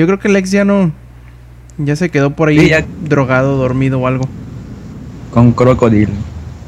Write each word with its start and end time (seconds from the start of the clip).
Yo 0.00 0.06
creo 0.06 0.18
que 0.18 0.28
el 0.28 0.36
ex 0.36 0.50
ya 0.50 0.64
no. 0.64 0.92
Ya 1.76 1.94
se 1.94 2.08
quedó 2.08 2.30
por 2.30 2.48
ahí 2.48 2.58
Sí, 2.58 2.68
ya. 2.70 2.86
drogado, 3.04 3.58
dormido 3.58 4.00
o 4.00 4.06
algo. 4.06 4.26
Con 5.30 5.52
crocodilo. 5.52 6.10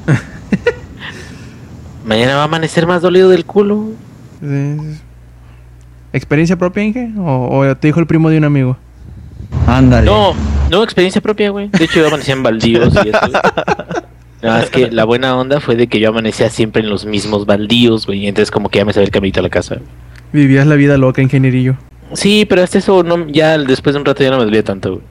Mañana 2.06 2.34
va 2.36 2.42
a 2.42 2.44
amanecer 2.44 2.86
más 2.86 3.00
dolido 3.00 3.30
del 3.30 3.44
culo. 3.46 3.92
Sí, 4.40 4.76
sí. 4.78 5.00
¿Experiencia 6.12 6.56
propia, 6.56 6.82
Inge? 6.84 7.10
¿O, 7.18 7.48
o 7.58 7.76
te 7.76 7.88
dijo 7.88 8.00
el 8.00 8.06
primo 8.06 8.28
de 8.28 8.36
un 8.36 8.44
amigo? 8.44 8.76
Ándale. 9.66 10.04
No, 10.04 10.34
no, 10.70 10.82
experiencia 10.82 11.22
propia, 11.22 11.48
güey. 11.50 11.68
De 11.68 11.84
hecho, 11.84 12.00
yo 12.00 12.08
amanecía 12.08 12.34
en 12.34 12.42
baldíos 12.42 12.92
y 13.02 13.08
eso. 13.08 13.18
Nada 14.42 14.58
más 14.60 14.68
que 14.70 14.90
la 14.90 15.04
buena 15.04 15.36
onda 15.36 15.58
fue 15.60 15.74
de 15.76 15.86
que 15.86 16.00
yo 16.00 16.10
amanecía 16.10 16.50
siempre 16.50 16.82
en 16.82 16.90
los 16.90 17.06
mismos 17.06 17.46
baldíos, 17.46 18.06
güey. 18.06 18.24
y 18.24 18.26
Entonces, 18.28 18.50
como 18.50 18.68
que 18.68 18.80
ya 18.80 18.84
me 18.84 18.92
sabía 18.92 19.06
el 19.06 19.10
caminito 19.12 19.40
a 19.40 19.44
la 19.44 19.48
casa. 19.48 19.76
Vivías 20.32 20.66
la 20.66 20.74
vida 20.74 20.98
loca, 20.98 21.22
ingenierillo. 21.22 21.76
Sí, 22.14 22.44
pero 22.48 22.62
hasta 22.62 22.78
eso, 22.78 23.02
no, 23.02 23.26
ya 23.28 23.58
después 23.58 23.94
de 23.94 24.00
un 24.00 24.06
rato 24.06 24.22
ya 24.22 24.30
no 24.30 24.38
me 24.38 24.44
dolía 24.44 24.62
tanto, 24.62 24.94
güey. 24.94 25.04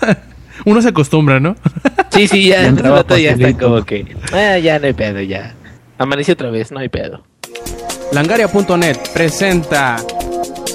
Uno 0.64 0.80
se 0.80 0.88
acostumbra, 0.88 1.40
¿no? 1.40 1.56
Sí, 2.10 2.28
sí, 2.28 2.48
ya, 2.48 2.56
Ya 2.56 2.62
después 2.62 2.82
de 2.84 2.90
un 2.90 2.96
rato 2.96 3.18
ya 3.18 3.30
está 3.32 3.58
como 3.58 3.84
que. 3.84 4.16
Ah, 4.32 4.58
ya 4.58 4.78
no 4.78 4.86
hay 4.86 4.92
pedo, 4.92 5.20
ya. 5.20 5.54
Amanecí 5.98 6.32
otra 6.32 6.50
vez, 6.50 6.70
no 6.70 6.78
hay 6.78 6.88
pedo. 6.88 7.22
Langaria.net 8.12 8.98
presenta 9.14 9.96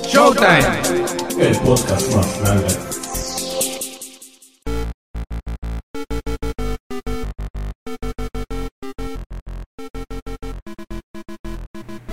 Showtime. 0.08 0.60
El 1.40 1.56
podcast 1.60 2.16
más 2.16 2.42
grande. 2.42 2.87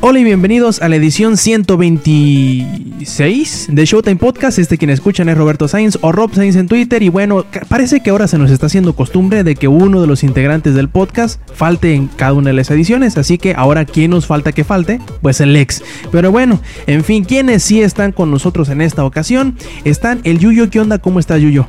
Hola 0.07 0.19
y 0.19 0.25
bienvenidos 0.25 0.83
a 0.83 0.91
la 0.91 0.97
edición 0.97 1.39
126 1.39 3.69
de 3.71 3.87
Showtime 3.87 4.17
Podcast. 4.17 4.59
Este 4.59 4.77
quien 4.77 4.91
escuchan 4.91 5.30
es 5.30 5.39
Roberto 5.39 5.67
Sainz 5.67 5.97
o 6.03 6.13
Rob 6.13 6.35
Sainz 6.35 6.57
en 6.57 6.69
Twitter. 6.69 7.03
Y 7.03 7.09
bueno, 7.09 7.47
parece 7.71 8.03
que 8.03 8.11
ahora 8.11 8.29
se 8.29 8.37
nos 8.37 8.51
está 8.51 8.66
haciendo 8.66 8.95
costumbre 8.95 9.45
de 9.45 9.57
que 9.57 9.66
uno 9.66 10.02
de 10.02 10.07
los 10.07 10.23
integrantes 10.23 10.74
del 10.74 10.91
podcast 10.91 11.41
falte 11.55 11.95
en 11.95 12.09
cada 12.09 12.35
una 12.35 12.51
de 12.51 12.55
las 12.55 12.71
ediciones. 12.71 13.16
Así 13.16 13.38
que 13.38 13.55
ahora, 13.55 13.87
¿quién 13.87 14.11
nos 14.11 14.27
falta 14.27 14.52
que 14.52 14.63
falte? 14.63 15.01
Pues 15.23 15.41
el 15.41 15.57
ex. 15.57 15.83
Pero 16.13 16.30
bueno, 16.30 16.61
en 16.87 17.02
fin, 17.02 17.24
quienes 17.24 17.63
sí 17.63 17.80
están 17.80 18.13
con 18.13 18.30
nosotros 18.30 18.68
en 18.68 18.83
esta 18.83 19.07
ocasión 19.07 19.57
están 19.85 20.21
el 20.24 20.39
Yuyo. 20.39 20.68
¿Qué 20.68 20.80
onda? 20.80 20.99
¿Cómo 20.99 21.18
está 21.18 21.39
Yuyo? 21.39 21.66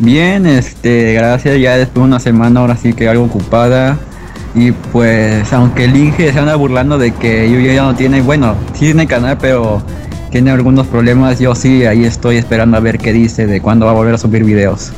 Bien, 0.00 0.44
este, 0.44 1.14
gracias. 1.14 1.58
Ya 1.58 1.78
después 1.78 2.02
de 2.02 2.08
una 2.08 2.20
semana, 2.20 2.60
ahora 2.60 2.76
sí 2.76 2.92
que 2.92 3.08
algo 3.08 3.24
ocupada. 3.24 3.98
Y 4.56 4.72
pues, 4.72 5.52
aunque 5.52 5.84
el 5.84 5.94
Inge 5.94 6.32
se 6.32 6.38
anda 6.38 6.56
burlando 6.56 6.96
de 6.98 7.12
que 7.12 7.48
Yuyo 7.50 7.72
ya 7.72 7.82
no 7.82 7.94
tiene, 7.94 8.22
bueno, 8.22 8.54
sí 8.72 8.86
tiene 8.86 9.06
canal, 9.06 9.36
pero 9.38 9.82
tiene 10.30 10.50
algunos 10.50 10.86
problemas. 10.86 11.38
Yo 11.38 11.54
sí, 11.54 11.84
ahí 11.84 12.04
estoy 12.04 12.36
esperando 12.36 12.76
a 12.76 12.80
ver 12.80 12.96
qué 12.98 13.12
dice 13.12 13.46
de 13.46 13.60
cuándo 13.60 13.84
va 13.84 13.92
a 13.92 13.94
volver 13.94 14.14
a 14.14 14.18
subir 14.18 14.44
videos. 14.44 14.92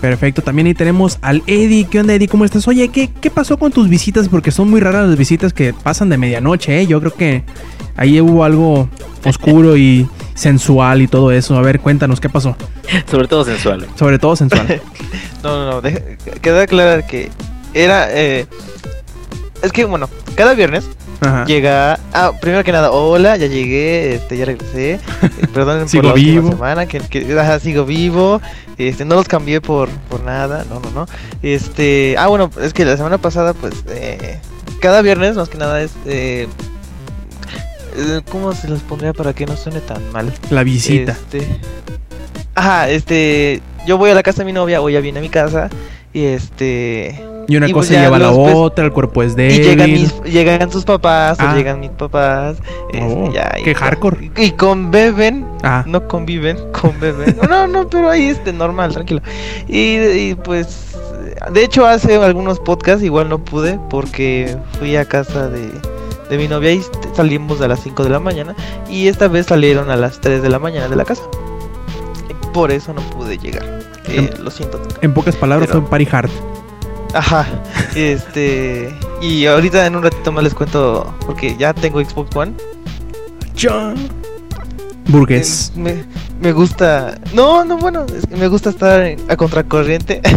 Perfecto, 0.00 0.40
también 0.40 0.66
ahí 0.66 0.72
tenemos 0.72 1.18
al 1.20 1.42
Eddie. 1.46 1.84
¿Qué 1.84 2.00
onda, 2.00 2.14
Eddie? 2.14 2.26
¿Cómo 2.28 2.46
estás? 2.46 2.66
Oye, 2.68 2.88
¿qué, 2.88 3.10
qué 3.20 3.30
pasó 3.30 3.58
con 3.58 3.70
tus 3.70 3.86
visitas? 3.90 4.30
Porque 4.30 4.50
son 4.50 4.70
muy 4.70 4.80
raras 4.80 5.06
las 5.08 5.18
visitas 5.18 5.52
que 5.52 5.74
pasan 5.74 6.08
de 6.08 6.16
medianoche, 6.16 6.80
¿eh? 6.80 6.86
Yo 6.86 7.00
creo 7.00 7.12
que 7.12 7.44
ahí 7.96 8.18
hubo 8.18 8.44
algo 8.44 8.88
oscuro 9.26 9.76
y 9.76 10.08
sensual 10.32 11.02
y 11.02 11.06
todo 11.06 11.32
eso. 11.32 11.54
A 11.58 11.60
ver, 11.60 11.80
cuéntanos, 11.80 12.18
¿qué 12.18 12.30
pasó? 12.30 12.56
Sobre 13.10 13.28
todo 13.28 13.44
sensual. 13.44 13.86
Sobre 13.96 14.18
todo 14.18 14.34
sensual. 14.36 14.80
No, 15.42 15.56
no, 15.64 15.70
no. 15.70 15.80
deja- 15.80 16.00
queda 16.42 16.66
claro 16.66 17.02
que 17.08 17.30
era. 17.74 18.08
eh, 18.10 18.46
es 19.62 19.72
que, 19.72 19.84
bueno, 19.84 20.08
cada 20.36 20.54
viernes 20.54 20.84
Ajá. 21.20 21.44
llega. 21.44 21.98
Ah, 22.12 22.32
primero 22.40 22.64
que 22.64 22.72
nada, 22.72 22.90
hola, 22.92 23.36
ya 23.36 23.46
llegué, 23.46 24.14
este, 24.14 24.36
ya 24.38 24.46
regresé. 24.46 25.00
Sigo 25.40 25.52
por 25.52 25.66
la 25.66 25.82
última 25.82 26.12
vivo. 26.14 26.48
semana, 26.50 26.86
que, 26.86 27.00
que 27.00 27.38
ajá, 27.38 27.58
sigo 27.60 27.84
vivo. 27.84 28.40
Este, 28.78 29.04
no 29.04 29.16
los 29.16 29.28
cambié 29.28 29.60
por, 29.60 29.90
por 30.08 30.22
nada, 30.22 30.64
no, 30.70 30.80
no, 30.80 30.90
no. 30.90 31.06
Este, 31.42 32.14
ah, 32.18 32.28
bueno, 32.28 32.50
es 32.62 32.72
que 32.72 32.84
la 32.86 32.96
semana 32.96 33.18
pasada, 33.18 33.52
pues, 33.52 33.74
eh, 33.88 34.38
cada 34.80 35.02
viernes, 35.02 35.36
más 35.36 35.50
que 35.50 35.58
nada, 35.58 35.82
es. 35.82 35.90
Eh, 36.06 36.48
eh, 37.96 38.20
¿Cómo 38.30 38.54
se 38.54 38.68
los 38.68 38.80
pondría 38.80 39.12
para 39.12 39.34
que 39.34 39.44
no 39.44 39.56
suene 39.56 39.80
tan 39.80 40.10
mal? 40.12 40.32
La 40.48 40.62
visita. 40.62 41.12
Este, 41.12 41.46
ajá, 42.54 42.88
este, 42.88 43.60
yo 43.86 43.98
voy 43.98 44.10
a 44.10 44.14
la 44.14 44.22
casa 44.22 44.38
de 44.38 44.44
mi 44.46 44.52
novia 44.52 44.80
o 44.80 44.88
ella 44.88 45.00
viene 45.00 45.18
a 45.18 45.22
mi 45.22 45.28
casa 45.28 45.68
y 46.12 46.24
este 46.24 47.24
Y 47.48 47.56
una 47.56 47.68
y 47.68 47.72
pues 47.72 47.88
cosa 47.88 48.00
lleva 48.00 48.16
a 48.16 48.20
la 48.20 48.30
ves- 48.30 48.54
otra, 48.54 48.84
el 48.84 48.92
cuerpo 48.92 49.22
es 49.22 49.32
y 49.32 49.36
débil. 49.36 49.62
llegan 49.62 49.90
mis, 49.92 50.22
llegan 50.24 50.70
sus 50.72 50.84
papás 50.84 51.38
Ah. 51.40 51.52
o 51.52 51.56
llegan 51.56 51.80
mis 51.80 51.90
papás, 51.90 52.58
este, 52.92 53.02
Oh, 53.16 53.32
ya, 53.32 53.52
y 53.58 53.62
qué 53.64 53.74
hardcore. 53.74 54.30
y 54.36 54.50
conviven, 54.52 55.46
Ah, 55.62 55.84
no 55.86 56.06
conviven, 56.08 56.56
conviven. 56.80 57.36
no, 57.48 57.66
no, 57.66 57.88
pero 57.88 58.10
ahí 58.10 58.26
este 58.28 58.52
normal, 58.52 58.92
tranquilo. 58.92 59.20
Y, 59.68 59.96
y, 59.98 60.34
pues 60.42 60.86
de 61.52 61.64
hecho 61.64 61.86
hace 61.86 62.16
algunos 62.16 62.58
podcasts 62.60 63.02
igual 63.02 63.28
no 63.28 63.38
pude 63.38 63.78
porque 63.88 64.56
fui 64.78 64.96
a 64.96 65.04
casa 65.04 65.48
de 65.48 65.70
de 66.28 66.36
mi 66.38 66.46
novia 66.46 66.70
y 66.70 66.80
salimos 67.14 67.60
a 67.60 67.66
las 67.66 67.80
5 67.80 68.04
de 68.04 68.10
la 68.10 68.20
mañana 68.20 68.54
y 68.88 69.08
esta 69.08 69.26
vez 69.26 69.46
salieron 69.46 69.90
a 69.90 69.96
las 69.96 70.20
3 70.20 70.42
de 70.42 70.48
la 70.48 70.60
mañana 70.60 70.86
de 70.88 70.94
la 70.94 71.04
casa. 71.04 71.22
Por 72.52 72.70
eso 72.70 72.92
no 72.94 73.00
pude 73.10 73.36
llegar. 73.38 73.64
Eh, 74.10 74.34
lo 74.42 74.50
siento. 74.50 74.80
en 75.00 75.14
pocas 75.14 75.36
palabras 75.36 75.68
pero- 75.68 75.80
fue 75.82 75.90
party 75.90 76.08
hard. 76.10 76.30
Ajá. 77.14 77.46
Este. 77.96 78.94
Y 79.20 79.46
ahorita 79.46 79.84
en 79.86 79.96
un 79.96 80.02
ratito 80.02 80.30
más 80.32 80.44
les 80.44 80.54
cuento. 80.54 81.12
Porque 81.26 81.56
ya 81.56 81.74
tengo 81.74 82.00
Xbox 82.02 82.34
One. 82.36 82.52
Burgués. 85.10 85.72
Eh, 85.76 85.78
Me, 85.80 86.04
me 86.40 86.52
gusta. 86.52 87.18
No, 87.34 87.64
no, 87.64 87.78
bueno. 87.78 88.06
es 88.16 88.26
que 88.26 88.36
me 88.36 88.48
gusta 88.48 88.70
estar 88.70 89.16
a 89.28 89.36
contracorriente. 89.36 90.20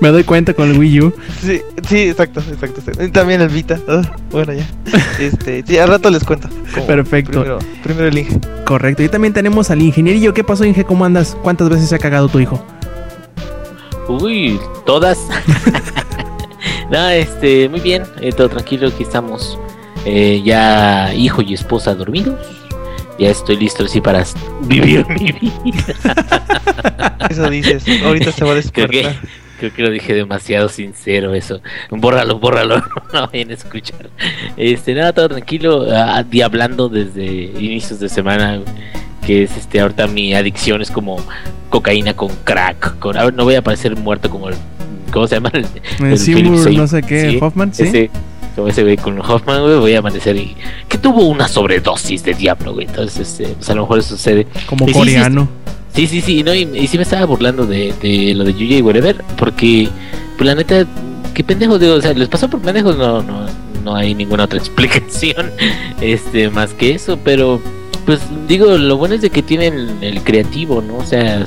Me 0.00 0.08
doy 0.08 0.24
cuenta 0.24 0.54
con 0.54 0.70
el 0.70 0.78
Wii 0.78 1.00
U. 1.02 1.12
sí, 1.40 1.60
sí, 1.86 2.08
exacto, 2.08 2.40
exacto. 2.40 2.80
exacto. 2.80 3.04
Y 3.04 3.10
También 3.10 3.40
el 3.42 3.48
Vita. 3.48 3.78
Ah, 3.86 4.02
bueno, 4.30 4.52
ya. 4.54 4.66
Este. 5.20 5.62
Sí, 5.66 5.78
al 5.78 5.88
rato 5.88 6.10
les 6.10 6.24
cuento. 6.24 6.48
Perfecto. 6.86 7.32
Primero, 7.32 7.58
primero 7.82 8.08
el 8.08 8.18
Inge. 8.18 8.40
Correcto. 8.64 9.02
Y 9.02 9.08
también 9.08 9.34
tenemos 9.34 9.70
al 9.70 9.82
ingenierillo. 9.82 10.32
¿Qué 10.34 10.42
pasó, 10.42 10.64
Inge? 10.64 10.84
¿Cómo 10.84 11.04
andas? 11.04 11.36
¿Cuántas 11.42 11.68
veces 11.68 11.90
se 11.90 11.94
ha 11.94 11.98
cagado 11.98 12.28
tu 12.28 12.40
hijo? 12.40 12.64
Uy, 14.08 14.58
todas. 14.84 15.18
no, 16.90 17.08
este, 17.08 17.68
muy 17.68 17.80
bien, 17.80 18.04
eh, 18.20 18.32
todo 18.32 18.48
tranquilo, 18.48 18.88
aquí 18.88 19.02
estamos. 19.02 19.58
Eh, 20.04 20.42
ya 20.44 21.14
hijo 21.14 21.40
y 21.42 21.54
esposa 21.54 21.94
dormidos. 21.94 22.38
Ya 23.18 23.30
estoy 23.30 23.56
listo 23.56 23.84
así 23.84 24.00
para 24.00 24.24
vivir 24.62 25.06
mi 25.08 25.32
vida. 25.32 25.84
Eso 27.30 27.48
dices. 27.48 27.84
Ahorita 28.04 28.32
se 28.32 28.44
va 28.44 28.52
a 28.52 28.60
Creo 28.60 28.88
que, 28.88 28.96
despertar. 28.98 29.28
creo 29.58 29.72
que 29.74 29.82
lo 29.82 29.90
dije 29.90 30.14
demasiado 30.14 30.68
sincero 30.68 31.32
eso. 31.34 31.60
Bórralo, 31.90 32.38
bórralo, 32.38 32.76
no 33.12 33.28
vayan 33.28 33.50
a 33.50 33.54
escuchar. 33.54 34.10
Este, 34.56 34.94
nada, 34.94 35.12
todo 35.12 35.28
tranquilo, 35.28 35.86
ah, 35.92 36.22
diablando 36.28 36.88
desde 36.88 37.24
inicios 37.24 38.00
de 38.00 38.08
semana. 38.08 38.60
Que 39.24 39.44
es 39.44 39.56
este, 39.56 39.80
ahorita 39.80 40.06
mi 40.06 40.34
adicción 40.34 40.82
es 40.82 40.90
como 40.90 41.16
cocaína 41.70 42.14
con 42.14 42.28
crack. 42.44 42.98
Con, 42.98 43.16
a 43.16 43.24
ver, 43.24 43.32
no 43.34 43.44
voy 43.44 43.54
a 43.54 43.62
parecer 43.62 43.96
muerto 43.96 44.28
como 44.28 44.48
el. 44.50 44.56
¿Cómo 45.12 45.26
se 45.28 45.36
llama? 45.36 45.50
El, 45.54 45.66
el 46.04 46.18
Seymour. 46.18 46.72
no 46.72 46.86
sé 46.88 47.00
qué, 47.02 47.30
Sí, 47.30 47.38
Hoffman, 47.40 47.72
¿sí? 47.72 47.84
Ese, 47.84 48.10
como 48.54 48.68
ese 48.68 48.82
güey 48.82 48.96
con 48.96 49.18
Hoffman, 49.20 49.62
güey, 49.62 49.78
voy 49.78 49.94
a 49.94 49.98
amanecer 49.98 50.36
y. 50.36 50.56
Que 50.88 50.98
tuvo 50.98 51.26
una 51.26 51.48
sobredosis 51.48 52.22
de 52.24 52.34
diablo, 52.34 52.74
güey. 52.74 52.86
Entonces, 52.86 53.28
este, 53.28 53.54
pues 53.54 53.68
a 53.70 53.74
lo 53.74 53.82
mejor 53.82 53.98
eso 53.98 54.16
sucede. 54.16 54.46
Como 54.66 54.84
Y 54.84 54.88
sí, 54.88 54.92
sí, 54.92 54.98
coreano. 54.98 55.48
Sí, 55.94 56.08
sí, 56.08 56.20
sí, 56.20 56.42
no, 56.42 56.52
y, 56.52 56.62
y 56.62 56.88
sí 56.88 56.96
me 56.96 57.04
estaba 57.04 57.24
burlando 57.24 57.66
de, 57.66 57.94
de 58.02 58.34
lo 58.34 58.42
de 58.42 58.52
Yuya 58.52 58.78
y 58.78 58.82
Wherever, 58.82 59.16
porque, 59.36 59.88
pues 60.36 60.44
la 60.44 60.56
neta, 60.56 60.84
qué 61.34 61.44
pendejos, 61.44 61.78
digo, 61.78 61.94
o 61.94 62.00
sea, 62.00 62.12
les 62.14 62.28
pasó 62.28 62.50
por 62.50 62.60
pendejos, 62.60 62.96
no, 62.96 63.22
no, 63.22 63.46
no 63.84 63.94
hay 63.94 64.12
ninguna 64.12 64.44
otra 64.44 64.58
explicación, 64.60 65.52
este, 66.00 66.50
más 66.50 66.72
que 66.74 66.94
eso, 66.94 67.16
pero, 67.22 67.60
pues, 68.04 68.20
digo, 68.46 68.76
lo 68.76 68.96
bueno 68.96 69.14
es 69.14 69.22
de 69.22 69.30
que 69.30 69.42
tienen 69.42 69.98
el 70.02 70.22
creativo, 70.22 70.82
¿no? 70.82 70.96
O 70.96 71.04
sea, 71.04 71.46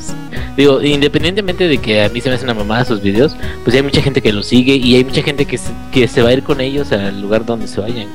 digo, 0.55 0.81
independientemente 0.81 1.67
de 1.67 1.77
que 1.77 2.03
a 2.03 2.09
mí 2.09 2.21
se 2.21 2.29
me 2.29 2.35
hace 2.35 2.43
una 2.43 2.53
mamada 2.53 2.85
sus 2.85 3.01
videos, 3.01 3.35
pues 3.63 3.75
hay 3.75 3.83
mucha 3.83 4.01
gente 4.01 4.21
que 4.21 4.33
los 4.33 4.47
sigue 4.47 4.75
y 4.75 4.95
hay 4.95 5.03
mucha 5.03 5.21
gente 5.21 5.45
que 5.45 5.57
se, 5.57 5.71
que 5.91 6.07
se 6.07 6.21
va 6.21 6.29
a 6.29 6.33
ir 6.33 6.43
con 6.43 6.61
ellos 6.61 6.91
al 6.91 7.21
lugar 7.21 7.45
donde 7.45 7.67
se 7.67 7.79
vayan. 7.79 8.07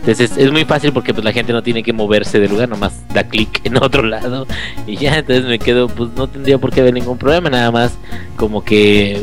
Entonces 0.00 0.30
es, 0.30 0.38
es 0.38 0.52
muy 0.52 0.64
fácil 0.64 0.92
porque 0.92 1.12
pues 1.12 1.24
la 1.24 1.32
gente 1.32 1.52
no 1.52 1.62
tiene 1.62 1.82
que 1.82 1.92
moverse 1.92 2.38
del 2.40 2.50
lugar, 2.50 2.68
nomás 2.68 2.92
da 3.12 3.24
clic 3.24 3.60
en 3.64 3.76
otro 3.82 4.02
lado 4.02 4.46
y 4.86 4.96
ya, 4.96 5.18
entonces 5.18 5.44
me 5.46 5.58
quedo, 5.58 5.88
pues 5.88 6.10
no 6.16 6.28
tendría 6.28 6.58
por 6.58 6.72
qué 6.72 6.80
haber 6.80 6.94
ningún 6.94 7.18
problema, 7.18 7.50
nada 7.50 7.70
más 7.70 7.98
como 8.36 8.64
que 8.64 9.22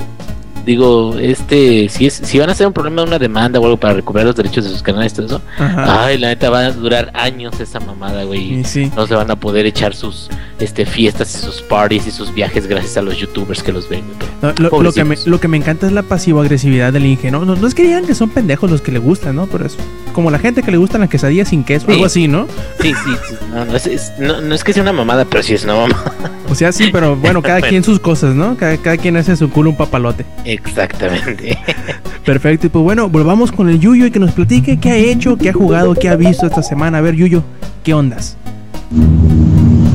digo, 0.65 1.15
este, 1.19 1.87
si 1.89 2.07
es, 2.07 2.13
si 2.23 2.39
van 2.39 2.49
a 2.49 2.53
hacer 2.53 2.67
un 2.67 2.73
problema 2.73 3.01
de 3.03 3.07
una 3.09 3.19
demanda 3.19 3.59
o 3.59 3.63
algo 3.65 3.77
para 3.77 3.93
recuperar 3.93 4.25
los 4.27 4.35
derechos 4.35 4.63
de 4.63 4.69
sus 4.71 4.81
canales, 4.81 5.13
todo 5.13 5.25
eso, 5.27 5.41
Ajá. 5.57 6.05
ay, 6.05 6.17
la 6.17 6.27
neta 6.29 6.49
va 6.49 6.59
a 6.59 6.71
durar 6.71 7.11
años 7.13 7.59
esa 7.59 7.79
mamada, 7.79 8.23
güey. 8.23 8.63
Sí. 8.63 8.91
No 8.95 9.05
se 9.07 9.15
van 9.15 9.29
a 9.31 9.35
poder 9.35 9.65
echar 9.65 9.95
sus 9.95 10.29
este 10.59 10.85
fiestas 10.85 11.35
y 11.35 11.37
sus 11.45 11.61
parties 11.61 12.07
y 12.07 12.11
sus 12.11 12.33
viajes 12.33 12.65
gracias 12.67 12.95
a 12.97 13.01
los 13.01 13.17
youtubers 13.17 13.61
que 13.61 13.71
los 13.73 13.89
ven. 13.89 14.03
No, 14.41 14.53
lo, 14.57 14.81
lo 14.83 14.91
que 14.93 15.03
me, 15.03 15.17
lo 15.25 15.39
que 15.39 15.47
me 15.47 15.57
encanta 15.57 15.85
es 15.85 15.91
la 15.93 16.03
pasivo-agresividad 16.03 16.93
del 16.93 17.05
Inge, 17.05 17.29
¿no? 17.31 17.43
No, 17.45 17.55
no 17.55 17.67
es 17.67 17.75
que 17.75 17.83
digan 17.83 18.05
que 18.05 18.15
son 18.15 18.29
pendejos 18.29 18.71
los 18.71 18.81
que 18.81 18.91
le 18.91 18.99
gustan, 18.99 19.35
¿no? 19.35 19.47
Pero 19.47 19.65
es 19.65 19.75
como 20.13 20.31
la 20.31 20.39
gente 20.39 20.63
que 20.63 20.71
le 20.71 20.77
gustan 20.77 21.01
las 21.01 21.09
quesadillas 21.09 21.49
sin 21.49 21.63
queso, 21.63 21.85
Sí. 21.87 21.91
algo 21.93 22.05
así, 22.05 22.27
¿no? 22.27 22.47
Sí, 22.81 22.93
sí, 22.93 23.11
sí. 23.29 23.35
No, 23.53 23.65
no, 23.65 23.75
es, 23.75 23.85
es- 23.85 24.13
no, 24.17 24.39
no 24.41 24.55
es 24.55 24.63
que 24.63 24.71
sea 24.73 24.81
una 24.81 24.93
mamada, 24.93 25.25
pero 25.25 25.43
sí 25.43 25.53
es 25.53 25.63
una 25.65 25.75
mamada. 25.75 26.13
O 26.49 26.55
sea, 26.55 26.71
sí, 26.71 26.89
pero 26.91 27.15
bueno, 27.17 27.41
cada 27.43 27.61
quien 27.61 27.83
sus 27.83 27.99
cosas, 27.99 28.33
¿no? 28.33 28.55
Cada, 28.55 28.77
cada 28.77 28.97
quien 28.97 29.17
hace 29.17 29.35
su 29.35 29.49
culo 29.49 29.71
un 29.71 29.75
papalote. 29.77 30.25
Exactamente. 30.55 31.57
Perfecto, 32.25 32.67
y 32.67 32.69
pues 32.69 32.83
bueno, 32.83 33.09
volvamos 33.09 33.51
con 33.51 33.69
el 33.69 33.79
Yuyo 33.79 34.05
y 34.07 34.11
que 34.11 34.19
nos 34.19 34.31
platique 34.31 34.77
qué 34.79 34.91
ha 34.91 34.95
hecho, 34.97 35.37
qué 35.37 35.49
ha 35.49 35.53
jugado, 35.53 35.93
qué 35.93 36.09
ha 36.09 36.15
visto 36.15 36.47
esta 36.47 36.63
semana. 36.63 36.97
A 36.97 37.01
ver, 37.01 37.15
Yuyo, 37.15 37.43
¿qué 37.83 37.93
ondas? 37.93 38.37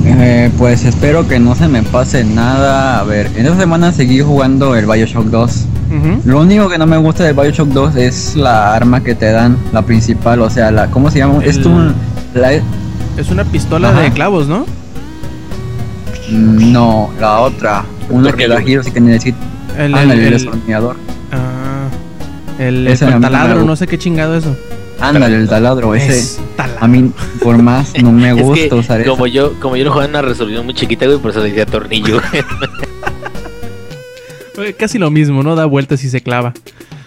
Eh, 0.04 0.50
pues 0.58 0.84
espero 0.84 1.26
que 1.26 1.38
no 1.40 1.54
se 1.54 1.66
me 1.68 1.82
pase 1.82 2.24
nada. 2.24 3.00
A 3.00 3.04
ver, 3.04 3.26
en 3.36 3.46
esta 3.46 3.58
semana 3.58 3.92
seguí 3.92 4.20
jugando 4.20 4.76
el 4.76 4.86
Bioshock 4.86 5.26
2. 5.26 5.50
Ujú. 5.90 6.20
Lo 6.24 6.40
único 6.40 6.68
que 6.68 6.78
no 6.78 6.86
me 6.86 6.96
gusta 6.98 7.24
del 7.24 7.34
Bioshock 7.34 7.68
2 7.68 7.96
es 7.96 8.36
la 8.36 8.74
arma 8.74 9.02
que 9.02 9.14
te 9.14 9.30
dan, 9.32 9.56
la 9.72 9.82
principal, 9.82 10.40
o 10.42 10.50
sea, 10.50 10.70
la 10.70 10.88
¿cómo 10.90 11.10
se 11.10 11.18
llama? 11.18 11.44
Es 11.44 11.56
un 11.64 11.94
la- 12.34 12.52
Es 12.52 13.30
una 13.30 13.44
pistola 13.44 13.90
Ajá. 13.90 14.00
de 14.02 14.12
clavos, 14.12 14.46
¿no? 14.46 14.66
mm, 16.30 16.72
no, 16.72 17.10
la 17.20 17.40
otra, 17.40 17.84
una 18.08 18.32
que 18.32 18.46
da 18.46 18.60
giros 18.60 18.86
y 18.86 18.92
que 18.92 19.00
necesita 19.00 19.38
El, 19.78 19.94
ándale, 19.94 20.14
el- 20.14 20.20
el 20.20 20.26
el- 20.26 20.32
destornillador. 20.34 20.96
ah, 21.32 21.88
el, 22.58 22.84
no 22.84 23.20
taladro, 23.20 23.64
no 23.64 23.76
sé 23.76 23.86
qué 23.86 23.98
chingado 23.98 24.36
eso. 24.36 24.56
Ándale, 25.00 25.36
el 25.36 25.48
taladro 25.48 25.94
ese. 25.94 26.18
Es 26.18 26.38
taladro. 26.56 26.84
A 26.84 26.86
mí 26.88 27.10
por 27.42 27.56
más 27.62 27.92
no 28.02 28.12
me 28.12 28.30
es 28.30 28.42
gusta 28.42 28.68
que 28.68 28.74
usar 28.74 29.00
eso. 29.00 29.10
como 29.12 29.26
yo, 29.26 29.58
como 29.60 29.76
yo 29.76 29.84
lo 29.84 29.90
jugaba 29.90 30.04
en 30.04 30.10
una 30.10 30.22
resolución 30.22 30.64
muy 30.66 30.74
chiquita, 30.74 31.06
güey, 31.06 31.18
por 31.18 31.30
eso 31.30 31.40
le 31.40 31.48
decía 31.48 31.64
tornillo. 31.66 32.20
Casi 34.78 34.98
lo 34.98 35.10
mismo, 35.10 35.42
¿no? 35.42 35.56
Da 35.56 35.64
vueltas 35.64 36.04
y 36.04 36.10
se 36.10 36.20
clava. 36.20 36.52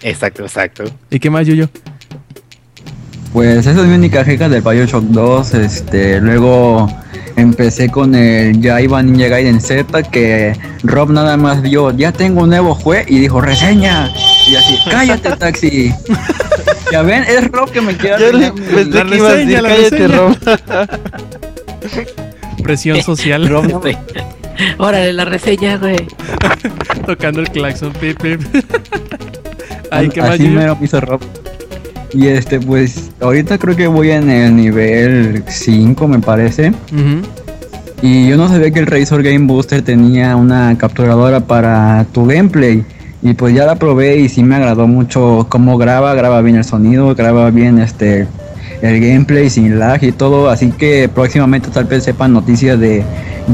exacto, 0.02 0.42
exacto. 0.42 0.82
¿Y 1.10 1.20
qué 1.20 1.30
más, 1.30 1.46
Yuyo? 1.46 1.68
Pues 3.32 3.58
esa 3.66 3.70
es 3.70 3.86
mi 3.86 3.94
única 3.94 4.24
queja 4.24 4.48
del 4.48 4.62
Bioshock 4.62 5.04
2. 5.04 5.54
Este, 5.54 6.20
luego 6.20 6.88
empecé 7.36 7.90
con 7.90 8.14
el 8.14 8.60
Jaiba 8.62 9.02
Ninja 9.02 9.28
Gaiden 9.28 9.60
Z 9.60 10.02
que 10.04 10.56
Rob 10.82 11.10
nada 11.10 11.36
más 11.36 11.62
vio, 11.62 11.90
ya 11.96 12.12
tengo 12.12 12.42
un 12.42 12.50
nuevo 12.50 12.74
juez 12.74 13.06
y 13.08 13.18
dijo 13.18 13.40
reseña. 13.40 14.10
Y 14.46 14.56
así, 14.56 14.78
cállate 14.90 15.36
taxi. 15.36 15.92
ya 16.92 17.02
ven, 17.02 17.24
es 17.24 17.50
Rob 17.50 17.70
que 17.70 17.80
me 17.80 17.96
quiere 17.96 18.18
Yo 18.20 18.32
le 18.32 18.52
mi- 18.52 18.84
La 18.90 19.00
a 19.28 19.34
decir, 19.34 19.62
cállate, 19.62 20.08
reseña". 20.08 20.16
Rob. 20.16 20.36
Presión 22.62 23.02
social. 23.02 23.48
Rob 23.48 23.66
no-. 23.66 23.80
Órale, 24.78 25.12
la 25.12 25.24
reseña, 25.24 25.76
güey. 25.78 26.06
Tocando 27.06 27.40
el 27.40 27.50
claxon. 27.50 27.92
Pip, 27.94 28.20
pip. 28.22 28.40
Ay, 29.90 30.08
qué 30.08 30.20
más, 30.20 30.30
Así 30.30 30.44
Yuyo? 30.44 30.54
mero 30.58 30.76
me 30.78 30.84
hizo 30.86 31.00
Rob. 31.00 31.20
Y 32.14 32.28
este, 32.28 32.60
pues, 32.60 33.10
ahorita 33.20 33.58
creo 33.58 33.76
que 33.76 33.88
voy 33.88 34.10
en 34.10 34.30
el 34.30 34.54
nivel 34.54 35.42
5, 35.46 36.08
me 36.08 36.20
parece. 36.20 36.72
Y 38.02 38.28
yo 38.28 38.36
no 38.36 38.48
sabía 38.48 38.70
que 38.70 38.78
el 38.78 38.86
Razor 38.86 39.22
Game 39.22 39.46
Booster 39.46 39.82
tenía 39.82 40.36
una 40.36 40.76
capturadora 40.78 41.40
para 41.40 42.06
tu 42.12 42.26
gameplay. 42.26 42.84
Y 43.22 43.32
pues 43.32 43.54
ya 43.54 43.64
la 43.64 43.76
probé 43.76 44.18
y 44.18 44.28
sí 44.28 44.42
me 44.42 44.54
agradó 44.54 44.86
mucho 44.86 45.46
cómo 45.48 45.78
graba, 45.78 46.14
graba 46.14 46.42
bien 46.42 46.56
el 46.56 46.64
sonido, 46.64 47.14
graba 47.14 47.50
bien 47.50 47.78
este 47.78 48.28
el 48.82 49.00
gameplay 49.00 49.48
sin 49.48 49.78
lag 49.78 50.04
y 50.04 50.12
todo. 50.12 50.50
Así 50.50 50.70
que 50.70 51.08
próximamente 51.08 51.70
tal 51.70 51.84
vez 51.84 52.04
sepan 52.04 52.34
noticias 52.34 52.78
de 52.78 53.02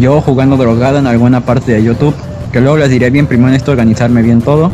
yo 0.00 0.20
jugando 0.20 0.56
drogada 0.56 0.98
en 0.98 1.06
alguna 1.06 1.42
parte 1.42 1.72
de 1.72 1.84
YouTube. 1.84 2.14
Que 2.52 2.60
luego 2.60 2.76
les 2.76 2.90
diré 2.90 3.10
bien, 3.10 3.28
primero 3.28 3.54
esto 3.54 3.70
organizarme 3.70 4.22
bien 4.22 4.42
todo. 4.42 4.72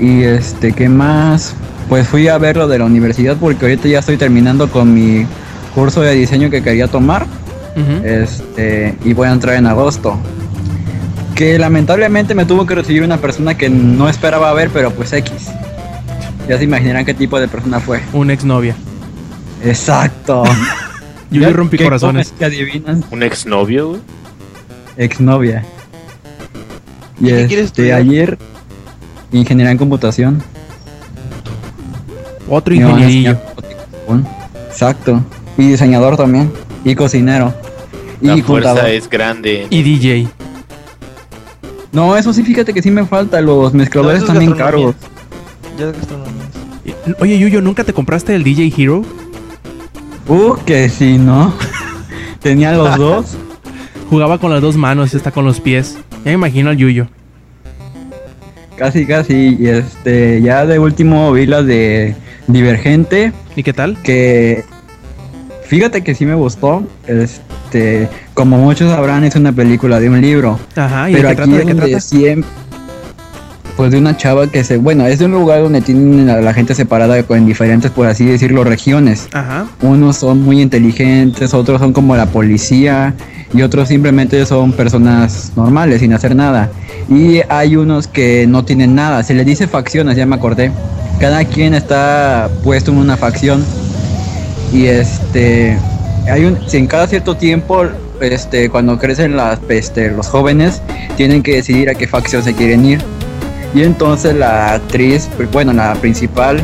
Y 0.00 0.22
este, 0.22 0.72
¿qué 0.72 0.88
más? 0.88 1.54
Pues 1.88 2.08
fui 2.08 2.26
a 2.28 2.36
ver 2.38 2.56
lo 2.56 2.66
de 2.66 2.78
la 2.78 2.84
universidad 2.84 3.36
porque 3.36 3.66
ahorita 3.66 3.88
ya 3.88 4.00
estoy 4.00 4.16
terminando 4.16 4.68
con 4.70 4.92
mi 4.92 5.24
curso 5.74 6.00
de 6.00 6.14
diseño 6.14 6.50
que 6.50 6.62
quería 6.62 6.88
tomar. 6.88 7.26
Este, 8.02 8.96
y 9.04 9.12
voy 9.12 9.28
a 9.28 9.32
entrar 9.32 9.56
en 9.56 9.66
agosto. 9.66 10.18
Que 11.34 11.58
lamentablemente 11.58 12.34
me 12.34 12.46
tuvo 12.46 12.64
que 12.66 12.74
recibir 12.74 13.02
una 13.02 13.18
persona 13.18 13.56
que 13.56 13.68
no 13.68 14.08
esperaba 14.08 14.52
ver, 14.54 14.70
pero 14.72 14.90
pues 14.92 15.12
X. 15.12 15.32
Ya 16.48 16.56
se 16.58 16.64
imaginarán 16.64 17.04
qué 17.04 17.12
tipo 17.12 17.38
de 17.38 17.46
persona 17.48 17.78
fue. 17.80 18.00
Una 18.12 18.32
exnovia. 18.32 18.74
Exacto. 19.64 20.44
Yuyo 21.30 21.48
¿Ya 21.50 21.54
rompí 21.54 21.76
qué 21.76 21.84
corazones. 21.84 22.28
cosas 22.28 22.38
que 22.38 22.44
adivinan? 22.46 23.04
Un 23.10 23.22
exnovio, 23.22 23.88
güey. 23.90 24.00
Exnovia. 24.96 25.64
Y 27.20 27.26
¿Y 27.26 27.30
qué 27.30 27.46
quieres 27.46 27.66
este, 27.66 27.90
estudiar? 27.90 27.98
ayer, 27.98 28.38
ingeniería 29.32 29.72
en 29.72 29.78
computación. 29.78 30.42
Otro 32.48 32.74
ingenierillo. 32.74 33.36
Exacto. 34.68 35.22
Y 35.58 35.68
diseñador 35.68 36.16
también. 36.16 36.50
Y 36.84 36.94
cocinero. 36.94 37.52
La 38.20 38.36
Y 38.36 38.42
fuerza 38.42 38.88
es 38.90 39.08
grande. 39.08 39.66
Y 39.70 39.82
DJ. 39.82 40.28
No, 41.92 42.16
eso 42.16 42.32
sí, 42.32 42.42
fíjate 42.42 42.72
que 42.72 42.82
sí 42.82 42.90
me 42.90 43.04
falta. 43.06 43.40
Los 43.40 43.72
mezcladores 43.74 44.20
No, 44.20 44.26
también 44.28 44.52
caros. 44.52 44.94
Ya. 45.78 45.92
Y- 46.84 47.14
Oye, 47.20 47.38
Yuyo, 47.38 47.60
¿nunca 47.60 47.84
te 47.84 47.92
compraste 47.92 48.34
el 48.34 48.44
DJ 48.44 48.72
Hero? 48.76 49.02
Uh, 50.28 50.54
que 50.64 50.88
sí, 50.88 51.18
¿no? 51.18 51.54
Tenía 52.42 52.72
los 52.72 52.96
dos. 52.96 53.36
Jugaba 54.10 54.38
con 54.38 54.52
las 54.52 54.60
dos 54.60 54.76
manos, 54.76 55.14
está 55.14 55.30
con 55.32 55.44
los 55.44 55.60
pies. 55.60 55.98
Ya 56.24 56.30
me 56.30 56.32
imagino 56.32 56.70
al 56.70 56.76
Yuyo. 56.76 57.08
Casi, 58.76 59.06
casi. 59.06 59.56
Y 59.58 59.66
este, 59.68 60.40
ya 60.42 60.64
de 60.66 60.78
último 60.78 61.32
vi 61.32 61.46
la 61.46 61.62
de 61.62 62.14
Divergente. 62.46 63.32
¿Y 63.54 63.62
qué 63.62 63.72
tal? 63.72 64.00
Que 64.02 64.64
fíjate 65.66 66.02
que 66.02 66.14
sí 66.14 66.24
me 66.26 66.34
gustó. 66.34 66.84
Este, 67.06 68.08
como 68.34 68.58
muchos 68.58 68.90
sabrán, 68.90 69.24
es 69.24 69.34
una 69.36 69.52
película 69.52 70.00
de 70.00 70.08
un 70.08 70.20
libro. 70.20 70.58
Ajá, 70.76 71.10
¿y 71.10 71.14
pero 71.14 71.28
de 71.28 71.36
qué 71.36 71.42
aquí 71.42 71.50
trata? 71.50 71.50
¿De 71.50 71.58
es 71.58 71.66
qué 71.66 71.74
donde 71.74 71.90
trata? 71.90 72.00
siempre. 72.00 72.50
Pues 73.76 73.90
de 73.90 73.98
una 73.98 74.16
chava 74.16 74.46
que 74.46 74.64
se. 74.64 74.78
Bueno, 74.78 75.06
es 75.06 75.18
de 75.18 75.26
un 75.26 75.32
lugar 75.32 75.60
donde 75.62 75.82
tienen 75.82 76.30
a 76.30 76.40
la 76.40 76.54
gente 76.54 76.74
separada 76.74 77.18
en 77.18 77.46
diferentes, 77.46 77.90
por 77.90 78.06
así 78.06 78.24
decirlo, 78.24 78.64
regiones. 78.64 79.28
Ajá. 79.32 79.66
Unos 79.82 80.16
son 80.16 80.40
muy 80.42 80.62
inteligentes, 80.62 81.52
otros 81.52 81.80
son 81.80 81.92
como 81.92 82.16
la 82.16 82.26
policía 82.26 83.12
y 83.52 83.62
otros 83.62 83.88
simplemente 83.88 84.44
son 84.46 84.72
personas 84.72 85.52
normales 85.56 86.00
sin 86.00 86.14
hacer 86.14 86.34
nada. 86.34 86.70
Y 87.10 87.40
hay 87.50 87.76
unos 87.76 88.08
que 88.08 88.46
no 88.46 88.64
tienen 88.64 88.94
nada, 88.94 89.22
se 89.22 89.34
les 89.34 89.44
dice 89.44 89.66
facciones, 89.66 90.16
ya 90.16 90.24
me 90.24 90.36
acordé. 90.36 90.72
Cada 91.20 91.44
quien 91.44 91.74
está 91.74 92.50
puesto 92.62 92.90
en 92.90 92.98
una 92.98 93.16
facción 93.16 93.64
y 94.72 94.86
este 94.86 95.78
hay 96.30 96.44
un 96.44 96.58
si 96.68 96.76
en 96.78 96.86
cada 96.86 97.06
cierto 97.06 97.36
tiempo 97.36 97.84
este 98.20 98.68
cuando 98.68 98.98
crecen 98.98 99.36
las 99.36 99.58
este, 99.68 100.10
los 100.10 100.26
jóvenes 100.26 100.82
tienen 101.16 101.42
que 101.42 101.54
decidir 101.56 101.88
a 101.88 101.94
qué 101.94 102.06
facción 102.06 102.42
se 102.42 102.54
quieren 102.54 102.84
ir. 102.84 103.00
Y 103.74 103.82
entonces 103.82 104.34
la 104.34 104.74
actriz, 104.74 105.28
bueno, 105.52 105.72
la 105.72 105.94
principal 105.94 106.62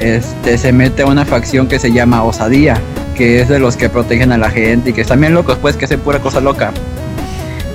este, 0.00 0.58
se 0.58 0.72
mete 0.72 1.02
a 1.02 1.06
una 1.06 1.24
facción 1.24 1.66
que 1.68 1.78
se 1.78 1.92
llama 1.92 2.22
Osadía, 2.22 2.80
que 3.14 3.40
es 3.40 3.48
de 3.48 3.58
los 3.58 3.76
que 3.76 3.88
protegen 3.88 4.32
a 4.32 4.38
la 4.38 4.50
gente 4.50 4.90
y 4.90 4.92
que 4.92 5.02
están 5.02 5.20
bien 5.20 5.34
locos, 5.34 5.58
pues, 5.60 5.76
que 5.76 5.86
hacen 5.86 6.00
pura 6.00 6.18
cosa 6.20 6.40
loca. 6.40 6.72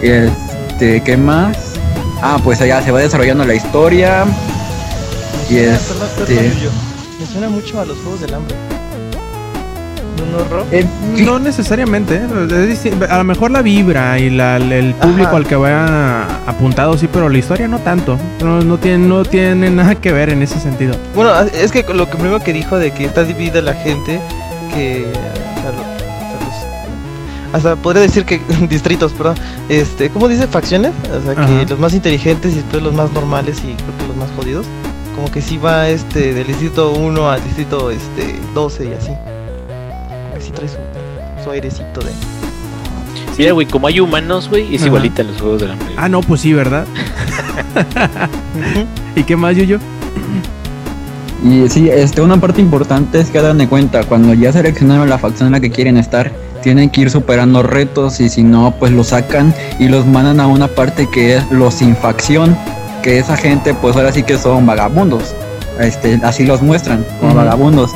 Este, 0.01 1.01
¿qué 1.01 1.17
más? 1.17 1.73
Ah, 2.21 2.39
pues 2.43 2.61
allá 2.61 2.81
se 2.81 2.91
va 2.91 2.99
desarrollando 2.99 3.45
la 3.45 3.55
historia. 3.55 4.25
Y 5.51 5.55
Me 5.55 5.77
suena- 5.77 5.79
perdón, 5.79 6.09
este-. 6.29 6.69
Me 7.19 7.25
suena 7.27 7.49
mucho 7.49 7.79
a 7.79 7.85
los 7.85 7.97
juegos 7.99 8.21
del 8.21 8.33
hambre. 8.33 8.55
¿No, 10.17 10.37
no, 10.39 10.49
Rob? 10.49 10.65
Eh, 10.71 10.85
No 11.25 11.39
necesariamente, 11.39 12.15
¿eh? 12.15 13.07
A 13.09 13.17
lo 13.17 13.23
mejor 13.25 13.51
la 13.51 13.61
vibra 13.61 14.17
y 14.17 14.29
la- 14.29 14.55
el 14.57 14.93
público 14.95 15.27
Ajá. 15.29 15.37
al 15.37 15.45
que 15.47 15.55
vaya 15.55 16.23
apuntado 16.47 16.97
sí, 16.97 17.09
pero 17.11 17.27
la 17.27 17.37
historia 17.37 17.67
no 17.67 17.79
tanto. 17.79 18.17
No, 18.41 18.61
no, 18.61 18.77
tiene, 18.77 19.05
no 19.07 19.25
tiene 19.25 19.69
nada 19.69 19.95
que 19.95 20.11
ver 20.13 20.29
en 20.29 20.41
ese 20.41 20.59
sentido. 20.59 20.95
Bueno, 21.15 21.31
es 21.41 21.71
que 21.71 21.83
lo 21.93 22.05
que 22.09 22.15
primero 22.17 22.39
que 22.39 22.53
dijo 22.53 22.77
de 22.77 22.91
que 22.91 23.05
está 23.05 23.23
dividida 23.25 23.61
la 23.61 23.73
gente, 23.73 24.21
que 24.73 25.05
lo- 25.11 25.57
hasta, 25.57 25.71
los- 25.75 27.53
hasta 27.55 27.75
podría 27.75 28.03
decir 28.03 28.23
que 28.23 28.39
distritos, 28.69 29.11
perdón, 29.11 29.35
este, 29.69 30.09
¿cómo 30.11 30.27
dice? 30.29 30.47
Facciones, 30.47 30.93
o 31.11 31.21
sea, 31.21 31.33
Ajá. 31.43 31.45
que 31.59 31.65
los 31.65 31.79
más 31.79 31.93
inteligentes 31.93 32.53
y 32.53 32.55
después 32.55 32.81
los 32.81 32.93
más 32.93 33.11
normales 33.11 33.57
y 33.59 33.73
creo 33.73 33.97
que 33.99 34.07
los 34.07 34.15
más 34.15 34.29
jodidos, 34.37 34.65
como 35.15 35.31
que 35.31 35.41
sí 35.41 35.57
va 35.57 35.89
este 35.89 36.33
del 36.33 36.47
distrito 36.47 36.91
1 36.93 37.29
al 37.29 37.43
distrito 37.43 37.91
este 37.91 38.35
12 38.53 38.85
y 38.85 38.93
así. 38.93 39.07
Como 39.07 40.33
que 40.35 40.41
sí 40.41 40.51
trae 40.51 40.67
su, 40.67 40.77
su 41.43 41.51
airecito 41.51 42.01
de 42.01 42.11
Mira, 43.37 43.53
güey, 43.53 43.65
como 43.65 43.87
hay 43.87 43.99
humanos, 43.99 44.49
güey, 44.49 44.75
es 44.75 44.81
Ajá. 44.81 44.87
igualita 44.89 45.21
a 45.23 45.25
los 45.25 45.41
juegos 45.41 45.61
del 45.61 45.71
hambre. 45.71 45.87
Ah, 45.97 46.07
no, 46.07 46.21
pues 46.21 46.41
sí, 46.41 46.53
¿verdad? 46.53 46.85
¿Y 49.15 49.23
qué 49.23 49.35
más, 49.35 49.55
Yuyo? 49.55 49.79
Y 51.43 51.67
sí, 51.69 51.89
este, 51.89 52.21
una 52.21 52.39
parte 52.39 52.61
importante 52.61 53.19
es 53.19 53.31
que 53.31 53.39
hagan 53.39 53.57
de 53.57 53.67
cuenta, 53.67 54.03
cuando 54.03 54.35
ya 54.35 54.53
seleccionaron 54.53 55.09
la 55.09 55.17
facción 55.17 55.47
en 55.47 55.53
la 55.53 55.59
que 55.59 55.71
quieren 55.71 55.97
estar, 55.97 56.31
tienen 56.61 56.91
que 56.91 57.01
ir 57.01 57.09
superando 57.09 57.63
retos 57.63 58.19
y 58.19 58.29
si 58.29 58.43
no, 58.43 58.75
pues 58.77 58.91
los 58.91 59.07
sacan 59.07 59.55
y 59.79 59.87
los 59.87 60.05
mandan 60.05 60.39
a 60.39 60.45
una 60.45 60.67
parte 60.67 61.09
que 61.11 61.37
es 61.37 61.51
los 61.51 61.73
sin 61.73 61.95
facción, 61.95 62.55
que 63.01 63.19
esa 63.19 63.37
gente 63.37 63.73
pues 63.73 63.95
ahora 63.95 64.11
sí 64.11 64.23
que 64.23 64.37
son 64.37 64.65
vagabundos, 64.65 65.35
este, 65.79 66.19
así 66.23 66.45
los 66.45 66.61
muestran 66.61 67.05
como 67.19 67.35
vagabundos. 67.35 67.91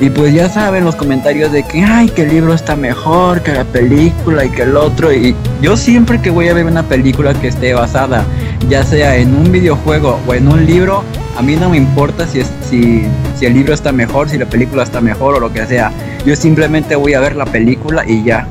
Y 0.00 0.08
pues 0.08 0.32
ya 0.32 0.48
saben 0.48 0.84
los 0.84 0.96
comentarios 0.96 1.52
de 1.52 1.62
que, 1.62 1.82
ay, 1.82 2.08
que 2.08 2.22
el 2.22 2.30
libro 2.30 2.54
está 2.54 2.74
mejor 2.74 3.42
que 3.42 3.52
la 3.52 3.64
película 3.64 4.46
y 4.46 4.48
que 4.48 4.62
el 4.62 4.74
otro. 4.74 5.12
Y 5.12 5.36
yo 5.60 5.76
siempre 5.76 6.22
que 6.22 6.30
voy 6.30 6.48
a 6.48 6.54
ver 6.54 6.64
una 6.64 6.82
película 6.82 7.34
que 7.34 7.48
esté 7.48 7.74
basada, 7.74 8.24
ya 8.70 8.82
sea 8.82 9.16
en 9.16 9.34
un 9.34 9.52
videojuego 9.52 10.18
o 10.26 10.32
en 10.32 10.48
un 10.48 10.64
libro, 10.64 11.04
a 11.36 11.42
mí 11.42 11.54
no 11.56 11.68
me 11.68 11.76
importa 11.76 12.26
si, 12.26 12.40
es, 12.40 12.50
si, 12.68 13.02
si 13.38 13.44
el 13.44 13.52
libro 13.52 13.74
está 13.74 13.92
mejor, 13.92 14.30
si 14.30 14.38
la 14.38 14.46
película 14.46 14.84
está 14.84 15.02
mejor 15.02 15.34
o 15.34 15.40
lo 15.40 15.52
que 15.52 15.66
sea. 15.66 15.92
Yo 16.24 16.34
simplemente 16.34 16.96
voy 16.96 17.12
a 17.12 17.20
ver 17.20 17.36
la 17.36 17.44
película 17.44 18.02
y 18.06 18.24
ya. 18.24 18.46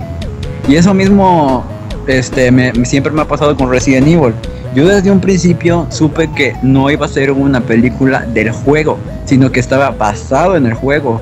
Y 0.67 0.75
eso 0.75 0.93
mismo 0.93 1.65
este, 2.05 2.51
me, 2.51 2.73
siempre 2.85 3.11
me 3.11 3.21
ha 3.21 3.25
pasado 3.25 3.55
con 3.55 3.71
Resident 3.71 4.07
Evil. 4.07 4.33
Yo 4.75 4.87
desde 4.87 5.09
un 5.09 5.19
principio 5.19 5.87
supe 5.89 6.29
que 6.35 6.55
no 6.61 6.91
iba 6.91 7.05
a 7.05 7.09
ser 7.09 7.31
una 7.31 7.61
película 7.61 8.21
del 8.21 8.51
juego, 8.51 8.99
sino 9.25 9.51
que 9.51 9.59
estaba 9.59 9.89
basado 9.89 10.55
en 10.55 10.67
el 10.67 10.73
juego. 10.73 11.19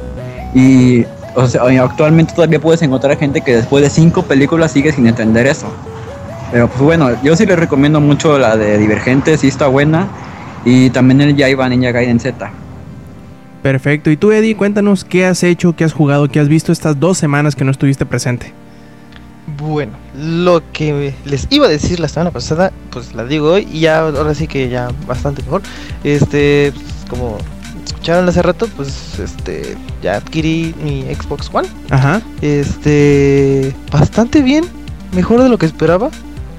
Y 0.54 1.06
o 1.36 1.48
sea, 1.48 1.62
actualmente 1.84 2.34
todavía 2.34 2.60
puedes 2.60 2.82
encontrar 2.82 3.18
gente 3.18 3.42
que 3.42 3.56
después 3.56 3.84
de 3.84 3.90
cinco 3.90 4.24
películas 4.24 4.72
sigue 4.72 4.92
sin 4.92 5.08
entender 5.08 5.48
eso. 5.48 5.68
Pero 6.52 6.68
pues 6.68 6.82
bueno, 6.82 7.10
yo 7.24 7.36
sí 7.36 7.46
les 7.46 7.58
recomiendo 7.58 8.02
mucho 8.02 8.38
la 8.38 8.58
de 8.58 8.78
Divergente, 8.78 9.38
sí 9.38 9.48
está 9.48 9.68
buena. 9.68 10.08
Y 10.66 10.90
también 10.90 11.22
el 11.22 11.36
Yaiba 11.36 11.70
Ninja 11.70 11.92
Gaiden 11.92 12.20
Z. 12.20 12.52
Perfecto. 13.62 14.10
Y 14.10 14.18
tú, 14.18 14.32
Eddie, 14.32 14.56
cuéntanos 14.56 15.06
qué 15.06 15.26
has 15.26 15.44
hecho, 15.44 15.76
qué 15.76 15.84
has 15.84 15.94
jugado, 15.94 16.28
qué 16.28 16.40
has 16.40 16.50
visto 16.50 16.72
estas 16.72 17.00
dos 17.00 17.18
semanas 17.18 17.56
que 17.56 17.64
no 17.64 17.72
estuviste 17.72 18.06
presente. 18.06 18.52
Bueno, 19.56 19.94
lo 20.14 20.62
que 20.74 21.14
les 21.24 21.48
iba 21.50 21.68
a 21.68 21.70
decir 21.70 22.02
la 22.02 22.10
semana 22.10 22.32
pasada, 22.32 22.74
pues 22.92 23.14
la 23.14 23.24
digo 23.24 23.54
hoy 23.54 23.66
y 23.72 23.80
ya 23.80 24.00
ahora 24.00 24.36
sí 24.36 24.46
que 24.46 24.68
ya 24.68 24.90
bastante 25.08 25.42
mejor. 25.44 25.62
Este, 26.04 26.74
pues, 26.74 27.06
como 27.10 27.38
escucharon 27.86 28.28
hace 28.28 28.42
rato, 28.42 28.68
pues 28.76 29.18
este 29.20 29.78
ya 30.04 30.18
adquirí 30.18 30.76
mi 30.84 31.04
Xbox 31.16 31.50
One. 31.54 31.70
Ajá. 31.90 32.22
Este, 32.42 33.74
bastante 33.90 34.42
bien, 34.42 34.66
mejor 35.14 35.42
de 35.42 35.48
lo 35.48 35.58
que 35.58 35.66
esperaba. 35.66 36.10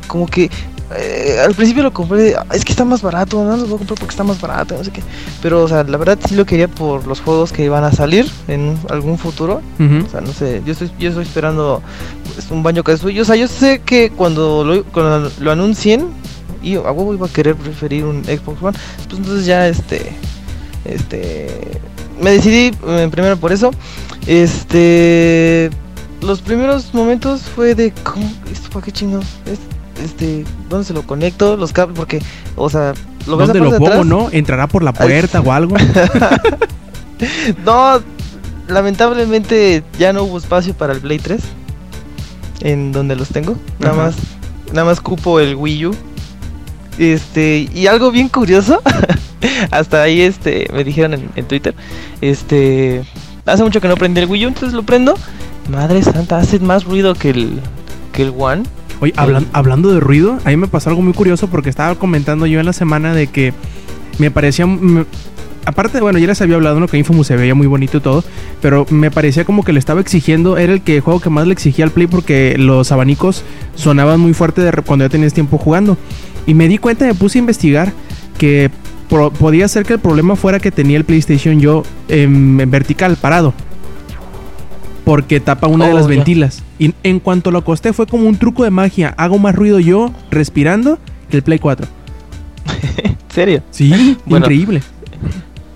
Como 0.07 0.27
que 0.27 0.51
eh, 0.97 1.39
al 1.45 1.55
principio 1.55 1.83
lo 1.83 1.93
compré, 1.93 2.35
es 2.53 2.65
que 2.65 2.73
está 2.73 2.85
más 2.85 3.03
barato, 3.03 3.45
no 3.45 3.57
lo 3.57 3.67
voy 3.67 3.75
a 3.75 3.79
comprar 3.79 3.99
porque 3.99 4.13
está 4.13 4.25
más 4.25 4.41
barato, 4.41 4.75
no 4.77 4.85
sé 4.85 4.91
qué. 4.91 5.03
Pero, 5.43 5.63
o 5.65 5.69
sea, 5.69 5.85
la 5.85 5.97
verdad 5.99 6.19
sí 6.27 6.35
lo 6.35 6.47
quería 6.47 6.69
por 6.69 7.07
los 7.07 7.21
juegos 7.21 7.53
que 7.53 7.69
van 7.69 7.85
a 7.85 7.93
salir 7.93 8.31
en 8.49 8.79
algún 8.91 9.19
futuro. 9.19 9.61
O 10.07 10.11
sea, 10.11 10.21
no 10.21 10.33
sé, 10.33 10.63
yo 10.65 10.73
estoy, 10.73 10.91
yo 10.99 11.11
estoy 11.11 11.25
esperando 11.25 11.83
pues, 12.35 12.51
un 12.51 12.63
baño 12.63 12.83
Kazooie. 12.83 13.21
O 13.21 13.25
sea, 13.25 13.37
yo 13.37 13.49
sé 13.49 13.81
que 13.85 14.11
cuando 14.11 14.65
lo, 14.65 14.85
cuando 14.85 15.31
lo 15.41 15.51
anuncien, 15.53 16.07
y 16.63 16.75
a 16.77 16.81
huevo 16.81 17.15
iba 17.15 17.27
a 17.27 17.31
querer 17.31 17.55
preferir 17.55 18.05
un 18.05 18.25
Xbox 18.25 18.63
One. 18.63 18.79
Pues 19.07 19.19
entonces 19.19 19.47
ya, 19.47 19.69
este, 19.69 20.13
este, 20.85 21.81
me 22.21 22.31
decidí 22.33 22.75
eh, 22.87 23.09
primero 23.11 23.37
por 23.37 23.53
eso. 23.53 23.71
Este, 24.27 25.71
los 26.21 26.41
primeros 26.41 26.93
momentos 26.95 27.43
fue 27.43 27.75
de, 27.75 27.93
¿cómo? 28.03 28.29
¿Esto 28.51 28.71
para 28.71 28.85
qué 28.87 28.93
chingados? 28.93 29.27
Es- 29.47 29.59
Este, 30.05 30.45
¿dónde 30.69 30.85
se 30.85 30.93
lo 30.93 31.03
conecto? 31.03 31.57
Los 31.57 31.73
cables, 31.73 31.97
porque, 31.97 32.21
o 32.57 32.71
sea, 32.71 32.95
lo 33.27 33.37
ves 33.37 33.49
¿Dónde 33.49 33.61
lo 33.61 33.71
pongo, 33.79 33.87
atrás. 33.89 34.07
no? 34.07 34.29
¿Entrará 34.31 34.67
por 34.67 34.83
la 34.83 34.93
puerta 34.93 35.41
o 35.41 35.53
algo? 35.53 35.77
No, 37.65 38.01
lamentablemente 38.69 39.83
ya 39.99 40.13
no 40.13 40.23
hubo 40.23 40.39
espacio 40.39 40.73
para 40.75 40.93
el 40.93 41.01
Play 41.01 41.19
3 41.19 41.41
en 42.61 42.93
donde 42.93 43.17
los 43.17 43.29
tengo. 43.31 43.57
Nada 43.81 43.95
Ajá. 43.95 44.03
más, 44.05 44.15
nada 44.73 44.85
más 44.85 45.01
cupo 45.01 45.41
el 45.41 45.57
Wii 45.57 45.87
U. 45.87 45.97
Este, 46.99 47.69
y 47.75 47.87
algo 47.87 48.11
bien 48.11 48.29
curioso, 48.29 48.81
hasta 49.71 50.03
ahí 50.03 50.21
este 50.21 50.69
me 50.73 50.83
dijeron 50.85 51.15
en, 51.15 51.31
en 51.37 51.45
Twitter, 51.47 51.75
este, 52.21 53.05
hace 53.47 53.63
mucho 53.63 53.81
que 53.81 53.87
no 53.89 53.97
prendí 53.97 54.21
el 54.21 54.27
Wii 54.27 54.47
U, 54.47 54.49
entonces 54.49 54.75
lo 54.75 54.83
prendo. 54.83 55.15
Madre 55.71 56.03
santa, 56.03 56.39
hace 56.39 56.59
más 56.61 56.85
ruido 56.85 57.15
que 57.15 57.31
el 57.31 57.61
que 58.13 58.23
el 58.23 58.33
One. 58.37 58.63
Oye, 59.01 59.13
hablan- 59.17 59.47
hablando 59.53 59.93
de 59.93 60.01
ruido, 60.01 60.39
a 60.45 60.51
mí 60.51 60.57
me 60.57 60.67
pasó 60.69 60.91
algo 60.91 61.03
muy 61.03 61.13
curioso 61.13 61.49
porque 61.49 61.71
estaba 61.71 61.95
comentando 61.95 62.47
yo 62.47 62.59
en 62.61 62.67
la 62.67 62.73
semana 62.73 63.15
de 63.15 63.27
que 63.29 63.53
me 64.19 64.31
parecía... 64.31 64.67
me- 64.67 65.05
aparte, 65.65 66.01
bueno, 66.01 66.19
ya 66.19 66.27
les 66.27 66.41
había 66.41 66.57
hablado, 66.57 66.81
¿no? 66.81 66.89
Que 66.89 66.97
Infamous 66.99 67.27
se 67.27 67.37
veía 67.37 67.55
muy 67.55 67.67
bonito 67.67 67.99
y 67.99 68.01
todo, 68.01 68.25
pero 68.63 68.87
me 68.91 69.11
parecía 69.11 69.45
como 69.45 69.63
que 69.65 69.73
le 69.73 69.79
estaba 69.79 70.01
exigiendo, 70.01 70.57
era 70.57 70.73
el 70.73 70.81
que 70.81 71.01
juego 71.01 71.21
que 71.21 71.29
más 71.31 71.47
le 71.47 71.53
exigía 71.53 71.85
al 71.85 71.91
Play 71.91 72.07
porque 72.07 72.57
los 72.59 72.91
abanicos 72.91 73.45
sonaban 73.75 74.19
muy 74.19 74.33
fuerte 74.35 74.63
de 74.63 74.73
cuando 74.83 75.05
ya 75.05 75.11
tenías 75.11 75.35
tiempo 75.35 75.59
jugando. 75.59 75.97
Y 76.47 76.55
me 76.55 76.67
di 76.69 76.79
cuenta, 76.79 77.05
me 77.05 77.15
puse 77.15 77.39
a 77.39 77.41
investigar 77.41 77.93
que 78.39 78.71
podía 79.39 79.69
ser 79.69 79.85
que 79.85 79.95
el 79.95 79.99
problema 80.01 80.37
fuera 80.37 80.59
que 80.59 80.71
tenía 80.71 80.97
el 80.97 81.05
PlayStation 81.05 81.61
yo 81.61 81.83
en 82.09 82.57
vertical, 82.71 83.17
parado. 83.21 83.53
Porque 85.09 85.41
tapa 85.41 85.67
una 85.69 85.87
de 85.87 85.93
Oh, 85.93 85.97
las 85.97 86.05
ya. 86.05 86.11
ventilas. 86.11 86.63
Y 86.79 86.93
en 87.03 87.19
cuanto 87.19 87.51
lo 87.51 87.61
acosté 87.61 87.95
fue 87.95 88.07
como 88.07 88.29
un 88.29 88.37
truco 88.37 88.63
de 88.65 88.71
magia. 88.71 89.15
Hago 89.17 89.39
más 89.39 89.55
ruido 89.55 89.79
yo 89.81 90.13
respirando 90.31 90.99
que 91.31 91.39
el 91.39 91.43
Play 91.43 91.59
4. 91.59 91.87
¿En 93.05 93.17
serio? 93.31 93.63
Sí, 93.71 94.19
Bueno. 94.27 94.45
increíble. 94.45 94.83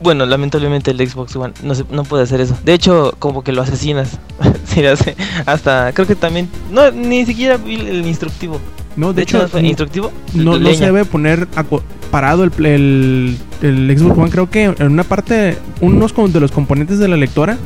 Bueno, 0.03 0.27
lamentablemente 0.27 0.91
el 0.91 1.09
Xbox 1.09 1.35
One 1.37 1.55
no, 1.63 1.75
se, 1.75 1.85
no 1.91 2.03
puede 2.05 2.25
hacer 2.25 2.41
eso. 2.43 2.59
De 2.65 2.75
hecho, 2.75 3.15
como 3.19 3.43
que 3.43 3.53
lo 3.53 3.63
asesinas. 3.63 4.19
Sí, 4.67 4.81
lo 4.83 4.93
hace. 4.93 5.17
Hasta 5.47 5.93
creo 5.93 6.07
que 6.07 6.15
también. 6.15 6.49
No, 6.71 6.91
ni 6.91 7.25
siquiera 7.27 7.57
vi 7.59 7.75
el 7.77 8.07
instructivo. 8.07 8.59
No, 8.97 9.13
De, 9.15 9.23
hecho, 9.23 9.47
fue 9.49 9.63
instructivo. 9.63 10.11
no, 10.35 10.59
no 10.59 10.75
se 10.75 10.85
debe 10.85 11.05
poner 11.07 11.47
parado 12.11 12.45
el, 12.45 12.53
el, 12.65 13.37
el 13.63 13.99
Xbox 13.99 14.19
One. 14.19 14.31
Creo 14.31 14.51
que 14.51 14.65
en 14.65 14.87
una 14.93 15.05
parte, 15.05 15.57
unos 15.81 16.15
de 16.33 16.41
los 16.41 16.53
componentes 16.53 16.99
de 16.99 17.09
la 17.09 17.17
lectora 17.17 17.57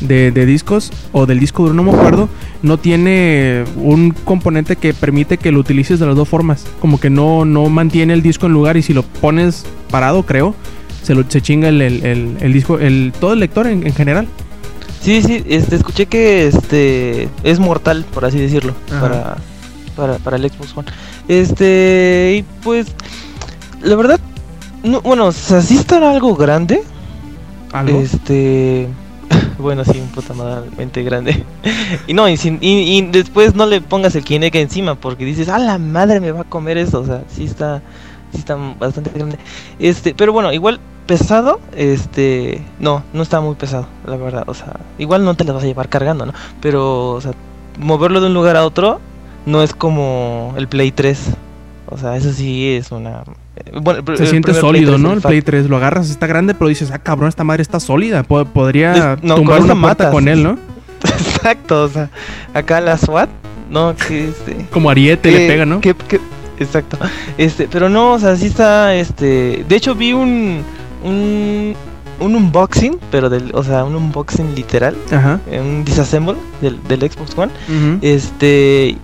de, 0.00 0.30
de 0.30 0.46
discos 0.46 0.90
o 1.12 1.26
del 1.26 1.40
disco 1.40 1.62
duro, 1.64 1.74
no 1.74 1.82
me 1.82 1.90
acuerdo, 1.92 2.28
no 2.62 2.78
tiene 2.78 3.64
un 3.76 4.10
componente 4.10 4.76
que 4.76 4.94
permite 4.94 5.38
que 5.38 5.50
lo 5.52 5.60
utilices 5.60 5.98
de 6.00 6.06
las 6.06 6.16
dos 6.16 6.28
formas. 6.28 6.64
Como 6.80 7.00
que 7.00 7.10
no, 7.10 7.44
no 7.44 7.68
mantiene 7.68 8.12
el 8.14 8.22
disco 8.22 8.46
en 8.46 8.52
lugar 8.52 8.76
y 8.76 8.82
si 8.82 8.94
lo 8.94 9.02
pones 9.02 9.64
parado, 9.90 10.24
creo, 10.24 10.54
se, 11.02 11.14
lo, 11.14 11.24
se 11.28 11.40
chinga 11.40 11.68
el, 11.68 11.80
el, 11.82 12.04
el- 12.04 12.36
el 12.40 12.52
disco, 12.52 12.78
el, 12.78 13.12
todo 13.18 13.32
el 13.32 13.40
lector 13.40 13.66
en, 13.66 13.86
en 13.86 13.94
general. 13.94 14.28
Sí, 15.00 15.22
sí, 15.22 15.44
este, 15.48 15.76
escuché 15.76 16.06
que 16.06 16.48
este 16.48 17.28
es 17.44 17.60
mortal, 17.60 18.04
por 18.12 18.24
así 18.24 18.38
decirlo, 18.38 18.74
para, 19.00 19.36
para, 19.96 20.18
para 20.18 20.36
el 20.36 20.50
Xbox 20.50 20.76
One. 20.76 20.88
Este, 21.28 22.36
y 22.38 22.44
pues, 22.64 22.88
la 23.80 23.94
verdad, 23.94 24.18
no, 24.82 25.00
bueno, 25.00 25.26
o 25.26 25.32
sea, 25.32 25.60
sí 25.62 25.76
está 25.76 26.10
algo 26.10 26.34
grande. 26.34 26.82
Algo. 27.72 28.00
Este, 28.00 28.88
bueno, 29.58 29.84
sí, 29.84 30.00
un 30.00 30.10
puta 30.10 30.34
madremente 30.34 31.02
grande. 31.02 31.44
y 32.06 32.14
no, 32.14 32.28
y, 32.28 32.36
sin- 32.36 32.58
y, 32.60 32.98
y 32.98 33.02
después 33.02 33.54
no 33.54 33.66
le 33.66 33.80
pongas 33.80 34.14
el 34.14 34.24
Kinect 34.24 34.56
encima 34.56 34.94
porque 34.94 35.24
dices, 35.24 35.48
a 35.48 35.58
la 35.58 35.78
madre 35.78 36.20
me 36.20 36.32
va 36.32 36.42
a 36.42 36.44
comer 36.44 36.78
esto. 36.78 37.00
O 37.00 37.06
sea, 37.06 37.24
sí 37.28 37.44
está, 37.44 37.82
sí 38.32 38.38
está 38.38 38.56
bastante 38.56 39.10
grande. 39.10 39.38
Este, 39.78 40.14
pero 40.14 40.32
bueno, 40.32 40.52
igual 40.52 40.80
pesado, 41.06 41.60
este, 41.72 42.66
no, 42.78 43.04
no 43.12 43.22
está 43.22 43.40
muy 43.40 43.54
pesado, 43.56 43.88
la 44.04 44.16
verdad. 44.16 44.44
O 44.46 44.54
sea, 44.54 44.80
igual 44.98 45.24
no 45.24 45.34
te 45.36 45.44
lo 45.44 45.54
vas 45.54 45.64
a 45.64 45.66
llevar 45.66 45.88
cargando, 45.88 46.26
¿no? 46.26 46.32
Pero, 46.60 47.12
o 47.12 47.20
sea, 47.20 47.32
moverlo 47.78 48.20
de 48.20 48.26
un 48.28 48.34
lugar 48.34 48.56
a 48.56 48.64
otro 48.64 49.00
no 49.44 49.62
es 49.62 49.74
como 49.74 50.54
el 50.56 50.68
Play 50.68 50.92
3. 50.92 51.36
O 51.86 51.96
sea, 51.98 52.16
eso 52.16 52.32
sí 52.32 52.74
es 52.76 52.92
una. 52.92 53.24
Eh, 53.66 53.78
Bueno, 53.80 54.02
Se 54.16 54.26
siente 54.26 54.54
sólido, 54.54 54.92
3, 54.92 55.02
¿no? 55.02 55.12
El 55.12 55.20
Play 55.20 55.42
3 55.42 55.68
lo 55.68 55.76
agarras, 55.76 56.10
está 56.10 56.26
grande, 56.26 56.54
pero 56.54 56.68
dices, 56.68 56.90
ah, 56.92 56.98
cabrón, 56.98 57.28
esta 57.28 57.44
madre 57.44 57.62
está 57.62 57.80
sólida. 57.80 58.22
po- 58.22 58.44
podría 58.44 59.16
no, 59.22 59.36
tumbar 59.36 59.60
una 59.62 59.74
matas. 59.74 60.10
con 60.10 60.28
él, 60.28 60.42
¿no? 60.42 60.58
Exacto, 61.04 61.84
o 61.84 61.88
sea, 61.88 62.10
acá 62.54 62.80
la 62.80 62.96
SWAT, 62.98 63.28
no, 63.70 63.94
que 63.96 64.28
este. 64.28 64.66
Como 64.70 64.90
Ariete 64.90 65.30
le 65.30 65.44
eh, 65.46 65.48
pega, 65.48 65.64
¿no? 65.66 65.80
que- 65.80 65.94
que- 65.94 66.20
exacto. 66.58 66.98
Este, 67.36 67.68
pero 67.70 67.88
no, 67.88 68.14
o 68.14 68.18
sea, 68.18 68.36
sí 68.36 68.46
está, 68.46 68.94
este. 68.94 69.64
De 69.68 69.76
hecho, 69.76 69.94
vi 69.94 70.12
un. 70.12 70.62
Un, 71.04 71.74
un 72.18 72.34
unboxing, 72.34 72.98
pero 73.12 73.30
del. 73.30 73.52
O 73.54 73.62
sea, 73.62 73.84
un 73.84 73.94
unboxing 73.94 74.56
literal, 74.56 74.96
Ajá. 75.12 75.38
eh, 75.48 75.60
un 75.60 75.84
disassemble 75.84 76.34
del, 76.60 76.76
del 76.88 77.00
Xbox 77.08 77.38
One. 77.38 77.52
Este. 78.02 78.96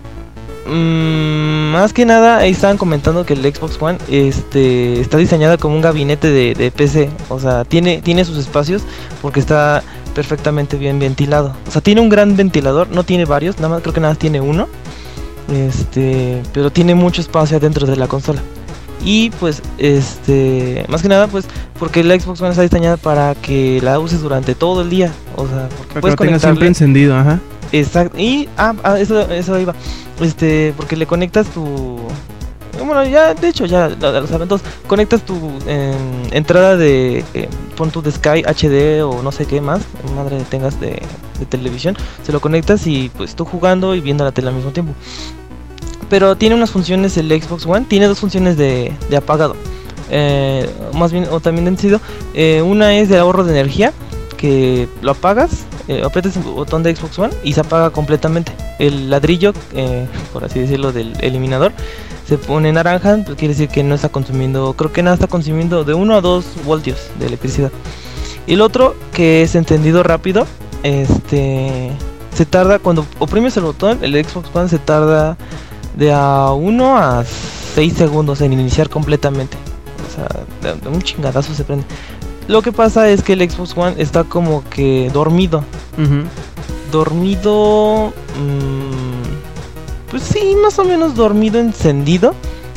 Mm, 0.67 1.73
más 1.73 1.93
que 1.93 2.05
nada, 2.05 2.39
ahí 2.39 2.51
estaban 2.51 2.77
comentando 2.77 3.25
que 3.25 3.35
el 3.35 3.43
Xbox 3.43 3.81
One 3.81 3.99
este, 4.09 5.01
está 5.01 5.17
diseñado 5.17 5.59
como 5.59 5.75
un 5.75 5.83
gabinete 5.83 6.31
de, 6.31 6.55
de 6.55 6.71
PC. 6.71 7.11
O 7.29 7.41
sea, 7.41 7.65
tiene, 7.65 8.01
tiene 8.03 8.25
sus 8.25 8.39
espacios 8.39 8.83
porque 9.23 9.41
está 9.41 9.83
perfectamente 10.15 10.77
bien 10.77 10.99
ventilado. 10.99 11.55
O 11.67 11.71
sea, 11.71 11.81
tiene 11.81 12.01
un 12.01 12.09
gran 12.09 12.37
ventilador, 12.37 12.89
no 12.89 13.05
tiene 13.05 13.25
varios, 13.25 13.57
nada 13.57 13.69
más 13.71 13.83
creo 13.83 13.93
que 13.93 14.01
nada 14.01 14.13
más 14.13 14.19
tiene 14.19 14.41
uno. 14.41 14.69
Este, 15.53 16.43
pero 16.53 16.71
tiene 16.71 16.95
mucho 16.95 17.21
espacio 17.21 17.57
adentro 17.59 17.87
de 17.87 17.97
la 17.97 18.07
consola. 18.07 18.41
Y 19.05 19.31
pues, 19.31 19.63
este, 19.77 20.87
más 20.89 21.03
que 21.03 21.09
nada, 21.09 21.27
pues, 21.27 21.45
porque 21.79 22.03
la 22.03 22.19
Xbox 22.19 22.41
One 22.41 22.51
está 22.51 22.63
diseñada 22.63 22.97
para 22.97 23.35
que 23.35 23.81
la 23.83 23.99
uses 23.99 24.23
durante 24.23 24.55
todo 24.55 24.81
el 24.81 24.89
día. 24.89 25.13
O 25.37 25.47
sea, 25.47 25.69
porque 25.77 25.95
Para 25.95 25.95
que 25.95 26.01
puedes 26.01 26.19
lo 26.19 26.25
tenga 26.25 26.39
siempre 26.39 26.69
encendido, 26.69 27.17
ajá. 27.17 27.41
Exacto. 27.81 28.19
Y 28.19 28.49
ah, 28.57 28.75
ah, 28.85 28.99
eso, 28.99 29.21
eso 29.31 29.59
iba. 29.59 29.75
Este, 30.21 30.73
porque 30.77 30.97
le 30.97 31.07
conectas 31.07 31.49
tu 31.49 31.99
bueno, 32.79 33.05
ya, 33.05 33.35
de 33.35 33.49
hecho, 33.49 33.67
ya 33.67 33.89
lo, 33.89 34.27
saben 34.27 34.49
todos. 34.49 34.63
Conectas 34.87 35.23
tu 35.23 35.37
em, 35.67 35.97
entrada 36.33 36.77
de, 36.77 37.25
eh, 37.35 37.49
pon 37.77 37.91
tu 37.91 38.03
de 38.03 38.11
Sky 38.11 38.43
HD 38.43 39.03
o 39.03 39.23
no 39.23 39.33
sé 39.33 39.47
qué 39.47 39.61
más, 39.61 39.83
madre 40.17 40.43
tengas 40.51 40.81
de, 40.81 41.01
de 41.39 41.47
televisión, 41.49 41.97
se 42.25 42.33
lo 42.33 42.41
conectas 42.41 42.87
y 42.87 43.11
pues 43.17 43.37
tú 43.37 43.45
jugando 43.45 43.95
y 43.95 44.01
viendo 44.01 44.25
la 44.25 44.33
tele 44.33 44.49
al 44.49 44.55
mismo 44.55 44.73
tiempo. 44.73 44.93
Pero 46.11 46.37
tiene 46.37 46.55
unas 46.55 46.71
funciones 46.71 47.17
el 47.17 47.31
Xbox 47.31 47.65
One, 47.67 47.87
tiene 47.89 48.07
dos 48.07 48.19
funciones 48.19 48.57
de, 48.57 48.93
de 49.09 49.17
apagado. 49.17 49.57
Eh, 50.11 50.69
más 50.95 51.13
bien, 51.13 51.27
o 51.31 51.41
también 51.41 51.65
de 51.65 51.71
encendido. 51.71 52.01
Eh, 52.35 52.63
una 52.63 52.95
es 52.95 53.09
de 53.09 53.19
ahorro 53.19 53.45
de 53.45 53.53
energía, 53.53 53.93
lo 55.03 55.13
apagas, 55.13 55.65
eh, 55.89 56.03
aprietas 56.05 56.37
el 56.37 56.43
botón 56.43 56.83
de 56.83 56.95
Xbox 56.95 57.19
One 57.19 57.35
y 57.43 57.53
se 57.53 57.61
apaga 57.61 57.91
completamente. 57.91 58.53
El 58.79 59.11
ladrillo, 59.11 59.53
eh, 59.75 60.07
por 60.33 60.45
así 60.45 60.61
decirlo, 60.61 60.93
del 60.93 61.15
eliminador 61.21 61.73
se 62.27 62.39
pone 62.39 62.73
naranja, 62.73 63.19
pues 63.25 63.37
quiere 63.37 63.55
decir 63.55 63.69
que 63.69 63.83
no 63.83 63.95
está 63.95 64.09
consumiendo, 64.09 64.75
creo 64.75 64.93
que 64.93 65.03
nada 65.03 65.15
está 65.15 65.27
consumiendo 65.27 65.85
de 65.85 65.93
1 65.95 66.15
a 66.15 66.21
2 66.21 66.45
voltios 66.65 67.11
de 67.19 67.27
electricidad. 67.27 67.71
Y 68.47 68.55
el 68.55 68.61
otro, 68.63 68.95
que 69.13 69.43
es 69.43 69.55
encendido 69.55 70.03
rápido, 70.03 70.47
este 70.83 71.93
se 72.35 72.47
tarda 72.47 72.79
cuando 72.79 73.07
oprimes 73.19 73.57
el 73.57 73.65
botón, 73.65 73.99
el 74.03 74.13
Xbox 74.25 74.49
One 74.55 74.69
se 74.69 74.79
tarda 74.79 75.37
de 75.97 76.13
a 76.13 76.53
1 76.53 76.97
a 76.97 77.25
6 77.75 77.93
segundos 77.93 78.41
en 78.41 78.53
iniciar 78.53 78.89
completamente. 78.89 79.57
O 80.07 80.17
sea, 80.17 80.75
de 80.75 80.89
un 80.89 81.03
chingadazo 81.03 81.55
se 81.55 81.65
prende. 81.65 81.85
Lo 82.49 82.61
que 82.63 82.73
pasa 82.73 83.09
es 83.09 83.23
que 83.23 83.33
el 83.35 83.51
Xbox 83.51 83.77
One 83.77 83.95
está 83.99 84.25
como 84.25 84.63
que 84.69 85.11
dormido. 85.13 85.65
Dormido. 86.93 88.13
mm, 88.39 90.11
pues 90.11 90.23
sí, 90.23 90.55
más 90.63 90.79
o 90.79 90.85
menos 90.85 91.15
dormido 91.17 91.59
encendido. 91.59 92.35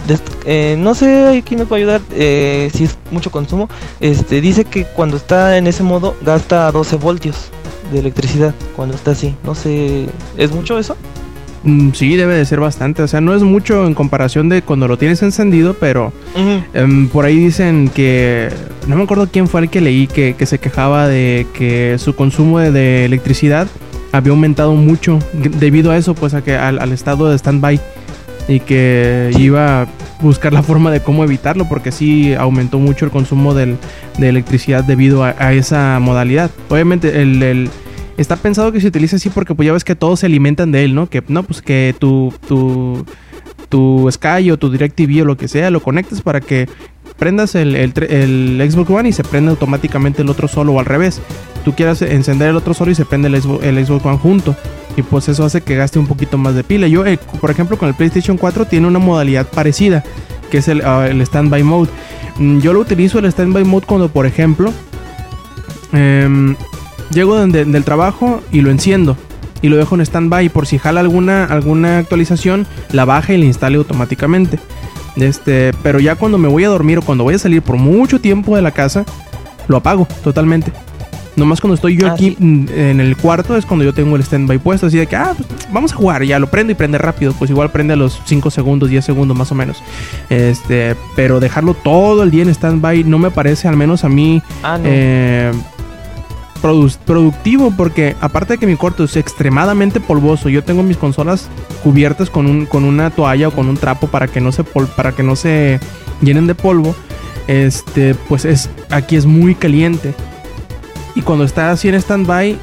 Des- 0.07 0.21
eh, 0.45 0.75
no 0.79 0.95
sé 0.95 1.43
quién 1.45 1.59
me 1.59 1.65
puede 1.65 1.81
ayudar 1.83 2.01
eh, 2.11 2.71
si 2.73 2.85
es 2.85 2.97
mucho 3.11 3.29
consumo. 3.29 3.69
Este 3.99 4.39
dice 4.41 4.63
que 4.65 4.85
cuando 4.85 5.17
está 5.17 5.57
en 5.57 5.67
ese 5.67 5.83
modo 5.83 6.15
gasta 6.21 6.71
12 6.71 6.95
voltios 6.95 7.35
de 7.91 7.99
electricidad. 7.99 8.55
Cuando 8.75 8.95
está 8.95 9.11
así, 9.11 9.35
no 9.43 9.53
sé, 9.53 10.07
¿es 10.37 10.51
mucho 10.51 10.79
eso? 10.79 10.95
Mm, 11.63 11.91
Sí, 11.93 12.15
debe 12.15 12.35
de 12.35 12.45
ser 12.45 12.59
bastante. 12.59 13.01
O 13.01 13.07
sea, 13.07 13.21
no 13.21 13.33
es 13.35 13.43
mucho 13.43 13.85
en 13.87 13.93
comparación 13.93 14.49
de 14.49 14.61
cuando 14.61 14.87
lo 14.87 14.97
tienes 14.97 15.21
encendido, 15.23 15.75
pero 15.79 16.13
em, 16.73 17.07
por 17.09 17.25
ahí 17.25 17.37
dicen 17.37 17.89
que. 17.93 18.49
No 18.87 18.95
me 18.95 19.03
acuerdo 19.03 19.27
quién 19.31 19.47
fue 19.47 19.61
el 19.61 19.69
que 19.69 19.81
leí 19.81 20.07
que, 20.07 20.35
que 20.37 20.45
se 20.45 20.59
quejaba 20.59 21.07
de 21.07 21.45
que 21.53 21.95
su 21.97 22.15
consumo 22.15 22.59
de, 22.59 22.71
de 22.71 23.05
electricidad 23.05 23.67
había 24.13 24.31
aumentado 24.31 24.73
mucho 24.75 25.19
debido 25.33 25.91
a 25.91 25.97
eso, 25.97 26.15
pues 26.15 26.33
a 26.33 26.41
que 26.43 26.55
al, 26.55 26.79
al 26.79 26.91
estado 26.93 27.29
de 27.29 27.35
stand-by 27.37 27.79
y 28.47 28.61
que 28.61 29.31
iba 29.37 29.81
a 29.81 29.87
buscar 30.21 30.53
la 30.53 30.63
forma 30.63 30.89
de 30.89 31.01
cómo 31.01 31.25
evitarlo 31.25 31.67
porque 31.67 31.91
sí 31.91 32.33
aumentó 32.33 32.79
mucho 32.79 33.03
el 33.03 33.11
consumo 33.11 33.53
del- 33.53 33.75
de 34.17 34.29
electricidad 34.29 34.85
debido 34.85 35.25
a, 35.25 35.35
a 35.37 35.51
esa 35.51 35.99
modalidad. 35.99 36.49
Obviamente 36.69 37.21
el, 37.21 37.43
el- 37.43 37.69
está 38.17 38.35
pensado 38.35 38.71
que 38.71 38.81
se 38.81 38.87
utilice 38.87 39.15
así 39.15 39.29
porque 39.29 39.55
pues 39.55 39.65
ya 39.65 39.73
ves 39.73 39.83
que 39.83 39.95
todos 39.95 40.19
se 40.21 40.25
alimentan 40.25 40.71
de 40.71 40.83
él, 40.83 40.95
¿no? 40.95 41.09
Que 41.09 41.23
no, 41.27 41.43
pues 41.43 41.61
que 41.61 41.95
tu, 41.97 42.33
tu, 42.47 43.05
tu 43.69 44.09
Sky 44.11 44.51
o 44.51 44.57
tu 44.57 44.69
DirecTV 44.69 45.21
o 45.21 45.25
lo 45.25 45.37
que 45.37 45.47
sea 45.47 45.69
lo 45.69 45.81
conectes 45.81 46.21
para 46.21 46.41
que 46.41 46.67
prendas 47.17 47.55
el, 47.55 47.75
el 47.75 48.71
Xbox 48.71 48.89
One 48.89 49.09
y 49.09 49.13
se 49.13 49.23
prende 49.23 49.51
automáticamente 49.51 50.21
el 50.21 50.29
otro 50.29 50.47
solo 50.47 50.73
o 50.73 50.79
al 50.79 50.85
revés. 50.85 51.21
Tú 51.65 51.73
quieras 51.73 52.01
encender 52.01 52.49
el 52.49 52.55
otro 52.55 52.73
solo 52.73 52.91
y 52.91 52.95
se 52.95 53.05
prende 53.05 53.27
el 53.27 53.41
Xbox, 53.41 53.63
el 53.63 53.85
Xbox 53.85 54.05
One 54.05 54.17
junto. 54.17 54.55
Y 54.95 55.03
pues 55.03 55.27
eso 55.29 55.43
hace 55.45 55.61
que 55.61 55.75
gaste 55.75 55.99
un 55.99 56.07
poquito 56.07 56.37
más 56.37 56.55
de 56.55 56.63
pila. 56.63 56.87
Yo, 56.87 57.05
eh, 57.05 57.19
por 57.39 57.51
ejemplo, 57.51 57.77
con 57.77 57.87
el 57.89 57.95
PlayStation 57.95 58.37
4 58.37 58.65
tiene 58.65 58.87
una 58.87 58.99
modalidad 58.99 59.47
parecida, 59.47 60.03
que 60.49 60.57
es 60.59 60.67
el, 60.67 60.81
ah, 60.85 61.07
el 61.07 61.23
Standby 61.23 61.61
Mode. 61.63 61.89
Mm, 62.37 62.59
Yo 62.59 62.73
lo 62.73 62.79
utilizo 62.79 63.19
el 63.19 63.31
Standby 63.31 63.63
Mode 63.63 63.85
cuando, 63.85 64.09
por 64.09 64.25
ejemplo, 64.25 64.73
em, 65.93 66.55
llego 67.11 67.35
donde- 67.37 67.65
del 67.65 67.83
trabajo 67.83 68.41
y 68.51 68.61
lo 68.61 68.69
enciendo. 68.71 69.17
Y 69.61 69.69
lo 69.69 69.77
dejo 69.77 69.95
en 69.95 70.05
standby 70.05 70.49
por 70.49 70.67
si 70.67 70.77
jala 70.77 70.99
alguna, 70.99 71.45
alguna 71.45 71.97
actualización, 71.97 72.67
la 72.91 73.05
baja 73.05 73.33
y 73.33 73.37
la 73.37 73.45
instale 73.45 73.77
automáticamente. 73.77 74.59
Este, 75.15 75.71
pero 75.81 75.99
ya 75.99 76.15
cuando 76.15 76.37
me 76.37 76.47
voy 76.47 76.63
a 76.63 76.69
dormir 76.69 76.99
o 76.99 77.01
cuando 77.01 77.23
voy 77.23 77.33
a 77.35 77.39
salir 77.39 77.61
por 77.63 77.77
mucho 77.77 78.21
tiempo 78.21 78.55
de 78.55 78.61
la 78.61 78.69
casa, 78.71 79.03
lo 79.67 79.77
apago 79.77 80.07
totalmente. 80.23 80.71
Nomás 81.35 81.59
cuando 81.61 81.75
estoy 81.75 81.97
yo 81.97 82.07
Ah, 82.07 82.13
aquí 82.13 82.35
sí. 82.39 82.65
en 82.75 82.99
el 82.99 83.15
cuarto 83.17 83.55
es 83.57 83.65
cuando 83.65 83.83
yo 83.85 83.93
tengo 83.93 84.15
el 84.15 84.23
standby 84.23 84.57
puesto, 84.59 84.87
así 84.87 84.97
de 84.97 85.05
que, 85.07 85.15
ah, 85.15 85.33
pues, 85.37 85.47
vamos 85.71 85.91
a 85.91 85.95
jugar, 85.95 86.23
ya 86.23 86.39
lo 86.39 86.47
prendo 86.49 86.71
y 86.71 86.75
prende 86.75 86.97
rápido, 86.97 87.33
pues 87.33 87.49
igual 87.51 87.71
prende 87.71 87.93
a 87.93 87.95
los 87.95 88.19
5 88.25 88.49
segundos, 88.51 88.89
10 88.89 89.05
segundos 89.05 89.37
más 89.37 89.51
o 89.51 89.55
menos. 89.55 89.83
Este, 90.29 90.95
pero 91.15 91.39
dejarlo 91.39 91.73
todo 91.75 92.23
el 92.23 92.31
día 92.31 92.41
en 92.43 92.53
standby 92.53 93.03
no 93.03 93.19
me 93.19 93.29
parece, 93.31 93.67
al 93.67 93.75
menos 93.77 94.03
a 94.03 94.09
mí, 94.09 94.41
Ah, 94.63 94.77
no. 94.79 94.83
eh, 94.87 95.51
produ- 96.57 96.97
productivo 97.05 97.71
porque 97.75 98.15
aparte 98.21 98.53
de 98.53 98.57
que 98.59 98.67
mi 98.67 98.75
cuarto 98.75 99.03
es 99.03 99.15
extremadamente 99.15 99.99
polvoso, 99.99 100.49
yo 100.49 100.63
tengo 100.63 100.83
mis 100.83 100.97
consolas 100.97 101.47
cubiertas 101.83 102.29
con, 102.29 102.45
un, 102.47 102.65
con 102.65 102.83
una 102.83 103.09
toalla 103.09 103.47
o 103.47 103.51
con 103.51 103.67
un 103.69 103.77
trapo 103.77 104.07
para 104.07 104.27
que 104.27 104.41
no 104.41 104.51
se 104.51 104.63
pol- 104.63 104.87
para 104.95 105.11
que 105.13 105.23
no 105.23 105.35
se 105.35 105.79
llenen 106.21 106.47
de 106.47 106.55
polvo. 106.55 106.95
Este, 107.47 108.13
pues 108.27 108.43
es 108.45 108.69
aquí 108.89 109.15
es 109.15 109.25
muy 109.25 109.55
caliente. 109.55 110.13
Y 111.15 111.21
cuando 111.21 111.45
está 111.45 111.71
así 111.71 111.87
en 111.87 111.99
standby 111.99 112.57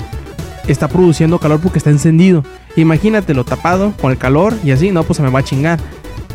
está 0.69 0.89
produciendo 0.89 1.39
calor 1.39 1.61
porque 1.61 1.79
está 1.79 1.91
encendido. 1.91 2.45
Imagínatelo 2.77 3.45
tapado 3.45 3.93
con 4.01 4.11
el 4.13 4.19
calor 4.19 4.55
y 4.65 4.71
así, 4.73 4.91
no, 4.91 5.03
pues 5.05 5.17
se 5.17 5.23
me 5.23 5.31
va 5.31 5.41
a 5.41 5.45
chingar. 5.45 5.79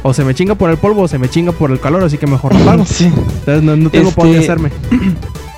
O 0.01 0.13
se 0.13 0.23
me 0.23 0.33
chinga 0.33 0.55
por 0.55 0.69
el 0.69 0.77
polvo 0.77 1.01
o 1.03 1.07
se 1.09 1.17
me 1.19 1.29
chinga 1.29 1.51
por 1.51 1.71
el 1.71 1.79
calor, 1.79 2.01
así 2.03 2.17
que 2.17 2.25
mejor 2.25 2.55
lo 2.55 2.61
apago. 2.61 2.85
Sí. 2.87 3.05
Entonces 3.05 3.61
no, 3.63 3.75
no 3.75 3.89
tengo 3.89 4.11
por 4.11 4.25
dónde 4.25 4.39
Este, 4.39 4.51
hacerme. 4.51 4.71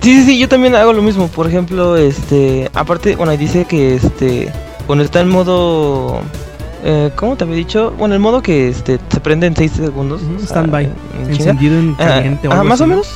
Sí, 0.00 0.14
sí, 0.14 0.22
sí, 0.24 0.38
yo 0.38 0.48
también 0.48 0.74
hago 0.74 0.92
lo 0.92 1.02
mismo. 1.02 1.28
Por 1.28 1.46
ejemplo, 1.48 1.96
este, 1.96 2.70
aparte, 2.74 3.16
bueno, 3.16 3.32
ahí 3.32 3.36
dice 3.38 3.64
que 3.64 3.94
este, 3.96 4.52
cuando 4.86 5.04
está 5.04 5.20
en 5.20 5.28
modo, 5.28 6.20
eh, 6.84 7.10
¿cómo 7.16 7.36
te 7.36 7.44
había 7.44 7.56
dicho? 7.56 7.92
Bueno, 7.98 8.14
el 8.14 8.20
modo 8.20 8.40
que 8.40 8.68
este 8.68 8.98
se 9.10 9.20
prende 9.20 9.46
en 9.48 9.56
6 9.56 9.72
segundos. 9.72 10.22
O 10.22 10.38
sea, 10.38 10.46
standby. 10.48 10.84
en- 10.84 11.30
encendido 11.34 11.78
en 11.78 11.94
Ah, 11.98 12.04
caliente 12.06 12.48
algo 12.48 12.64
más 12.64 12.74
así, 12.80 12.82
o 12.84 12.86
¿no? 12.86 12.90
menos. 12.94 13.08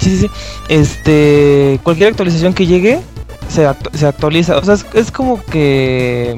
Sí, 0.00 0.10
sí, 0.10 0.18
sí. 0.18 0.30
Este, 0.68 1.80
cualquier 1.82 2.10
actualización 2.10 2.52
que 2.52 2.66
llegue 2.66 3.00
se, 3.48 3.66
actu- 3.66 3.90
se 3.94 4.06
actualiza. 4.06 4.58
O 4.58 4.64
sea, 4.64 4.74
es, 4.74 4.84
es 4.94 5.10
como 5.10 5.42
que, 5.44 6.36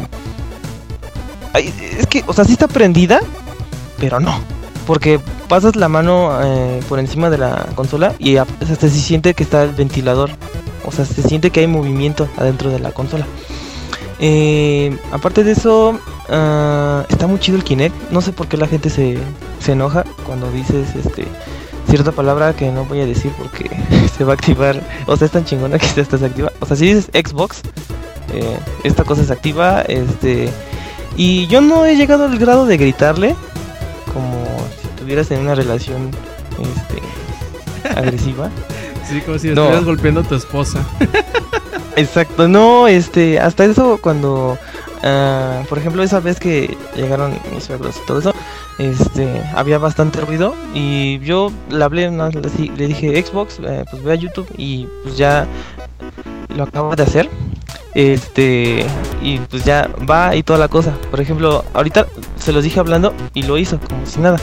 Ay, 1.55 1.73
es 1.99 2.07
que, 2.07 2.23
o 2.27 2.33
sea, 2.35 2.45
sí 2.45 2.53
está 2.53 2.69
prendida, 2.69 3.21
pero 3.99 4.21
no. 4.21 4.39
Porque 4.89 5.21
pasas 5.49 5.77
la 5.77 5.89
mano 5.89 6.31
eh, 6.43 6.81
por 6.89 6.99
encima 6.99 7.29
de 7.31 7.37
la 7.39 7.67
consola 7.77 8.15
y 8.19 8.39
a- 8.39 8.45
o 8.45 8.67
sea, 8.67 8.75
se 8.75 8.89
siente 8.91 9.35
que 9.35 9.43
está 9.45 9.63
el 9.63 9.71
ventilador. 9.75 10.31
O 10.87 10.91
sea, 10.93 11.05
se 11.05 11.23
siente 11.23 11.51
que 11.51 11.61
hay 11.61 11.67
movimiento 11.67 12.27
adentro 12.39 12.71
de 12.71 12.81
la 12.81 12.91
consola. 12.93 13.27
Eh, 14.21 14.97
aparte 15.13 15.45
de 15.45 15.53
eso, 15.53 15.99
ah, 16.31 17.05
está 17.09 17.27
muy 17.27 17.39
chido 17.39 17.59
el 17.59 17.65
Kinect. 17.65 18.11
No 18.11 18.21
sé 18.23 18.33
por 18.33 18.49
qué 18.49 18.57
la 18.57 18.67
gente 18.67 18.91
se, 18.91 19.19
se 19.61 19.73
enoja 19.73 20.05
cuando 20.27 20.51
dices 20.51 20.89
este 20.97 21.27
cierta 21.89 22.13
palabra 22.13 22.55
que 22.55 22.71
no 22.71 22.85
voy 22.85 23.01
a 23.01 23.07
decir 23.07 23.33
porque 23.39 23.71
se 24.17 24.25
va 24.25 24.33
a 24.33 24.35
activar. 24.35 24.81
O 25.07 25.17
sea, 25.17 25.27
es 25.27 25.33
tan 25.33 25.45
chingona 25.45 25.79
que 25.79 25.87
se 25.87 26.01
activa. 26.01 26.51
O 26.61 26.67
sea, 26.67 26.77
si 26.77 26.87
dices 26.95 27.11
Xbox, 27.13 27.61
eh, 28.33 28.59
esta 28.85 29.05
cosa 29.05 29.23
se 29.25 29.33
activa. 29.33 29.83
Este. 29.83 30.49
Y 31.17 31.47
yo 31.49 31.61
no 31.61 31.85
he 31.85 31.97
llegado 31.97 32.25
al 32.27 32.39
grado 32.39 32.65
de 32.67 32.77
gritarle. 32.77 33.35
Como 34.19 34.45
si 34.81 34.89
estuvieras 34.89 35.31
en 35.31 35.41
una 35.41 35.55
relación 35.55 36.11
este, 36.59 37.89
agresiva. 37.99 38.51
Sí, 39.09 39.23
como 39.23 39.39
si 39.39 39.47
No. 39.47 39.53
estuvieras 39.63 39.85
golpeando 39.87 40.21
a 40.21 40.23
tu 40.25 40.35
esposa. 40.35 40.81
Exacto, 41.97 42.47
no, 42.47 42.87
este, 42.89 43.41
hasta 43.41 43.65
eso 43.65 43.99
cuando, 44.03 44.59
ah, 45.03 45.63
por 45.67 45.79
ejemplo, 45.79 46.03
esa 46.03 46.21
vez 46.21 46.39
que 46.39 46.77
llegaron 46.95 47.33
mis 47.55 47.65
suegros 47.65 47.97
y 47.97 48.07
todo 48.07 48.19
eso, 48.19 48.35
este, 48.79 49.43
había 49.55 49.79
bastante 49.79 50.21
ruido 50.21 50.55
y 50.75 51.21
yo 51.21 51.51
le 51.71 51.83
hablé, 51.83 52.11
le, 52.11 52.51
di- 52.59 52.69
le 52.69 52.87
dije 52.89 53.25
Xbox, 53.25 53.61
eh, 53.63 53.85
pues 53.91 54.03
ve 54.03 54.13
a 54.13 54.17
YouTube 54.17 54.49
y 54.59 54.87
pues 55.05 55.17
ya 55.17 55.47
lo 56.55 56.65
acabo 56.65 56.95
de 56.95 57.03
hacer, 57.05 57.31
este, 57.95 58.85
y 59.23 59.39
pues 59.39 59.65
ya 59.65 59.91
va 60.09 60.37
y 60.37 60.43
toda 60.43 60.59
la 60.59 60.69
cosa. 60.69 60.93
Por 61.11 61.21
ejemplo, 61.21 61.65
ahorita 61.75 62.07
se 62.39 62.53
los 62.53 62.65
dije 62.65 62.81
hablando 62.81 63.15
y 63.35 63.43
lo 63.43 63.59
hizo 63.59 63.79
como 63.81 64.07
si 64.07 64.21
nada 64.21 64.39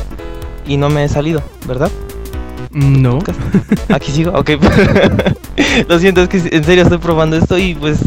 y 0.68 0.78
no 0.78 0.90
me 0.90 1.04
he 1.04 1.10
salido, 1.10 1.42
¿verdad? 1.68 1.92
No. 2.72 3.20
Aquí 3.90 4.12
sigo, 4.12 4.32
ok. 4.32 4.52
Lo 5.88 5.98
siento, 6.00 6.22
es 6.22 6.30
que 6.30 6.38
en 6.38 6.64
serio 6.64 6.84
estoy 6.84 6.98
probando 6.98 7.38
esto 7.38 7.58
y 7.58 7.74
pues 7.74 8.00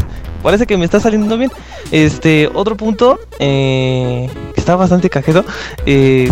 parece 0.43 0.67
que 0.67 0.77
me 0.77 0.85
está 0.85 0.99
saliendo 0.99 1.37
bien. 1.37 1.51
Este, 1.91 2.49
otro 2.53 2.77
punto 2.77 3.19
eh, 3.39 4.29
que 4.53 4.59
está 4.59 4.75
bastante 4.75 5.09
cajero. 5.09 5.43
eh, 5.85 6.31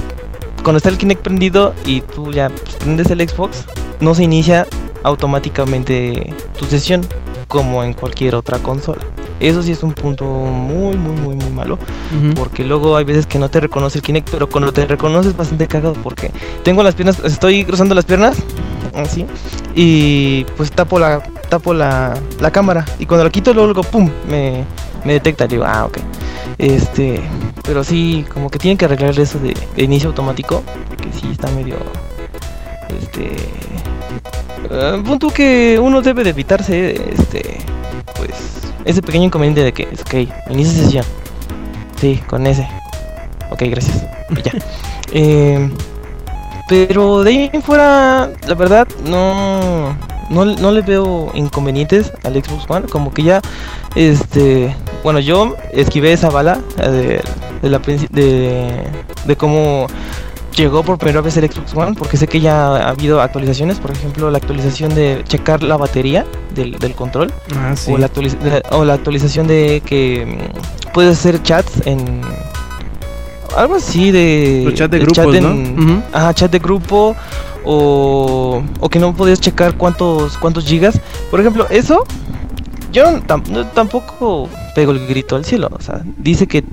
cuando 0.64 0.78
está 0.78 0.90
el 0.90 0.98
Kinect 0.98 1.22
prendido 1.22 1.74
y 1.86 2.02
tú 2.02 2.32
ya 2.32 2.52
prendes 2.80 3.10
el 3.10 3.28
Xbox, 3.28 3.66
no 4.02 4.14
se 4.14 4.24
inicia 4.24 4.68
automáticamente 5.04 6.34
tu 6.60 6.66
sesión 6.66 7.02
como 7.48 7.84
en 7.84 7.94
cualquier 7.94 8.36
otra 8.36 8.60
consola. 8.60 9.02
Eso 9.40 9.62
sí 9.62 9.72
es 9.72 9.84
un 9.84 9.94
punto 9.94 10.26
muy, 10.26 10.96
muy, 10.98 11.16
muy, 11.16 11.36
muy 11.36 11.50
malo. 11.52 11.78
Porque 12.36 12.64
luego 12.64 12.98
hay 12.98 13.06
veces 13.06 13.26
que 13.26 13.40
no 13.40 13.50
te 13.50 13.60
reconoce 13.60 14.00
el 14.00 14.04
Kinect, 14.04 14.30
pero 14.30 14.50
cuando 14.50 14.72
te 14.72 14.86
reconoce 14.86 15.30
es 15.30 15.38
bastante 15.38 15.68
cagado 15.68 15.94
porque 16.04 16.32
tengo 16.64 16.84
las 16.84 16.96
piernas, 16.96 17.20
estoy 17.24 17.66
cruzando 17.66 17.94
las 17.96 18.06
piernas, 18.06 18.38
así, 18.96 19.26
y 19.76 20.46
pues 20.56 20.72
tapo 20.72 21.00
la 21.00 21.22
tapo 21.50 21.74
la, 21.74 22.18
la 22.40 22.52
cámara 22.52 22.86
y 23.00 23.06
cuando 23.06 23.24
la 23.24 23.30
quito 23.30 23.54
luego, 23.54 23.74
luego 23.74 23.84
pum, 23.84 24.10
me, 24.30 24.64
me 25.06 25.14
detecta, 25.14 25.48
digo, 25.48 25.64
ah, 25.66 25.86
ok. 25.86 26.00
Este, 26.58 27.22
pero 27.64 27.84
sí, 27.84 28.26
como 28.34 28.50
que 28.50 28.58
tienen 28.58 28.78
que 28.78 28.86
arreglar 28.86 29.18
eso 29.20 29.40
de, 29.40 29.56
de 29.76 29.84
inicio 29.84 30.10
automático, 30.10 30.64
porque 30.90 31.10
sí 31.14 31.30
está 31.32 31.50
medio 31.52 31.76
este 33.02 33.36
eh, 34.70 35.02
punto 35.06 35.30
que 35.30 35.80
uno 35.82 36.02
debe 36.02 36.24
de 36.24 36.32
evitarse 36.32 36.92
este 37.14 37.58
pues 38.16 38.32
ese 38.86 39.02
pequeño 39.02 39.26
inconveniente 39.26 39.64
de 39.64 39.74
que 39.74 39.84
es 39.92 40.02
ok, 40.02 40.14
inicia 40.50 40.84
sesión. 40.84 41.06
Sí, 42.00 42.22
con 42.28 42.46
ese. 42.48 42.68
Ok, 43.50 43.64
gracias. 43.70 44.06
Y 44.30 44.42
ya. 44.42 44.52
Eh, 45.14 45.72
pero 46.68 47.24
de 47.24 47.30
ahí 47.30 47.50
en 47.54 47.62
fuera, 47.62 48.30
la 48.46 48.56
verdad, 48.56 48.86
no, 49.06 49.96
no, 50.30 50.44
no 50.44 50.72
le 50.72 50.82
veo 50.82 51.32
inconvenientes 51.34 52.12
al 52.24 52.34
Xbox 52.34 52.70
One. 52.70 52.88
Como 52.88 53.14
que 53.14 53.24
ya, 53.24 53.42
este, 53.96 54.76
bueno, 55.02 55.20
yo 55.20 55.56
esquivé 55.72 56.12
esa 56.12 56.30
bala 56.30 56.60
eh, 56.78 56.90
de, 56.90 57.24
de 57.62 57.70
la 57.70 57.80
de, 57.80 58.84
de 59.26 59.36
cómo 59.38 59.88
llegó 60.58 60.84
por 60.84 60.98
primera 60.98 61.22
vez 61.22 61.38
el 61.38 61.50
Xbox 61.52 61.74
One, 61.76 61.94
porque 61.98 62.18
sé 62.18 62.28
que 62.28 62.40
ya 62.42 62.76
ha 62.76 62.90
habido 62.90 63.22
actualizaciones. 63.22 63.78
Por 63.80 63.92
ejemplo, 63.92 64.30
la 64.32 64.38
actualización 64.40 64.94
de 64.96 65.24
checar 65.28 65.64
la 65.64 65.78
batería 65.78 66.26
del, 66.54 66.72
del 66.80 66.94
control 66.96 67.32
Ah, 67.56 67.76
sí. 67.76 67.92
o, 67.94 67.98
la 67.98 68.08
actualiz- 68.12 68.38
de- 68.40 68.64
o 68.72 68.84
la 68.84 68.94
actualización 68.96 69.48
de 69.48 69.82
que 69.86 70.26
mm, 70.86 70.92
puedes 70.94 71.18
hacer 71.18 71.42
chats 71.44 71.86
en 71.86 72.22
algo 73.56 73.76
así 73.76 74.12
de 74.12 74.64
Los 74.66 74.74
chats 74.76 74.92
de 74.92 75.00
grupos, 75.00 75.34
chat 75.34 75.42
¿no? 75.42 76.04
ajá, 76.14 76.34
chat 76.34 76.52
de 76.52 76.60
grupo 76.60 77.16
o, 77.64 78.62
o 78.80 78.90
que 78.90 79.00
no 79.00 79.14
podías 79.16 79.40
checar 79.42 79.76
cuántos 79.78 80.38
cuántos 80.38 80.66
gigas 80.66 81.00
por 81.32 81.40
ejemplo 81.40 81.66
eso 81.70 82.04
yo 82.92 83.20
tam- 83.22 83.66
tampoco 83.74 84.48
pego 84.78 84.92
el 84.92 85.08
grito 85.08 85.36
al 85.36 85.44
cielo 85.44 85.72
o 85.72 85.82
sea 85.82 86.04
dice 86.20 86.46
que 86.46 86.64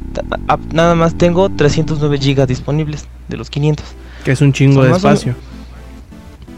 nada 0.75 0.95
más 0.95 1.17
tengo 1.17 1.49
309 1.49 2.19
gigas 2.19 2.47
disponibles 2.47 3.07
de 3.29 3.39
los 3.39 3.49
500 3.49 3.83
Que 4.27 4.33
es 4.33 4.43
un 4.43 4.53
chingo 4.53 4.83
de 4.85 4.93
espacio. 4.93 5.35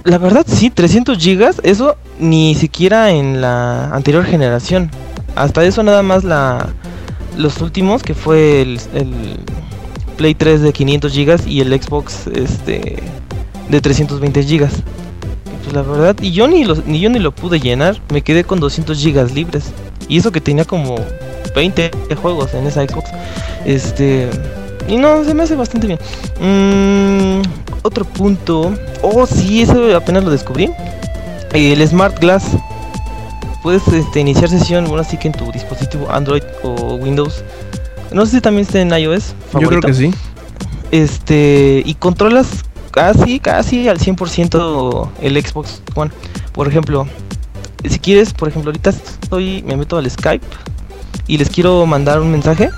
la 0.03 0.19
verdad 0.19 0.45
sí, 0.49 0.71
300 0.71 1.17
gigas, 1.17 1.61
eso 1.63 1.95
ni 2.19 2.57
siquiera 2.57 3.13
en 3.13 3.41
la 3.41 3.95
anterior 3.95 4.25
generación. 4.25 4.91
Hasta 5.37 5.65
eso 5.65 5.85
nada 5.85 6.03
más 6.03 6.25
la 6.25 6.67
los 7.37 7.61
últimos 7.61 8.03
que 8.03 8.15
fue 8.15 8.63
el, 8.63 8.81
el 8.93 9.13
Play 10.17 10.35
3 10.35 10.63
de 10.63 10.73
500 10.73 11.13
gigas 11.13 11.47
y 11.47 11.61
el 11.61 11.81
Xbox 11.81 12.27
este 12.27 12.97
de 13.69 13.81
320 13.81 14.43
gigas. 14.43 14.83
Pues 15.63 15.73
la 15.73 15.83
verdad, 15.83 16.17
y 16.21 16.33
yo 16.33 16.49
ni 16.49 16.65
los, 16.65 16.87
ni 16.87 16.99
yo 16.99 17.09
ni 17.09 17.21
lo 17.21 17.33
pude 17.33 17.61
llenar, 17.61 18.01
me 18.13 18.23
quedé 18.23 18.43
con 18.43 18.59
200 18.59 18.99
gigas 18.99 19.33
libres. 19.33 19.73
Y 20.09 20.19
eso 20.19 20.31
que 20.31 20.41
tenía 20.41 20.65
como 20.65 20.97
20 21.57 21.91
juegos 22.23 22.55
en 22.55 22.67
esa 22.69 22.87
Xbox. 22.87 23.11
Este 23.65 24.31
y 24.89 24.99
no, 24.99 25.25
se 25.25 25.35
me 25.35 25.43
hace 25.43 25.57
bastante 25.57 25.89
bien. 25.89 25.99
Mm, 26.41 27.43
otro 27.83 28.05
punto. 28.05 28.73
Oh, 29.03 29.27
sí, 29.27 29.63
eso 29.63 29.97
apenas 29.97 30.23
lo 30.23 30.31
descubrí. 30.31 30.71
El 31.53 31.87
Smart 31.87 32.19
Glass. 32.21 32.45
Puedes 33.63 33.89
este, 33.89 34.21
iniciar 34.21 34.49
sesión, 34.49 34.85
bueno, 34.85 35.01
así 35.01 35.17
que 35.17 35.27
en 35.27 35.35
tu 35.35 35.51
dispositivo 35.51 36.09
Android 36.09 36.43
o 36.63 36.95
Windows. 36.95 37.43
No 38.13 38.25
sé 38.25 38.37
si 38.37 38.41
también 38.41 38.65
está 38.65 38.81
en 38.81 38.93
iOS. 38.93 39.35
Yo 39.59 39.69
creo 39.69 39.81
que 39.81 39.95
sí. 39.95 40.15
Este, 40.93 41.83
y 41.85 41.95
controlas 41.95 42.47
casi, 42.93 43.41
casi 43.41 43.89
al 43.89 43.99
100% 43.99 45.09
el 45.21 45.45
Xbox 45.45 45.83
One. 45.97 46.13
Por 46.53 46.69
ejemplo, 46.69 47.09
si 47.89 47.99
quieres, 47.99 48.33
por 48.33 48.49
ejemplo, 48.49 48.69
ahorita 48.69 48.91
estoy, 48.91 49.65
me 49.65 49.77
meto 49.77 49.99
al 49.99 50.09
Skype 50.09 50.47
y 51.27 51.39
les 51.39 51.49
quiero 51.51 51.85
mandar 51.87 52.21
un 52.21 52.31
mensaje. 52.31 52.71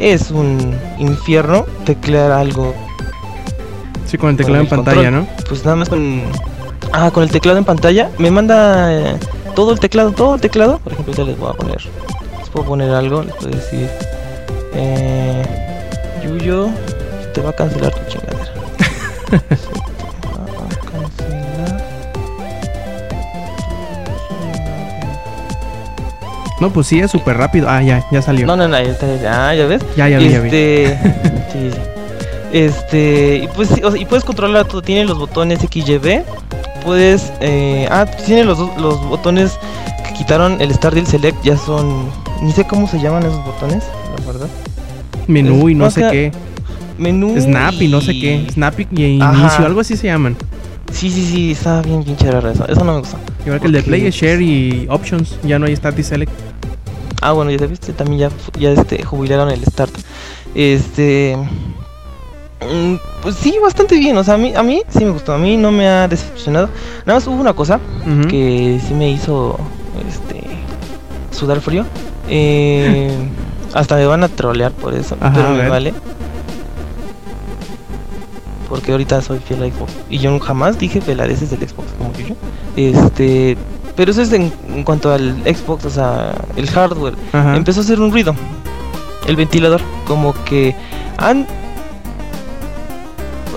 Es 0.00 0.30
un 0.30 0.76
infierno 0.98 1.66
teclear 1.84 2.32
algo 2.32 2.74
Sí, 4.06 4.18
con 4.18 4.30
el 4.30 4.36
teclado 4.36 4.60
en 4.62 4.66
Con 4.68 4.78
el 4.80 4.84
pantalla, 4.84 5.10
control. 5.10 5.28
¿no? 5.38 5.44
pues 5.48 5.64
nada 5.64 5.76
más 5.76 5.88
con 5.88 6.22
ah 6.92 7.10
con 7.12 7.22
el 7.22 7.30
teclado 7.30 7.58
en 7.58 7.64
pantalla 7.64 8.10
me 8.18 8.30
manda 8.30 8.92
eh, 8.92 9.16
todo 9.54 9.72
el 9.72 9.80
teclado 9.80 10.12
todo 10.12 10.34
el 10.36 10.40
teclado 10.40 10.78
por 10.78 10.92
ejemplo 10.92 11.14
ya 11.14 11.24
les 11.24 11.38
voy 11.38 11.50
a 11.50 11.54
poner 11.54 11.78
les 12.38 12.48
puedo 12.50 12.66
poner 12.66 12.90
algo 12.92 13.22
les 13.22 13.34
puedo 13.34 13.50
decir 13.50 13.88
eh, 14.74 15.42
Yuyo 16.24 16.68
te 17.32 17.40
va 17.40 17.50
a 17.50 17.52
cancelar 17.54 17.92
tu 17.94 18.00
chingadera 18.10 18.52
No, 26.64 26.72
pues 26.72 26.86
sí, 26.86 26.98
es 26.98 27.10
súper 27.10 27.36
rápido. 27.36 27.68
Ah, 27.68 27.82
ya, 27.82 28.02
ya 28.10 28.22
salió. 28.22 28.46
no 28.46 28.56
no 28.56 28.66
no 28.66 28.82
ya, 28.82 28.90
está, 28.90 29.06
ah, 29.50 29.54
ya 29.54 29.66
ves 29.66 29.82
Ya, 29.98 30.08
ya 30.08 30.16
vi, 30.18 30.30
ya 30.30 30.40
vi. 30.40 30.46
este, 30.48 30.98
sí, 31.52 31.70
sí. 31.70 31.78
Este, 32.54 33.36
y 33.44 33.48
pues 33.48 33.68
sí, 33.68 33.82
o 33.84 33.90
sea, 33.90 34.00
y 34.00 34.06
puedes 34.06 34.24
controlar 34.24 34.64
todo, 34.66 34.80
tiene 34.80 35.04
los 35.04 35.18
botones 35.18 35.62
X, 35.62 35.86
Y, 35.86 35.98
B. 35.98 36.24
Puedes 36.82 37.34
eh, 37.42 37.86
ah, 37.90 38.06
tiene 38.24 38.44
los 38.44 38.58
los 38.78 38.98
botones 39.06 39.58
que 40.08 40.14
quitaron 40.14 40.58
el 40.62 40.72
Start 40.72 40.96
y 40.96 41.00
el 41.00 41.06
Select, 41.06 41.36
ya 41.44 41.58
son 41.58 42.08
ni 42.40 42.50
sé 42.52 42.66
cómo 42.66 42.88
se 42.88 42.98
llaman 42.98 43.24
esos 43.24 43.44
botones, 43.44 43.84
la 44.18 44.32
verdad. 44.32 44.48
Menú 45.26 45.68
y 45.68 45.74
no 45.74 45.90
sé 45.90 46.00
qué. 46.10 46.32
Menú 46.96 47.38
Snap 47.38 47.74
y 47.82 47.88
no 47.88 48.00
sé 48.00 48.12
qué. 48.18 48.46
Snap 48.54 48.80
y 48.80 49.02
y 49.02 49.20
Ajá. 49.20 49.38
inicio, 49.38 49.66
algo 49.66 49.80
así 49.80 49.98
se 49.98 50.06
llaman. 50.06 50.34
Sí, 50.92 51.10
sí, 51.10 51.26
sí, 51.26 51.50
está 51.52 51.82
bien 51.82 52.04
pinche 52.04 52.30
raro 52.30 52.48
eso. 52.50 52.66
Eso 52.68 52.84
no 52.84 52.92
me 52.94 52.98
gusta. 53.00 53.18
Igual 53.44 53.60
que 53.60 53.66
el 53.66 53.72
de 53.72 53.82
Play, 53.82 54.08
Share 54.10 54.40
y 54.40 54.86
Options. 54.88 55.36
Ya 55.42 55.58
no 55.58 55.66
hay 55.66 55.74
Start 55.76 55.98
y 55.98 56.02
Select. 56.04 56.32
Ah, 57.26 57.32
bueno, 57.32 57.50
ya 57.50 57.66
viste, 57.66 57.94
también 57.94 58.28
ya, 58.28 58.30
ya 58.58 58.70
este, 58.72 59.02
jubilaron 59.02 59.50
el 59.50 59.64
Start. 59.64 59.94
Este. 60.54 61.36
mm, 62.60 62.96
Pues 63.22 63.36
sí, 63.36 63.56
bastante 63.62 63.98
bien. 63.98 64.16
O 64.18 64.22
sea, 64.24 64.34
a 64.34 64.38
mí, 64.38 64.54
a 64.54 64.62
mí 64.62 64.82
sí 64.90 65.04
me 65.06 65.10
gustó. 65.10 65.32
A 65.32 65.38
mí 65.38 65.56
no 65.56 65.72
me 65.72 65.88
ha 65.88 66.06
decepcionado. 66.06 66.68
Nada 67.06 67.18
más 67.18 67.26
hubo 67.26 67.36
una 67.36 67.54
cosa 67.54 67.80
que 68.28 68.78
sí 68.86 68.92
me 68.92 69.10
hizo 69.10 69.58
este 70.06 70.44
sudar 71.30 71.62
frío. 71.62 71.86
Eh, 72.28 73.10
hasta 73.74 73.96
me 73.96 74.04
van 74.04 74.22
a 74.22 74.28
trolear 74.28 74.72
por 74.72 74.92
eso, 74.94 75.16
Ajá, 75.18 75.32
pero 75.34 75.48
me 75.50 75.68
vale. 75.70 75.94
Porque 78.68 78.92
ahorita 78.92 79.22
soy 79.22 79.38
fiel 79.38 79.62
a 79.62 79.66
Xbox. 79.66 79.92
Y 80.10 80.18
yo 80.18 80.38
jamás 80.40 80.78
dije 80.78 81.00
peladeces 81.00 81.50
del 81.50 81.66
Xbox 81.68 81.88
como 81.98 82.12
que 82.12 82.24
yo. 82.28 82.34
Este. 82.76 83.56
Pero 83.96 84.10
eso 84.10 84.22
es 84.22 84.32
en, 84.32 84.52
en 84.74 84.82
cuanto 84.82 85.12
al 85.12 85.36
Xbox, 85.44 85.84
o 85.84 85.90
sea, 85.90 86.34
el 86.56 86.68
hardware. 86.68 87.14
Ajá. 87.32 87.56
Empezó 87.56 87.80
a 87.80 87.82
hacer 87.84 88.00
un 88.00 88.10
ruido. 88.10 88.34
El 89.26 89.36
ventilador. 89.36 89.80
Como 90.06 90.32
que 90.44 90.74
han. 91.18 91.46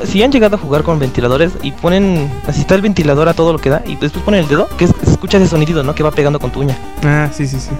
Si 0.05 0.21
han 0.21 0.31
llegado 0.31 0.55
a 0.55 0.59
jugar 0.59 0.83
con 0.83 0.99
ventiladores 0.99 1.53
y 1.63 1.71
ponen. 1.71 2.29
Así 2.47 2.61
está 2.61 2.75
el 2.75 2.81
ventilador 2.81 3.27
a 3.29 3.33
todo 3.33 3.51
lo 3.51 3.59
que 3.59 3.69
da. 3.69 3.81
Y 3.85 3.95
después 3.95 4.23
ponen 4.23 4.41
el 4.41 4.47
dedo, 4.47 4.67
que 4.77 4.85
es- 4.85 4.93
se 5.03 5.11
escucha 5.11 5.37
ese 5.37 5.47
sonidito, 5.47 5.81
¿no? 5.83 5.95
Que 5.95 6.03
va 6.03 6.11
pegando 6.11 6.39
con 6.39 6.51
tu 6.51 6.59
uña. 6.61 6.77
Ah, 7.03 7.29
sí, 7.33 7.47
sí, 7.47 7.59
sí. 7.59 7.71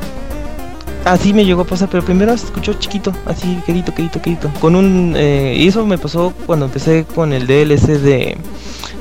Así 1.05 1.31
me 1.33 1.45
llegó 1.45 1.61
a 1.61 1.65
pasar, 1.65 1.87
pero 1.89 2.03
primero 2.03 2.35
se 2.37 2.45
escuchó 2.47 2.73
chiquito, 2.73 3.13
así, 3.25 3.61
quedito, 3.65 3.93
quedito, 3.93 4.21
quedito. 4.21 4.49
Con 4.59 4.75
un. 4.75 5.13
eh, 5.15 5.55
y 5.57 5.67
eso 5.67 5.85
me 5.85 5.97
pasó 5.97 6.33
cuando 6.45 6.65
empecé 6.65 7.05
con 7.15 7.31
el 7.31 7.47
DLC 7.47 7.97
de 7.99 8.37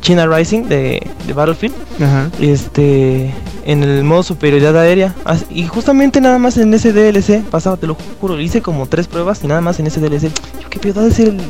China 0.07 0.25
Rising 0.29 0.69
de, 0.69 1.05
de 1.27 1.33
Battlefield. 1.33 1.75
Ajá. 2.01 2.31
Este. 2.41 3.35
En 3.65 3.83
el 3.83 4.05
modo 4.05 4.23
superioridad 4.23 4.79
aérea. 4.79 5.13
Y 5.51 5.67
justamente 5.67 6.21
nada 6.21 6.39
más 6.39 6.57
en 6.59 6.73
ese 6.73 6.93
DLC 6.93 7.43
pasaba, 7.43 7.77
te 7.77 7.89
lo 7.89 7.97
juro. 8.21 8.41
Hice 8.41 8.63
como 8.63 8.87
tres 8.87 9.09
pruebas 9.09 9.43
y 9.43 9.49
nada 9.49 9.61
más 9.61 9.81
en 9.81 9.89
ese 9.89 9.99
DLC. 10.01 10.31
Yo 10.63 10.71
qué 10.71 10.79
pedo 10.79 11.03
de 11.03 11.11
ser 11.11 11.29
el, 11.31 11.41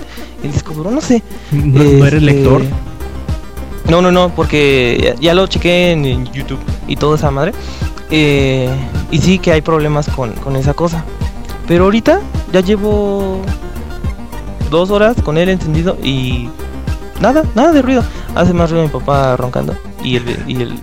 el 0.43 0.53
disco 0.53 0.73
duro, 0.73 0.91
no 0.91 1.03
sé. 1.03 1.23
¿No, 1.53 1.85
no 1.85 2.07
eres 2.07 2.15
Este, 2.15 2.21
lector? 2.21 2.63
No, 3.91 4.01
no, 4.01 4.11
no, 4.11 4.35
porque 4.35 4.99
ya, 5.05 5.21
ya 5.21 5.35
lo 5.35 5.47
chequé 5.47 5.93
en, 5.93 6.07
en 6.07 6.25
YouTube 6.33 6.59
y 6.89 6.97
toda 6.97 7.17
esa 7.17 7.31
madre. 7.31 7.53
Eh, 8.11 8.71
y 9.11 9.19
sí 9.19 9.39
que 9.39 9.53
hay 9.53 9.61
problemas 9.61 10.09
con, 10.09 10.33
con 10.33 10.57
esa 10.57 10.73
cosa. 10.73 11.05
Pero 11.69 11.85
ahorita 11.85 12.21
ya 12.55 12.61
llevo 12.61 13.43
dos 14.71 14.91
horas 14.91 15.15
con 15.23 15.37
él 15.37 15.51
encendido 15.51 15.99
y 16.03 16.49
nada, 17.21 17.45
nada 17.55 17.73
de 17.73 17.83
ruido. 17.83 18.03
Hace 18.37 18.53
más 18.53 18.71
ruido 18.71 18.85
mi 18.85 18.91
papá 18.91 19.37
roncando 19.37 19.75
y 20.05 20.17
el, 20.17 20.45
y 20.47 20.55
el, 20.57 20.71
el 20.73 20.79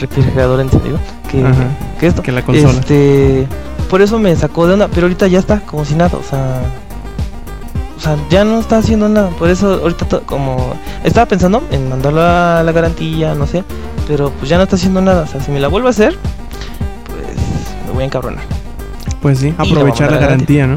refrigerador 0.00 0.60
encendido 0.60 0.98
que, 1.30 1.44
Ajá. 1.44 1.66
que 1.98 2.06
esto. 2.06 2.22
Que 2.22 2.32
la 2.32 2.42
consola. 2.42 2.70
Este, 2.72 3.46
por 3.90 4.00
eso 4.00 4.18
me 4.18 4.34
sacó 4.36 4.66
de 4.66 4.74
onda, 4.74 4.88
pero 4.88 5.06
ahorita 5.06 5.26
ya 5.26 5.38
está 5.38 5.60
como 5.60 5.84
si 5.84 5.94
nada, 5.94 6.16
o 6.16 6.22
sea, 6.22 6.62
o 7.96 8.00
sea, 8.00 8.16
ya 8.30 8.44
no 8.44 8.58
está 8.60 8.78
haciendo 8.78 9.08
nada. 9.08 9.30
Por 9.30 9.50
eso 9.50 9.80
ahorita 9.82 10.20
como 10.20 10.74
estaba 11.04 11.26
pensando 11.26 11.62
en 11.70 11.88
mandarla 11.88 12.60
a 12.60 12.62
la 12.62 12.72
garantía, 12.72 13.34
no 13.34 13.46
sé, 13.46 13.64
pero 14.08 14.30
pues 14.30 14.48
ya 14.48 14.56
no 14.56 14.62
está 14.62 14.76
haciendo 14.76 15.00
nada. 15.00 15.22
O 15.22 15.26
sea, 15.26 15.40
si 15.42 15.50
me 15.50 15.60
la 15.60 15.68
vuelvo 15.68 15.88
a 15.88 15.90
hacer, 15.90 16.16
pues 17.06 17.36
me 17.86 17.92
voy 17.92 18.02
a 18.04 18.06
encabronar. 18.06 18.44
Pues 19.20 19.38
sí, 19.38 19.54
la 19.56 19.64
aprovechar 19.64 20.06
la 20.06 20.16
mamada 20.16 20.20
garantía, 20.20 20.66
¿no? 20.66 20.76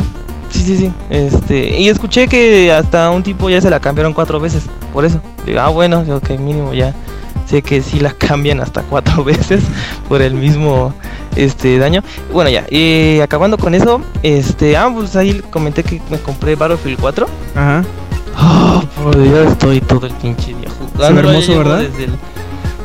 Sí, 0.49 0.61
sí, 0.61 0.77
sí. 0.77 0.93
Este, 1.09 1.79
y 1.79 1.89
escuché 1.89 2.27
que 2.27 2.71
hasta 2.71 3.09
un 3.09 3.23
tipo 3.23 3.49
ya 3.49 3.59
se 3.59 3.69
la 3.69 3.79
cambiaron 3.79 4.13
cuatro 4.13 4.39
veces. 4.39 4.63
Por 4.93 5.03
eso. 5.05 5.19
Digo, 5.45 5.59
ah, 5.59 5.69
bueno, 5.69 6.03
que 6.21 6.37
mínimo 6.37 6.73
ya 6.73 6.93
sé 7.45 7.61
que 7.61 7.81
sí 7.81 7.99
la 7.99 8.11
cambian 8.17 8.59
hasta 8.59 8.81
cuatro 8.83 9.23
veces 9.23 9.63
por 10.07 10.21
el 10.21 10.33
mismo 10.33 10.93
este 11.35 11.77
daño. 11.77 12.03
Bueno, 12.31 12.49
ya. 12.49 12.65
Y 12.69 13.19
acabando 13.19 13.57
con 13.57 13.75
eso, 13.75 14.01
este, 14.23 14.77
ah, 14.77 14.89
pues 14.93 15.15
ahí 15.15 15.41
comenté 15.51 15.83
que 15.83 16.01
me 16.09 16.19
compré 16.19 16.55
Battlefield 16.55 16.99
4. 16.99 17.27
Ajá. 17.55 17.83
Oh, 18.37 18.83
por 19.01 19.17
Dios, 19.17 19.51
estoy 19.51 19.79
todo 19.81 20.07
el 20.07 20.13
pinche 20.13 20.47
día 20.47 20.69
jugando. 20.69 21.21
Ve 21.21 21.29
hermoso, 21.29 21.57
¿verdad? 21.57 21.81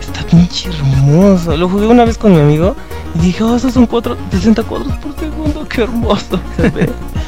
Está 0.01 0.23
pinche 0.31 0.69
hermoso. 0.69 1.57
Lo 1.57 1.69
jugué 1.69 1.87
una 1.87 2.05
vez 2.05 2.19
con 2.19 2.33
mi 2.33 2.41
amigo 2.41 2.77
y 3.17 3.19
dije, 3.19 3.43
oh, 3.43 3.57
esos 3.57 3.73
son 3.73 3.87
cuatro, 3.87 4.17
60 4.31 4.63
cuadros 4.63 4.97
por 4.99 5.17
segundo, 5.17 5.67
qué 5.69 5.83
hermoso 5.83 6.41
se 6.57 6.71
ve. 6.71 6.91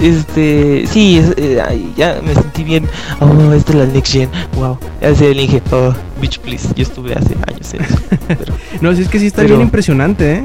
Este, 0.00 0.86
sí, 0.86 1.18
es- 1.18 1.34
eh, 1.36 1.60
ay, 1.66 1.92
ya 1.96 2.20
me 2.24 2.34
sentí 2.34 2.62
bien. 2.64 2.86
Oh, 3.20 3.52
esta 3.52 3.72
es 3.72 3.78
la 3.78 3.86
next 3.86 4.12
gen. 4.12 4.28
Wow. 4.56 4.78
Ya 5.00 5.14
se 5.14 5.30
dije, 5.30 5.60
oh, 5.72 5.92
bitch, 6.20 6.38
please. 6.40 6.68
Yo 6.76 6.82
estuve 6.82 7.14
hace 7.14 7.34
años 7.48 7.74
en 7.74 7.82
eso. 7.82 7.96
Pero, 8.28 8.54
No, 8.80 8.94
sí 8.94 9.02
es 9.02 9.08
que 9.08 9.18
sí 9.18 9.26
está 9.26 9.42
Pero- 9.42 9.56
bien 9.56 9.62
impresionante, 9.62 10.34
¿eh? 10.34 10.44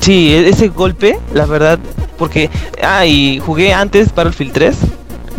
sí, 0.00 0.32
e- 0.32 0.48
ese 0.48 0.68
golpe, 0.68 1.18
la 1.32 1.46
verdad, 1.46 1.78
porque, 2.18 2.50
ah, 2.82 3.04
y 3.06 3.40
jugué 3.40 3.72
antes 3.72 4.14
Battlefield 4.14 4.52
3. 4.52 4.76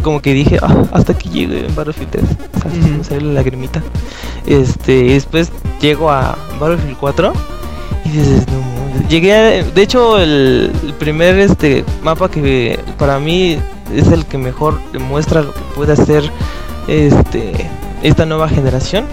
Como 0.02 0.22
que 0.22 0.34
dije, 0.34 0.60
ah, 0.62 0.84
hasta 0.92 1.14
aquí 1.14 1.30
llegué 1.30 1.66
en 1.66 1.74
Battlefield 1.76 2.12
3. 2.12 2.24
O 2.58 2.60
sea, 2.62 2.72
Ujú. 2.72 2.98
me 2.98 3.04
salió 3.04 3.28
la 3.28 3.34
lagrimita. 3.36 3.82
Este, 4.46 5.04
después 5.06 5.50
llego 5.82 6.12
a 6.12 6.38
Battlefield 6.60 6.98
4 7.00 7.34
y 8.06 8.10
dices, 8.10 8.46
no, 8.52 8.60
mames". 8.60 8.75
Llegué, 9.10 9.34
a- 9.34 9.64
de 9.64 9.82
hecho, 9.82 10.20
el, 10.20 10.72
el 10.86 10.94
primer 10.94 11.38
este 11.40 11.84
mapa 12.04 12.30
que 12.30 12.80
para 12.98 13.20
mí 13.20 13.58
es 13.94 14.08
el 14.08 14.26
que 14.26 14.38
mejor 14.38 14.80
demuestra 14.94 15.42
lo 15.42 15.54
que 15.54 15.62
puede 15.76 15.94
hacer 15.94 16.24
este 16.88 17.54
esta 18.04 18.26
nueva 18.26 18.48
generación 18.50 19.06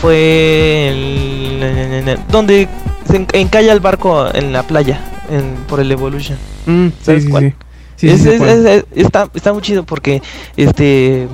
fue 0.00 0.88
el, 0.90 1.62
en- 1.62 2.08
en- 2.08 2.18
donde 2.30 2.68
se 3.08 3.16
en- 3.16 3.26
encalla 3.32 3.72
el 3.72 3.80
barco 3.80 4.26
en 4.34 4.52
la 4.52 4.62
playa 4.62 5.00
en- 5.30 5.54
por 5.66 5.80
el 5.80 5.90
Evolution. 5.90 6.38
Mm, 6.66 6.88
¿Sabes 7.02 7.24
sí, 7.24 7.30
cuál? 7.30 7.54
sí. 7.96 8.08
Sí, 8.08 8.08
sí, 8.08 8.14
Es- 8.14 8.22
sé 8.22 8.34
es- 8.34 8.38
cuál. 8.38 8.50
es- 8.50 8.66
es- 8.66 8.84
está, 9.06 9.28
está 9.34 9.52
muy 9.52 9.62
chido 9.62 9.84
porque 9.84 10.22
este 10.56 11.26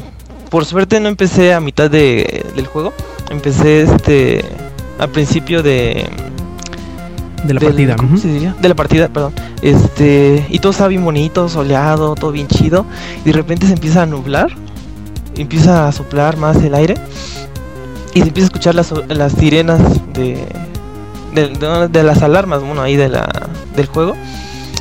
por 0.50 0.64
suerte 0.64 1.00
no 1.00 1.08
empecé 1.08 1.52
a 1.52 1.60
mitad 1.60 1.90
de, 1.90 2.44
del 2.54 2.66
juego. 2.66 2.92
Empecé 3.30 3.82
este 3.82 4.44
al 4.98 5.10
principio 5.10 5.62
de 5.62 6.06
de 7.44 7.54
la 7.54 7.60
del- 7.60 7.68
partida. 7.70 7.96
¿cómo 7.96 8.16
se 8.16 8.28
diría? 8.28 8.54
De 8.60 8.68
la 8.68 8.74
partida, 8.74 9.08
perdón. 9.08 9.32
Este, 9.62 10.46
y 10.50 10.58
todo 10.58 10.72
estaba 10.72 10.88
bien 10.88 11.04
bonito, 11.04 11.48
soleado, 11.48 12.14
todo 12.14 12.32
bien 12.32 12.48
chido. 12.48 12.84
Y 13.24 13.28
de 13.28 13.32
repente 13.32 13.66
se 13.66 13.72
empieza 13.74 14.02
a 14.02 14.06
nublar, 14.06 14.48
empieza 15.36 15.88
a 15.88 15.92
soplar 15.92 16.36
más 16.36 16.56
el 16.62 16.74
aire. 16.74 16.94
Y 18.14 18.20
se 18.20 18.28
empieza 18.28 18.46
a 18.46 18.50
escuchar 18.50 18.74
las, 18.74 18.92
las 19.08 19.32
sirenas 19.32 19.80
de, 20.12 20.46
de, 21.34 21.48
de- 21.48 21.88
de 21.88 22.02
las 22.02 22.22
alarmas, 22.22 22.62
bueno, 22.62 22.80
ahí 22.82 22.96
de 22.96 23.08
la, 23.08 23.28
del 23.76 23.86
juego. 23.86 24.14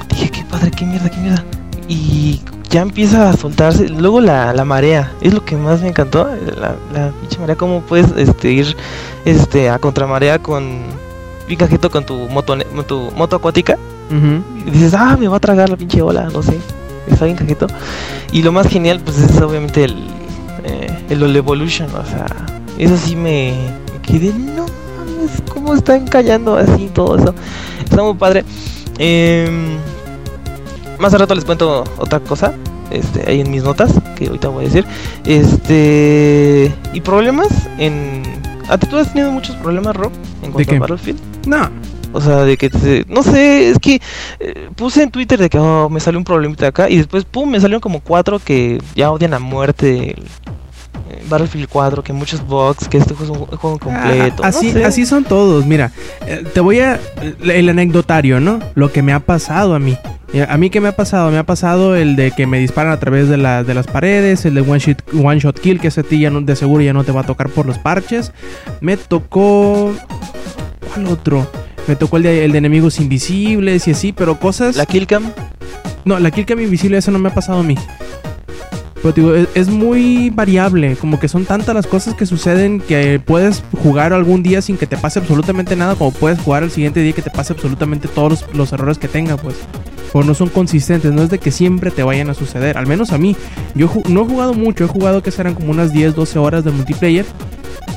Dije, 0.10 0.30
qué 0.30 0.44
padre, 0.46 0.72
qué 0.72 0.86
mierda, 0.86 1.10
qué 1.10 1.18
mierda. 1.18 1.44
Y 1.88 2.42
ya 2.70 2.82
empieza 2.82 3.30
a 3.30 3.34
soltarse. 3.36 3.90
Luego 3.90 4.22
la, 4.22 4.54
la 4.54 4.64
marea, 4.66 5.12
es 5.22 5.34
lo 5.34 5.44
que 5.44 5.56
más 5.58 5.82
me 5.82 5.90
encantó. 5.90 6.28
La, 6.60 6.76
la 6.94 7.12
pinche 7.20 7.40
marea, 7.40 7.56
cómo 7.56 7.82
puedes 7.82 8.12
este, 8.18 8.52
ir 8.52 8.76
este, 9.26 9.70
a 9.70 9.80
contramarea 9.80 10.38
con 10.40 10.80
bien 11.48 11.60
cajito 11.60 11.90
con 11.90 12.06
tu 12.06 12.16
moto, 12.30 12.58
tu 12.88 13.12
moto 13.16 13.36
acuática. 13.36 13.78
Y 14.66 14.70
dices, 14.70 14.94
ah, 14.94 15.18
me 15.20 15.28
va 15.28 15.38
a 15.38 15.40
tragar 15.40 15.70
la 15.70 15.78
pinche 15.78 16.02
ola, 16.02 16.30
no 16.32 16.44
sé. 16.44 16.60
Está 17.08 17.26
bien 17.26 17.38
cajito. 17.38 17.68
Y 18.32 18.44
lo 18.44 18.52
más 18.52 18.68
genial, 18.68 19.02
pues 19.04 19.18
es 19.18 19.42
obviamente 19.42 19.86
el, 19.86 19.96
eh, 20.64 21.06
el 21.10 21.24
All 21.24 21.36
Evolution. 21.36 21.90
O 21.96 22.06
sea, 22.06 22.28
eso 22.78 22.96
sí 22.98 23.16
me, 23.16 23.54
me 23.92 24.02
quedé, 24.02 24.32
no 24.34 24.66
mames, 24.98 25.42
cómo 25.52 25.74
está 25.74 25.96
encallando 25.96 26.56
así 26.56 26.90
todo 26.94 27.18
eso. 27.18 27.34
Está 27.84 28.04
muy 28.04 28.14
padre. 28.14 28.46
Em, 29.00 29.78
más 31.00 31.14
a 31.14 31.18
rato 31.18 31.34
les 31.36 31.46
cuento 31.46 31.84
otra 31.98 32.20
cosa. 32.20 32.54
Este, 32.92 33.28
ahí 33.28 33.42
en 33.42 33.50
mis 33.50 33.64
notas, 33.64 33.92
que 34.16 34.28
ahorita 34.28 34.50
voy 34.50 34.66
a 34.66 34.68
decir. 34.68 34.86
Este. 35.26 36.74
Y 36.94 37.02
problemas 37.02 37.48
en. 37.80 38.22
¿A 38.70 38.78
ti 38.78 38.88
tú 38.88 38.98
has 38.98 39.12
tenido 39.12 39.32
muchos 39.32 39.56
problemas, 39.58 39.96
Rob? 39.96 40.12
En 40.44 40.52
cuanto 40.52 40.76
a 40.76 40.80
Battlefield. 40.80 41.33
No, 41.46 41.70
O 42.14 42.22
sea, 42.22 42.38
de 42.44 42.56
que 42.58 42.70
te- 42.70 43.06
no 43.10 43.22
sé, 43.24 43.70
es 43.70 43.80
que 43.80 44.02
eh, 44.40 44.70
puse 44.76 45.04
en 45.04 45.12
Twitter 45.12 45.40
de 45.40 45.50
que 45.50 45.58
oh, 45.60 45.90
me 45.90 46.00
salió 46.00 46.18
un 46.20 46.24
problemita 46.24 46.68
acá 46.68 46.90
y 46.90 46.98
después 46.98 47.26
pum, 47.26 47.50
me 47.50 47.60
salieron 47.60 47.82
como 47.82 48.00
cuatro 48.00 48.40
que 48.40 48.82
ya 48.96 49.12
odian 49.12 49.34
a 49.34 49.40
muerte 49.40 50.12
eh, 50.12 51.24
Battlefield 51.30 51.68
4, 51.70 52.04
que 52.04 52.14
muchos 52.14 52.46
bugs, 52.48 52.88
que 52.88 52.98
este 52.98 53.14
juego 53.14 53.34
es 53.34 53.40
un 53.52 53.58
juego 53.58 53.78
completo. 53.80 54.44
Ah, 54.44 54.48
así, 54.48 54.68
no 54.68 54.74
sé. 54.74 54.86
así 54.86 55.06
son 55.06 55.24
todos. 55.26 55.66
Mira, 55.66 55.92
eh, 56.26 56.44
te 56.54 56.60
voy 56.62 56.80
a. 56.80 57.00
El 57.44 57.68
anecdotario, 57.70 58.40
¿no? 58.40 58.60
Lo 58.76 58.92
que 58.92 59.02
me 59.02 59.12
ha 59.14 59.20
pasado 59.20 59.76
a 59.76 59.80
mí. 59.80 59.98
A 60.48 60.58
mí, 60.58 60.70
¿qué 60.72 60.82
me 60.82 60.88
ha 60.88 60.96
pasado? 60.96 61.30
Me 61.30 61.38
ha 61.38 61.44
pasado 61.46 61.96
el 61.96 62.16
de 62.16 62.32
que 62.32 62.48
me 62.48 62.58
disparan 62.58 62.92
a 62.94 63.00
través 63.00 63.30
de, 63.30 63.38
la- 63.38 63.64
de 63.64 63.74
las 63.76 63.86
paredes, 63.86 64.46
el 64.46 64.56
de 64.56 64.62
one 64.62 64.80
shot, 64.80 65.04
one 65.14 65.40
shot 65.40 65.60
kill, 65.60 65.80
que 65.80 65.90
ese 65.90 66.02
a 66.02 66.04
ti 66.04 66.20
ya 66.20 66.30
no, 66.32 66.42
de 66.42 66.56
seguro 66.56 66.82
ya 66.82 66.94
no 66.94 67.04
te 67.04 67.12
va 67.12 67.22
a 67.22 67.26
tocar 67.26 67.50
por 67.50 67.66
los 67.68 67.78
parches. 67.78 68.32
Me 68.82 68.98
tocó. 68.98 69.94
¿Cuál 70.92 71.08
otro? 71.08 71.48
Me 71.88 71.96
tocó 71.96 72.18
el 72.18 72.24
de, 72.24 72.46
el 72.46 72.52
de 72.52 72.58
enemigos 72.58 73.00
invisibles 73.00 73.88
y 73.88 73.92
así, 73.92 74.14
pero 74.14 74.40
cosas. 74.40 74.76
La 74.76 74.86
killcam, 74.86 75.32
No, 76.06 76.20
la 76.20 76.32
killcam 76.32 76.60
invisible, 76.60 76.98
eso 76.98 77.12
no 77.12 77.20
me 77.20 77.30
ha 77.30 77.34
pasado 77.34 77.60
a 77.60 77.64
mí. 77.64 77.76
Pero 78.96 79.12
digo, 79.14 79.36
es, 79.36 79.50
es 79.54 79.68
muy 79.68 80.30
variable. 80.30 80.96
Como 80.96 81.20
que 81.20 81.28
son 81.28 81.44
tantas 81.44 81.76
las 81.76 81.88
cosas 81.88 82.14
que 82.14 82.26
suceden 82.26 82.80
que 82.80 83.20
puedes 83.20 83.64
jugar 83.84 84.14
algún 84.14 84.44
día 84.44 84.62
sin 84.62 84.78
que 84.78 84.88
te 84.88 84.96
pase 84.96 85.20
absolutamente 85.20 85.76
nada, 85.76 85.96
como 85.96 86.12
puedes 86.12 86.40
jugar 86.40 86.64
el 86.64 86.72
siguiente 86.72 87.02
día 87.02 87.12
que 87.12 87.22
te 87.22 87.30
pase 87.30 87.52
absolutamente 87.52 88.08
todos 88.08 88.30
los, 88.32 88.56
los 88.56 88.72
errores 88.72 88.98
que 88.98 89.10
tenga, 89.10 89.36
pues. 89.36 89.56
O 90.14 90.24
no 90.24 90.36
son 90.36 90.48
consistentes, 90.50 91.12
no 91.12 91.24
es 91.24 91.30
de 91.30 91.40
que 91.40 91.52
siempre 91.52 91.92
te 91.92 92.04
vayan 92.04 92.30
a 92.30 92.34
suceder. 92.34 92.78
Al 92.78 92.88
menos 92.88 93.12
a 93.12 93.18
mí. 93.18 93.36
Yo 93.76 93.92
no 94.08 94.22
he 94.22 94.26
jugado 94.26 94.54
mucho, 94.54 94.86
he 94.86 94.88
jugado 94.88 95.22
que 95.22 95.32
serán 95.32 95.56
como 95.56 95.72
unas 95.72 95.92
10, 95.92 96.16
12 96.16 96.40
horas 96.40 96.64
de 96.64 96.72
multiplayer. 96.72 97.26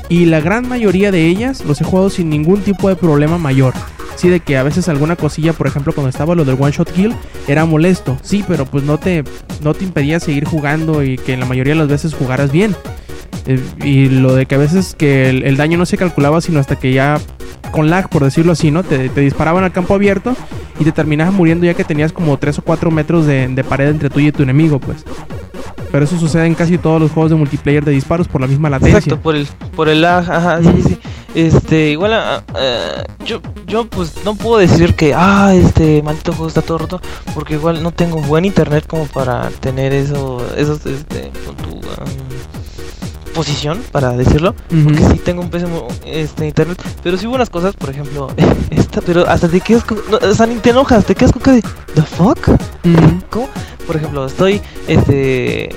Y 0.09 0.25
la 0.25 0.39
gran 0.39 0.67
mayoría 0.67 1.11
de 1.11 1.27
ellas 1.27 1.65
los 1.65 1.81
he 1.81 1.83
jugado 1.83 2.09
sin 2.09 2.29
ningún 2.29 2.61
tipo 2.61 2.89
de 2.89 2.95
problema 2.95 3.37
mayor. 3.37 3.73
Sí, 4.15 4.29
de 4.29 4.39
que 4.39 4.57
a 4.57 4.63
veces 4.63 4.89
alguna 4.89 5.15
cosilla, 5.15 5.53
por 5.53 5.67
ejemplo, 5.67 5.93
cuando 5.93 6.09
estaba 6.09 6.33
lo 6.33 6.43
del 6.43 6.57
one 6.59 6.71
shot 6.71 6.91
kill, 6.91 7.13
era 7.47 7.65
molesto. 7.65 8.17
Sí, 8.23 8.43
pero 8.47 8.65
pues 8.65 8.83
no 8.83 8.97
te, 8.97 9.23
no 9.61 9.73
te 9.73 9.83
impedía 9.83 10.19
seguir 10.19 10.45
jugando 10.45 11.03
y 11.03 11.17
que 11.17 11.37
la 11.37 11.45
mayoría 11.45 11.73
de 11.73 11.79
las 11.79 11.87
veces 11.87 12.15
jugaras 12.15 12.51
bien. 12.51 12.75
Eh, 13.45 13.59
y 13.83 14.09
lo 14.09 14.33
de 14.33 14.45
que 14.45 14.55
a 14.55 14.57
veces 14.57 14.95
que 14.95 15.29
el, 15.29 15.55
daño 15.55 15.77
no 15.77 15.85
se 15.85 15.97
calculaba 15.97 16.41
sino 16.41 16.59
hasta 16.59 16.77
que 16.77 16.93
ya 16.93 17.19
con 17.71 17.89
lag, 17.89 18.09
por 18.09 18.23
decirlo 18.23 18.53
así, 18.53 18.71
¿no? 18.71 18.83
Te, 18.83 19.09
te 19.09 19.21
disparaban 19.21 19.63
al 19.63 19.71
campo 19.71 19.93
abierto 19.93 20.35
y 20.79 20.83
te 20.83 20.91
terminabas 20.91 21.33
muriendo 21.33 21.65
ya 21.65 21.73
que 21.73 21.83
tenías 21.83 22.11
como 22.11 22.37
3 22.37 22.59
o 22.59 22.61
4 22.63 22.89
metros 22.91 23.25
de, 23.25 23.47
de 23.47 23.63
pared 23.63 23.89
entre 23.89 24.09
tú 24.09 24.19
y 24.19 24.31
tu 24.31 24.41
enemigo, 24.41 24.79
pues. 24.79 25.05
Pero 25.91 26.05
eso 26.05 26.19
sucede 26.19 26.45
en 26.45 26.55
casi 26.55 26.77
todos 26.77 27.01
los 27.01 27.11
juegos 27.11 27.31
de 27.31 27.37
multiplayer 27.37 27.83
de 27.83 27.91
disparos 27.91 28.27
por 28.27 28.41
la 28.41 28.47
misma 28.47 28.69
latencia. 28.69 28.97
exacto, 28.97 29.21
por 29.21 29.35
el, 29.35 29.47
por 29.75 29.89
el 29.89 30.01
lag, 30.01 30.29
ajá, 30.29 30.59
sí, 30.61 30.83
sí. 30.85 30.97
Este, 31.35 31.91
igual, 31.91 32.13
ah, 32.13 32.43
ah, 32.55 33.03
yo, 33.23 33.41
yo 33.67 33.85
pues 33.85 34.15
no 34.25 34.35
puedo 34.35 34.57
decir 34.57 34.95
que, 34.95 35.13
ah, 35.15 35.53
este 35.53 36.01
maldito 36.01 36.31
juego 36.31 36.47
está 36.47 36.61
todo 36.61 36.79
roto, 36.79 37.01
porque 37.35 37.53
igual 37.53 37.83
no 37.83 37.91
tengo 37.91 38.17
buen 38.17 38.43
internet 38.43 38.85
como 38.87 39.05
para 39.05 39.49
tener 39.49 39.93
eso, 39.93 40.45
esos, 40.57 40.85
este, 40.85 41.31
con 41.45 41.55
tu 41.57 41.77
am, 41.89 42.07
posición, 43.37 43.83
para 43.91 44.13
decirlo. 44.13 44.55
Porque 44.67 45.03
sí 45.11 45.19
tengo 45.19 45.43
un 45.43 45.49
pésimo 45.51 45.87
este, 46.05 46.47
internet. 46.47 46.81
Pero 47.03 47.17
sí 47.17 47.27
hubo 47.27 47.35
unas 47.35 47.51
cosas, 47.51 47.75
por 47.75 47.91
ejemplo, 47.91 48.29
esta, 48.71 49.01
pero 49.01 49.27
hasta 49.27 49.47
te 49.47 49.61
quedas 49.61 49.83
con. 49.83 49.99
No, 50.09 50.17
o 50.17 50.33
sea, 50.33 50.47
ni 50.47 50.55
te 50.55 50.71
enojas, 50.71 51.05
te 51.05 51.13
quedas 51.13 51.31
con 51.31 51.43
de. 51.53 51.61
¿The 51.93 52.01
fuck? 52.01 52.47
Ujú. 52.47 53.21
¿Cómo? 53.29 53.49
Por 53.87 53.95
ejemplo, 53.95 54.25
estoy 54.25 54.61
este 54.87 55.69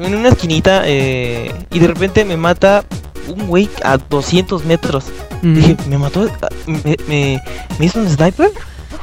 en 0.00 0.14
una 0.14 0.28
esquinita 0.28 0.82
eh, 0.84 1.52
y 1.72 1.78
de 1.78 1.86
repente 1.88 2.24
me 2.24 2.36
mata 2.36 2.84
un 3.28 3.46
güey 3.46 3.68
a 3.82 3.96
200 3.98 4.64
metros. 4.66 5.06
Dije, 5.42 5.76
¿me 5.88 5.98
mató? 5.98 6.28
¿Me, 6.66 6.96
me, 7.08 7.42
me 7.78 7.86
hizo 7.86 8.00
un 8.00 8.08
sniper? 8.08 8.50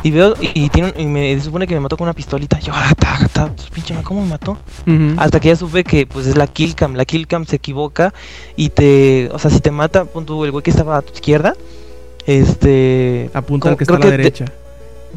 Y 0.03 0.11
veo, 0.11 0.35
y, 0.39 0.69
tiene 0.69 0.93
un- 0.95 1.01
y 1.01 1.05
me 1.07 1.39
supone 1.41 1.65
que 1.65 1.73
me 1.73 1.79
mató 1.79 1.97
con 1.97 2.05
una 2.05 2.13
pistolita. 2.13 2.59
Yo, 2.59 2.71
ah, 2.75 2.93
ta, 2.97 3.27
ta, 3.33 3.47
pues, 3.55 3.69
pinche, 3.71 3.95
¿cómo 4.03 4.21
me 4.21 4.27
mató? 4.29 4.57
Hasta 5.17 5.39
que 5.39 5.47
ya 5.49 5.55
supe 5.55 5.83
que 5.83 6.05
pues 6.05 6.27
es 6.27 6.37
la 6.37 6.45
killcam. 6.45 6.93
La 6.93 7.05
killcam 7.05 7.45
se 7.45 7.55
equivoca 7.55 8.13
y 8.55 8.69
te, 8.69 9.29
o 9.31 9.39
sea, 9.39 9.49
si 9.49 9.59
te 9.61 9.71
mata, 9.71 10.05
punto 10.05 10.45
el 10.45 10.51
güey 10.51 10.61
que 10.63 10.69
estaba 10.69 10.97
a 10.97 11.01
tu 11.01 11.13
izquierda, 11.13 11.55
este 12.27 13.29
Apunta 13.33 13.69
al 13.69 13.77
que 13.77 13.83
está 13.85 13.95
a 13.95 13.99
la 13.99 14.05
derecha. 14.17 14.45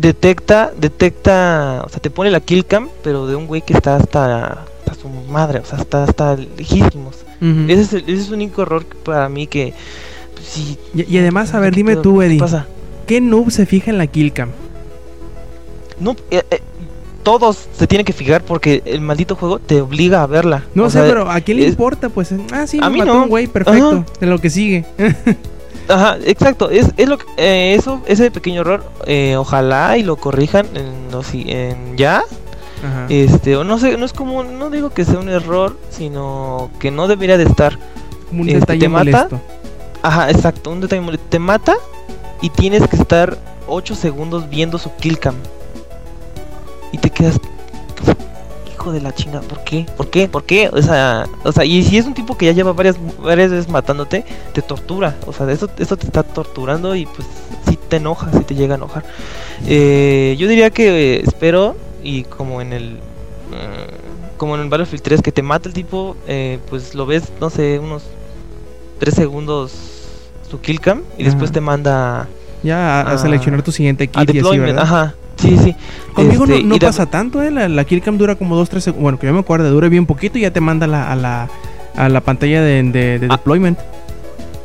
Detecta, 0.00 0.72
detecta, 0.78 1.82
o 1.84 1.88
sea, 1.88 2.00
te 2.00 2.10
pone 2.10 2.30
la 2.30 2.40
killcam, 2.40 2.88
pero 3.02 3.26
de 3.26 3.36
un 3.36 3.46
güey 3.46 3.62
que 3.62 3.72
está 3.74 3.96
hasta, 3.96 4.64
hasta 4.80 4.94
su 5.00 5.08
madre, 5.08 5.60
o 5.60 5.64
sea, 5.64 5.78
está 5.78 6.04
hasta 6.04 6.36
lejísimos. 6.36 7.16
Ese 7.40 7.80
es 7.82 7.92
el, 7.92 8.00
ese 8.02 8.12
es 8.14 8.26
el 8.28 8.34
único 8.34 8.62
error 8.62 8.84
para 9.04 9.28
mí 9.28 9.46
que 9.46 9.72
pues, 10.34 10.46
sí. 10.46 10.78
Y, 10.94 11.14
y 11.14 11.18
además, 11.18 11.54
a 11.54 11.60
ver, 11.60 11.70
¿qué 11.70 11.76
dime 11.76 11.96
tú, 11.96 12.18
¿Qué 12.18 12.26
Eddie, 12.26 12.38
pasa? 12.40 12.66
¿qué 13.06 13.20
noob 13.20 13.50
se 13.50 13.64
fija 13.66 13.90
en 13.90 13.98
la 13.98 14.06
killcam? 14.08 14.50
no, 16.00 16.14
eh, 16.30 16.42
eh, 16.50 16.60
todos 17.22 17.68
se 17.76 17.86
tienen 17.86 18.04
que 18.04 18.12
fijar 18.12 18.42
porque 18.42 18.82
el 18.86 19.00
maldito 19.00 19.34
juego 19.36 19.58
te 19.58 19.80
obliga 19.80 20.22
a 20.22 20.26
verla. 20.26 20.64
No 20.74 20.84
O 20.84 20.90
sé, 20.90 20.98
sea, 21.00 21.08
pero 21.08 21.30
¿a 21.30 21.40
quién 21.40 21.58
le 21.58 21.64
es- 21.64 21.70
importa? 21.70 22.08
Pues, 22.08 22.32
ah, 22.52 22.66
sí, 22.66 22.78
A 22.80 22.86
me 22.88 22.94
mí 22.94 22.98
mató 23.00 23.14
no. 23.14 23.22
un 23.24 23.28
güey, 23.28 23.46
perfecto. 23.48 23.88
Ajá. 23.90 24.04
De 24.20 24.26
lo 24.26 24.38
que 24.40 24.48
sigue. 24.50 24.84
Ajá, 25.88 26.18
exacto. 26.24 26.70
Es, 26.70 26.90
es 26.96 27.08
lo 27.08 27.18
que, 27.18 27.24
eh, 27.36 27.74
eso, 27.74 28.02
ese 28.06 28.30
pequeño 28.30 28.60
error, 28.60 28.84
eh, 29.06 29.36
ojalá 29.36 29.96
y 29.96 30.02
lo 30.02 30.16
corrijan 30.16 30.66
en, 30.74 31.10
los 31.10 31.26
si- 31.28 31.50
en 31.50 31.96
ya. 31.96 32.18
Ajá. 32.84 33.06
Este, 33.08 33.56
o 33.56 33.64
no 33.64 33.78
sé, 33.78 33.96
no 33.96 34.04
es 34.04 34.12
como, 34.12 34.44
no 34.44 34.70
digo 34.70 34.90
que 34.90 35.04
sea 35.04 35.18
un 35.18 35.28
error, 35.28 35.76
sino 35.90 36.70
que 36.78 36.90
no 36.90 37.08
debería 37.08 37.36
de 37.38 37.44
estar. 37.44 37.78
Como 38.28 38.42
un 38.42 38.48
este, 38.48 38.60
detalle 38.60 38.80
te 38.80 38.88
mata. 38.88 39.04
molesto. 39.04 39.40
Ajá, 40.02 40.30
exacto, 40.30 40.70
un 40.70 40.80
detalle 40.80 41.00
molesto. 41.02 41.26
Te 41.28 41.38
mata 41.38 41.74
y 42.40 42.50
tienes 42.50 42.86
que 42.86 42.96
estar 42.96 43.36
8 43.66 43.94
segundos 43.96 44.48
viendo 44.48 44.78
su 44.78 44.94
kill 44.96 45.18
cam. 45.18 45.34
Y 46.92 46.98
te 46.98 47.10
quedas. 47.10 47.40
Hijo 48.88 48.92
de 48.94 49.00
la 49.02 49.14
chinga, 49.14 49.40
¿por 49.40 49.62
qué? 49.64 49.86
¿Por 49.96 50.08
qué? 50.08 50.28
¿Por 50.28 50.44
qué? 50.44 50.70
O 50.72 50.80
sea, 50.80 51.26
o 51.44 51.52
sea, 51.52 51.64
y 51.64 51.82
si 51.82 51.98
es 51.98 52.06
un 52.06 52.14
tipo 52.14 52.36
que 52.38 52.46
ya 52.46 52.52
lleva 52.52 52.72
varias, 52.72 52.96
varias 53.22 53.50
veces 53.50 53.68
matándote, 53.68 54.24
te 54.54 54.62
tortura. 54.62 55.14
O 55.26 55.32
sea, 55.32 55.50
eso, 55.50 55.68
eso 55.78 55.96
te 55.96 56.06
está 56.06 56.22
torturando 56.22 56.94
y 56.94 57.04
pues 57.06 57.28
sí 57.68 57.78
te 57.88 57.96
enoja, 57.96 58.30
sí 58.32 58.44
te 58.44 58.54
llega 58.54 58.74
a 58.74 58.76
enojar. 58.78 59.04
Eh, 59.66 60.36
yo 60.38 60.48
diría 60.48 60.70
que 60.70 61.16
eh, 61.16 61.22
espero, 61.26 61.76
y 62.02 62.22
como 62.24 62.62
en 62.62 62.72
el. 62.72 62.92
mm, 62.92 64.36
como 64.38 64.54
en 64.54 64.62
el 64.62 64.68
Battlefield 64.68 65.02
3, 65.02 65.22
que 65.22 65.32
te 65.32 65.42
mata 65.42 65.68
el 65.68 65.74
tipo, 65.74 66.16
eh, 66.26 66.58
pues 66.70 66.94
lo 66.94 67.04
ves, 67.04 67.24
no 67.40 67.50
sé, 67.50 67.78
unos 67.78 68.04
3 69.00 69.14
segundos 69.14 69.72
su 70.50 70.60
kill 70.60 70.80
cam 70.80 71.02
y 71.18 71.24
después 71.24 71.52
te 71.52 71.60
manda 71.60 72.26
Ya 72.62 73.02
a, 73.02 73.12
a 73.12 73.18
seleccionar 73.18 73.62
tu 73.62 73.72
siguiente 73.72 74.08
kit 74.08 74.30
a 74.30 74.32
y 74.32 74.38
así. 74.38 74.58
¿verdad? 74.58 74.82
Ajá, 74.82 75.14
sí, 75.38 75.56
sí. 75.58 75.74
Conmigo 76.14 76.44
Este, 76.44 76.62
no, 76.64 76.76
da- 76.78 76.88
pasa 76.88 77.06
tanto, 77.06 77.42
¿eh? 77.42 77.50
La, 77.50 77.68
la 77.68 77.84
killcam 77.84 78.18
dura 78.18 78.34
como 78.34 78.60
2-3 78.62 78.80
segundos. 78.80 79.02
Bueno, 79.02 79.18
que 79.18 79.26
yo 79.26 79.32
me 79.32 79.40
acuerdo, 79.40 79.70
dura 79.70 79.88
bien 79.88 80.06
poquito 80.06 80.38
y 80.38 80.42
ya 80.42 80.50
te 80.52 80.60
manda 80.60 80.86
la- 80.86 81.10
a, 81.10 81.16
la, 81.16 81.48
a 81.96 82.08
la 82.08 82.20
pantalla 82.20 82.62
de, 82.62 82.82
de- 82.82 83.18
de 83.18 83.26
Ah, 83.30 83.36
deployment. 83.36 83.78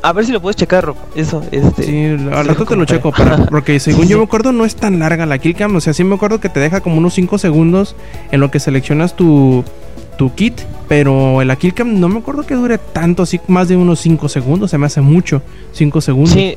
A 0.05 0.11
ver 0.11 0.25
si 0.25 0.33
lo 0.33 0.41
puedes 0.41 0.57
checar, 0.57 0.83
Rob. 0.83 0.97
Eso, 1.15 1.41
este. 1.51 1.83
Sí, 1.83 2.05
al 2.33 2.45
rato 2.45 2.65
te 2.65 2.75
lo 2.75 2.83
checo, 2.83 3.11
para- 3.11 3.37
para, 3.37 3.45
porque 3.49 3.79
según 3.79 4.03
Sí, 4.03 4.09
yo 4.09 4.15
sí. 4.17 4.19
me 4.19 4.25
acuerdo 4.25 4.51
no 4.51 4.65
es 4.65 4.75
tan 4.75 4.99
larga 4.99 5.25
la 5.25 5.37
killcam, 5.37 5.73
o 5.75 5.79
sea, 5.81 5.93
sí 5.93 6.03
me 6.03 6.15
acuerdo 6.15 6.41
que 6.41 6.49
te 6.49 6.59
deja 6.59 6.81
como 6.81 6.97
unos 6.97 7.13
5 7.13 7.37
segundos 7.37 7.95
en 8.31 8.41
lo 8.41 8.51
que 8.51 8.59
seleccionas 8.59 9.15
tu, 9.15 9.63
tu 10.17 10.33
kit, 10.35 10.59
pero 10.89 11.41
la 11.45 11.55
killcam 11.55 12.01
no 12.01 12.09
me 12.09 12.19
acuerdo 12.19 12.45
que 12.45 12.53
dure 12.55 12.77
tanto, 12.79 13.23
así 13.23 13.39
más 13.47 13.69
de 13.69 13.77
unos 13.77 14.01
5 14.01 14.27
segundos, 14.27 14.71
se 14.71 14.77
me 14.77 14.87
hace 14.87 14.99
mucho, 14.99 15.41
5 15.71 16.01
segundos. 16.01 16.33
Sí, 16.33 16.55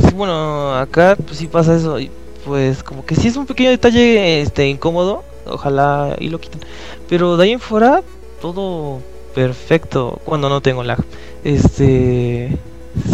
sí, 0.00 0.14
bueno, 0.14 0.74
acá 0.76 1.16
pues 1.26 1.38
sí 1.38 1.48
pasa 1.48 1.74
eso. 1.74 1.98
Pues 2.46 2.84
como 2.84 3.04
que 3.04 3.16
sí 3.16 3.26
es 3.26 3.36
un 3.36 3.44
pequeño 3.44 3.70
detalle 3.70 4.40
este 4.40 4.68
incómodo. 4.68 5.24
Ojalá 5.46 6.14
y 6.20 6.28
lo 6.28 6.40
quiten. 6.40 6.60
Pero 7.08 7.36
de 7.36 7.44
ahí 7.44 7.52
en 7.52 7.60
fuera, 7.60 8.02
todo 8.40 9.00
perfecto 9.34 10.20
cuando 10.24 10.48
no 10.48 10.60
tengo 10.60 10.84
lag. 10.84 10.98
Este. 11.42 12.56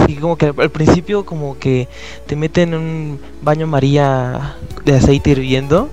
Sí, 0.07 0.17
como 0.17 0.37
que 0.37 0.53
al, 0.57 0.71
principio, 0.71 1.25
como 1.25 1.59
que 1.59 1.89
te 2.27 2.37
meten 2.37 2.75
en 2.75 2.81
un 2.81 3.21
baño 3.41 3.67
María 3.67 4.57
de 4.85 4.95
aceite 4.95 5.31
hirviendo. 5.31 5.89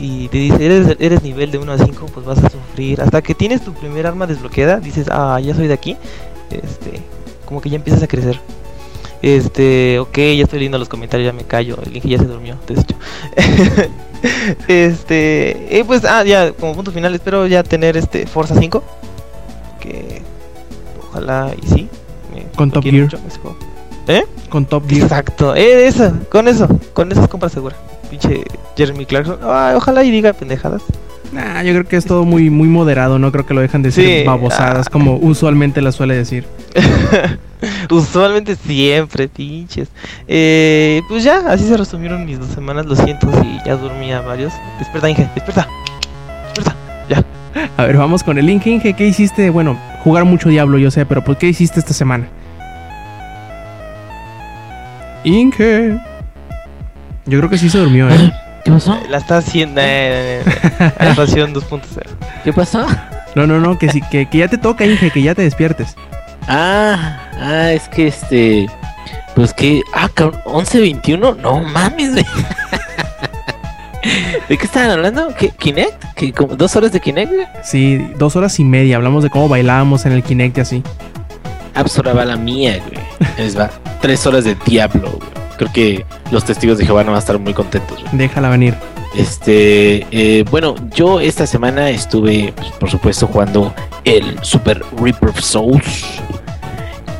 Y 0.00 0.28
te 0.28 0.38
dice, 0.38 0.64
eres, 0.64 0.96
eres 0.98 1.22
nivel 1.22 1.52
de 1.52 1.58
1 1.58 1.72
a 1.72 1.78
5, 1.78 2.06
pues 2.12 2.26
vas 2.26 2.42
a 2.42 2.50
sufrir. 2.50 3.00
Hasta 3.00 3.22
que 3.22 3.34
tienes 3.34 3.62
tu 3.62 3.72
primer 3.74 4.06
arma 4.06 4.26
desbloqueada, 4.26 4.80
dices, 4.80 5.06
ah, 5.10 5.38
ya 5.40 5.54
soy 5.54 5.68
de 5.68 5.74
aquí. 5.74 5.96
Este, 6.50 7.00
como 7.44 7.60
que 7.60 7.70
ya 7.70 7.76
empiezas 7.76 8.02
a 8.02 8.08
crecer. 8.08 8.40
Este, 9.22 9.98
ok, 10.00 10.16
ya 10.16 10.42
estoy 10.44 10.58
leyendo 10.58 10.78
los 10.78 10.88
comentarios, 10.88 11.26
ya 11.26 11.32
me 11.32 11.44
callo. 11.44 11.78
El 11.86 11.96
Inge 11.96 12.08
ya 12.08 12.18
se 12.18 12.24
durmió, 12.24 12.56
de 12.66 12.74
hecho. 12.74 12.96
este, 14.68 15.78
eh, 15.78 15.84
pues, 15.86 16.04
ah, 16.04 16.24
ya, 16.24 16.52
como 16.52 16.74
punto 16.74 16.90
final, 16.92 17.14
espero 17.14 17.46
ya 17.46 17.62
tener 17.62 17.96
este 17.96 18.26
Forza 18.26 18.54
5. 18.58 18.82
Que 19.80 20.22
ojalá 21.08 21.52
y 21.60 21.66
sí. 21.68 21.88
me- 22.34 22.46
Con 22.56 22.70
Top 22.70 22.82
Gear. 22.84 23.02
mucho 23.04 23.18
juego. 23.40 23.56
Con 24.48 24.66
Top 24.66 24.88
Gear. 24.88 25.02
Exacto, 25.02 25.54
eh, 25.54 25.86
eso, 25.86 26.12
con 26.30 26.48
eso, 26.48 26.68
con 26.92 27.10
eso 27.12 27.22
es 27.22 27.28
compra 27.28 27.48
segura. 27.48 27.76
Pinche 28.10 28.42
Jeremy 28.76 29.06
Clarkson. 29.06 29.38
Ah, 29.42 29.72
ojalá 29.76 30.04
y 30.04 30.10
diga 30.10 30.32
pendejadas. 30.32 30.82
Nah, 31.32 31.62
yo 31.62 31.72
creo 31.72 31.88
que 31.88 31.96
es 31.96 32.04
todo 32.04 32.24
muy, 32.24 32.50
muy 32.50 32.68
moderado, 32.68 33.18
no 33.18 33.32
creo 33.32 33.46
que 33.46 33.54
lo 33.54 33.62
dejan 33.62 33.82
decir 33.82 34.04
Sí, 34.04 34.26
babosadas 34.26 34.86
ah. 34.86 34.90
como 34.90 35.16
usualmente 35.16 35.80
la 35.80 35.90
suele 35.90 36.14
decir. 36.14 36.44
Usualmente 37.90 38.56
siempre, 38.56 39.28
pinches. 39.28 39.88
Eh, 40.26 41.00
pues 41.08 41.22
ya, 41.22 41.44
así 41.48 41.64
se 41.64 41.76
resumieron 41.76 42.24
mis 42.26 42.38
dos 42.38 42.48
semanas. 42.48 42.86
Lo 42.86 42.96
siento 42.96 43.30
si 43.40 43.58
ya 43.64 43.76
dormía 43.76 44.20
varios. 44.20 44.52
Despierta, 44.78 45.08
Inge, 45.08 45.28
despierta. 45.34 45.68
Despierta. 46.56 47.24
A 47.76 47.84
ver, 47.84 47.96
vamos 47.96 48.22
con 48.22 48.38
el 48.38 48.50
Inge. 48.50 48.70
Inge, 48.70 48.94
¿qué 48.94 49.06
hiciste? 49.06 49.50
Bueno, 49.50 49.78
jugar 50.02 50.24
mucho 50.24 50.48
Diablo, 50.48 50.78
yo 50.78 50.90
sé, 50.90 51.06
pero 51.06 51.22
¿por 51.22 51.38
qué 51.38 51.48
hiciste 51.48 51.78
esta 51.78 51.92
semana? 51.92 52.26
Inge. 55.24 56.00
Yo 57.26 57.38
creo 57.38 57.48
que 57.48 57.58
sí 57.58 57.70
se 57.70 57.78
durmió, 57.78 58.08
¿eh? 58.08 58.32
¿Qué 58.64 58.70
pasó? 58.70 58.98
La 59.08 59.18
está 59.18 59.38
haciendo. 59.38 59.80
Eh, 59.82 60.42
Adaptación 60.98 61.54
2.0. 61.54 61.80
¿Qué 62.44 62.52
pasó? 62.52 62.86
No, 63.34 63.46
no, 63.46 63.58
no, 63.58 63.78
que, 63.78 63.88
sí, 63.90 64.00
que, 64.10 64.26
que 64.26 64.38
ya 64.38 64.48
te 64.48 64.58
toca, 64.58 64.84
Inge, 64.84 65.10
que 65.10 65.22
ya 65.22 65.34
te 65.34 65.42
despiertes. 65.42 65.96
Ah, 66.48 67.20
ah, 67.40 67.72
es 67.72 67.88
que 67.88 68.08
este. 68.08 68.66
Pues 69.34 69.52
que. 69.54 69.82
Ah, 69.94 70.08
cabrón, 70.12 70.40
11.21. 70.44 71.36
No 71.38 71.60
mames, 71.60 72.12
güey. 72.12 72.26
¿De 74.48 74.58
qué 74.58 74.64
estaban 74.64 74.90
hablando? 74.90 75.34
¿Qué, 75.36 75.50
¿Kinect? 75.50 76.04
¿Qué, 76.14 76.32
como 76.32 76.56
¿Dos 76.56 76.74
horas 76.76 76.92
de 76.92 77.00
Kinect, 77.00 77.32
güey? 77.32 77.46
Sí, 77.62 77.98
dos 78.18 78.36
horas 78.36 78.58
y 78.58 78.64
media. 78.64 78.96
Hablamos 78.96 79.22
de 79.22 79.30
cómo 79.30 79.48
bailábamos 79.48 80.04
en 80.06 80.12
el 80.12 80.22
Kinect 80.22 80.58
y 80.58 80.60
así. 80.60 80.82
Ah, 81.74 81.82
pues 81.82 81.98
la 82.04 82.36
mía, 82.36 82.80
güey. 82.86 83.00
Es 83.38 83.58
va. 83.58 83.70
Tres 84.00 84.26
horas 84.26 84.44
de 84.44 84.56
Diablo, 84.66 85.10
güey. 85.10 85.41
Creo 85.62 85.72
que 85.72 86.06
los 86.32 86.44
testigos 86.44 86.76
de 86.78 86.84
Jehová 86.86 87.04
no 87.04 87.12
van 87.12 87.16
a 87.16 87.20
estar 87.20 87.38
muy 87.38 87.54
contentos, 87.54 88.02
güey. 88.02 88.16
Déjala 88.16 88.48
venir. 88.48 88.74
Este, 89.14 90.04
eh, 90.10 90.44
bueno, 90.50 90.74
yo 90.92 91.20
esta 91.20 91.46
semana 91.46 91.88
estuve, 91.90 92.52
pues, 92.56 92.72
por 92.72 92.90
supuesto, 92.90 93.28
jugando 93.28 93.72
el 94.02 94.42
Super 94.42 94.82
Reaper 95.00 95.28
of 95.28 95.40
Souls. 95.40 96.04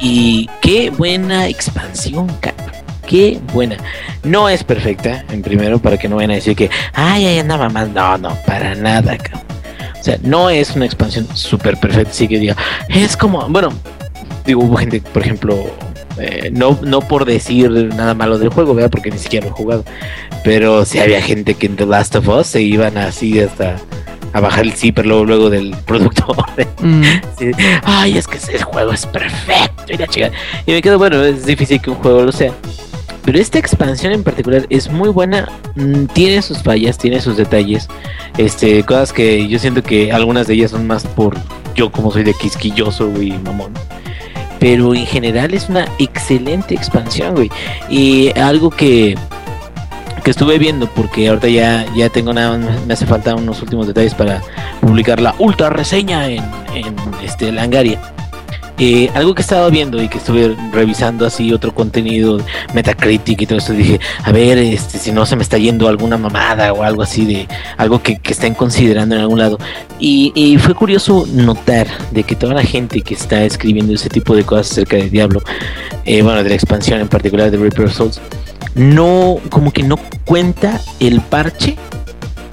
Y 0.01 0.51
qué 0.61 0.91
buena 0.91 1.47
expansión, 1.47 2.27
cabrón. 2.41 2.73
Qué 3.07 3.39
buena. 3.53 3.77
No 4.25 4.49
es 4.49 4.65
perfecta, 4.65 5.25
en 5.31 5.43
primero, 5.43 5.79
para 5.79 5.97
que 5.97 6.09
no 6.09 6.17
vayan 6.17 6.33
a 6.33 6.35
decir 6.35 6.57
que, 6.57 6.69
ay, 6.95 7.27
ay, 7.27 7.39
anda 7.39 7.57
mamá. 7.57 7.85
No, 7.85 8.19
no, 8.19 8.37
para 8.45 8.75
nada, 8.75 9.17
cabrón. 9.19 9.47
O 10.01 10.03
sea, 10.03 10.19
no 10.25 10.51
es 10.51 10.75
una 10.75 10.87
expansión 10.87 11.29
súper 11.33 11.77
perfecta, 11.77 12.11
así 12.11 12.27
que 12.27 12.41
diga, 12.41 12.57
es 12.89 13.17
como, 13.17 13.49
bueno, 13.49 13.69
digo, 14.45 14.65
hubo 14.65 14.77
gente, 14.77 15.01
por 15.01 15.23
ejemplo, 15.23 15.65
eh, 16.19 16.51
no, 16.53 16.79
no 16.83 17.01
por 17.01 17.25
decir 17.25 17.71
nada 17.71 18.15
malo 18.15 18.39
del 18.39 18.49
juego, 18.51 18.75
¿verdad? 18.75 18.91
Porque 18.91 19.11
ni 19.11 19.19
siquiera 19.19 19.47
lo 19.47 19.53
he 19.53 19.57
jugado. 19.57 19.85
Pero 20.45 20.85
sí 20.85 20.99
había 20.99 21.23
gente 21.23 21.55
que 21.55 21.67
en 21.67 21.77
The 21.77 21.87
Last 21.87 22.17
of 22.17 22.29
Us 22.29 22.47
se 22.49 22.63
iban 22.63 22.99
así 22.99 23.39
hasta 23.41 23.77
a 24.35 24.41
bajar 24.41 24.65
el 24.65 24.73
zipper 24.73 25.07
luego, 25.07 25.25
luego 25.25 25.51
del 25.51 25.75
productor. 25.87 26.37
Mm, 26.81 27.03
de, 27.39 27.55
Ay, 27.85 28.17
es 28.19 28.27
que 28.27 28.39
ese 28.39 28.59
juego 28.63 28.93
es 28.93 29.07
perfecto 29.07 29.85
y 29.93 29.97
la 29.97 30.07
chica. 30.07 30.31
Y 30.67 30.73
me 30.73 30.83
quedo, 30.83 30.99
bueno, 30.99 31.23
es 31.23 31.45
difícil 31.47 31.81
que 31.81 31.91
un 31.91 31.97
juego 31.97 32.23
lo 32.23 32.33
sea. 32.33 32.53
Pero 33.25 33.39
esta 33.39 33.59
expansión 33.59 34.13
en 34.13 34.25
particular 34.25 34.67
es 34.69 34.91
muy 34.91 35.09
buena. 35.11 35.49
mm, 35.77 36.07
Tiene 36.07 36.43
sus 36.43 36.63
fallas, 36.63 36.99
tiene 36.99 37.21
sus 37.21 37.37
detalles. 37.37 37.89
Este, 38.37 38.83
cosas 38.83 39.13
que 39.13 39.47
yo 39.47 39.59
siento 39.61 39.83
que 39.83 40.11
algunas 40.11 40.47
de 40.49 40.55
ellas 40.55 40.73
son 40.73 40.87
más 40.87 41.05
por 41.07 41.37
yo 41.75 41.93
como 41.93 42.11
soy 42.11 42.25
de 42.25 42.35
quisquilloso, 42.35 43.09
güey, 43.11 43.31
mamón. 43.45 43.73
Pero 44.63 44.95
en 44.95 45.07
general 45.07 45.55
es 45.55 45.69
una 45.69 45.89
excelente 45.99 46.73
expansión, 46.73 47.35
güey. 47.35 47.51
Y 47.91 48.31
algo 48.39 48.71
que 48.71 49.17
que 50.23 50.31
estuve 50.31 50.57
viendo 50.57 50.87
porque 50.87 51.29
ahorita 51.29 51.49
ya, 51.49 51.85
ya 51.97 52.09
tengo 52.09 52.33
nada 52.33 52.57
más, 52.57 52.87
me 52.87 52.95
hace 52.95 53.07
falta 53.07 53.35
unos 53.35 53.61
últimos 53.61 53.89
detalles 53.89 54.15
para 54.15 54.41
publicar 54.81 55.21
la 55.21 55.35
ultra 55.41 55.69
reseña 55.69 56.29
en, 56.29 56.45
este 57.25 57.51
Langaria. 57.51 58.01
Algo 59.15 59.35
que 59.35 59.43
he 59.43 59.45
estado 59.45 59.71
viendo 59.71 60.03
y 60.03 60.09
que 60.09 60.19
estuve 60.19 60.57
revisando 60.73 61.27
así 61.27 61.53
otro 61.53 61.75
contenido 61.75 62.39
Metacritic 62.75 63.43
y 63.43 63.47
todo 63.47 63.59
esto 63.59 63.73
dije 63.73 64.01
a 64.25 64.33
ver 64.33 64.59
este 64.59 64.99
si 64.99 65.13
no 65.13 65.25
se 65.27 65.37
me 65.37 65.43
está 65.43 65.59
yendo 65.59 65.89
alguna 65.89 66.17
mamada 66.17 66.73
o 66.73 66.83
algo 66.83 67.03
así 67.03 67.25
de 67.25 67.49
algo 67.77 68.03
que, 68.03 68.19
que 68.19 68.33
estén 68.33 68.55
considerando 68.55 69.15
en 69.15 69.21
algún 69.21 69.39
lado 69.39 69.59
y, 69.99 70.33
y 70.35 70.59
fue 70.59 70.75
curioso 70.75 71.27
notar 71.33 71.87
de 72.11 72.25
que 72.25 72.35
toda 72.35 72.55
la 72.55 72.65
gente 72.65 73.03
que 73.03 73.15
está 73.15 73.45
escribiendo 73.45 73.95
ese 73.95 74.09
tipo 74.09 74.35
de 74.35 74.45
cosas 74.45 74.73
acerca 74.73 74.97
de 74.97 75.11
Diablo 75.11 75.43
eh, 76.05 76.23
bueno 76.23 76.43
de 76.43 76.49
la 76.49 76.55
expansión 76.55 77.01
en 77.01 77.09
particular 77.09 77.51
de 77.51 77.59
Reaper 77.59 77.87
of 77.87 77.95
Souls 77.95 78.21
no, 78.75 79.39
como 79.51 79.73
que 79.73 79.83
no 79.83 79.99
cuenta 80.25 80.81
el 80.99 81.21
parche 81.21 81.77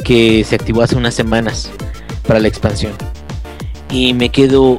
que 0.03 0.43
se 0.43 0.56
activó 0.56 0.82
hace 0.82 0.95
unas 0.95 1.14
semanas 1.14 1.72
para 2.28 2.39
la 2.39 2.47
expansión. 2.47 2.93
Y 3.89 4.14
me 4.14 4.30
quedo, 4.30 4.78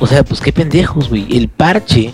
o 0.00 0.06
sea, 0.06 0.24
pues 0.24 0.40
qué 0.40 0.52
pendejos, 0.52 1.08
güey. 1.08 1.26
El 1.36 1.48
parche 1.48 2.12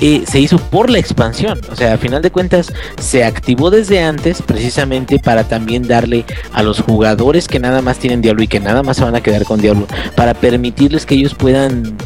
eh, 0.00 0.24
se 0.26 0.40
hizo 0.40 0.58
por 0.58 0.90
la 0.90 0.98
expansión. 0.98 1.58
O 1.70 1.76
sea, 1.76 1.94
a 1.94 1.98
final 1.98 2.20
de 2.20 2.30
cuentas, 2.30 2.72
se 3.00 3.24
activó 3.24 3.70
desde 3.70 4.02
antes 4.02 4.42
precisamente 4.42 5.18
para 5.18 5.44
también 5.44 5.88
darle 5.88 6.26
a 6.52 6.62
los 6.62 6.80
jugadores 6.80 7.48
que 7.48 7.58
nada 7.58 7.80
más 7.80 7.98
tienen 7.98 8.20
Diablo 8.20 8.42
y 8.42 8.48
que 8.48 8.60
nada 8.60 8.82
más 8.82 8.98
se 8.98 9.04
van 9.04 9.16
a 9.16 9.22
quedar 9.22 9.44
con 9.44 9.60
Diablo, 9.60 9.86
para 10.14 10.34
permitirles 10.34 11.06
que 11.06 11.14
ellos 11.14 11.34
puedan, 11.34 11.96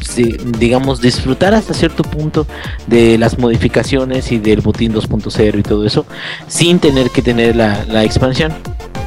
digamos, 0.59 1.01
disfrutar 1.01 1.53
hasta 1.53 1.75
cierto 1.75 2.05
punto 2.05 2.47
de 2.87 3.19
las 3.19 3.39
modificaciones 3.39 4.31
y 4.31 4.39
del 4.39 4.61
botín 4.61 4.95
2.0 4.95 5.59
y 5.59 5.63
todo 5.63 5.85
eso, 5.85 6.07
sin 6.47 6.79
tener 6.79 7.11
que 7.11 7.23
tener 7.23 7.57
la, 7.57 7.85
la 7.87 8.05
expansión. 8.05 8.53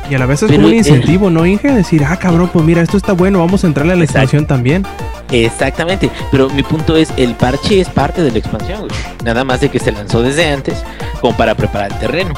Y 0.09 0.15
a 0.15 0.19
la 0.19 0.25
vez 0.25 0.43
es 0.43 0.51
como 0.51 0.67
un 0.67 0.73
incentivo, 0.73 1.29
¿no, 1.29 1.45
Inge? 1.45 1.71
Decir, 1.71 2.03
ah, 2.03 2.17
cabrón, 2.17 2.49
pues 2.51 2.65
mira, 2.65 2.81
esto 2.81 2.97
está 2.97 3.13
bueno, 3.13 3.39
vamos 3.39 3.63
a 3.63 3.67
entrarle 3.67 3.93
a 3.93 3.95
la 3.95 4.03
expansión 4.03 4.45
también. 4.45 4.85
Exactamente, 5.31 6.11
pero 6.29 6.49
mi 6.49 6.61
punto 6.61 6.95
es, 6.97 7.11
el 7.17 7.35
parche 7.35 7.79
es 7.79 7.89
parte 7.89 8.21
de 8.21 8.31
la 8.31 8.37
expansión, 8.37 8.81
güey. 8.81 8.91
Nada 9.23 9.43
más 9.43 9.61
de 9.61 9.69
que 9.69 9.79
se 9.79 9.91
lanzó 9.91 10.21
desde 10.21 10.45
antes, 10.45 10.83
como 11.21 11.35
para 11.37 11.55
preparar 11.55 11.91
el 11.91 11.99
terreno. 11.99 12.33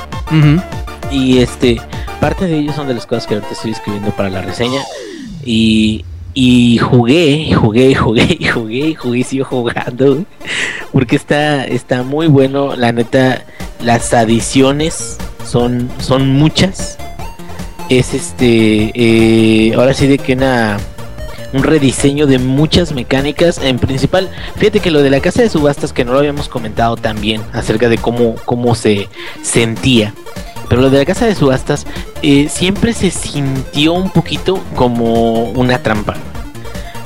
Y 1.11 1.39
este, 1.39 1.82
parte 2.20 2.45
de 2.45 2.57
ellos 2.57 2.76
son 2.76 2.88
de 2.88 2.93
las 2.93 3.05
cosas 3.05 3.28
que 3.28 3.34
ahorita 3.34 3.51
estoy 3.51 3.72
escribiendo 3.72 4.11
para 4.11 4.30
la 4.30 4.41
reseña. 4.41 4.82
Y, 5.43 6.05
y 6.34 6.78
jugué, 6.78 7.53
jugué, 7.53 7.89
y 7.89 7.95
jugué, 7.95 8.38
y 8.39 8.45
jugué, 8.45 8.88
y 8.88 8.93
jugué, 8.95 9.20
y 9.20 9.24
sigo 9.24 9.45
jugando, 9.45 10.24
porque 10.91 11.16
está, 11.16 11.66
está 11.66 12.03
muy 12.03 12.28
bueno, 12.28 12.76
la 12.76 12.91
neta, 12.91 13.43
las 13.82 14.13
adiciones 14.13 15.18
son, 15.45 15.89
son 15.99 16.30
muchas 16.30 16.97
es 17.90 18.14
este, 18.14 18.92
eh, 18.96 19.74
ahora 19.76 19.94
sí 19.94 20.08
de 20.08 20.18
que 20.18 20.34
una 20.34 20.78
un 21.56 21.64
rediseño 21.64 22.28
de 22.28 22.38
muchas 22.38 22.92
mecánicas. 22.92 23.60
En 23.60 23.80
principal, 23.80 24.30
fíjate 24.58 24.82
que 24.82 24.92
lo 24.92 25.02
de 25.02 25.10
la 25.10 25.22
casa 25.22 25.42
de 25.42 25.50
subastas 25.50 25.94
que 25.94 26.04
no 26.04 26.12
lo 26.12 26.20
habíamos 26.20 26.50
comentado 26.50 26.98
también 26.98 27.42
acerca 27.54 27.88
de 27.88 27.98
cómo, 27.98 28.36
cómo 28.46 28.76
se 28.76 29.08
sentía. 29.42 30.14
Pero 30.68 30.82
lo 30.82 30.90
de 30.90 30.98
la 30.98 31.06
casa 31.06 31.26
de 31.26 31.36
subastas 31.36 31.86
eh, 32.22 32.50
siempre 32.50 32.94
se 32.94 33.12
sintió 33.12 33.94
un 33.94 34.10
poquito 34.10 34.60
como 34.76 35.44
una 35.52 35.80
trampa. 35.80 36.16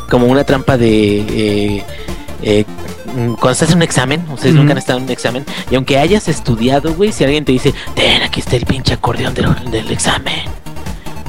Como 0.10 0.26
una 0.26 0.44
trampa 0.44 0.78
de... 0.78 1.84
Eh, 2.42 2.66
cuando 3.14 3.52
estás 3.52 3.72
en 3.72 3.78
un 3.78 3.82
examen, 3.84 4.26
ustedes 4.32 4.56
nunca 4.56 4.72
han 4.72 4.78
estado 4.78 5.00
en 5.00 5.06
un 5.06 5.12
examen, 5.12 5.44
y 5.70 5.76
aunque 5.76 5.98
hayas 5.98 6.28
estudiado, 6.28 6.94
güey, 6.94 7.12
si 7.12 7.24
alguien 7.24 7.44
te 7.44 7.52
dice, 7.52 7.74
ten, 7.96 8.22
aquí 8.22 8.40
está 8.40 8.56
el 8.56 8.66
pinche 8.66 8.94
acordeón 8.94 9.34
del 9.34 9.92
examen, 9.92 10.44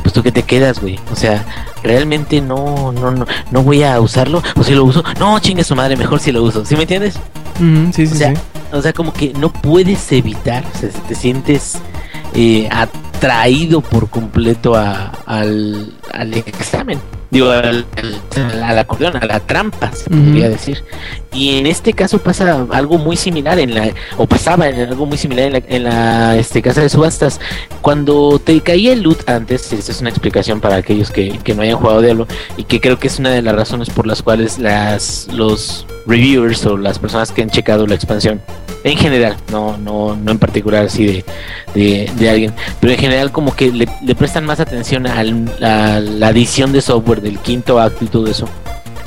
pues 0.03 0.13
tú 0.13 0.23
que 0.23 0.33
te 0.33 0.43
quedas, 0.43 0.81
güey. 0.81 0.99
O 1.13 1.17
sea, 1.17 1.45
realmente 1.83 2.41
no, 2.41 2.93
no, 2.93 3.11
no, 3.11 3.27
no 3.51 3.63
voy 3.63 3.83
a 3.83 4.01
usarlo. 4.01 4.43
O 4.57 4.63
si 4.63 4.75
lo 4.75 4.85
uso, 4.85 5.03
no, 5.19 5.39
chingue 5.41 5.65
su 5.65 5.75
madre, 5.75 5.97
mejor 5.97 6.21
si 6.21 6.33
lo 6.33 6.43
uso. 6.43 6.65
¿Sí 6.65 6.75
me 6.77 6.83
entiendes? 6.83 7.19
sí, 7.93 8.07
sí, 8.07 8.15
o 8.15 8.17
sea, 8.17 8.35
sí. 8.35 8.41
O 8.73 8.83
sea, 8.83 8.93
como 8.93 9.13
que 9.13 9.33
no 9.35 9.53
puedes 9.53 10.11
evitar, 10.13 10.65
o 10.75 10.79
sea, 10.79 10.89
te 11.09 11.15
sientes 11.15 11.79
eh, 12.35 12.69
atraído 12.71 13.81
por 13.81 14.09
completo 14.09 14.77
a, 14.77 15.13
al, 15.27 15.93
al 16.13 16.35
examen 16.35 17.01
digo, 17.31 17.51
al, 17.51 17.87
acordeón, 18.79 19.17
a 19.17 19.25
la 19.25 19.41
trampa, 19.41 19.93
se 19.93 20.11
podría 20.11 20.49
decir. 20.49 20.85
Y 21.33 21.59
en 21.59 21.67
este 21.67 21.93
caso 21.93 22.19
pasa 22.19 22.67
algo 22.71 22.99
muy 22.99 23.17
similar 23.17 23.59
en 23.61 23.75
la, 23.75 23.91
o 24.17 24.27
pasaba 24.27 24.69
en 24.69 24.81
algo 24.81 25.07
muy 25.07 25.17
similar 25.17 25.47
en 25.47 25.53
la, 25.53 25.63
en 25.69 25.85
la 25.85 26.37
este, 26.37 26.61
casa 26.61 26.81
de 26.81 26.89
subastas. 26.89 27.41
Cuando 27.83 28.41
te 28.43 28.61
caía 28.61 28.93
el 28.93 29.03
loot 29.03 29.29
antes, 29.29 29.73
esta 29.73 29.93
es 29.93 30.01
una 30.01 30.11
explicación 30.11 30.61
para 30.61 30.77
aquellos 30.77 31.11
que, 31.11 31.39
que 31.39 31.55
no 31.55 31.63
hayan 31.63 31.77
jugado 31.77 32.03
Diablo, 32.03 32.27
y 32.57 32.65
que 32.65 32.81
creo 32.81 32.99
que 32.99 33.07
es 33.07 33.19
una 33.19 33.31
de 33.31 33.43
las 33.43 33.55
razones 33.55 33.91
por 33.91 34.07
las 34.07 34.23
cuales 34.23 34.59
las, 34.59 35.29
los 35.33 35.87
reviewers 36.07 36.67
o 36.67 36.77
las 36.77 36.99
personas 36.99 37.31
que 37.31 37.43
han 37.43 37.51
checado 37.51 37.87
la 37.87 37.95
expansión 37.95 38.41
en 38.83 38.97
general, 38.97 39.37
no, 39.51 39.77
no, 39.77 40.17
no 40.17 40.33
en 40.33 40.39
particular 40.39 40.87
así 40.87 41.23
de, 41.75 42.11
de, 42.17 42.31
alguien, 42.31 42.55
pero 42.81 42.93
en 42.95 42.99
general 42.99 43.31
como 43.31 43.55
que 43.55 43.71
le, 43.71 44.15
prestan 44.15 44.47
más 44.47 44.59
atención 44.59 45.07
a 45.07 45.23
la 45.23 46.29
adición 46.29 46.73
de 46.73 46.81
software 46.81 47.21
del 47.21 47.39
quinto 47.39 47.79
acto 47.79 48.05
y 48.07 48.09
todo 48.09 48.27
eso, 48.27 48.49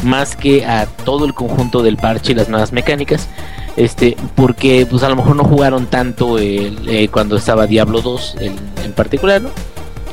más 0.03 0.35
que 0.35 0.65
a 0.65 0.85
todo 0.85 1.25
el 1.25 1.33
conjunto 1.33 1.83
del 1.83 1.97
parche 1.97 2.31
y 2.31 2.35
las 2.35 2.49
nuevas 2.49 2.71
mecánicas, 2.71 3.27
este, 3.75 4.17
porque 4.35 4.85
pues 4.89 5.03
a 5.03 5.09
lo 5.09 5.15
mejor 5.15 5.35
no 5.35 5.43
jugaron 5.43 5.87
tanto 5.87 6.37
eh, 6.39 7.09
cuando 7.11 7.37
estaba 7.37 7.67
Diablo 7.67 8.01
2 8.01 8.35
en 8.39 8.93
particular, 8.93 9.41
¿no? 9.41 9.49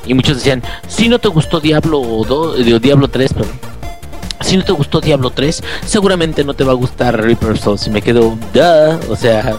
Y 0.07 0.15
muchos 0.15 0.37
decían, 0.37 0.63
si 0.89 1.09
no 1.09 1.19
te 1.19 1.29
gustó 1.29 1.61
Diablo 1.61 2.01
2, 2.01 2.81
Diablo 2.81 3.09
3, 3.09 3.35
perdón 3.35 3.80
si 4.41 4.57
no 4.57 4.65
te 4.65 4.73
gustó 4.73 5.01
Diablo 5.01 5.31
3, 5.31 5.63
seguramente 5.85 6.45
no 6.45 6.55
te 6.55 6.65
va 6.65 6.73
a 6.73 6.75
gustar 6.75 7.21
Reaper 7.21 7.59
Souls. 7.59 7.87
Y 7.87 7.91
me 7.91 8.03
quedo, 8.03 8.39
o 9.09 9.17
sea, 9.17 9.59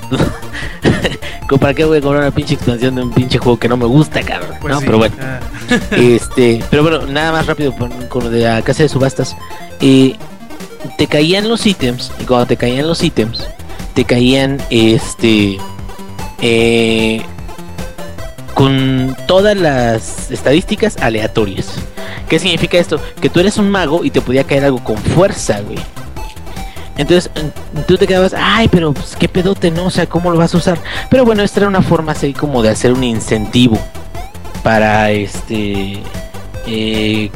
¿para 1.59 1.73
qué 1.73 1.85
voy 1.85 1.99
a 1.99 2.01
comprar 2.01 2.23
una 2.23 2.31
pinche 2.31 2.55
expansión 2.55 2.95
de 2.95 3.03
un 3.03 3.11
pinche 3.11 3.37
juego 3.37 3.59
que 3.59 3.67
no 3.67 3.77
me 3.77 3.85
gusta, 3.85 4.21
cabrón? 4.23 4.57
Pues 4.59 4.73
no, 4.73 4.79
pero 4.81 4.97
bueno. 4.97 5.15
Ah. 5.19 5.39
este, 5.91 6.63
pero 6.69 6.83
bueno, 6.83 7.05
nada 7.07 7.31
más 7.31 7.45
rápido 7.45 7.73
con, 7.73 7.91
lo 8.23 8.29
de 8.29 8.41
la 8.41 8.61
casa 8.61 8.83
de 8.83 8.89
subastas. 8.89 9.35
Eh, 9.79 10.15
te 10.97 11.07
caían 11.07 11.47
los 11.47 11.65
ítems, 11.65 12.11
y 12.19 12.25
cuando 12.25 12.47
te 12.47 12.57
caían 12.57 12.87
los 12.87 13.03
ítems, 13.03 13.47
te 13.93 14.05
caían 14.05 14.61
este. 14.69 15.57
Eh, 16.41 17.21
con 18.55 19.15
todas 19.27 19.55
las 19.55 20.31
estadísticas 20.31 20.97
aleatorias. 20.97 21.75
¿Qué 22.31 22.39
significa 22.39 22.77
esto? 22.77 22.97
Que 23.19 23.29
tú 23.29 23.41
eres 23.41 23.57
un 23.57 23.69
mago 23.69 24.05
y 24.05 24.09
te 24.09 24.21
podía 24.21 24.45
caer 24.45 24.63
algo 24.63 24.81
con 24.81 24.95
fuerza, 24.95 25.59
güey. 25.59 25.77
Entonces 26.95 27.29
tú 27.85 27.97
te 27.97 28.07
quedabas, 28.07 28.33
ay, 28.33 28.69
pero 28.69 28.93
pues, 28.93 29.17
qué 29.19 29.27
pedote, 29.27 29.69
¿no? 29.69 29.87
O 29.87 29.89
sea, 29.89 30.05
¿cómo 30.05 30.31
lo 30.31 30.37
vas 30.37 30.55
a 30.55 30.57
usar? 30.57 30.79
Pero 31.09 31.25
bueno, 31.25 31.43
esta 31.43 31.59
era 31.59 31.67
una 31.67 31.81
forma 31.81 32.13
así 32.13 32.31
como 32.31 32.61
de 32.61 32.69
hacer 32.69 32.93
un 32.93 33.03
incentivo 33.03 33.77
para 34.63 35.11
este 35.11 35.99
eh, 36.67 37.29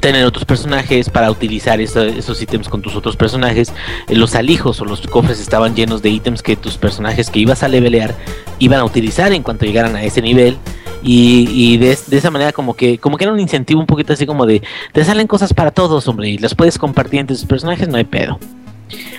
tener 0.00 0.24
otros 0.24 0.44
personajes, 0.44 1.10
para 1.10 1.30
utilizar 1.30 1.80
esos 1.80 2.42
ítems 2.42 2.68
con 2.68 2.82
tus 2.82 2.94
otros 2.96 3.16
personajes. 3.16 3.72
Eh, 4.08 4.16
los 4.16 4.34
alijos 4.34 4.80
o 4.80 4.84
los 4.84 5.00
cofres 5.02 5.40
estaban 5.40 5.74
llenos 5.74 6.02
de 6.02 6.10
ítems 6.10 6.42
que 6.42 6.56
tus 6.56 6.76
personajes 6.76 7.30
que 7.30 7.40
ibas 7.40 7.62
a 7.62 7.68
levelear 7.68 8.14
iban 8.58 8.80
a 8.80 8.84
utilizar 8.84 9.32
en 9.32 9.42
cuanto 9.42 9.64
llegaran 9.64 9.96
a 9.96 10.02
ese 10.02 10.22
nivel. 10.22 10.58
Y, 11.02 11.76
de, 11.76 11.92
esa 11.92 12.30
manera 12.32 12.52
como 12.52 12.74
que 12.74 12.98
como 12.98 13.16
que 13.16 13.24
era 13.24 13.32
un 13.32 13.38
incentivo 13.38 13.78
un 13.78 13.86
poquito 13.86 14.12
así 14.12 14.26
como 14.26 14.44
de 14.44 14.62
te 14.92 15.04
salen 15.04 15.28
cosas 15.28 15.54
para 15.54 15.70
todos, 15.70 16.08
hombre, 16.08 16.30
y 16.30 16.38
las 16.38 16.56
puedes 16.56 16.78
compartir 16.78 17.20
entre 17.20 17.36
tus 17.36 17.44
personajes, 17.44 17.86
no 17.86 17.96
hay 17.96 18.04
pedo. 18.04 18.40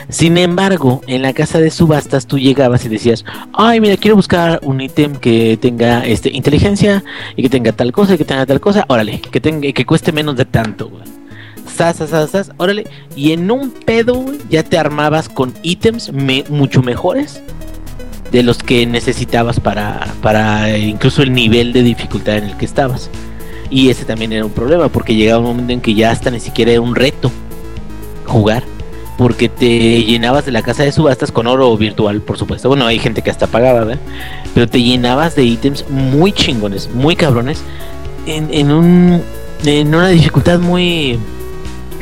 Sin 0.09 0.38
embargo, 0.38 1.01
en 1.07 1.22
la 1.22 1.34
casa 1.34 1.59
de 1.59 1.72
subastas 1.72 2.28
tú 2.28 2.39
llegabas 2.39 2.86
y 2.86 2.89
decías, 2.89 3.26
ay, 3.53 3.82
mira, 3.82 3.97
quiero 3.97 4.15
buscar 4.15 4.59
un 4.63 4.80
ítem 4.80 5.15
que 5.15 5.57
tenga 5.61 6.05
este 6.05 6.30
inteligencia 6.30 7.03
y 7.36 7.41
que 7.41 7.49
tenga 7.49 7.72
tal 7.74 7.91
cosa 7.91 8.15
y 8.15 8.18
que 8.18 8.26
tenga 8.26 8.45
tal 8.45 8.61
cosa, 8.61 8.86
órale, 8.88 9.20
que 9.20 9.41
tenga 9.41 9.72
que 9.72 9.86
cueste 9.86 10.11
menos 10.11 10.38
de 10.38 10.45
tanto, 10.45 10.89
güey. 10.89 11.03
Sas, 11.76 11.97
sas, 11.97 12.32
sas, 12.32 12.51
órale. 12.57 12.86
Y 13.15 13.34
en 13.34 13.51
un 13.51 13.72
pedo, 13.72 14.26
ya 14.49 14.63
te 14.63 14.78
armabas 14.78 15.30
con 15.30 15.53
ítems 15.61 16.11
mucho 16.49 16.82
mejores 16.82 17.43
de 18.32 18.43
los 18.43 18.57
que 18.57 18.86
necesitabas 18.86 19.59
para, 19.59 20.07
para 20.22 20.78
incluso 20.78 21.22
el 21.22 21.34
nivel 21.34 21.74
de 21.74 21.84
dificultad 21.84 22.38
en 22.38 22.45
el 22.45 22.57
que 22.57 22.65
estabas. 22.65 23.09
Y 23.70 23.89
ese 23.89 24.05
también 24.05 24.32
era 24.32 24.45
un 24.45 24.51
problema, 24.51 24.89
porque 24.89 25.15
llegaba 25.15 25.39
un 25.39 25.47
momento 25.47 25.74
en 25.74 25.82
que 25.82 25.93
ya 25.93 26.11
hasta 26.11 26.32
ni 26.32 26.39
siquiera 26.39 26.72
era 26.72 26.82
un 26.82 26.95
reto 26.95 27.32
jugar, 28.26 28.63
porque 29.18 29.49
te 29.49 30.03
llenabas 30.03 30.45
de 30.45 30.51
la 30.51 30.61
casa 30.61 30.84
de 30.84 30.91
subastas 30.91 31.32
con 31.32 31.47
oro 31.47 31.76
virtual, 31.76 32.22
por 32.22 32.38
supuesto. 32.38 32.70
Bueno, 32.70 32.86
hay 32.86 32.99
gente 32.99 33.22
que 33.22 33.32
hasta 33.32 33.47
pagaba, 33.47 33.84
¿verdad? 33.84 33.99
Pero 34.53 34.68
te 34.68 34.82
llenabas 34.82 35.36
de 35.36 35.43
ítems 35.43 35.86
muy 35.89 36.32
chingones, 36.32 36.89
muy 36.93 37.15
cabrones, 37.15 37.63
en, 38.28 38.53
en, 38.53 38.72
un, 38.72 39.24
una 39.65 40.09
dificultad 40.09 40.59
muy, 40.59 41.18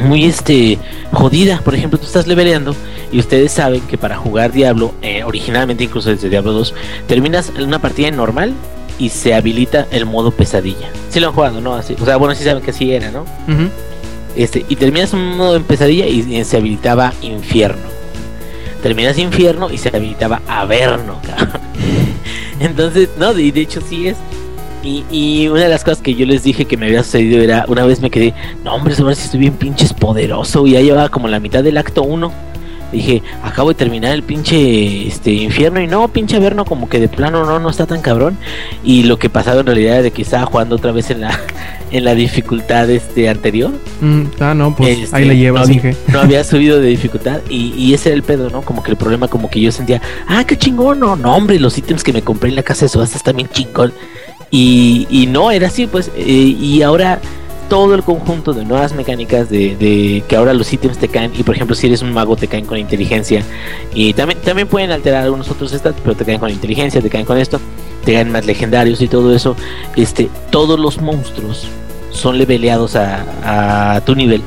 muy 0.03 0.25
este, 0.25 0.77
jodida. 1.13 1.61
Por 1.63 1.75
ejemplo, 1.75 1.97
tú 1.97 2.05
estás 2.05 2.27
leveleando 2.27 2.75
y 3.11 3.19
ustedes 3.19 3.53
saben 3.53 3.81
que 3.81 3.97
para 3.97 4.17
jugar 4.17 4.51
Diablo, 4.51 4.93
eh, 5.01 5.23
originalmente 5.23 5.85
incluso 5.85 6.09
desde 6.09 6.29
Diablo 6.29 6.51
2, 6.51 6.73
terminas 7.07 7.51
una 7.57 7.79
partida 7.79 8.11
normal 8.11 8.53
y 8.97 9.09
se 9.09 9.33
habilita 9.33 9.87
el 9.91 10.05
modo 10.05 10.31
pesadilla. 10.31 10.89
Si 11.09 11.19
lo 11.19 11.27
han 11.27 11.33
jugado, 11.33 11.61
¿no? 11.61 11.75
Así, 11.75 11.95
o 11.99 12.05
sea, 12.05 12.17
bueno, 12.17 12.35
sí 12.35 12.43
saben 12.43 12.61
que 12.61 12.71
así 12.71 12.91
era, 12.91 13.11
¿no? 13.11 13.25
Este, 14.35 14.65
y 14.67 14.75
terminas 14.75 15.13
un 15.13 15.37
modo 15.37 15.55
en 15.55 15.63
pesadilla 15.63 16.07
y, 16.07 16.43
se 16.43 16.57
habilitaba 16.57 17.13
infierno. 17.21 17.95
Terminas 18.83 19.17
infierno 19.17 19.71
y 19.71 19.77
se 19.77 19.95
habilitaba 19.95 20.41
averno. 20.47 21.19
Entonces, 22.59 23.09
no, 23.17 23.37
y 23.37 23.51
de 23.51 23.61
hecho 23.61 23.81
sí 23.81 24.07
es. 24.09 24.17
Y, 24.83 25.03
y, 25.09 25.47
una 25.47 25.61
de 25.61 25.69
las 25.69 25.83
cosas 25.83 26.01
que 26.01 26.13
yo 26.13 26.25
les 26.25 26.43
dije 26.43 26.65
que 26.65 26.77
me 26.77 26.85
había 26.85 27.03
sucedido 27.03 27.41
era, 27.41 27.65
una 27.67 27.85
vez 27.85 28.01
me 28.01 28.11
quedé, 28.11 28.35
no 28.63 28.75
hombre, 28.75 28.93
ahora 28.99 29.15
si 29.15 29.25
estoy 29.25 29.39
bien 29.39 29.53
pinches 29.53 29.93
poderoso. 29.93 30.67
Y 30.67 30.71
ya 30.71 30.81
llevaba 30.81 31.09
como 31.09 31.27
la 31.27 31.39
mitad 31.39 31.63
del 31.63 31.77
acto 31.77 32.03
1 32.03 32.31
dije, 32.95 33.23
acabo 33.43 33.69
de 33.69 33.75
terminar 33.75 34.13
el 34.13 34.23
pinche 34.23 35.07
este 35.07 35.31
infierno 35.31 35.81
y 35.81 35.87
no, 35.87 36.07
pinche 36.07 36.37
Averno 36.37 36.65
como 36.65 36.89
que 36.89 36.99
de 36.99 37.07
plano 37.07 37.45
no, 37.45 37.59
no 37.59 37.69
está 37.69 37.85
tan 37.85 38.01
cabrón. 38.01 38.37
Y 38.83 39.03
lo 39.03 39.17
que 39.17 39.29
pasaba 39.29 39.61
en 39.61 39.67
realidad 39.67 39.95
era 39.95 40.03
de 40.03 40.11
que 40.11 40.21
estaba 40.21 40.45
jugando 40.45 40.75
otra 40.75 40.91
vez 40.91 41.09
en 41.11 41.21
la 41.21 41.39
en 41.97 42.03
la 42.03 42.15
dificultad 42.15 42.89
este 42.89 43.29
anterior. 43.29 43.71
Mm, 44.01 44.23
ah, 44.39 44.53
no, 44.53 44.75
pues 44.75 44.99
Este, 44.99 45.15
ahí 45.15 45.25
la 45.25 45.33
llevas, 45.33 45.69
no, 46.07 46.19
había 46.19 46.43
subido 46.43 46.79
de 46.79 46.87
dificultad 46.87 47.41
y, 47.49 47.73
y 47.73 47.93
ese 47.93 48.09
era 48.09 48.15
el 48.15 48.23
pedo, 48.23 48.49
¿no? 48.49 48.61
Como 48.61 48.83
que 48.83 48.91
el 48.91 48.97
problema, 48.97 49.27
como 49.27 49.49
que 49.49 49.61
yo 49.61 49.71
sentía, 49.71 50.01
ah, 50.27 50.43
qué 50.45 50.57
chingón, 50.57 50.99
no, 50.99 51.15
no, 51.15 51.35
hombre, 51.35 51.59
los 51.59 51.77
ítems 51.77 52.03
que 52.03 52.13
me 52.13 52.21
compré 52.21 52.49
en 52.49 52.55
la 52.55 52.63
casa 52.63 52.85
de 52.85 52.89
subastas 52.89 53.23
bien 53.33 53.49
chingón. 53.49 53.93
Y, 54.51 55.07
y 55.09 55.27
no, 55.27 55.51
era 55.51 55.67
así, 55.67 55.87
pues, 55.87 56.11
eh, 56.15 56.23
y 56.23 56.81
ahora 56.81 57.19
todo 57.69 57.95
el 57.95 58.03
conjunto 58.03 58.53
de 58.53 58.63
nuevas 58.63 58.93
mecánicas 58.93 59.49
de, 59.49 59.75
de 59.75 60.23
que 60.27 60.35
ahora 60.35 60.53
los 60.53 60.71
ítems 60.71 60.97
te 60.97 61.07
caen 61.07 61.31
y 61.35 61.43
por 61.43 61.55
ejemplo 61.55 61.75
si 61.75 61.87
eres 61.87 62.01
un 62.01 62.13
mago 62.13 62.35
te 62.35 62.47
caen 62.47 62.65
con 62.65 62.77
inteligencia 62.77 63.43
y 63.93 64.13
también 64.13 64.39
también 64.41 64.67
pueden 64.67 64.91
alterar 64.91 65.23
algunos 65.23 65.49
otros 65.49 65.71
stats 65.71 65.99
pero 66.03 66.15
te 66.15 66.25
caen 66.25 66.39
con 66.39 66.49
inteligencia 66.51 67.01
te 67.01 67.09
caen 67.09 67.25
con 67.25 67.37
esto 67.37 67.59
te 68.03 68.13
caen 68.13 68.31
más 68.31 68.45
legendarios 68.45 69.01
y 69.01 69.07
todo 69.07 69.33
eso 69.35 69.55
este 69.95 70.29
todos 70.51 70.79
los 70.79 71.01
monstruos 71.01 71.67
son 72.15 72.37
leveleados 72.37 72.95
a, 72.95 73.95
a 73.95 74.01
tu 74.01 74.15
nivel 74.15 74.41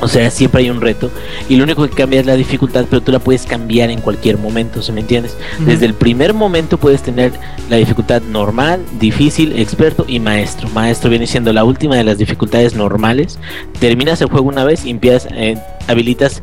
o 0.00 0.06
sea, 0.06 0.30
siempre 0.30 0.62
hay 0.62 0.70
un 0.70 0.80
reto 0.80 1.10
y 1.48 1.56
lo 1.56 1.64
único 1.64 1.82
que 1.88 1.94
cambia 1.94 2.20
es 2.20 2.26
la 2.26 2.36
dificultad, 2.36 2.86
pero 2.88 3.02
tú 3.02 3.10
la 3.10 3.18
puedes 3.18 3.46
cambiar 3.46 3.90
en 3.90 4.00
cualquier 4.00 4.38
momento, 4.38 4.80
¿se 4.80 4.92
me 4.92 5.00
entiendes? 5.00 5.36
Desde 5.60 5.86
el 5.86 5.94
primer 5.94 6.34
momento 6.34 6.78
puedes 6.78 7.02
tener 7.02 7.32
la 7.68 7.76
dificultad 7.76 8.22
normal, 8.22 8.80
difícil, 9.00 9.58
experto 9.58 10.04
y 10.06 10.20
maestro. 10.20 10.68
Maestro 10.68 11.10
viene 11.10 11.26
siendo 11.26 11.52
la 11.52 11.64
última 11.64 11.96
de 11.96 12.04
las 12.04 12.18
dificultades 12.18 12.74
normales. 12.74 13.40
Terminas 13.80 14.20
el 14.20 14.28
juego 14.28 14.48
una 14.48 14.64
vez 14.64 14.84
y 14.84 14.90
empiezas, 14.90 15.32
eh, 15.32 15.58
habilitas 15.88 16.42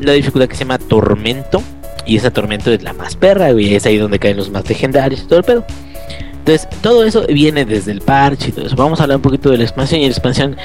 la 0.00 0.12
dificultad 0.12 0.48
que 0.48 0.56
se 0.56 0.64
llama 0.64 0.78
tormento 0.78 1.62
y 2.04 2.16
esa 2.16 2.32
tormento 2.32 2.72
es 2.72 2.82
la 2.82 2.92
más 2.92 3.14
perra, 3.14 3.52
güey, 3.52 3.74
es 3.74 3.86
ahí 3.86 3.96
donde 3.96 4.18
caen 4.18 4.36
los 4.36 4.50
más 4.50 4.68
legendarios 4.68 5.22
y 5.22 5.26
todo 5.26 5.38
el 5.38 5.44
pedo. 5.44 5.64
Entonces, 6.46 6.68
todo 6.80 7.02
eso 7.02 7.26
viene 7.26 7.64
desde 7.64 7.90
el 7.90 8.00
parche 8.00 8.50
y 8.50 8.52
todo 8.52 8.66
eso. 8.66 8.76
Vamos 8.76 9.00
a 9.00 9.02
hablar 9.02 9.16
un 9.16 9.22
poquito 9.22 9.50
de 9.50 9.58
la 9.58 9.64
expansión 9.64 10.00
y 10.00 10.04
la 10.04 10.10
expansión 10.10 10.56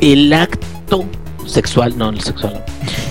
el 0.00 0.32
acto 0.32 1.04
sexual, 1.46 1.96
no, 1.96 2.10
el 2.10 2.20
sexual, 2.20 2.64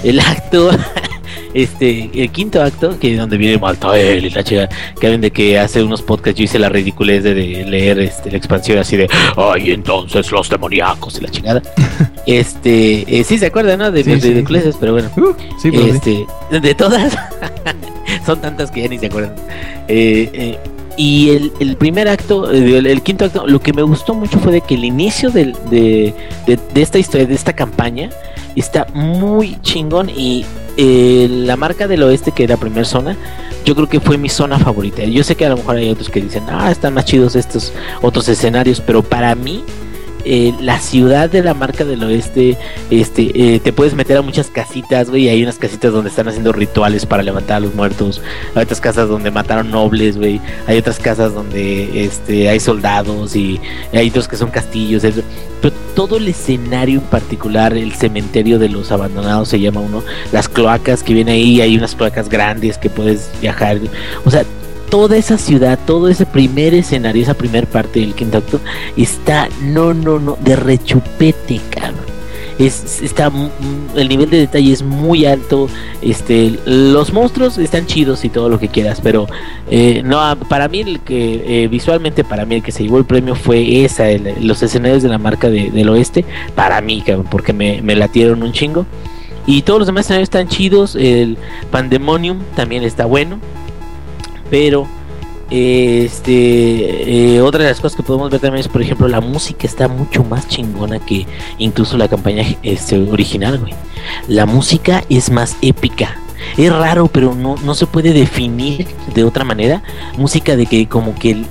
el 0.03 0.20
acto, 0.20 0.72
este, 1.53 2.09
el 2.14 2.30
quinto 2.32 2.62
acto, 2.62 2.99
que 2.99 3.14
es 3.14 3.18
donde 3.18 3.38
viene 3.38 3.57
Maltael 3.57 4.26
y 4.26 4.30
la 4.30 4.43
chica, 4.43 4.68
que 4.99 5.07
hablan 5.07 5.22
de 5.22 5.32
que 5.32 5.57
hace 5.57 5.82
unos 5.82 6.01
podcasts 6.01 6.38
yo 6.38 6.43
hice 6.43 6.59
la 6.59 6.68
ridiculez 6.68 7.24
de, 7.24 7.34
de 7.34 7.66
leer 7.66 7.99
este, 7.99 8.30
la 8.30 8.36
expansión 8.36 8.78
así 8.80 8.97
de, 8.97 9.09
ay, 9.38 9.72
entonces 9.72 10.34
los 10.34 10.49
demoníacos 10.49 11.18
y 11.18 11.22
la 11.22 11.30
chingada. 11.30 11.62
este, 12.26 13.05
eh, 13.07 13.24
sí 13.24 13.38
se 13.38 13.45
acuerdan, 13.45 13.80
¿no? 13.80 13.89
De 13.89 14.03
Sí, 14.03 14.16
ridiculeces, 14.16 14.76
pero 14.78 14.91
bueno. 14.91 15.09
Uh, 15.16 15.34
sí. 15.62 15.72
Este, 15.74 16.28
de 16.59 16.76
todas, 16.76 17.18
son 18.26 18.41
tantas 18.41 18.70
que 18.70 18.82
ya 18.82 18.89
ni 18.89 18.99
se 18.99 19.05
acuerdan. 19.05 19.34
Eh, 19.88 20.30
eh, 20.34 20.57
y 20.97 21.29
el, 21.29 21.51
el 21.59 21.75
primer 21.77 22.07
acto, 22.07 22.51
eh, 22.51 22.77
el, 22.77 23.01
quinto 23.01 23.25
acto, 23.25 23.47
lo 23.47 23.59
que 23.59 23.73
me 23.73 23.81
gustó 23.81 24.13
mucho 24.13 24.39
fue 24.39 24.51
de 24.51 24.61
que 24.61 24.75
el 24.75 24.85
inicio 24.85 25.31
de, 25.31 25.53
de, 25.69 26.13
de 26.45 26.81
esta 26.81 26.99
historia, 26.99 27.25
de 27.27 27.33
esta 27.33 27.53
campaña, 27.53 28.09
está 28.55 28.87
muy 28.93 29.59
chingón. 29.61 30.09
Y 30.09 30.45
eh, 30.77 31.27
la 31.29 31.55
marca 31.55 31.87
del 31.87 32.03
oeste, 32.03 32.31
que 32.31 32.43
era 32.43 32.57
primera 32.57 32.85
zona, 32.85 33.15
yo 33.65 33.75
creo 33.75 33.87
que 33.87 33.99
fue 33.99 34.17
mi 34.17 34.29
zona 34.29 34.59
favorita. 34.59 35.03
Yo 35.03 35.23
sé 35.23 35.35
que 35.35 35.45
a 35.45 35.49
lo 35.49 35.57
mejor 35.57 35.77
hay 35.77 35.89
otros 35.89 36.09
que 36.09 36.21
dicen, 36.21 36.43
ah, 36.49 36.71
están 36.71 36.93
más 36.93 37.05
chidos 37.05 37.35
estos 37.35 37.73
otros 38.01 38.27
escenarios, 38.29 38.81
pero 38.81 39.03
para 39.03 39.35
mí, 39.35 39.63
eh, 40.26 40.53
la 40.59 40.80
ciudad 40.80 41.30
de 41.30 41.43
la 41.43 41.53
marca 41.53 41.86
del 41.86 42.03
oeste, 42.03 42.57
este, 42.89 43.32
eh, 43.34 43.59
te 43.59 43.74
puedes 43.74 43.93
meter 43.93 44.17
a 44.17 44.22
muchas 44.22 44.47
casitas, 44.47 45.09
güey. 45.09 45.30
Hay 45.30 45.43
unas 45.43 45.57
casitas 45.57 45.91
donde 45.91 46.09
están 46.09 46.28
haciendo 46.28 46.51
rituales 46.51 47.05
para 47.05 47.24
levantar 47.24 47.57
a 47.57 47.59
los 47.61 47.74
muertos. 47.76 48.22
Hay 48.55 48.63
otras 48.63 48.82
casas 48.82 49.09
donde 49.09 49.32
mataron 49.32 49.72
nobles, 49.72 50.17
güey. 50.17 50.39
Hay 50.67 50.78
otras 50.78 50.99
casas 50.99 51.34
donde 51.34 52.05
este, 52.05 52.49
hay 52.49 52.59
soldados 52.59 53.36
y 53.36 53.59
hay 53.93 54.09
otros 54.09 54.28
que 54.28 54.38
son 54.38 54.49
castillos. 54.49 55.03
Pero 55.61 55.76
todo 55.95 56.17
el 56.17 56.28
escenario 56.28 56.99
en 56.99 57.05
particular, 57.05 57.74
el 57.74 57.93
cementerio 57.93 58.59
de 58.59 58.69
los 58.69 58.91
abandonados 58.91 59.49
se 59.49 59.59
llama 59.59 59.82
uno. 59.82 60.03
Las 60.32 60.49
cloacas 60.49 61.03
que 61.03 61.13
viene 61.13 61.34
ahí, 61.34 61.61
hay 61.61 61.78
unas 61.78 61.95
cloacas 61.95 62.30
grandes 62.30 62.78
que 62.78 62.89
puedes 62.89 63.30
viajar. 63.41 63.80
O 64.26 64.32
sea, 64.32 64.43
toda 64.91 65.17
esa 65.17 65.39
ciudad, 65.39 65.79
todo 65.87 66.07
ese 66.09 66.27
primer 66.27 66.75
escenario, 66.75 67.23
esa 67.23 67.33
primer 67.33 67.65
parte 67.65 68.01
del 68.01 68.13
quinto 68.13 68.37
acto, 68.37 68.59
está, 68.95 69.49
no, 69.63 69.95
no, 69.95 70.19
no, 70.19 70.37
de 70.39 70.55
rechupete, 70.55 71.59
cabrón. 71.71 72.11
Es, 72.59 73.01
está, 73.01 73.31
mm, 73.31 73.49
el 73.95 74.07
nivel 74.07 74.29
de 74.29 74.37
detalle 74.37 74.71
es 74.71 74.83
muy 74.83 75.25
alto. 75.25 75.67
Este, 76.03 76.59
los 76.65 77.11
monstruos 77.11 77.57
están 77.57 77.87
chidos 77.87 78.23
y 78.23 78.29
todo 78.29 78.49
lo 78.49 78.59
que 78.59 78.67
quieras, 78.67 78.99
pero 79.01 79.25
eh, 79.71 80.03
no, 80.05 80.19
para 80.47 80.67
mí 80.67 80.81
el 80.81 80.99
que 80.99 81.63
eh, 81.63 81.67
visualmente 81.69 82.23
para 82.23 82.45
mí 82.45 82.55
el 82.55 82.61
que 82.61 82.71
se 82.71 82.83
llevó 82.83 82.99
el 82.99 83.05
premio 83.05 83.33
fue 83.33 83.83
esa, 83.83 84.11
el- 84.11 84.45
los 84.45 84.61
escenarios 84.61 85.01
de 85.01 85.09
la 85.09 85.17
marca 85.17 85.49
de- 85.49 85.71
del 85.71 85.89
oeste, 85.89 86.23
para 86.53 86.79
mí, 86.81 87.01
cabrón, 87.01 87.25
porque 87.31 87.51
me, 87.53 87.81
me 87.81 87.95
latieron 87.95 88.43
un 88.43 88.51
chingo. 88.51 88.85
Y 89.47 89.63
todos 89.63 89.79
los 89.79 89.87
demás 89.87 90.05
escenarios 90.05 90.27
están 90.27 90.47
chidos. 90.47 90.95
El 90.95 91.37
Pandemonium 91.71 92.37
también 92.55 92.83
está 92.83 93.05
bueno. 93.05 93.39
Pero 94.51 94.85
este 95.49 97.35
eh, 97.35 97.41
otra 97.41 97.63
de 97.63 97.69
las 97.71 97.81
cosas 97.81 97.97
que 97.97 98.03
podemos 98.03 98.29
ver 98.29 98.39
también 98.39 98.61
es 98.61 98.69
por 98.69 98.81
ejemplo 98.81 99.09
la 99.09 99.19
música 99.19 99.67
está 99.67 99.89
mucho 99.89 100.23
más 100.23 100.47
chingona 100.47 100.97
que 100.99 101.27
incluso 101.57 101.97
la 101.97 102.07
campaña 102.07 102.45
este, 102.61 102.97
original 102.97 103.57
güey. 103.57 103.73
La 104.27 104.45
música 104.45 105.03
es 105.09 105.31
más 105.31 105.57
épica. 105.63 106.17
Es 106.57 106.71
raro 106.71 107.07
pero 107.07 107.33
no, 107.33 107.55
no 107.63 107.73
se 107.73 107.87
puede 107.87 108.13
definir 108.13 108.87
de 109.15 109.23
otra 109.23 109.43
manera. 109.43 109.81
Música 110.17 110.55
de 110.55 110.67
que 110.67 110.87
como 110.87 111.15
que 111.15 111.43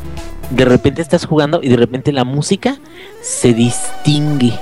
de 0.51 0.64
repente 0.64 1.01
estás 1.03 1.24
jugando 1.24 1.61
y 1.62 1.68
de 1.68 1.76
repente 1.76 2.12
la 2.12 2.24
música 2.24 2.76
se 3.22 3.55
distingue 3.55 4.53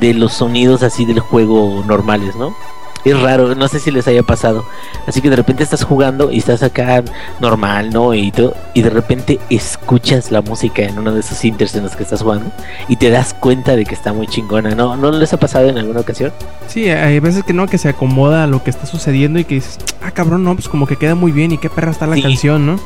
de 0.00 0.14
los 0.14 0.32
sonidos 0.32 0.82
así 0.82 1.04
del 1.04 1.20
juego 1.20 1.84
normales 1.86 2.34
no 2.36 2.56
es 3.04 3.20
raro, 3.20 3.54
no 3.54 3.68
sé 3.68 3.80
si 3.80 3.90
les 3.90 4.06
haya 4.08 4.22
pasado. 4.22 4.64
Así 5.06 5.20
que 5.20 5.30
de 5.30 5.36
repente 5.36 5.62
estás 5.62 5.84
jugando 5.84 6.30
y 6.32 6.38
estás 6.38 6.62
acá 6.62 7.02
normal, 7.40 7.90
¿no? 7.90 8.14
Y 8.14 8.30
todo, 8.32 8.54
y 8.72 8.82
de 8.82 8.90
repente 8.90 9.38
escuchas 9.50 10.30
la 10.30 10.40
música 10.42 10.82
en 10.82 10.98
uno 10.98 11.12
de 11.12 11.20
esos 11.20 11.44
inters 11.44 11.74
en 11.74 11.82
los 11.84 11.96
que 11.96 12.02
estás 12.02 12.22
jugando 12.22 12.50
y 12.88 12.96
te 12.96 13.10
das 13.10 13.34
cuenta 13.34 13.76
de 13.76 13.84
que 13.84 13.94
está 13.94 14.12
muy 14.12 14.26
chingona, 14.26 14.74
¿no? 14.74 14.96
¿No 14.96 15.10
les 15.10 15.32
ha 15.32 15.36
pasado 15.38 15.68
en 15.68 15.78
alguna 15.78 16.00
ocasión? 16.00 16.32
Sí, 16.66 16.88
hay 16.88 17.18
veces 17.20 17.44
que 17.44 17.52
no, 17.52 17.66
que 17.66 17.78
se 17.78 17.88
acomoda 17.88 18.44
a 18.44 18.46
lo 18.46 18.62
que 18.62 18.70
está 18.70 18.86
sucediendo 18.86 19.38
y 19.38 19.44
que 19.44 19.56
dices, 19.56 19.78
ah, 20.02 20.10
cabrón, 20.10 20.44
no, 20.44 20.54
pues 20.54 20.68
como 20.68 20.86
que 20.86 20.96
queda 20.96 21.14
muy 21.14 21.32
bien 21.32 21.52
y 21.52 21.58
qué 21.58 21.68
perra 21.70 21.90
está 21.90 22.06
la 22.06 22.14
Sí. 22.16 22.22
canción, 22.22 22.66
¿no? 22.66 22.80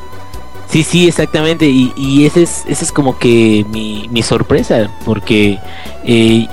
Sí, 0.68 0.82
sí, 0.82 1.08
exactamente. 1.08 1.66
Y, 1.66 1.92
y 1.96 2.26
ese 2.26 2.42
es, 2.42 2.64
ese 2.68 2.84
es 2.84 2.92
como 2.92 3.18
que 3.18 3.64
mi, 3.70 4.06
mi 4.10 4.22
sorpresa, 4.22 4.90
porque 5.06 5.58
eh, 6.04 6.46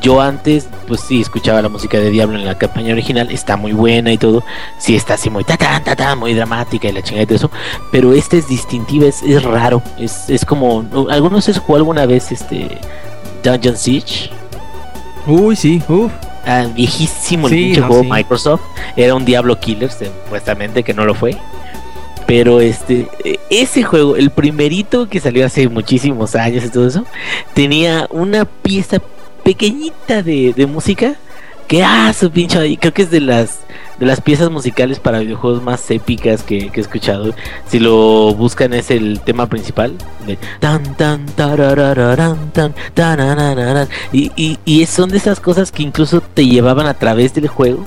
yo 0.00 0.20
antes, 0.20 0.68
pues 0.88 1.00
sí, 1.00 1.20
escuchaba 1.20 1.60
la 1.62 1.68
música 1.68 1.98
de 1.98 2.10
Diablo 2.10 2.38
en 2.38 2.44
la 2.44 2.56
campaña 2.56 2.92
original, 2.92 3.30
está 3.30 3.56
muy 3.56 3.72
buena 3.72 4.12
y 4.12 4.18
todo, 4.18 4.42
sí 4.78 4.96
está 4.96 5.14
así 5.14 5.30
muy 5.30 5.44
ta 5.44 5.56
ta 5.56 5.80
ta 5.84 5.94
ta, 5.94 6.16
muy 6.16 6.34
dramática 6.34 6.88
y 6.88 6.92
la 6.92 7.02
chingada 7.02 7.24
y 7.24 7.26
todo 7.26 7.36
eso, 7.36 7.50
pero 7.92 8.12
este 8.12 8.38
es 8.38 8.48
distintiva, 8.48 9.06
es, 9.06 9.22
es 9.22 9.42
raro, 9.42 9.82
es, 9.98 10.30
es 10.30 10.44
como, 10.44 10.84
¿algunos 11.10 11.44
se 11.44 11.54
jugó 11.54 11.76
alguna 11.76 12.06
vez 12.06 12.32
este 12.32 12.78
Dungeon 13.42 13.76
Siege? 13.76 14.30
Uy, 15.26 15.56
sí, 15.56 15.82
uff. 15.88 16.12
Ah, 16.46 16.66
viejísimo 16.74 17.48
el 17.48 17.54
Sí, 17.54 17.72
no, 17.80 17.86
juego 17.86 18.02
sí. 18.02 18.08
Microsoft. 18.10 18.60
Era 18.96 19.14
un 19.14 19.24
Diablo 19.24 19.58
Killer, 19.58 19.90
supuestamente 19.90 20.82
que 20.82 20.92
no 20.92 21.06
lo 21.06 21.14
fue. 21.14 21.36
Pero 22.26 22.60
este, 22.60 23.08
ese 23.50 23.82
juego, 23.82 24.16
el 24.16 24.30
primerito 24.30 25.08
que 25.08 25.20
salió 25.20 25.44
hace 25.46 25.68
muchísimos 25.68 26.34
años 26.34 26.64
y 26.64 26.68
todo 26.70 26.86
eso, 26.86 27.04
tenía 27.54 28.06
una 28.10 28.44
pieza 28.44 28.98
pequeñita 29.44 30.22
de, 30.22 30.52
de 30.56 30.66
música 30.66 31.14
que 31.68 31.82
ah 31.82 32.12
su 32.12 32.30
pinche 32.30 32.76
creo 32.78 32.92
que 32.92 33.02
es 33.02 33.10
de 33.10 33.20
las 33.20 33.60
de 33.98 34.06
las 34.06 34.20
piezas 34.20 34.50
musicales 34.50 34.98
para 34.98 35.20
videojuegos 35.20 35.62
más 35.62 35.88
épicas 35.90 36.42
que, 36.42 36.70
he 36.74 36.80
escuchado. 36.80 37.32
Si 37.68 37.78
lo 37.78 38.34
buscan 38.34 38.74
es 38.74 38.90
el 38.90 39.20
tema 39.20 39.46
principal 39.46 39.94
de 40.26 40.36
tan 40.58 40.96
tan 40.96 41.26
tararararán, 41.26 42.50
tan 42.52 42.74
tanananaran. 42.92 43.88
y, 44.12 44.32
y, 44.34 44.58
y 44.64 44.86
son 44.86 45.10
de 45.10 45.18
esas 45.18 45.38
cosas 45.38 45.70
que 45.70 45.84
incluso 45.84 46.20
te 46.20 46.44
llevaban 46.46 46.86
a 46.86 46.94
través 46.94 47.34
del 47.34 47.46
juego 47.46 47.84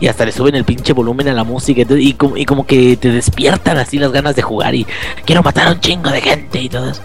y 0.00 0.06
hasta 0.06 0.24
le 0.24 0.32
suben 0.32 0.54
el 0.54 0.64
pinche 0.64 0.92
volumen 0.92 1.28
a 1.28 1.32
la 1.32 1.44
música 1.44 1.82
y, 1.88 2.12
como, 2.14 2.36
y 2.36 2.44
como 2.44 2.66
que 2.66 2.96
te 2.96 3.10
despiertan 3.10 3.78
así 3.78 3.98
las 3.98 4.12
ganas 4.12 4.36
de 4.36 4.42
jugar 4.42 4.74
y 4.74 4.86
quiero 5.24 5.42
matar 5.42 5.68
a 5.68 5.72
un 5.72 5.80
chingo 5.80 6.10
de 6.10 6.20
gente 6.20 6.62
y 6.62 6.68
todo 6.68 6.90
eso. 6.90 7.02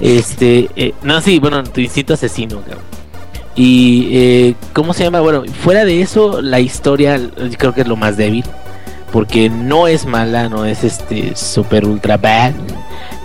Este, 0.00 0.68
eh, 0.76 0.94
no, 1.02 1.20
sí, 1.20 1.38
bueno, 1.38 1.62
tu 1.64 1.80
instinto 1.80 2.14
asesino, 2.14 2.60
cabrón. 2.60 2.96
Y, 3.56 4.08
eh, 4.12 4.54
¿cómo 4.74 4.92
se 4.92 5.04
llama? 5.04 5.20
Bueno, 5.20 5.44
fuera 5.62 5.84
de 5.84 6.02
eso, 6.02 6.42
la 6.42 6.60
historia 6.60 7.18
creo 7.56 7.72
que 7.72 7.80
es 7.80 7.88
lo 7.88 7.96
más 7.96 8.16
débil. 8.16 8.44
Porque 9.12 9.48
no 9.48 9.88
es 9.88 10.04
mala, 10.04 10.48
no 10.48 10.66
es 10.66 10.84
este 10.84 11.34
super 11.34 11.86
ultra 11.86 12.18
bad. 12.18 12.52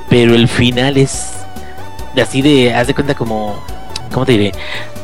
Pero 0.10 0.34
el 0.34 0.48
final 0.48 0.98
es 0.98 1.34
así 2.20 2.42
de, 2.42 2.74
haz 2.74 2.88
de 2.88 2.94
cuenta 2.94 3.14
como, 3.14 3.62
¿cómo 4.14 4.26
te 4.26 4.34
diré? 4.34 4.52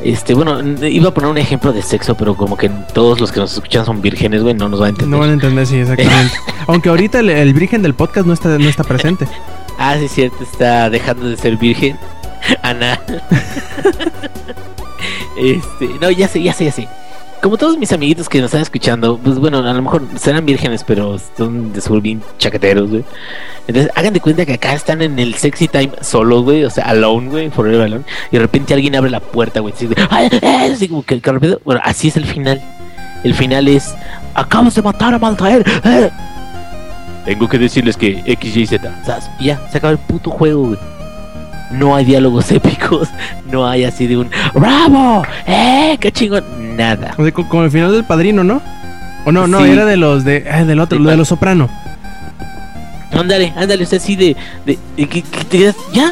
Este, 0.03 0.33
bueno, 0.33 0.61
iba 0.83 1.09
a 1.09 1.13
poner 1.13 1.29
un 1.29 1.37
ejemplo 1.37 1.73
de 1.73 1.81
sexo, 1.81 2.15
pero 2.15 2.35
como 2.35 2.55
que 2.57 2.69
todos 2.93 3.19
los 3.19 3.31
que 3.31 3.39
nos 3.39 3.53
escuchan 3.53 3.85
son 3.85 4.01
vírgenes, 4.01 4.43
güey, 4.43 4.53
no 4.53 4.69
nos 4.69 4.81
va 4.81 4.87
a 4.87 4.89
entender. 4.89 5.09
No 5.09 5.19
van 5.19 5.31
a 5.31 5.33
entender, 5.33 5.65
sí, 5.65 5.77
exactamente. 5.77 6.35
Aunque 6.67 6.89
ahorita 6.89 7.19
el, 7.19 7.29
el 7.29 7.53
virgen 7.53 7.81
del 7.81 7.93
podcast 7.93 8.27
no 8.27 8.33
está, 8.33 8.57
no 8.57 8.69
está 8.69 8.83
presente. 8.83 9.27
Ah, 9.77 9.95
sí, 9.99 10.07
cierto, 10.07 10.43
está 10.43 10.89
dejando 10.89 11.29
de 11.29 11.37
ser 11.37 11.57
virgen. 11.57 11.97
Ana. 12.61 12.99
este, 15.37 15.89
no, 16.01 16.09
ya 16.11 16.27
sé, 16.27 16.41
ya 16.41 16.53
sé, 16.53 16.65
ya 16.65 16.71
sé. 16.71 16.87
Como 17.41 17.55
todos 17.57 17.77
mis 17.77 17.91
amiguitos 17.93 18.27
que 18.29 18.39
nos 18.39 18.47
están 18.47 18.61
escuchando, 18.63 19.19
pues 19.23 19.37
bueno, 19.37 19.59
a 19.59 19.73
lo 19.73 19.81
mejor 19.81 20.01
serán 20.15 20.43
vírgenes, 20.45 20.83
pero 20.83 21.19
son 21.37 21.71
de 21.71 21.81
sur 21.81 22.01
bien 22.01 22.21
chaqueteros, 22.39 22.89
güey. 22.89 23.03
Entonces, 23.67 23.91
hagan 23.95 24.13
de 24.13 24.19
cuenta 24.21 24.43
que 24.45 24.53
acá 24.53 24.73
están 24.73 25.03
en 25.03 25.19
el 25.19 25.35
sexy 25.35 25.67
time 25.67 25.91
solos, 26.01 26.43
güey, 26.43 26.63
o 26.63 26.69
sea, 26.71 26.85
alone, 26.85 27.29
güey, 27.29 27.49
forever 27.51 27.81
alone. 27.81 28.03
Y 28.31 28.37
de 28.37 28.39
repente 28.41 28.73
alguien 28.73 28.95
abre 28.95 29.11
la 29.11 29.19
puerta, 29.19 29.59
güey, 29.59 29.71
así, 29.73 29.87
"Ay, 30.09 30.29
eh", 30.41 30.71
así 30.73 30.87
como 30.87 31.03
que, 31.03 31.21
que. 31.21 31.57
Bueno, 31.63 31.79
así 31.83 32.07
es 32.07 32.17
el 32.17 32.25
final. 32.25 32.59
El 33.23 33.35
final 33.35 33.67
es, 33.67 33.93
acabas 34.33 34.73
de 34.73 34.81
matar 34.81 35.13
a 35.13 35.19
Maltaer. 35.19 35.63
eh". 35.83 36.09
Tengo 37.25 37.47
que 37.47 37.59
decirles 37.59 37.97
que 37.97 38.23
X, 38.25 38.55
Y, 38.57 38.65
Z. 38.65 39.01
ya, 39.39 39.59
se 39.69 39.77
acaba 39.77 39.91
el 39.91 39.99
puto 39.99 40.31
juego, 40.31 40.67
güey. 40.69 40.79
No 41.71 41.95
hay 41.95 42.05
diálogos 42.05 42.51
épicos, 42.51 43.09
no 43.51 43.67
hay 43.67 43.83
así 43.83 44.07
de 44.07 44.17
un 44.17 44.29
¡Bravo! 44.53 45.23
¡Eh! 45.45 45.97
¡Qué 45.99 46.11
chingón! 46.11 46.43
Nada. 46.77 47.13
O 47.17 47.23
sea, 47.23 47.31
como 47.31 47.63
el 47.63 47.71
final 47.71 47.91
del 47.91 48.03
padrino, 48.05 48.43
¿no? 48.43 48.61
O 49.25 49.31
no, 49.31 49.47
no, 49.47 49.63
Sí. 49.65 49.71
era 49.71 49.85
de 49.85 49.97
los 49.97 50.23
de. 50.23 50.41
del 50.41 50.79
otro, 50.79 50.97
Sí, 50.97 51.03
lo 51.03 51.09
de 51.09 51.17
los 51.17 51.27
soprano. 51.27 51.69
Ándale, 53.11 53.53
ándale, 53.55 53.83
o 53.83 53.87
sea, 53.87 53.97
así 53.97 54.15
de. 54.15 54.35
de, 54.65 54.77
de 54.95 55.05
que, 55.07 55.21
que 55.21 55.43
te 55.45 55.57
quedas, 55.57 55.75
¿Ya? 55.93 56.11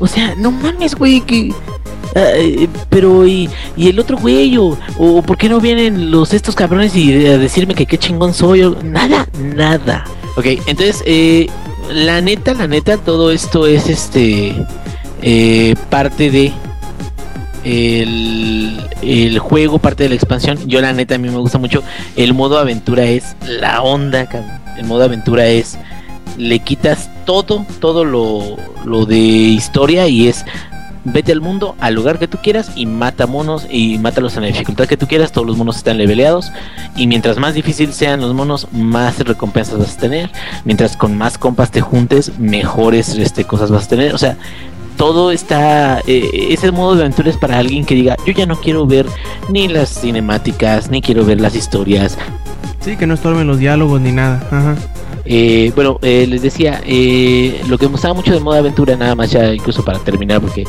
O 0.00 0.06
sea, 0.06 0.34
no 0.36 0.50
mames, 0.50 0.94
güey, 0.94 1.20
que. 1.20 1.54
eh, 2.14 2.68
pero, 2.90 3.26
y, 3.26 3.48
y 3.76 3.88
el 3.88 3.98
otro 3.98 4.16
güey, 4.18 4.56
o, 4.58 4.76
o 4.98 5.22
por 5.22 5.36
qué 5.38 5.48
no 5.48 5.60
vienen 5.60 6.10
los 6.10 6.34
estos 6.34 6.54
cabrones 6.54 6.94
y 6.96 7.12
eh, 7.12 7.34
a 7.34 7.38
decirme 7.38 7.74
que 7.74 7.86
qué 7.86 7.98
chingón 7.98 8.34
soy, 8.34 8.62
o- 8.62 8.76
nada, 8.82 9.26
nada. 9.54 10.04
Ok, 10.36 10.46
entonces, 10.66 11.02
eh, 11.06 11.48
la 11.90 12.20
neta, 12.20 12.54
la 12.54 12.66
neta, 12.66 12.96
todo 12.98 13.30
esto 13.30 13.66
es 13.66 13.88
este. 13.88 14.54
eh, 15.22 15.74
parte 15.90 16.30
de. 16.30 16.52
El, 17.64 18.80
el 19.02 19.38
juego, 19.40 19.78
parte 19.80 20.04
de 20.04 20.10
la 20.10 20.14
expansión. 20.14 20.56
Yo, 20.68 20.80
la 20.80 20.92
neta, 20.92 21.16
a 21.16 21.18
mí 21.18 21.28
me 21.28 21.38
gusta 21.38 21.58
mucho. 21.58 21.82
El 22.14 22.32
modo 22.32 22.58
aventura 22.58 23.04
es 23.04 23.34
la 23.46 23.82
onda. 23.82 24.28
El 24.78 24.84
modo 24.84 25.02
aventura 25.04 25.46
es. 25.46 25.76
Le 26.38 26.58
quitas 26.60 27.10
todo, 27.24 27.66
todo 27.80 28.04
lo, 28.04 28.56
lo 28.84 29.04
de 29.06 29.18
historia 29.18 30.06
y 30.06 30.28
es. 30.28 30.44
Vete 31.08 31.30
al 31.30 31.40
mundo, 31.40 31.76
al 31.78 31.94
lugar 31.94 32.18
que 32.18 32.26
tú 32.26 32.38
quieras 32.42 32.72
y 32.74 32.84
mata 32.84 33.28
monos 33.28 33.64
y 33.70 33.96
mátalos 33.98 34.36
en 34.36 34.42
la 34.42 34.48
dificultad 34.48 34.86
que 34.86 34.96
tú 34.96 35.06
quieras. 35.06 35.30
Todos 35.30 35.46
los 35.46 35.56
monos 35.56 35.76
están 35.76 35.98
leveleados 35.98 36.50
y 36.96 37.06
mientras 37.06 37.38
más 37.38 37.54
difícil 37.54 37.92
sean 37.92 38.20
los 38.20 38.34
monos, 38.34 38.66
más 38.72 39.20
recompensas 39.20 39.78
vas 39.78 39.96
a 39.96 40.00
tener. 40.00 40.30
Mientras 40.64 40.96
con 40.96 41.16
más 41.16 41.38
compas 41.38 41.70
te 41.70 41.80
juntes, 41.80 42.38
mejores 42.40 43.10
este, 43.10 43.44
cosas 43.44 43.70
vas 43.70 43.84
a 43.84 43.88
tener. 43.88 44.14
O 44.16 44.18
sea, 44.18 44.36
todo 44.96 45.30
está. 45.30 46.00
eh, 46.08 46.48
ese 46.50 46.72
modo 46.72 46.96
de 46.96 47.02
aventura 47.02 47.30
es 47.30 47.36
para 47.36 47.58
alguien 47.58 47.84
que 47.84 47.94
diga: 47.94 48.16
Yo 48.26 48.32
ya 48.32 48.46
no 48.46 48.56
quiero 48.56 48.84
ver 48.84 49.06
ni 49.48 49.68
las 49.68 50.00
cinemáticas, 50.00 50.90
ni 50.90 51.02
quiero 51.02 51.24
ver 51.24 51.40
las 51.40 51.54
historias. 51.54 52.18
Sí, 52.86 52.96
que 52.96 53.04
no 53.04 53.14
estorben 53.14 53.48
los 53.48 53.58
diálogos 53.58 54.00
ni 54.00 54.12
nada. 54.12 54.46
Ajá. 54.48 54.76
Eh, 55.24 55.72
bueno, 55.74 55.98
eh, 56.02 56.24
les 56.28 56.40
decía, 56.40 56.80
eh, 56.86 57.60
lo 57.66 57.78
que 57.78 57.86
me 57.86 57.90
gustaba 57.90 58.14
mucho 58.14 58.32
de 58.32 58.38
modo 58.38 58.58
aventura, 58.58 58.96
nada 58.96 59.16
más 59.16 59.28
ya 59.28 59.52
incluso 59.52 59.84
para 59.84 59.98
terminar, 59.98 60.40
porque 60.40 60.62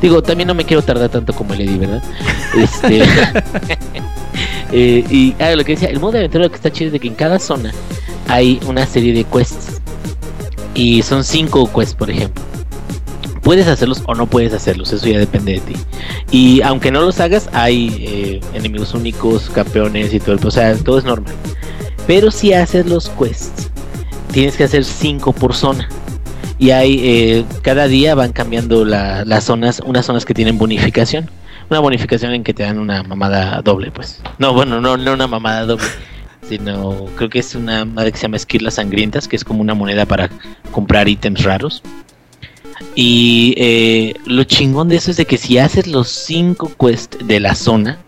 digo, 0.00 0.22
también 0.22 0.46
no 0.46 0.54
me 0.54 0.64
quiero 0.64 0.82
tardar 0.82 1.08
tanto 1.08 1.32
como 1.32 1.52
el 1.52 1.62
Eddie, 1.62 1.78
¿verdad? 1.78 2.02
Este, 2.56 3.02
eh, 4.72 5.04
y 5.10 5.34
ah, 5.40 5.56
lo 5.56 5.64
que 5.64 5.72
decía, 5.72 5.88
el 5.88 5.98
modo 5.98 6.16
aventura 6.16 6.44
lo 6.44 6.50
que 6.50 6.54
está 6.54 6.70
chido 6.70 6.86
es 6.86 6.92
de 6.92 7.00
que 7.00 7.08
en 7.08 7.16
cada 7.16 7.40
zona 7.40 7.72
hay 8.28 8.60
una 8.68 8.86
serie 8.86 9.12
de 9.12 9.24
quests. 9.24 9.80
Y 10.76 11.02
son 11.02 11.24
cinco 11.24 11.68
quests, 11.72 11.96
por 11.96 12.08
ejemplo. 12.08 12.53
Puedes 13.44 13.68
hacerlos 13.68 14.02
o 14.06 14.14
no 14.14 14.26
puedes 14.26 14.52
hacerlos, 14.54 14.92
eso 14.92 15.06
ya 15.06 15.18
depende 15.18 15.52
de 15.52 15.60
ti. 15.60 15.74
Y 16.30 16.62
aunque 16.62 16.90
no 16.90 17.02
los 17.02 17.20
hagas, 17.20 17.48
hay 17.52 17.94
eh, 18.00 18.40
enemigos 18.54 18.94
únicos, 18.94 19.50
campeones 19.50 20.12
y 20.14 20.18
todo. 20.20 20.38
O 20.48 20.50
sea, 20.50 20.74
todo 20.76 20.98
es 20.98 21.04
normal. 21.04 21.34
Pero 22.06 22.30
si 22.30 22.52
haces 22.54 22.86
los 22.86 23.10
quests, 23.10 23.70
tienes 24.32 24.56
que 24.56 24.64
hacer 24.64 24.82
5 24.84 25.32
por 25.32 25.54
zona. 25.54 25.88
Y 26.58 26.70
hay, 26.70 27.00
eh, 27.02 27.44
cada 27.62 27.86
día 27.86 28.14
van 28.14 28.32
cambiando 28.32 28.84
la- 28.84 29.24
las 29.26 29.44
zonas, 29.44 29.80
unas 29.84 30.06
zonas 30.06 30.24
que 30.24 30.32
tienen 30.34 30.56
bonificación. 30.56 31.28
Una 31.70 31.80
bonificación 31.80 32.32
en 32.32 32.44
que 32.44 32.54
te 32.54 32.62
dan 32.62 32.78
una 32.78 33.02
mamada 33.02 33.60
doble, 33.62 33.90
pues. 33.90 34.20
No, 34.38 34.52
bueno, 34.54 34.80
no, 34.80 34.96
no 34.96 35.12
una 35.12 35.26
mamada 35.26 35.66
doble. 35.66 35.84
Sino, 36.48 37.06
creo 37.16 37.30
que 37.30 37.38
es 37.38 37.54
una 37.54 37.84
madre 37.86 38.12
que 38.12 38.18
se 38.18 38.22
llama 38.24 38.36
Esquirlas 38.36 38.74
Sangrientas, 38.74 39.28
que 39.28 39.36
es 39.36 39.44
como 39.44 39.60
una 39.62 39.74
moneda 39.74 40.04
para 40.06 40.28
comprar 40.72 41.08
ítems 41.08 41.42
raros. 41.42 41.82
Y 42.94 43.54
eh, 43.56 44.14
lo 44.26 44.44
chingón 44.44 44.88
de 44.88 44.96
eso 44.96 45.10
es 45.10 45.16
de 45.16 45.24
que 45.24 45.36
si 45.36 45.58
haces 45.58 45.86
los 45.86 46.08
5 46.08 46.72
quests 46.78 47.26
de 47.26 47.40
la 47.40 47.54
zona, 47.54 47.98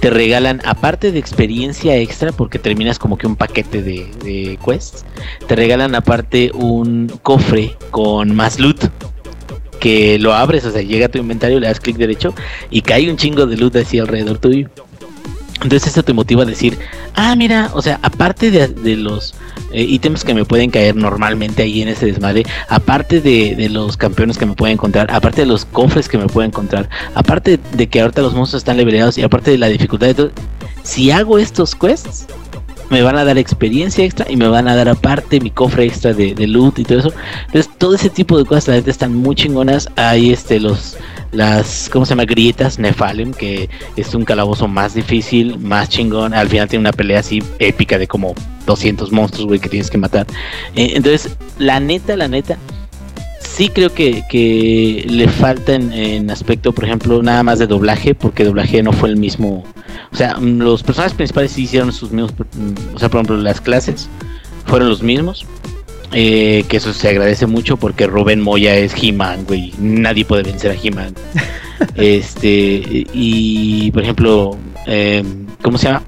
te 0.00 0.10
regalan, 0.10 0.60
aparte 0.64 1.12
de 1.12 1.18
experiencia 1.18 1.96
extra, 1.96 2.32
porque 2.32 2.58
terminas 2.58 2.98
como 2.98 3.18
que 3.18 3.26
un 3.26 3.36
paquete 3.36 3.82
de, 3.82 4.06
de 4.24 4.58
quests, 4.64 5.04
te 5.46 5.56
regalan 5.56 5.94
aparte 5.94 6.50
un 6.54 7.12
cofre 7.22 7.76
con 7.90 8.34
más 8.34 8.58
loot. 8.58 8.90
Que 9.80 10.18
lo 10.18 10.34
abres, 10.34 10.64
o 10.64 10.72
sea, 10.72 10.82
llega 10.82 11.06
a 11.06 11.08
tu 11.08 11.18
inventario, 11.18 11.60
le 11.60 11.68
das 11.68 11.78
clic 11.78 11.96
derecho 11.96 12.34
y 12.68 12.82
cae 12.82 13.08
un 13.08 13.16
chingo 13.16 13.46
de 13.46 13.56
loot 13.56 13.76
así 13.76 14.00
alrededor 14.00 14.38
tuyo. 14.38 14.68
Entonces 15.62 15.88
eso 15.88 16.02
te 16.02 16.12
motiva 16.12 16.42
a 16.42 16.46
decir, 16.46 16.78
ah, 17.14 17.34
mira, 17.36 17.70
o 17.74 17.82
sea, 17.82 17.98
aparte 18.02 18.50
de, 18.50 18.96
los 18.96 19.34
eh, 19.72 19.82
ítems 19.82 20.24
que 20.24 20.34
me 20.34 20.44
pueden 20.44 20.70
caer 20.70 20.94
normalmente 20.94 21.62
ahí 21.62 21.82
en 21.82 21.88
ese 21.88 22.06
desmadre, 22.06 22.44
aparte 22.68 23.20
de, 23.20 23.56
de 23.56 23.68
los 23.68 23.96
campeones 23.96 24.38
que 24.38 24.46
me 24.46 24.54
pueden 24.54 24.74
encontrar, 24.74 25.10
aparte 25.10 25.40
de 25.40 25.46
los 25.46 25.64
cofres 25.64 26.08
que 26.08 26.16
me 26.16 26.26
pueden 26.26 26.50
encontrar, 26.50 26.88
aparte 27.14 27.58
de 27.72 27.86
que 27.88 28.00
ahorita 28.00 28.22
los 28.22 28.34
monstruos 28.34 28.60
están 28.60 28.76
leveleados 28.76 29.18
y 29.18 29.22
aparte 29.22 29.50
de 29.50 29.58
la 29.58 29.68
dificultad 29.68 30.06
de 30.06 30.14
todo, 30.14 30.30
si 30.84 31.10
hago 31.10 31.38
estos 31.38 31.74
quests, 31.74 32.26
me 32.90 33.02
van 33.02 33.16
a 33.16 33.24
dar 33.24 33.38
experiencia 33.38 34.04
extra 34.04 34.26
y 34.28 34.36
me 34.36 34.48
van 34.48 34.68
a 34.68 34.76
dar 34.76 34.88
aparte 34.88 35.40
mi 35.40 35.50
cofre 35.50 35.84
extra 35.84 36.12
de, 36.14 36.34
loot 36.46 36.78
y 36.78 36.84
todo 36.84 36.98
eso. 36.98 37.12
Entonces, 37.46 37.70
todo 37.78 37.94
ese 37.94 38.10
tipo 38.10 38.38
de 38.38 38.44
cosas, 38.44 38.68
la 38.68 38.74
neta, 38.74 38.90
están 38.90 39.14
muy 39.14 39.34
chingonas. 39.34 39.88
Hay 39.96 40.32
este, 40.32 40.60
los, 40.60 40.96
las, 41.32 41.88
¿cómo 41.92 42.06
se 42.06 42.10
llama? 42.10 42.24
Grietas 42.24 42.78
Nephalem, 42.78 43.32
que 43.32 43.68
es 43.96 44.14
un 44.14 44.24
calabozo 44.24 44.68
más 44.68 44.94
difícil, 44.94 45.58
más 45.58 45.88
chingón. 45.88 46.34
Al 46.34 46.48
final 46.48 46.68
tiene 46.68 46.80
una 46.80 46.92
pelea 46.92 47.20
así 47.20 47.42
épica 47.58 47.98
de 47.98 48.06
como 48.06 48.34
200 48.66 49.12
monstruos, 49.12 49.46
güey, 49.46 49.60
que 49.60 49.68
tienes 49.68 49.90
que 49.90 49.98
matar. 49.98 50.26
Eh, 50.74 50.92
entonces, 50.94 51.36
la 51.58 51.80
neta, 51.80 52.16
la 52.16 52.28
neta, 52.28 52.58
sí 53.58 53.70
creo 53.70 53.92
que, 53.92 54.22
que 54.30 55.04
le 55.08 55.26
falta 55.26 55.74
en, 55.74 55.92
en 55.92 56.30
aspecto, 56.30 56.72
por 56.72 56.84
ejemplo, 56.84 57.20
nada 57.24 57.42
más 57.42 57.58
de 57.58 57.66
doblaje, 57.66 58.14
porque 58.14 58.44
doblaje 58.44 58.84
no 58.84 58.92
fue 58.92 59.08
el 59.08 59.16
mismo. 59.16 59.64
O 60.12 60.16
sea, 60.16 60.36
mm, 60.36 60.60
los 60.60 60.84
personajes 60.84 61.14
principales 61.14 61.50
sí 61.50 61.64
hicieron 61.64 61.92
sus 61.92 62.12
mismos, 62.12 62.32
mm, 62.32 62.94
o 62.94 62.98
sea, 63.00 63.08
por 63.08 63.18
ejemplo, 63.18 63.36
las 63.36 63.60
clases 63.60 64.08
fueron 64.64 64.88
los 64.88 65.02
mismos. 65.02 65.44
eh, 66.12 66.64
que 66.70 66.78
eso 66.78 66.94
se 66.94 67.08
agradece 67.10 67.46
mucho 67.46 67.76
porque 67.76 68.06
Rubén 68.06 68.40
Moya 68.40 68.74
es 68.74 68.94
He-Man, 68.98 69.44
güey. 69.44 69.74
Nadie 69.78 70.24
puede 70.24 70.42
vencer 70.42 70.70
a 70.70 70.74
He-Man. 70.74 71.14
este, 71.96 73.06
y 73.12 73.90
por 73.90 74.02
ejemplo, 74.04 74.56
eh, 74.86 75.22
¿cómo 75.60 75.76
se 75.76 75.88
llama? 75.88 76.02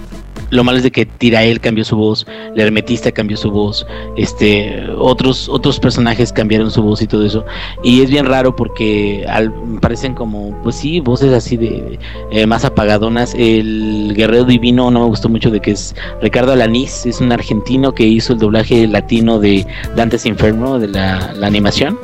Lo 0.51 0.65
malo 0.65 0.79
es 0.79 0.85
de 0.85 0.91
que 0.91 1.07
Tirael 1.07 1.61
cambió 1.61 1.85
su 1.85 1.97
voz, 1.97 2.27
el 2.55 2.61
hermetista 2.61 3.13
cambió 3.13 3.37
su 3.37 3.51
voz, 3.51 3.87
este, 4.17 4.87
otros, 4.99 5.49
otros 5.49 5.79
personajes 5.79 6.33
cambiaron 6.33 6.71
su 6.71 6.83
voz 6.83 7.03
y 7.03 7.07
todo 7.07 7.25
eso. 7.25 7.45
Y 7.83 8.03
es 8.03 8.11
bien 8.11 8.27
raro 8.27 8.55
porque 8.57 9.25
al, 9.29 9.53
parecen 9.81 10.15
como, 10.15 10.57
pues 10.63 10.77
sí, 10.77 11.01
voces 11.01 11.33
así 11.33 11.57
de 11.57 11.99
eh, 12.33 12.47
más 12.47 12.65
apagadonas. 12.65 13.35
El 13.35 14.13
guerrero 14.17 14.45
divino 14.45 14.91
no 14.91 15.01
me 15.01 15.07
gustó 15.07 15.29
mucho 15.29 15.51
de 15.51 15.61
que 15.61 15.73
es 15.73 15.95
Ricardo 16.21 16.53
Alanís, 16.53 17.07
es 17.07 17.21
un 17.21 17.33
argentino 17.33 17.93
que 17.93 18.05
hizo 18.05 18.33
el 18.33 18.39
doblaje 18.39 18.87
latino 18.87 19.39
de 19.39 19.67
Dantes 19.97 20.27
Inferno, 20.27 20.79
de 20.79 20.89
la, 20.89 21.35
animación. 21.43 21.99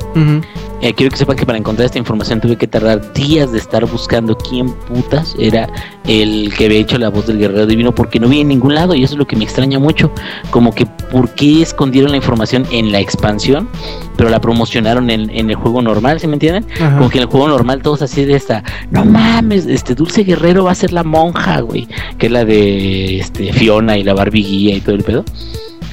Eh, 0.81 0.93
quiero 0.93 1.09
que 1.11 1.17
sepan 1.17 1.35
que 1.35 1.45
para 1.45 1.57
encontrar 1.57 1.87
esta 1.87 1.97
información 1.97 2.39
tuve 2.39 2.55
que 2.55 2.67
tardar 2.67 3.13
días 3.13 3.51
de 3.51 3.57
estar 3.57 3.85
buscando 3.85 4.37
quién 4.37 4.71
putas 4.73 5.35
era 5.39 5.67
el 6.05 6.53
que 6.55 6.65
había 6.65 6.79
hecho 6.79 6.97
la 6.97 7.09
voz 7.09 7.25
del 7.25 7.39
guerrero 7.39 7.65
divino 7.65 7.93
porque 7.93 8.19
no 8.19 8.27
vi 8.27 8.41
en 8.41 8.47
ningún 8.47 8.75
lado 8.75 8.93
y 8.93 9.03
eso 9.03 9.15
es 9.15 9.17
lo 9.17 9.25
que 9.25 9.35
me 9.35 9.43
extraña 9.43 9.79
mucho. 9.79 10.11
Como 10.51 10.73
que 10.73 10.85
por 10.85 11.29
qué 11.31 11.61
escondieron 11.61 12.11
la 12.11 12.17
información 12.17 12.65
en 12.71 12.91
la 12.91 12.99
expansión, 12.99 13.69
pero 14.15 14.29
la 14.29 14.39
promocionaron 14.39 15.09
en, 15.09 15.29
en 15.29 15.49
el 15.49 15.55
juego 15.55 15.81
normal, 15.81 16.19
¿sí 16.19 16.27
me 16.27 16.33
entienden? 16.33 16.65
Ajá. 16.79 16.97
Como 16.97 17.09
que 17.09 17.17
en 17.17 17.23
el 17.23 17.29
juego 17.29 17.47
normal 17.47 17.81
todos 17.81 18.03
así 18.03 18.23
de 18.25 18.35
esta, 18.35 18.63
no 18.91 19.03
mames, 19.03 19.65
este 19.65 19.95
Dulce 19.95 20.23
Guerrero 20.23 20.65
va 20.65 20.71
a 20.71 20.75
ser 20.75 20.93
la 20.93 21.03
monja, 21.03 21.61
güey, 21.61 21.87
que 22.17 22.27
es 22.27 22.31
la 22.31 22.45
de 22.45 23.19
este 23.19 23.51
Fiona 23.51 23.97
y 23.97 24.03
la 24.03 24.13
Barbie 24.13 24.43
guía 24.43 24.75
y 24.75 24.81
todo 24.81 24.95
el 24.95 25.03
pedo. 25.03 25.25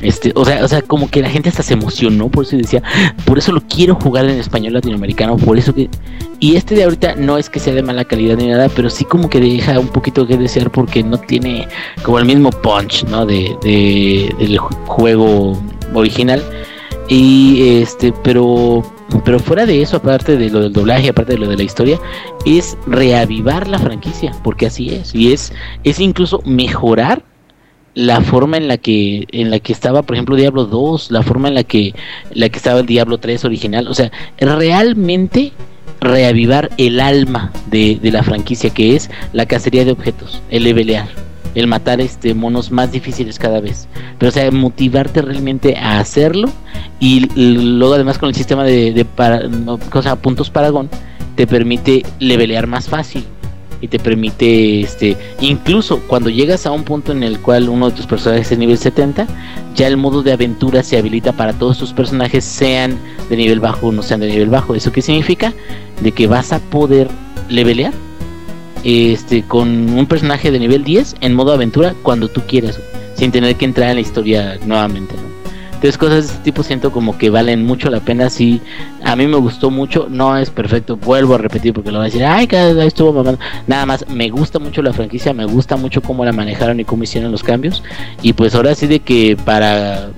Este, 0.05 0.33
o 0.35 0.45
sea, 0.45 0.65
o 0.65 0.69
sea, 0.69 0.83
como 0.83 1.09
que 1.09 1.23
la 1.23 1.31
gente 1.31 1.49
hasta 1.49 1.63
se 1.63 1.75
emocionó, 1.75 2.29
por 2.29 2.45
eso 2.45 2.57
decía, 2.57 2.83
por 3.25 3.39
eso 3.39 3.51
lo 3.53 3.63
quiero 3.63 3.95
jugar 3.97 4.27
en 4.27 4.39
español 4.39 4.75
latinoamericano, 4.75 5.37
por 5.37 5.59
eso 5.59 5.75
que 5.75 5.89
y 6.41 6.57
este 6.57 6.75
de 6.75 6.85
ahorita 6.85 7.15
no 7.17 7.39
es 7.39 7.49
que 7.49 7.59
sea 7.59 7.73
de 7.75 7.83
mala 7.83 8.05
calidad 8.05 8.37
ni 8.37 8.49
nada, 8.49 8.69
pero 8.77 8.91
sí 8.91 9.05
como 9.05 9.31
que 9.31 9.41
deja 9.41 9.79
un 9.81 9.89
poquito 9.89 10.27
que 10.27 10.37
desear 10.37 10.71
porque 10.71 11.03
no 11.03 11.17
tiene 11.19 11.67
como 12.03 12.19
el 12.19 12.27
mismo 12.27 12.51
punch, 12.51 13.05
¿no? 13.05 13.25
De, 13.25 13.57
de- 13.63 14.35
del 14.39 14.59
ju- 14.59 14.77
juego 14.87 15.59
original. 15.95 16.43
Y 17.09 17.81
este, 17.81 18.13
pero 18.23 18.83
Pero 19.25 19.39
fuera 19.39 19.65
de 19.67 19.81
eso, 19.83 19.99
aparte 19.99 20.37
de 20.37 20.49
lo 20.51 20.61
del 20.61 20.73
doblaje, 20.73 21.09
aparte 21.11 21.33
de 21.35 21.39
lo 21.39 21.49
de 21.49 21.57
la 21.57 21.63
historia, 21.63 21.99
es 22.47 22.77
reavivar 22.87 23.69
la 23.69 23.79
franquicia, 23.79 24.33
porque 24.43 24.67
así 24.67 24.89
es. 24.91 25.15
Y 25.15 25.33
es, 25.33 25.53
es 25.85 26.01
incluso 26.01 26.41
mejorar 26.47 27.23
la 27.95 28.21
forma 28.21 28.57
en 28.57 28.69
la 28.69 28.77
que 28.77 29.27
en 29.31 29.51
la 29.51 29.61
que 29.61 29.73
estaba 29.73 30.03
por 30.03 30.17
ejemplo 30.17 30.37
Diablo 30.37 30.65
2 30.65 31.11
la 31.11 31.23
forma 31.23 31.49
en 31.49 31.55
la 31.55 31.65
que 31.65 31.95
la 32.33 32.49
que 32.49 32.57
estaba 32.57 32.81
el 32.81 32.87
Diablo 32.87 33.19
3 33.19 33.45
original 33.45 33.89
o 33.89 33.95
sea 33.95 34.11
realmente 34.39 35.53
reavivar 36.01 36.71
el 36.77 37.01
alma 37.01 37.53
de, 37.71 37.99
de 38.03 38.11
la 38.11 38.23
franquicia 38.23 38.71
que 38.71 38.97
es 38.97 39.11
la 39.33 39.47
cacería 39.47 39.85
de 39.85 39.93
objetos 39.93 40.43
el 40.51 40.65
levelear 40.65 41.09
el 41.55 41.67
matar 41.67 42.01
este 42.01 42.35
monos 42.35 42.71
más 42.71 42.93
difíciles 42.93 43.39
cada 43.39 43.61
vez. 43.61 43.89
Pero 44.19 44.31
o 44.31 44.33
sea, 44.33 44.51
motivarte 44.51 45.23
realmente 45.23 45.77
a 45.77 45.99
hacerlo 46.01 46.49
y 47.01 47.29
luego 47.37 47.95
además 47.95 48.19
con 48.19 48.29
el 48.29 48.35
sistema 48.35 48.65
de, 48.65 48.93
de 48.93 49.05
para, 49.05 49.43
cosa, 49.91 50.17
puntos 50.17 50.51
Paragon 50.51 50.89
te 51.37 51.47
permite 51.47 52.05
levelear 52.19 52.67
más 52.67 52.89
fácil 52.89 53.25
y 53.85 53.89
te 53.89 53.99
permite 53.99 54.81
este 54.81 55.17
incluso 55.41 56.01
cuando 56.07 56.31
llegas 56.31 56.65
a 56.65 56.73
un 56.73 56.85
punto 56.85 57.13
en 57.13 57.23
el 57.23 57.39
cual 57.39 57.69
uno 57.69 57.91
de 57.91 57.97
tus 57.97 58.07
personajes 58.07 58.51
es 58.51 58.59
nivel 58.59 58.79
70 58.79 59.27
ya 59.75 59.87
el 59.87 59.99
modo 59.99 60.23
de 60.23 60.33
aventura 60.33 60.83
se 60.83 60.97
habilita 60.97 61.33
para 61.33 61.53
todos 61.53 61.77
tus 61.77 61.93
personajes 61.93 62.45
sean 62.45 62.97
de 63.29 63.37
nivel 63.37 63.61
bajo 63.61 63.89
o 63.89 63.93
no 63.93 64.03
sean 64.03 64.21
de 64.21 64.29
nivel 64.29 64.49
bajo 64.49 64.75
eso 64.75 64.91
qué 64.91 65.03
significa 65.03 65.53
de 66.03 66.13
que 66.13 66.27
vas 66.27 66.53
a 66.53 66.61
poder 66.61 67.09
levelear 67.51 67.93
este, 68.85 69.43
con 69.43 69.69
un 69.69 70.07
personaje 70.07 70.51
de 70.51 70.59
nivel 70.61 70.85
10 70.85 71.17
en 71.21 71.35
modo 71.35 71.53
aventura 71.53 71.95
cuando 72.03 72.29
tú 72.29 72.43
quieras, 72.47 72.79
sin 73.15 73.33
tener 73.33 73.57
que 73.57 73.65
entrar 73.65 73.89
en 73.89 73.97
la 73.97 74.03
historia 74.03 74.59
nuevamente. 74.67 75.15
Entonces 75.85 75.99
cosas 75.99 76.27
de 76.29 76.33
este 76.33 76.45
tipo 76.45 76.63
siento 76.63 76.91
como 76.91 77.19
que 77.19 77.29
valen 77.29 77.67
mucho 77.67 77.91
la 77.91 78.01
pena. 78.01 78.31
Si 78.31 78.63
a 79.03 79.15
mí 79.17 79.27
me 79.27 79.37
gustó 79.37 79.71
mucho, 79.71 80.07
no 80.09 80.35
es 80.39 80.49
perfecto, 80.49 80.97
vuelvo 80.97 81.35
a 81.35 81.39
repetir 81.39 81.75
porque 81.75 81.93
lo 81.93 81.99
voy 81.99 82.07
a 82.07 82.11
decir, 82.11 82.25
ay, 82.25 82.47
cada 82.47 82.73
vez 82.73 82.87
estuvo 82.87 83.13
mamando. 83.13 83.39
Nada 83.67 83.85
más, 83.85 84.09
me 84.09 84.31
gusta 84.31 84.59
mucho 84.59 84.81
la 84.81 84.95
franquicia, 84.95 85.35
me 85.35 85.45
gusta 85.45 85.77
mucho 85.77 86.01
cómo 86.01 86.25
la 86.25 86.33
manejaron 86.33 86.81
y 86.81 86.87
cómo 86.87 87.03
hicieron 87.03 87.31
los 87.31 87.43
cambios. 87.43 87.83
Y 88.23 88.33
pues 88.33 88.55
ahora 88.55 88.75
sí 88.75 88.87
de 88.87 89.01
que 89.01 89.37
para 89.45 90.09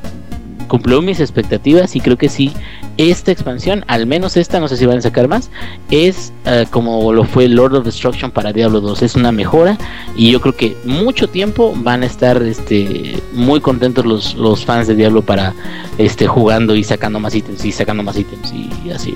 cumplió 0.69 1.03
mis 1.03 1.19
expectativas 1.19 1.97
y 1.97 2.01
creo 2.01 2.17
que 2.17 2.29
sí 2.29 2.53
esta 2.99 3.33
expansión, 3.33 3.85
al 3.89 4.07
menos 4.07 4.37
esta, 4.37 4.61
no 4.61 4.69
sé 4.69 4.77
si 4.77 4.87
van 4.87 4.99
a 4.99 5.03
sacar 5.03 5.29
más, 5.29 5.51
es 5.91 6.33
uh, 6.47 6.69
como 6.71 7.13
lo 7.13 7.25
fue 7.25 7.49
Lord 7.49 7.75
of 7.75 7.85
Destruction 7.85 8.31
para 8.31 8.53
Diablo 8.53 8.81
2, 8.81 9.03
es 9.03 9.15
una 9.15 9.33
mejora 9.33 9.79
y 10.17 10.31
yo 10.31 10.41
creo 10.41 10.57
que 10.57 10.77
mucho 10.85 11.29
tiempo 11.29 11.75
van 11.77 12.03
a 12.03 12.07
estar 12.07 12.43
este 12.43 13.23
muy 13.33 13.61
contentos 13.61 14.07
los, 14.07 14.35
los 14.35 14.65
fans 14.65 14.87
de 14.87 14.95
Diablo 14.95 15.23
para 15.23 15.55
este 15.99 16.27
jugando 16.27 16.75
y 16.75 16.85
sacando 16.85 17.21
más 17.21 17.35
ítems 17.35 17.65
y 17.65 17.73
sacando 17.73 18.03
más 18.03 18.17
ítems 18.17 18.53
y 18.53 18.91
así. 18.91 19.15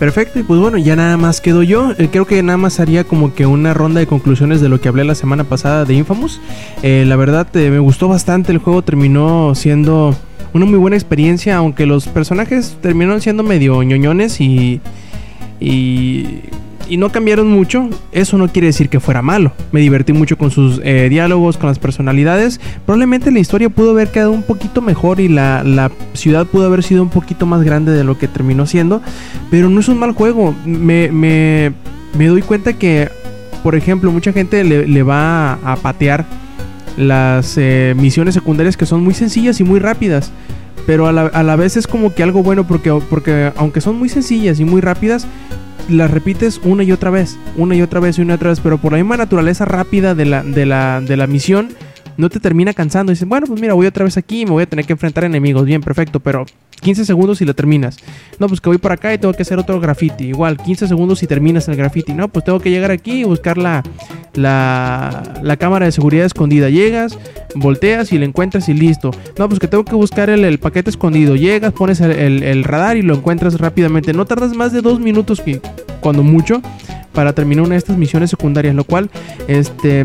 Perfecto, 0.00 0.38
y 0.38 0.42
pues 0.44 0.58
bueno, 0.58 0.78
ya 0.78 0.96
nada 0.96 1.18
más 1.18 1.42
quedo 1.42 1.62
yo. 1.62 1.92
Eh, 1.98 2.08
creo 2.10 2.26
que 2.26 2.42
nada 2.42 2.56
más 2.56 2.80
haría 2.80 3.04
como 3.04 3.34
que 3.34 3.44
una 3.44 3.74
ronda 3.74 4.00
de 4.00 4.06
conclusiones 4.06 4.62
de 4.62 4.70
lo 4.70 4.80
que 4.80 4.88
hablé 4.88 5.04
la 5.04 5.14
semana 5.14 5.44
pasada 5.44 5.84
de 5.84 5.92
Infamous. 5.92 6.40
Eh, 6.82 7.04
la 7.06 7.16
verdad, 7.16 7.54
eh, 7.54 7.68
me 7.68 7.80
gustó 7.80 8.08
bastante. 8.08 8.50
El 8.50 8.58
juego 8.58 8.80
terminó 8.80 9.54
siendo 9.54 10.16
una 10.52 10.66
muy 10.66 10.78
buena 10.78 10.96
experiencia, 10.96 11.56
aunque 11.56 11.86
los 11.86 12.08
personajes 12.08 12.76
terminaron 12.80 13.20
siendo 13.20 13.42
medio 13.42 13.82
ñoñones 13.82 14.40
y. 14.40 14.80
y 15.60 16.42
y 16.90 16.96
no 16.96 17.12
cambiaron 17.12 17.48
mucho, 17.48 17.88
eso 18.10 18.36
no 18.36 18.48
quiere 18.48 18.66
decir 18.66 18.88
que 18.88 18.98
fuera 18.98 19.22
malo. 19.22 19.52
Me 19.70 19.78
divertí 19.80 20.12
mucho 20.12 20.36
con 20.36 20.50
sus 20.50 20.80
eh, 20.82 21.08
diálogos, 21.08 21.56
con 21.56 21.68
las 21.68 21.78
personalidades. 21.78 22.60
Probablemente 22.84 23.30
la 23.30 23.38
historia 23.38 23.70
pudo 23.70 23.92
haber 23.92 24.08
quedado 24.08 24.32
un 24.32 24.42
poquito 24.42 24.82
mejor 24.82 25.20
y 25.20 25.28
la, 25.28 25.62
la, 25.62 25.92
ciudad 26.14 26.46
pudo 26.46 26.66
haber 26.66 26.82
sido 26.82 27.04
un 27.04 27.08
poquito 27.08 27.46
más 27.46 27.62
grande 27.62 27.92
de 27.92 28.02
lo 28.02 28.18
que 28.18 28.26
terminó 28.26 28.66
siendo. 28.66 29.00
Pero 29.52 29.70
no 29.70 29.78
es 29.78 29.88
un 29.88 29.98
mal 29.98 30.12
juego. 30.12 30.52
Me, 30.66 31.12
me, 31.12 31.72
me 32.18 32.26
doy 32.26 32.42
cuenta 32.42 32.72
que, 32.72 33.08
por 33.62 33.76
ejemplo, 33.76 34.10
mucha 34.10 34.32
gente 34.32 34.64
le, 34.64 34.88
le 34.88 35.02
va 35.04 35.52
a, 35.52 35.72
a, 35.72 35.76
patear 35.76 36.26
las 37.00 37.56
eh, 37.56 37.94
misiones 37.96 38.34
secundarias 38.34 38.76
que 38.76 38.86
son 38.86 39.02
muy 39.02 39.14
sencillas 39.14 39.58
y 39.60 39.64
muy 39.64 39.80
rápidas. 39.80 40.30
Pero 40.86 41.06
a 41.06 41.12
la, 41.12 41.26
a 41.26 41.42
la, 41.42 41.56
vez 41.56 41.76
es 41.76 41.86
como 41.86 42.14
que 42.14 42.22
algo 42.22 42.42
bueno 42.42 42.66
porque, 42.66 42.92
porque 43.08 43.52
aunque 43.56 43.80
son 43.80 43.98
muy 43.98 44.08
sencillas 44.08 44.60
y 44.60 44.64
muy 44.64 44.80
rápidas, 44.80 45.26
las 45.88 46.10
repites 46.10 46.60
una 46.64 46.82
y 46.82 46.92
otra 46.92 47.10
vez, 47.10 47.38
una 47.56 47.74
y 47.74 47.82
otra 47.82 48.00
vez 48.00 48.18
y 48.18 48.22
una 48.22 48.34
y 48.34 48.36
otra 48.36 48.50
vez, 48.50 48.60
pero 48.60 48.78
por 48.78 48.92
la 48.92 48.98
misma 48.98 49.16
naturaleza 49.16 49.64
rápida 49.64 50.14
de 50.14 50.24
la, 50.24 50.42
de 50.42 50.66
la, 50.66 51.00
de 51.00 51.16
la 51.16 51.26
misión, 51.26 51.68
no 52.20 52.28
te 52.28 52.40
termina 52.40 52.72
cansando. 52.72 53.10
Dices, 53.10 53.26
bueno, 53.26 53.46
pues 53.46 53.60
mira, 53.60 53.74
voy 53.74 53.86
otra 53.86 54.04
vez 54.04 54.16
aquí 54.16 54.44
me 54.44 54.52
voy 54.52 54.62
a 54.62 54.66
tener 54.66 54.84
que 54.84 54.92
enfrentar 54.92 55.24
enemigos. 55.24 55.64
Bien, 55.64 55.80
perfecto, 55.80 56.20
pero 56.20 56.46
15 56.80 57.04
segundos 57.04 57.40
y 57.40 57.44
lo 57.44 57.54
terminas. 57.54 57.98
No, 58.38 58.48
pues 58.48 58.60
que 58.60 58.68
voy 58.68 58.78
por 58.78 58.92
acá 58.92 59.12
y 59.12 59.18
tengo 59.18 59.34
que 59.34 59.42
hacer 59.42 59.58
otro 59.58 59.80
graffiti. 59.80 60.24
Igual, 60.24 60.56
15 60.56 60.88
segundos 60.88 61.22
y 61.22 61.26
terminas 61.26 61.68
el 61.68 61.76
graffiti. 61.76 62.14
No, 62.14 62.28
pues 62.28 62.44
tengo 62.44 62.60
que 62.60 62.70
llegar 62.70 62.90
aquí 62.90 63.20
y 63.20 63.24
buscar 63.24 63.58
la, 63.58 63.82
la, 64.34 65.40
la 65.42 65.56
cámara 65.56 65.86
de 65.86 65.92
seguridad 65.92 66.24
escondida. 66.26 66.68
Llegas, 66.70 67.18
volteas 67.54 68.12
y 68.12 68.18
la 68.18 68.24
encuentras 68.24 68.68
y 68.68 68.74
listo. 68.74 69.10
No, 69.38 69.48
pues 69.48 69.60
que 69.60 69.68
tengo 69.68 69.84
que 69.84 69.94
buscar 69.94 70.30
el, 70.30 70.58
paquete 70.58 70.90
escondido. 70.90 71.36
Llegas, 71.36 71.72
pones 71.72 72.00
el, 72.00 72.12
el, 72.12 72.42
el, 72.42 72.64
radar 72.64 72.96
y 72.96 73.02
lo 73.02 73.14
encuentras 73.14 73.58
rápidamente. 73.58 74.12
No 74.12 74.24
tardas 74.24 74.54
más 74.54 74.72
de 74.72 74.80
dos 74.80 75.00
minutos, 75.00 75.40
que, 75.40 75.60
cuando 76.00 76.22
mucho, 76.22 76.62
para 77.12 77.32
terminar 77.32 77.64
una 77.64 77.74
de 77.74 77.78
estas 77.78 77.96
misiones 77.96 78.30
secundarias. 78.30 78.74
Lo 78.74 78.84
cual, 78.84 79.10
este 79.48 80.04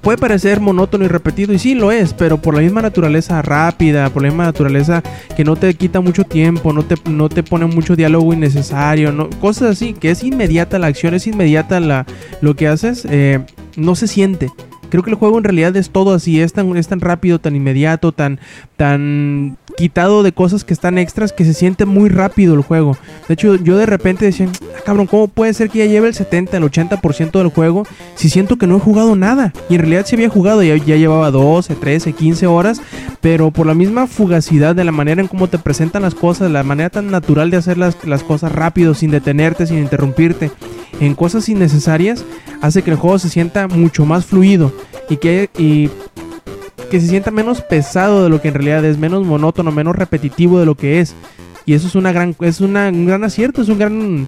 puede 0.00 0.18
parecer 0.18 0.60
monótono 0.60 1.04
y 1.04 1.08
repetido, 1.08 1.52
y 1.52 1.58
sí 1.58 1.74
lo 1.74 1.92
es, 1.92 2.14
pero 2.14 2.40
por 2.40 2.54
la 2.54 2.60
misma 2.60 2.82
naturaleza 2.82 3.42
rápida, 3.42 4.10
por 4.10 4.22
la 4.22 4.28
misma 4.28 4.44
naturaleza 4.44 5.02
que 5.36 5.44
no 5.44 5.56
te 5.56 5.74
quita 5.74 6.00
mucho 6.00 6.24
tiempo, 6.24 6.72
no 6.72 6.84
te, 6.84 6.96
no 7.10 7.28
te 7.28 7.42
pone 7.42 7.66
mucho 7.66 7.96
diálogo 7.96 8.32
innecesario, 8.32 9.12
no, 9.12 9.28
cosas 9.40 9.70
así, 9.70 9.94
que 9.94 10.10
es 10.10 10.22
inmediata 10.22 10.78
la 10.78 10.88
acción, 10.88 11.14
es 11.14 11.26
inmediata 11.26 11.80
la, 11.80 12.06
lo 12.40 12.54
que 12.54 12.68
haces, 12.68 13.06
eh, 13.08 13.40
no 13.76 13.94
se 13.94 14.06
siente. 14.06 14.50
Creo 14.90 15.02
que 15.02 15.10
el 15.10 15.16
juego 15.16 15.38
en 15.38 15.44
realidad 15.44 15.76
es 15.76 15.90
todo 15.90 16.14
así, 16.14 16.40
es 16.40 16.52
tan, 16.52 16.76
es 16.76 16.88
tan 16.88 17.00
rápido, 17.00 17.38
tan 17.38 17.56
inmediato, 17.56 18.12
tan, 18.12 18.40
tan 18.76 19.56
quitado 19.76 20.24
de 20.24 20.32
cosas 20.32 20.64
que 20.64 20.74
están 20.74 20.98
extras 20.98 21.32
que 21.32 21.44
se 21.44 21.54
siente 21.54 21.84
muy 21.84 22.08
rápido 22.08 22.54
el 22.54 22.62
juego. 22.62 22.96
De 23.28 23.34
hecho, 23.34 23.54
yo 23.54 23.76
de 23.76 23.86
repente 23.86 24.24
decía, 24.24 24.48
ah, 24.50 24.80
cabrón, 24.84 25.06
¿cómo 25.06 25.28
puede 25.28 25.54
ser 25.54 25.70
que 25.70 25.78
ya 25.78 25.86
lleve 25.86 26.08
el 26.08 26.14
70, 26.14 26.56
el 26.56 26.64
80% 26.64 27.38
del 27.38 27.48
juego 27.48 27.86
si 28.16 28.28
siento 28.28 28.56
que 28.56 28.66
no 28.66 28.76
he 28.76 28.80
jugado 28.80 29.14
nada? 29.14 29.52
Y 29.68 29.76
en 29.76 29.82
realidad 29.82 30.04
sí 30.04 30.16
había 30.16 30.28
jugado, 30.28 30.64
ya, 30.64 30.76
ya 30.76 30.96
llevaba 30.96 31.30
12, 31.30 31.76
13, 31.76 32.12
15 32.12 32.46
horas, 32.48 32.82
pero 33.20 33.52
por 33.52 33.66
la 33.66 33.74
misma 33.74 34.08
fugacidad 34.08 34.74
de 34.74 34.84
la 34.84 34.92
manera 34.92 35.20
en 35.20 35.28
cómo 35.28 35.48
te 35.48 35.58
presentan 35.58 36.02
las 36.02 36.16
cosas, 36.16 36.50
la 36.50 36.64
manera 36.64 36.90
tan 36.90 37.10
natural 37.10 37.50
de 37.50 37.58
hacer 37.58 37.78
las, 37.78 38.04
las 38.04 38.24
cosas 38.24 38.50
rápido, 38.50 38.94
sin 38.94 39.12
detenerte, 39.12 39.66
sin 39.66 39.78
interrumpirte, 39.78 40.50
en 41.00 41.14
cosas 41.14 41.48
innecesarias, 41.48 42.24
hace 42.60 42.82
que 42.82 42.90
el 42.90 42.96
juego 42.96 43.18
se 43.18 43.28
sienta 43.28 43.68
mucho 43.68 44.04
más 44.04 44.26
fluido 44.26 44.72
y 45.08 45.16
que, 45.16 45.50
y 45.56 45.90
que 46.90 47.00
se 47.00 47.08
sienta 47.08 47.30
menos 47.30 47.60
pesado 47.60 48.24
de 48.24 48.30
lo 48.30 48.40
que 48.40 48.48
en 48.48 48.54
realidad 48.54 48.84
es, 48.84 48.98
menos 48.98 49.24
monótono, 49.24 49.70
menos 49.70 49.96
repetitivo 49.96 50.58
de 50.58 50.66
lo 50.66 50.74
que 50.74 51.00
es. 51.00 51.14
Y 51.66 51.74
eso 51.74 51.86
es 51.86 51.94
una 51.94 52.12
gran, 52.12 52.34
es 52.40 52.60
una, 52.60 52.88
un 52.88 53.06
gran 53.06 53.24
acierto, 53.24 53.60
es 53.60 53.68
un 53.68 53.78
gran, 53.78 54.26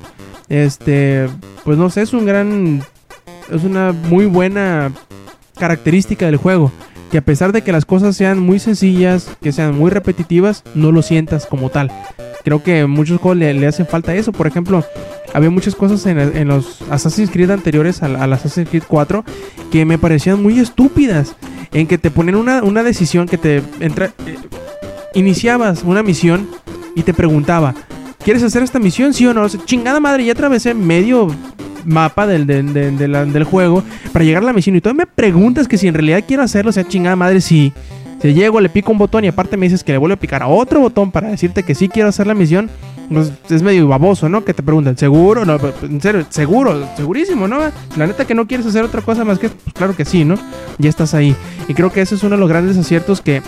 este, 0.48 1.28
pues 1.64 1.78
no 1.78 1.88
sé, 1.88 2.02
es 2.02 2.12
un 2.12 2.26
gran, 2.26 2.82
es 3.50 3.64
una 3.64 3.92
muy 3.92 4.26
buena 4.26 4.92
característica 5.58 6.26
del 6.26 6.36
juego. 6.36 6.70
Que 7.10 7.18
a 7.18 7.22
pesar 7.22 7.52
de 7.52 7.62
que 7.62 7.72
las 7.72 7.86
cosas 7.86 8.16
sean 8.16 8.38
muy 8.38 8.60
sencillas, 8.60 9.36
que 9.42 9.52
sean 9.52 9.76
muy 9.76 9.90
repetitivas, 9.90 10.62
no 10.74 10.92
lo 10.92 11.02
sientas 11.02 11.46
como 11.46 11.70
tal. 11.70 11.90
Creo 12.44 12.62
que 12.62 12.86
muchos 12.86 13.20
juegos 13.20 13.38
le, 13.38 13.52
le 13.52 13.66
hacen 13.66 13.86
falta 13.86 14.14
eso. 14.14 14.32
Por 14.32 14.46
ejemplo, 14.46 14.84
había 15.32 15.50
muchas 15.50 15.74
cosas 15.74 16.04
en, 16.06 16.48
los 16.48 16.82
Assassin's 16.90 17.30
Creed 17.30 17.50
anteriores 17.50 18.02
al, 18.02 18.32
Assassin's 18.32 18.68
Creed 18.68 18.84
4 18.86 19.24
que 19.70 19.84
me 19.84 19.98
parecían 19.98 20.42
muy 20.42 20.58
estúpidas. 20.58 21.36
En 21.72 21.86
que 21.86 21.98
te 21.98 22.10
ponen 22.10 22.34
una, 22.34 22.64
una 22.64 22.82
decisión 22.82 23.28
que 23.28 23.38
te 23.38 23.62
entra, 23.78 24.06
eh, 24.26 24.36
iniciabas 25.14 25.84
una 25.84 26.02
misión 26.02 26.48
y 26.96 27.02
te 27.02 27.14
preguntaba, 27.14 27.76
¿quieres 28.24 28.42
hacer 28.42 28.64
esta 28.64 28.80
misión? 28.80 29.14
Sí 29.14 29.24
o 29.26 29.32
no. 29.32 29.48
Chingada 29.48 30.00
madre, 30.00 30.24
ya 30.24 30.32
atravesé 30.32 30.74
medio 30.74 31.28
mapa 31.84 32.26
del, 32.26 32.46
del, 32.46 32.72
del, 32.72 32.98
del, 32.98 33.32
del 33.32 33.44
juego 33.44 33.84
para 34.12 34.24
llegar 34.24 34.42
a 34.42 34.46
la 34.46 34.52
misión 34.52 34.74
y 34.76 34.80
tú 34.80 34.92
me 34.94 35.06
preguntas 35.06 35.68
que 35.68 35.78
si 35.78 35.86
en 35.86 35.94
realidad 35.94 36.24
quiero 36.26 36.42
hacerlo, 36.42 36.70
o 36.70 36.72
sea, 36.72 36.86
chingada 36.86 37.14
madre, 37.14 37.40
sí. 37.40 37.72
Si 37.72 37.72
llego, 38.28 38.60
le 38.60 38.68
pico 38.68 38.92
un 38.92 38.98
botón 38.98 39.24
y 39.24 39.28
aparte 39.28 39.56
me 39.56 39.66
dices 39.66 39.82
que 39.82 39.92
le 39.92 39.98
vuelvo 39.98 40.14
a 40.14 40.18
picar 40.18 40.42
a 40.42 40.46
otro 40.46 40.80
botón 40.80 41.10
para 41.10 41.28
decirte 41.28 41.62
que 41.62 41.74
sí 41.74 41.88
quiero 41.88 42.08
hacer 42.08 42.26
la 42.26 42.34
misión, 42.34 42.70
pues 43.10 43.32
es 43.48 43.62
medio 43.62 43.88
baboso, 43.88 44.28
¿no? 44.28 44.44
Que 44.44 44.54
te 44.54 44.62
preguntan, 44.62 44.96
¿seguro? 44.96 45.44
No, 45.44 45.58
en 45.82 46.00
serio, 46.00 46.26
seguro, 46.28 46.86
segurísimo, 46.96 47.48
¿no? 47.48 47.58
La 47.96 48.06
neta 48.06 48.26
que 48.26 48.34
no 48.34 48.46
quieres 48.46 48.66
hacer 48.66 48.84
otra 48.84 49.00
cosa 49.00 49.24
más 49.24 49.38
que, 49.38 49.48
pues 49.48 49.74
claro 49.74 49.96
que 49.96 50.04
sí, 50.04 50.24
¿no? 50.24 50.36
Ya 50.78 50.90
estás 50.90 51.14
ahí. 51.14 51.34
Y 51.68 51.74
creo 51.74 51.90
que 51.92 52.02
ese 52.02 52.14
es 52.14 52.22
uno 52.22 52.36
de 52.36 52.40
los 52.40 52.48
grandes 52.48 52.76
aciertos 52.76 53.20
que, 53.20 53.42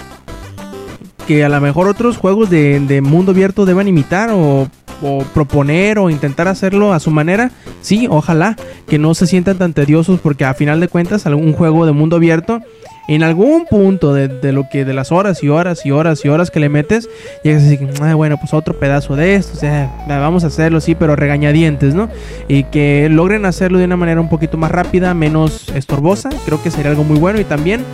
que 1.26 1.44
a 1.44 1.48
lo 1.48 1.60
mejor 1.60 1.86
otros 1.88 2.16
juegos 2.16 2.50
de, 2.50 2.80
de 2.80 3.00
mundo 3.02 3.32
abierto 3.32 3.66
deban 3.66 3.88
imitar 3.88 4.30
o 4.32 4.68
o 5.02 5.24
proponer 5.34 5.98
o 5.98 6.10
intentar 6.10 6.48
hacerlo 6.48 6.92
a 6.92 7.00
su 7.00 7.10
manera, 7.10 7.50
sí, 7.80 8.06
ojalá 8.08 8.56
que 8.86 8.98
no 8.98 9.14
se 9.14 9.26
sientan 9.26 9.58
tan 9.58 9.72
tediosos 9.72 10.20
porque 10.20 10.44
a 10.44 10.54
final 10.54 10.80
de 10.80 10.88
cuentas 10.88 11.26
algún 11.26 11.52
juego 11.52 11.84
de 11.86 11.92
mundo 11.92 12.16
abierto 12.16 12.60
en 13.08 13.22
algún 13.22 13.66
punto 13.66 14.14
de, 14.14 14.52
lo 14.52 14.68
que 14.68 14.84
de 14.84 14.94
las 14.94 15.12
horas 15.12 15.42
y 15.42 15.48
horas 15.48 15.84
y 15.84 15.90
horas 15.90 16.24
y 16.24 16.28
horas 16.28 16.50
que 16.50 16.60
le 16.60 16.68
metes 16.68 17.08
llegas 17.42 17.64
así 17.64 17.78
ah, 18.00 18.14
bueno 18.14 18.36
pues 18.38 18.54
otro 18.54 18.78
pedazo 18.78 19.16
de 19.16 19.34
esto 19.34 19.54
o 19.54 19.60
sea 19.60 19.90
vamos 20.06 20.44
a 20.44 20.48
hacerlo 20.48 20.80
sí 20.80 20.94
pero 20.94 21.16
regañadientes 21.16 21.94
no 21.94 22.08
y 22.48 22.64
que 22.64 23.08
logren 23.10 23.44
hacerlo 23.44 23.78
de 23.78 23.86
una 23.86 23.96
manera 23.96 24.20
un 24.20 24.28
poquito 24.28 24.56
más 24.56 24.70
rápida 24.70 25.14
menos 25.14 25.68
estorbosa 25.70 26.30
creo 26.44 26.62
que 26.62 26.70
sería 26.70 26.90
algo 26.90 27.04
muy 27.04 27.18
bueno. 27.18 27.40
Y 27.40 27.44
también 27.44 27.84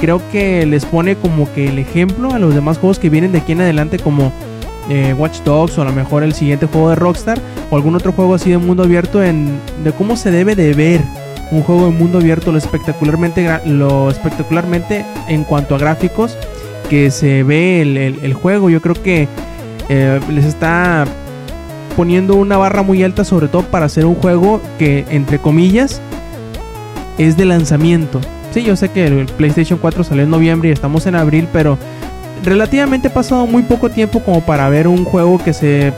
creo 0.00 0.20
que 0.30 0.66
les 0.66 0.84
pone 0.84 1.16
como 1.16 1.52
que 1.54 1.68
el 1.68 1.78
ejemplo 1.78 2.32
a 2.32 2.38
los 2.38 2.54
demás 2.54 2.78
juegos 2.78 2.98
que 2.98 3.10
vienen 3.10 3.32
de 3.32 3.38
aquí 3.38 3.52
en 3.52 3.60
adelante 3.60 3.98
como 3.98 4.32
eh, 4.88 5.14
Watch 5.18 5.40
Dogs 5.42 5.76
o 5.78 5.82
a 5.82 5.84
lo 5.84 5.92
mejor 5.92 6.22
el 6.22 6.34
siguiente 6.34 6.66
juego 6.66 6.90
de 6.90 6.96
Rockstar 6.96 7.38
o 7.70 7.76
algún 7.76 7.94
otro 7.94 8.12
juego 8.12 8.34
así 8.34 8.50
de 8.50 8.58
mundo 8.58 8.84
abierto 8.84 9.22
en 9.22 9.58
de 9.84 9.92
cómo 9.92 10.16
se 10.16 10.30
debe 10.30 10.54
de 10.54 10.72
ver 10.72 11.00
un 11.50 11.62
juego 11.62 11.86
de 11.86 11.92
mundo 11.92 12.18
abierto 12.18 12.52
lo 12.52 12.58
espectacularmente 12.58 13.60
lo 13.64 14.10
espectacularmente 14.10 15.04
en 15.28 15.44
cuanto 15.44 15.74
a 15.74 15.78
gráficos 15.78 16.36
que 16.90 17.10
se 17.10 17.42
ve 17.42 17.82
el, 17.82 17.96
el- 17.96 18.18
el 18.22 18.34
juego. 18.34 18.70
Yo 18.70 18.80
creo 18.80 18.94
que 19.02 19.28
eh, 19.88 20.20
les 20.30 20.44
está 20.44 21.04
poniendo 21.96 22.34
una 22.36 22.56
barra 22.56 22.82
muy 22.82 23.02
alta 23.02 23.24
sobre 23.24 23.48
todo 23.48 23.62
para 23.62 23.86
hacer 23.86 24.06
un 24.06 24.14
juego 24.14 24.60
que 24.78 25.04
entre 25.10 25.38
comillas 25.38 26.00
es 27.18 27.36
de 27.36 27.44
lanzamiento. 27.44 28.20
Sí, 28.52 28.62
yo 28.62 28.76
sé 28.76 28.90
que 28.90 29.06
el 29.06 29.26
PlayStation 29.26 29.78
4 29.80 30.04
salió 30.04 30.22
en 30.24 30.30
noviembre 30.30 30.68
y 30.68 30.72
estamos 30.72 31.06
en 31.06 31.14
abril, 31.16 31.48
pero 31.52 31.76
relativamente 32.44 33.08
ha 33.08 33.14
pasado 33.14 33.46
muy 33.46 33.62
poco 33.62 33.90
tiempo 33.90 34.20
como 34.20 34.40
para 34.42 34.68
ver 34.68 34.86
un 34.88 35.04
juego 35.04 35.38
que 35.38 35.52
se 35.52 35.92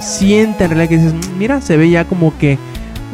siente 0.00 0.64
en 0.64 0.70
realidad 0.70 0.88
que 0.88 0.98
dices, 0.98 1.14
"Mm, 1.14 1.38
mira, 1.38 1.60
se 1.60 1.76
ve 1.76 1.88
ya 1.88 2.04
como 2.04 2.36
que 2.36 2.58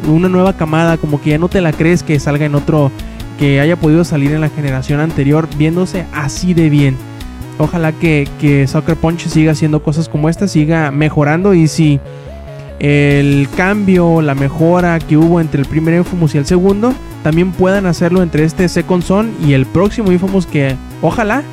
una 0.07 0.29
nueva 0.29 0.53
camada, 0.53 0.97
como 0.97 1.21
que 1.21 1.31
ya 1.31 1.37
no 1.37 1.49
te 1.49 1.61
la 1.61 1.73
crees 1.73 2.03
que 2.03 2.19
salga 2.19 2.45
en 2.45 2.55
otro, 2.55 2.91
que 3.39 3.59
haya 3.59 3.75
podido 3.75 4.03
salir 4.03 4.31
en 4.31 4.41
la 4.41 4.49
generación 4.49 4.99
anterior, 4.99 5.47
viéndose 5.57 6.05
así 6.13 6.53
de 6.53 6.69
bien. 6.69 6.97
Ojalá 7.57 7.91
que, 7.91 8.27
que 8.39 8.67
Sucker 8.67 8.95
Punch 8.95 9.27
siga 9.27 9.51
haciendo 9.51 9.83
cosas 9.83 10.09
como 10.09 10.29
esta, 10.29 10.47
siga 10.47 10.91
mejorando 10.91 11.53
y 11.53 11.67
si 11.67 11.99
el 12.79 13.47
cambio, 13.55 14.23
la 14.23 14.33
mejora 14.33 14.97
que 14.97 15.15
hubo 15.15 15.39
entre 15.39 15.61
el 15.61 15.67
primer 15.67 15.93
Infamous 15.93 16.33
y 16.33 16.39
el 16.39 16.47
segundo, 16.47 16.93
también 17.23 17.51
puedan 17.51 17.85
hacerlo 17.85 18.23
entre 18.23 18.43
este 18.43 18.67
Second 18.67 19.03
Son 19.03 19.31
y 19.45 19.53
el 19.53 19.67
próximo 19.67 20.11
Infamous 20.11 20.47
que 20.47 20.75
ojalá 21.03 21.43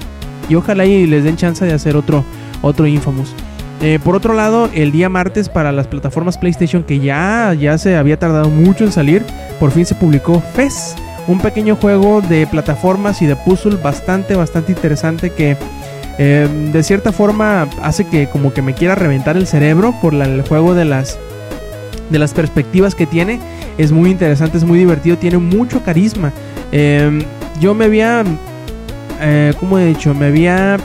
y 0.49 0.55
ojalá 0.55 0.87
y 0.87 1.07
les 1.07 1.25
den 1.25 1.37
chance 1.37 1.65
de 1.67 1.75
hacer 1.75 1.97
otro, 1.97 2.25
otro 2.63 2.87
Infamous. 2.87 3.35
Eh, 3.81 3.99
por 4.03 4.17
otro 4.17 4.35
lado, 4.35 4.69
el 4.75 4.91
día 4.91 5.09
martes 5.09 5.49
para 5.49 5.71
las 5.71 5.87
plataformas 5.87 6.37
PlayStation 6.37 6.83
que 6.83 6.99
ya, 6.99 7.55
ya 7.55 7.79
se 7.79 7.97
había 7.97 8.19
tardado 8.19 8.49
mucho 8.49 8.85
en 8.85 8.91
salir, 8.91 9.25
por 9.61 9.71
fin 9.71 9.87
se 9.87 9.95
publicó 9.95 10.43
Fez, 10.55 10.97
un 11.29 11.39
pequeño 11.39 11.77
juego 11.77 12.21
de 12.21 12.47
plataformas 12.47 13.23
y 13.23 13.27
de 13.27 13.37
puzzle 13.37 13.77
bastante, 13.77 14.35
bastante 14.35 14.73
interesante 14.73 15.31
que 15.31 15.57
eh, 16.19 16.49
de 16.73 16.83
cierta 16.83 17.13
forma 17.13 17.69
hace 17.81 18.05
que 18.05 18.29
como 18.29 18.53
que 18.53 18.63
me 18.63 18.75
quiera 18.75 18.97
reventar 18.97 19.37
el 19.37 19.47
cerebro 19.47 19.95
por 20.03 20.15
el 20.15 20.43
juego 20.43 20.75
de 20.75 20.85
las, 20.85 21.17
de 22.11 22.19
las 22.19 22.35
perspectivas 22.35 22.97
que 22.97 23.07
tiene. 23.07 23.39
Es 23.79 23.93
muy 23.93 24.11
interesante, 24.11 24.59
es 24.59 24.65
muy 24.65 24.79
divertido, 24.79 25.17
tiene 25.17 25.39
mucho 25.39 25.83
carisma. 25.85 26.33
Eh, 26.73 27.25
yo 27.61 27.75
me 27.75 27.85
había, 27.85 28.25
eh, 29.21 29.53
¿cómo 29.61 29.79
he 29.79 29.87
dicho? 29.87 30.15
Me 30.15 30.27
había 30.27 30.79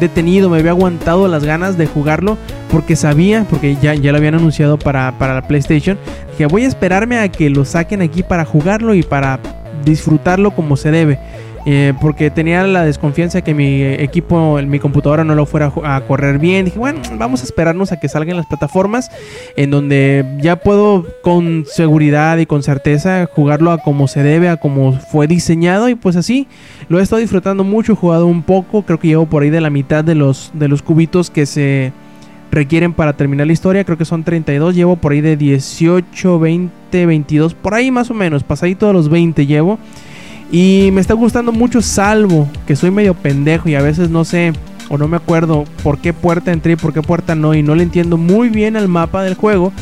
detenido, 0.00 0.50
me 0.50 0.58
había 0.58 0.72
aguantado 0.72 1.28
las 1.28 1.44
ganas 1.44 1.78
de 1.78 1.86
jugarlo 1.86 2.38
porque 2.70 2.96
sabía, 2.96 3.46
porque 3.48 3.76
ya, 3.80 3.94
ya 3.94 4.12
lo 4.12 4.18
habían 4.18 4.34
anunciado 4.34 4.78
para, 4.78 5.18
para 5.18 5.34
la 5.34 5.46
PlayStation, 5.46 5.98
que 6.36 6.46
voy 6.46 6.64
a 6.64 6.68
esperarme 6.68 7.18
a 7.18 7.28
que 7.28 7.50
lo 7.50 7.64
saquen 7.64 8.02
aquí 8.02 8.22
para 8.22 8.44
jugarlo 8.44 8.94
y 8.94 9.02
para 9.02 9.38
disfrutarlo 9.84 10.52
como 10.52 10.76
se 10.76 10.90
debe. 10.90 11.18
Eh, 11.64 11.94
porque 12.00 12.30
tenía 12.30 12.66
la 12.66 12.84
desconfianza 12.84 13.38
de 13.38 13.42
que 13.42 13.54
mi 13.54 13.82
equipo, 13.82 14.60
mi 14.66 14.80
computadora 14.80 15.22
no 15.22 15.34
lo 15.34 15.46
fuera 15.46 15.72
a 15.84 16.00
correr 16.02 16.38
bien. 16.38 16.64
Dije, 16.64 16.78
bueno, 16.78 17.00
vamos 17.16 17.42
a 17.42 17.44
esperarnos 17.44 17.92
a 17.92 18.00
que 18.00 18.08
salgan 18.08 18.36
las 18.36 18.46
plataformas 18.46 19.10
en 19.56 19.70
donde 19.70 20.24
ya 20.40 20.56
puedo 20.56 21.06
con 21.22 21.64
seguridad 21.66 22.38
y 22.38 22.46
con 22.46 22.62
certeza 22.62 23.28
jugarlo 23.32 23.70
a 23.70 23.78
como 23.78 24.08
se 24.08 24.22
debe, 24.22 24.48
a 24.48 24.56
como 24.56 24.92
fue 24.92 25.28
diseñado 25.28 25.88
y 25.88 25.94
pues 25.94 26.16
así 26.16 26.48
lo 26.88 26.98
he 26.98 27.02
estado 27.02 27.20
disfrutando 27.20 27.62
mucho, 27.62 27.92
he 27.92 27.96
jugado 27.96 28.26
un 28.26 28.42
poco, 28.42 28.82
creo 28.82 28.98
que 28.98 29.08
llevo 29.08 29.26
por 29.26 29.44
ahí 29.44 29.50
de 29.50 29.60
la 29.60 29.70
mitad 29.70 30.02
de 30.02 30.14
los 30.14 30.50
de 30.54 30.68
los 30.68 30.82
cubitos 30.82 31.30
que 31.30 31.46
se 31.46 31.92
requieren 32.50 32.92
para 32.92 33.14
terminar 33.14 33.46
la 33.46 33.52
historia, 33.52 33.84
creo 33.84 33.96
que 33.96 34.04
son 34.04 34.24
32, 34.24 34.74
llevo 34.74 34.96
por 34.96 35.12
ahí 35.12 35.20
de 35.20 35.36
18, 35.36 36.38
20, 36.38 37.06
22, 37.06 37.54
por 37.54 37.74
ahí 37.74 37.90
más 37.90 38.10
o 38.10 38.14
menos, 38.14 38.42
pasadito 38.42 38.88
de 38.88 38.92
los 38.92 39.08
20 39.08 39.46
llevo. 39.46 39.78
Y 40.52 40.90
me 40.92 41.00
está 41.00 41.14
gustando 41.14 41.50
mucho, 41.50 41.80
salvo 41.80 42.46
que 42.66 42.76
soy 42.76 42.90
medio 42.90 43.14
pendejo 43.14 43.70
y 43.70 43.74
a 43.74 43.80
veces 43.80 44.10
no 44.10 44.26
sé 44.26 44.52
o 44.90 44.98
no 44.98 45.08
me 45.08 45.16
acuerdo 45.16 45.64
por 45.82 45.96
qué 45.96 46.12
puerta 46.12 46.52
entré 46.52 46.72
y 46.72 46.76
por 46.76 46.92
qué 46.92 47.00
puerta 47.00 47.34
no. 47.34 47.54
Y 47.54 47.62
no 47.62 47.74
le 47.74 47.82
entiendo 47.82 48.18
muy 48.18 48.50
bien 48.50 48.76
al 48.76 48.86
mapa 48.86 49.22
del 49.22 49.34
juego. 49.34 49.72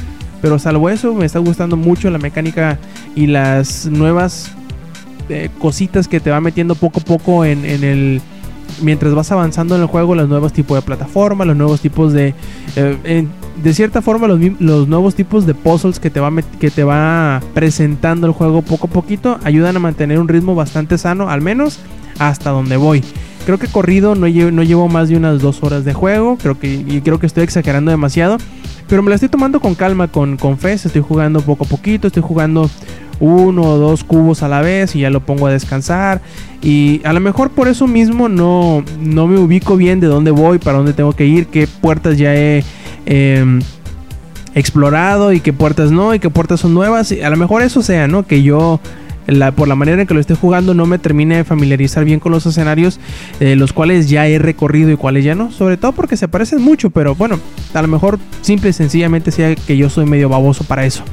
Pero 0.40 0.60
salvo 0.60 0.88
eso, 0.88 1.12
me 1.12 1.26
está 1.26 1.40
gustando 1.40 1.76
mucho 1.76 2.08
la 2.08 2.18
mecánica 2.18 2.78
y 3.16 3.26
las 3.26 3.86
nuevas 3.86 4.52
eh, 5.28 5.50
cositas 5.58 6.06
que 6.06 6.20
te 6.20 6.30
va 6.30 6.40
metiendo 6.40 6.76
poco 6.76 7.00
a 7.00 7.04
poco 7.04 7.44
en, 7.44 7.64
en 7.64 7.82
el. 7.82 8.22
Mientras 8.82 9.14
vas 9.14 9.30
avanzando 9.32 9.76
en 9.76 9.82
el 9.82 9.86
juego, 9.86 10.14
los 10.14 10.28
nuevos 10.28 10.52
tipos 10.52 10.76
de 10.76 10.82
plataforma, 10.82 11.44
los 11.44 11.56
nuevos 11.56 11.80
tipos 11.80 12.12
de. 12.12 12.34
eh, 12.76 13.26
de 13.62 13.74
cierta 13.74 14.00
forma, 14.00 14.26
los, 14.26 14.40
los 14.58 14.88
nuevos 14.88 15.14
tipos 15.14 15.46
de 15.46 15.54
puzzles 15.54 16.00
que 16.00 16.10
te, 16.10 16.20
va 16.20 16.30
que 16.58 16.70
te 16.70 16.84
va 16.84 17.42
presentando 17.52 18.26
el 18.26 18.32
juego 18.32 18.62
poco 18.62 18.86
a 18.86 18.90
poquito 18.90 19.38
ayudan 19.44 19.76
a 19.76 19.80
mantener 19.80 20.18
un 20.18 20.28
ritmo 20.28 20.54
bastante 20.54 20.96
sano, 20.96 21.28
al 21.28 21.42
menos 21.42 21.78
hasta 22.18 22.50
donde 22.50 22.76
voy. 22.76 23.02
Creo 23.46 23.58
que 23.58 23.66
corrido 23.66 24.14
no 24.14 24.28
llevo, 24.28 24.50
no 24.50 24.62
llevo 24.62 24.88
más 24.88 25.08
de 25.08 25.16
unas 25.16 25.40
dos 25.40 25.62
horas 25.62 25.84
de 25.84 25.94
juego. 25.94 26.36
Creo 26.40 26.58
que, 26.58 26.72
y 26.72 27.00
creo 27.00 27.18
que 27.18 27.26
estoy 27.26 27.42
exagerando 27.42 27.90
demasiado. 27.90 28.36
Pero 28.86 29.02
me 29.02 29.08
la 29.08 29.14
estoy 29.14 29.28
tomando 29.28 29.60
con 29.60 29.74
calma, 29.74 30.08
con, 30.08 30.36
con 30.36 30.58
fe. 30.58 30.72
Estoy 30.72 31.00
jugando 31.00 31.40
poco 31.40 31.64
a 31.64 31.66
poquito. 31.66 32.08
Estoy 32.08 32.22
jugando 32.22 32.68
uno 33.20 33.62
o 33.62 33.78
dos 33.78 34.02
cubos 34.02 34.42
a 34.42 34.48
la 34.48 34.62
vez 34.62 34.96
y 34.96 35.00
ya 35.00 35.10
lo 35.10 35.20
pongo 35.20 35.46
a 35.46 35.52
descansar. 35.52 36.20
Y 36.62 37.00
a 37.04 37.12
lo 37.12 37.20
mejor 37.20 37.50
por 37.50 37.68
eso 37.68 37.86
mismo 37.86 38.28
no, 38.28 38.82
no 39.00 39.26
me 39.26 39.38
ubico 39.38 39.76
bien 39.76 40.00
de 40.00 40.06
dónde 40.06 40.30
voy, 40.30 40.58
para 40.58 40.78
dónde 40.78 40.92
tengo 40.92 41.12
que 41.12 41.26
ir, 41.26 41.46
qué 41.46 41.66
puertas 41.66 42.18
ya 42.18 42.34
he 42.34 42.64
em, 43.06 43.60
explorado 44.54 45.32
y 45.32 45.40
qué 45.40 45.52
puertas 45.52 45.90
no, 45.90 46.14
y 46.14 46.18
qué 46.18 46.30
puertas 46.30 46.60
son 46.60 46.74
nuevas. 46.74 47.12
Y 47.12 47.22
a 47.22 47.30
lo 47.30 47.36
mejor 47.36 47.62
eso 47.62 47.82
sea, 47.82 48.08
¿no? 48.08 48.26
Que 48.26 48.42
yo 48.42 48.80
la, 49.26 49.52
por 49.52 49.68
la 49.68 49.74
manera 49.74 50.00
en 50.00 50.06
que 50.06 50.14
lo 50.14 50.20
esté 50.20 50.34
jugando 50.34 50.74
no 50.74 50.86
me 50.86 50.98
termine 50.98 51.36
de 51.36 51.44
familiarizar 51.44 52.04
bien 52.04 52.20
con 52.20 52.32
los 52.32 52.46
escenarios, 52.46 52.98
eh, 53.38 53.56
los 53.56 53.72
cuales 53.72 54.08
ya 54.08 54.26
he 54.26 54.38
recorrido 54.38 54.90
y 54.90 54.96
cuales 54.96 55.24
ya 55.24 55.34
no, 55.34 55.50
sobre 55.50 55.76
todo 55.76 55.92
porque 55.92 56.16
se 56.16 56.28
parecen 56.28 56.60
mucho, 56.60 56.90
pero 56.90 57.14
bueno, 57.14 57.38
a 57.72 57.82
lo 57.82 57.88
mejor 57.88 58.18
simple 58.42 58.70
y 58.70 58.72
sencillamente 58.72 59.30
sea 59.30 59.54
que 59.54 59.76
yo 59.76 59.88
soy 59.90 60.06
medio 60.06 60.28
baboso 60.28 60.64
para 60.64 60.84
eso. 60.84 61.04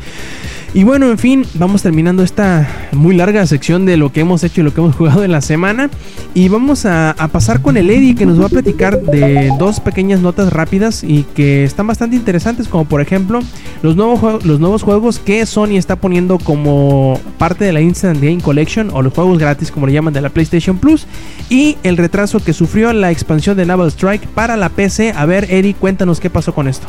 Y 0.73 0.83
bueno, 0.83 1.09
en 1.09 1.17
fin, 1.17 1.45
vamos 1.55 1.81
terminando 1.81 2.23
esta 2.23 2.67
muy 2.91 3.15
larga 3.15 3.45
sección 3.47 3.85
de 3.85 3.97
lo 3.97 4.11
que 4.11 4.19
hemos 4.19 4.43
hecho 4.43 4.61
y 4.61 4.63
lo 4.63 4.73
que 4.73 4.81
hemos 4.81 4.95
jugado 4.97 5.23
en 5.23 5.31
la 5.31 5.41
semana. 5.41 5.89
Y 6.33 6.49
vamos 6.49 6.85
a, 6.85 7.15
pasar 7.31 7.61
con 7.61 7.77
el 7.77 7.89
Eddie 7.89 8.15
que 8.15 8.25
nos 8.25 8.39
va 8.39 8.45
a 8.45 8.49
platicar 8.49 9.01
de 9.01 9.51
dos 9.59 9.79
pequeñas 9.79 10.19
notas 10.21 10.51
rápidas 10.51 11.03
y 11.03 11.23
que 11.35 11.63
están 11.63 11.87
bastante 11.87 12.15
interesantes, 12.15 12.67
como 12.67 12.85
por 12.85 13.01
ejemplo 13.01 13.41
los 13.81 13.95
nuevos, 13.95 14.45
los 14.45 14.59
nuevos 14.59 14.83
juegos 14.83 15.19
que 15.19 15.45
Sony 15.45 15.77
está 15.77 15.95
poniendo 15.95 16.37
como 16.37 17.19
parte 17.37 17.65
de 17.65 17.73
la 17.73 17.81
Instant 17.81 18.21
Game 18.21 18.41
Collection 18.41 18.91
o 18.93 19.01
los 19.01 19.13
juegos 19.13 19.39
gratis 19.39 19.71
como 19.71 19.87
le 19.87 19.93
llaman 19.93 20.13
de 20.13 20.21
la 20.21 20.29
PlayStation 20.29 20.77
Plus 20.77 21.07
y 21.49 21.77
el 21.83 21.97
retraso 21.97 22.39
que 22.39 22.53
sufrió 22.53 22.93
la 22.93 23.11
expansión 23.11 23.57
de 23.57 23.65
Naval 23.65 23.89
Strike 23.89 24.27
para 24.27 24.57
la 24.57 24.69
PC. 24.69 25.13
A 25.15 25.25
ver, 25.25 25.51
Eddie, 25.51 25.73
cuéntanos 25.73 26.19
qué 26.19 26.29
pasó 26.29 26.53
con 26.53 26.67
esto. 26.67 26.87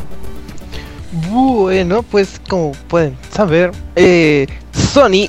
Bueno, 1.12 2.02
pues 2.02 2.40
como 2.48 2.72
pueden 2.72 3.16
saber, 3.30 3.72
eh, 3.96 4.46
Sony 4.72 5.28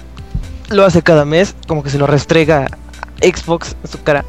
lo 0.70 0.86
hace 0.86 1.02
cada 1.02 1.26
mes, 1.26 1.56
como 1.68 1.84
que 1.84 1.90
se 1.90 1.98
lo 1.98 2.08
restrega 2.08 2.66
a 2.66 3.26
Xbox 3.26 3.76
en 3.84 3.90
su 3.90 4.02
cara. 4.04 4.26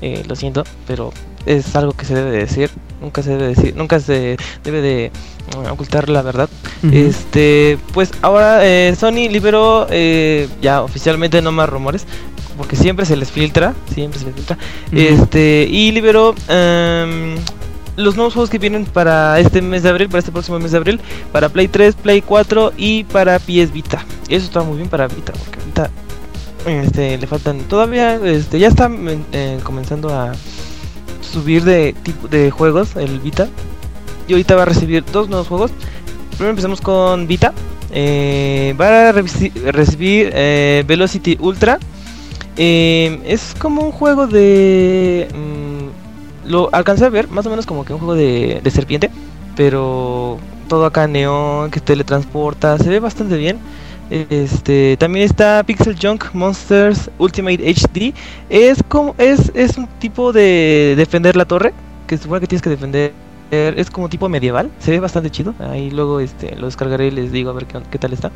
Eh, 0.00 0.22
lo 0.26 0.34
siento, 0.34 0.64
pero 0.86 1.12
es 1.46 1.74
algo 1.76 1.92
que 1.92 2.04
se 2.04 2.14
debe 2.14 2.30
decir. 2.30 2.70
Nunca 3.00 3.22
se 3.22 3.30
debe 3.30 3.48
decir, 3.48 3.74
nunca 3.76 3.98
se 3.98 4.36
debe 4.62 4.80
de 4.80 5.10
mm, 5.56 5.70
ocultar 5.72 6.08
la 6.08 6.22
verdad. 6.22 6.48
Este, 6.92 7.78
pues 7.92 8.10
ahora 8.22 8.64
eh, 8.64 8.94
Sony 8.98 9.28
liberó 9.28 9.86
eh, 9.90 10.48
ya 10.60 10.82
oficialmente 10.82 11.42
no 11.42 11.50
más 11.52 11.68
rumores, 11.68 12.06
porque 12.56 12.76
siempre 12.76 13.06
se 13.06 13.16
les 13.16 13.30
filtra, 13.30 13.74
siempre 13.92 14.20
se 14.20 14.26
les 14.26 14.34
filtra. 14.34 14.58
Este, 14.92 15.66
y 15.68 15.90
liberó 15.90 16.34
em, 16.48 17.36
los 17.96 18.16
nuevos 18.16 18.34
juegos 18.34 18.50
que 18.50 18.58
vienen 18.58 18.84
para 18.86 19.38
este 19.38 19.60
mes 19.62 19.82
de 19.82 19.90
abril, 19.90 20.08
para 20.08 20.20
este 20.20 20.32
próximo 20.32 20.58
mes 20.58 20.70
de 20.72 20.78
abril, 20.78 21.00
para 21.32 21.48
Play 21.48 21.68
3, 21.68 21.94
Play 21.96 22.22
4 22.22 22.72
y 22.76 23.04
para 23.04 23.38
PS 23.38 23.72
Vita. 23.72 24.04
Eso 24.28 24.46
está 24.46 24.62
muy 24.62 24.76
bien 24.76 24.88
para 24.88 25.08
Vita, 25.08 25.32
porque 25.32 25.58
Vita 25.64 25.90
este, 26.66 27.18
le 27.18 27.26
faltan 27.26 27.58
todavía, 27.60 28.16
este, 28.24 28.58
ya 28.58 28.68
está 28.68 28.90
eh, 29.32 29.58
comenzando 29.62 30.08
a 30.10 30.32
subir 31.20 31.64
de 31.64 31.94
tipo 32.02 32.28
de 32.28 32.50
juegos 32.50 32.96
el 32.96 33.18
Vita. 33.20 33.48
Y 34.28 34.32
ahorita 34.32 34.54
va 34.54 34.62
a 34.62 34.66
recibir 34.66 35.04
dos 35.12 35.28
nuevos 35.28 35.48
juegos. 35.48 35.70
primero 36.30 36.50
empezamos 36.50 36.80
con 36.80 37.26
Vita. 37.26 37.52
Eh, 37.94 38.74
va 38.80 39.08
a 39.10 39.12
reci- 39.12 39.52
recibir 39.52 40.30
eh, 40.32 40.84
Velocity 40.86 41.36
Ultra. 41.40 41.78
Es 42.56 43.54
como 43.58 43.82
un 43.82 43.92
juego 43.92 44.26
de... 44.26 45.28
mm, 45.34 45.71
lo 46.52 46.68
alcancé 46.72 47.04
a 47.06 47.10
ver, 47.10 47.28
más 47.28 47.46
o 47.46 47.50
menos 47.50 47.66
como 47.66 47.84
que 47.84 47.92
un 47.92 47.98
juego 47.98 48.14
de, 48.14 48.60
de 48.62 48.70
serpiente. 48.70 49.10
Pero 49.56 50.38
todo 50.68 50.86
acá 50.86 51.06
neón, 51.06 51.70
que 51.70 51.80
teletransporta. 51.80 52.78
Se 52.78 52.88
ve 52.88 53.00
bastante 53.00 53.36
bien. 53.36 53.58
Este, 54.10 54.96
también 54.98 55.24
está 55.24 55.62
Pixel 55.64 55.96
Junk 56.00 56.34
Monsters 56.34 57.10
Ultimate 57.18 57.62
HD. 57.66 58.14
Es 58.50 58.82
como 58.82 59.14
es, 59.18 59.50
es 59.54 59.78
un 59.78 59.86
tipo 59.98 60.32
de 60.32 60.94
defender 60.96 61.34
la 61.36 61.46
torre, 61.46 61.72
que 62.06 62.18
supone 62.18 62.40
que 62.40 62.46
tienes 62.46 62.62
que 62.62 62.70
defender. 62.70 63.12
Es 63.50 63.90
como 63.90 64.08
tipo 64.08 64.30
medieval, 64.30 64.70
se 64.78 64.92
ve 64.92 65.00
bastante 65.00 65.30
chido. 65.30 65.54
Ahí 65.58 65.90
luego 65.90 66.20
este 66.20 66.56
lo 66.56 66.66
descargaré 66.66 67.08
y 67.08 67.10
les 67.10 67.32
digo 67.32 67.50
a 67.50 67.52
ver 67.52 67.66
qué, 67.66 67.80
qué 67.90 67.98
tal 67.98 68.12
está. 68.14 68.32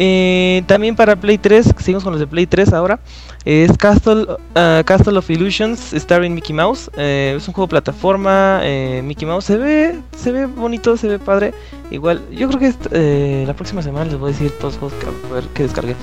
Eh, 0.00 0.62
también 0.66 0.94
para 0.94 1.16
Play 1.16 1.38
3, 1.38 1.74
seguimos 1.76 2.04
con 2.04 2.12
los 2.12 2.20
de 2.20 2.28
Play 2.28 2.46
3 2.46 2.72
ahora. 2.72 3.00
Es 3.44 3.76
Castle, 3.76 4.26
ah, 4.54 4.82
Castle 4.86 5.18
of 5.18 5.28
Illusions 5.28 5.92
starring 5.92 6.36
Mickey 6.36 6.54
Mouse. 6.54 6.88
Eh, 6.96 7.34
es 7.36 7.48
un 7.48 7.54
juego 7.54 7.66
de 7.66 7.70
plataforma. 7.70 8.60
eh, 8.62 9.02
Mickey 9.04 9.26
Mouse 9.26 9.46
se 9.46 9.56
ve, 9.56 9.98
se 10.16 10.30
ve 10.30 10.46
bonito, 10.46 10.96
se 10.96 11.08
ve 11.08 11.18
padre. 11.18 11.52
Igual, 11.90 12.22
yo 12.30 12.48
creo 12.48 12.60
que 12.60 13.44
la 13.44 13.54
próxima 13.54 13.82
semana 13.82 14.04
les 14.04 14.20
voy 14.20 14.30
a 14.30 14.32
decir 14.32 14.52
todos 14.52 14.74
los 14.80 14.92
juegos 14.92 15.50
que, 15.52 15.62
a 15.62 15.66
descargué. 15.66 15.96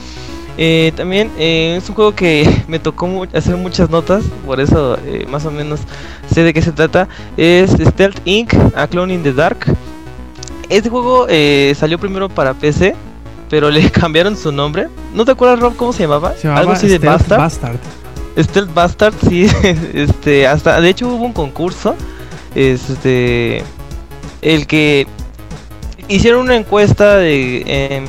También 0.98 1.32
es 1.38 1.88
un 1.88 1.96
juego 1.96 2.14
que 2.14 2.50
me 2.68 2.80
tocó 2.80 3.26
hacer 3.34 3.56
muchas 3.56 3.89
notas, 3.89 4.26
por 4.46 4.60
eso 4.60 4.98
más 5.30 5.46
o 5.46 5.52
menos 5.52 5.80
sé 6.30 6.43
de 6.43 6.54
qué 6.54 6.62
se 6.62 6.74
trata. 6.74 7.08
Es 7.38 7.72
Stealth 7.72 8.20
Inc. 8.26 8.54
A 8.76 8.88
Clone 8.88 9.14
in 9.14 9.24
the 9.24 9.32
Dark. 9.32 9.60
Este 10.68 10.89
juego 10.89 11.28
salió 11.76 11.98
primero 11.98 12.28
para 12.28 12.54
PC, 12.54 12.93
pero 13.50 13.70
le 13.70 13.89
cambiaron 13.91 14.36
su 14.38 14.52
nombre. 14.52 14.88
¿No 15.14 15.26
te 15.26 15.32
acuerdas, 15.32 15.60
Rob, 15.60 15.76
cómo 15.76 15.93
se 15.93 16.04
llamaba? 16.04 16.34
Se 16.34 16.43
llamaba 16.43 16.62
Algo 16.62 16.72
así 16.74 16.88
de 16.88 17.00
Bastard. 17.00 17.39
Bastard. 17.39 17.78
Stealth 18.38 18.74
Bastard, 18.74 19.14
sí. 19.28 19.48
este, 19.93 20.48
hasta, 20.48 20.80
de 20.82 20.89
hecho 20.89 21.08
hubo 21.08 21.24
un 21.26 21.34
concurso. 21.34 21.96
Este, 22.54 23.64
el 24.41 24.68
que 24.68 25.08
hicieron 26.08 26.41
una 26.41 26.56
encuesta 26.56 27.18
de 27.18 27.64
em, 27.66 28.06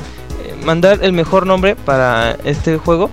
mandar 0.65 0.99
el 1.01 1.13
mejor 1.13 1.45
nombre 1.45 1.75
para 1.75 2.37
este 2.43 2.77
juego. 2.77 3.09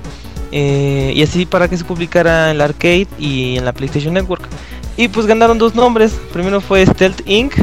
eh, 0.52 1.12
y 1.14 1.22
así 1.22 1.46
para 1.46 1.68
que 1.68 1.76
se 1.76 1.84
publicara 1.84 2.50
en 2.50 2.58
la 2.58 2.64
arcade 2.64 3.08
y 3.18 3.56
en 3.58 3.64
la 3.64 3.72
PlayStation 3.72 4.14
Network. 4.14 4.48
Y 4.96 5.08
pues 5.08 5.26
ganaron 5.26 5.58
dos 5.58 5.74
nombres. 5.74 6.12
Primero 6.32 6.60
fue 6.60 6.84
Stealth 6.86 7.22
Inc. 7.26 7.54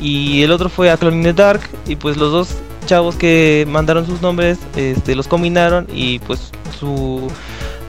Y 0.00 0.42
el 0.42 0.52
otro 0.52 0.68
fue 0.68 0.90
A 0.90 0.96
Clone 0.96 1.16
in 1.16 1.22
the 1.22 1.32
Dark. 1.32 1.60
Y 1.86 1.96
pues 1.96 2.16
los 2.16 2.30
dos 2.30 2.48
chavos 2.86 3.16
que 3.16 3.66
mandaron 3.68 4.06
sus 4.06 4.22
nombres 4.22 4.58
este, 4.76 5.14
los 5.14 5.28
combinaron. 5.28 5.86
Y 5.92 6.18
pues 6.20 6.50
su 6.78 7.28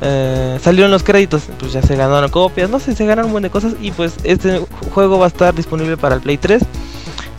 eh, 0.01 0.59
salieron 0.61 0.91
los 0.91 1.03
créditos, 1.03 1.43
pues 1.59 1.73
ya 1.73 1.81
se 1.81 1.95
ganaron 1.95 2.29
copias, 2.29 2.69
no 2.69 2.79
sé, 2.79 2.95
se 2.95 3.05
ganaron 3.05 3.25
un 3.27 3.31
buen 3.31 3.43
de 3.43 3.49
cosas 3.49 3.73
y 3.81 3.91
pues 3.91 4.15
este 4.23 4.59
ju- 4.59 4.67
juego 4.93 5.17
va 5.19 5.25
a 5.25 5.29
estar 5.29 5.53
disponible 5.55 5.97
para 5.97 6.15
el 6.15 6.21
Play 6.21 6.37
3. 6.37 6.61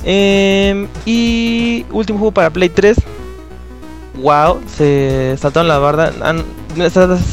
Em, 0.04 0.88
y 1.04 1.84
último 1.92 2.18
juego 2.18 2.32
para 2.32 2.50
Play 2.50 2.68
3. 2.70 2.96
Wow, 4.16 4.60
se 4.76 5.36
saltaron 5.38 5.68
la 5.68 5.78
barda. 5.78 6.12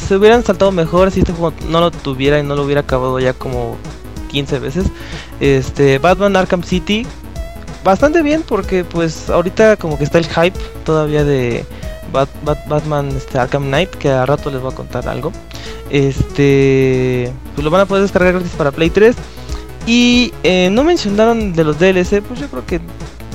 Se 0.06 0.16
hubieran 0.16 0.44
saltado 0.44 0.70
mejor 0.72 1.10
si 1.10 1.20
este 1.20 1.32
juego 1.32 1.52
no 1.68 1.80
lo 1.80 1.90
tuviera 1.90 2.38
y 2.38 2.42
no 2.42 2.54
lo 2.54 2.62
hubiera 2.62 2.82
acabado 2.82 3.18
ya 3.18 3.32
como 3.32 3.76
15 4.30 4.58
veces. 4.60 4.86
Este 5.40 5.98
Batman 5.98 6.36
Arkham 6.36 6.62
City 6.62 7.06
bastante 7.86 8.20
bien 8.22 8.42
porque 8.46 8.84
pues 8.84 9.30
ahorita 9.30 9.76
como 9.78 9.96
que 9.96 10.04
está 10.04 10.18
el 10.18 10.26
hype 10.26 10.58
todavía 10.84 11.24
de 11.24 11.64
Bat- 12.12 12.28
Bat- 12.44 12.68
Batman 12.68 13.08
este, 13.16 13.38
Arkham 13.38 13.64
Knight, 13.68 13.90
que 13.90 14.10
a 14.10 14.26
rato 14.26 14.50
les 14.50 14.60
voy 14.60 14.72
a 14.72 14.76
contar 14.76 15.08
algo. 15.08 15.32
Este, 15.90 17.32
pues 17.54 17.64
lo 17.64 17.70
van 17.70 17.82
a 17.82 17.86
poder 17.86 18.02
descargar 18.02 18.34
gratis 18.34 18.52
para 18.56 18.70
Play 18.72 18.90
3. 18.90 19.16
Y 19.86 20.32
eh, 20.42 20.68
no 20.72 20.82
mencionaron 20.84 21.52
de 21.52 21.64
los 21.64 21.78
DLC, 21.78 22.20
pues 22.22 22.40
yo 22.40 22.48
creo 22.48 22.66
que 22.66 22.80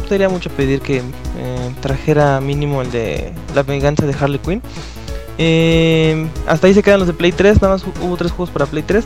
sería 0.10 0.28
mucho 0.30 0.50
pedir 0.50 0.82
que 0.82 0.98
eh, 0.98 1.02
trajera 1.82 2.42
mínimo 2.42 2.82
el 2.82 2.92
de 2.92 3.32
la 3.56 3.64
venganza 3.64 4.06
de 4.06 4.14
Harley 4.14 4.40
Quinn. 4.40 4.62
Eh, 5.38 6.28
hasta 6.48 6.68
ahí 6.68 6.74
se 6.74 6.84
quedan 6.84 7.00
los 7.00 7.08
de 7.08 7.14
Play 7.14 7.32
3, 7.32 7.62
nada 7.62 7.76
más 7.76 7.86
hu- 7.86 7.94
hubo 8.06 8.18
tres 8.18 8.32
juegos 8.32 8.50
para 8.50 8.66
Play 8.66 8.84
3. 8.84 9.06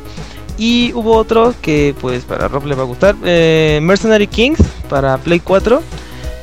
Y 0.58 0.94
hubo 0.94 1.16
otro 1.16 1.54
que 1.62 1.94
pues 2.00 2.24
para 2.24 2.48
Rob 2.48 2.66
le 2.66 2.76
va 2.76 2.84
a 2.84 2.86
gustar, 2.86 3.16
eh, 3.24 3.80
Mercenary 3.82 4.28
Kings 4.28 4.60
para 4.90 5.18
Play 5.18 5.40
4. 5.40 5.82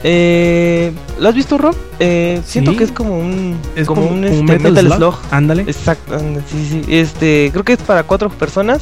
Eh, 0.04 0.92
¿Lo 1.18 1.28
has 1.28 1.34
visto 1.34 1.56
Rob? 1.58 1.76
Eh, 2.00 2.40
siento 2.44 2.76
que 2.76 2.84
es 2.84 2.92
como 2.92 3.18
un, 3.18 3.56
Es 3.76 3.86
como, 3.86 4.02
como 4.02 4.14
un, 4.14 4.24
este, 4.24 4.42
Metal 4.42 4.72
Metal, 4.72 4.92
Slug. 4.96 5.14
Ándale. 5.30 5.62
Exacto, 5.62 6.18
sí, 6.50 6.68
sí. 6.68 6.82
Este, 6.88 7.50
creo 7.52 7.64
que 7.64 7.74
es 7.74 7.78
para 7.78 8.02
cuatro 8.02 8.28
personas 8.28 8.80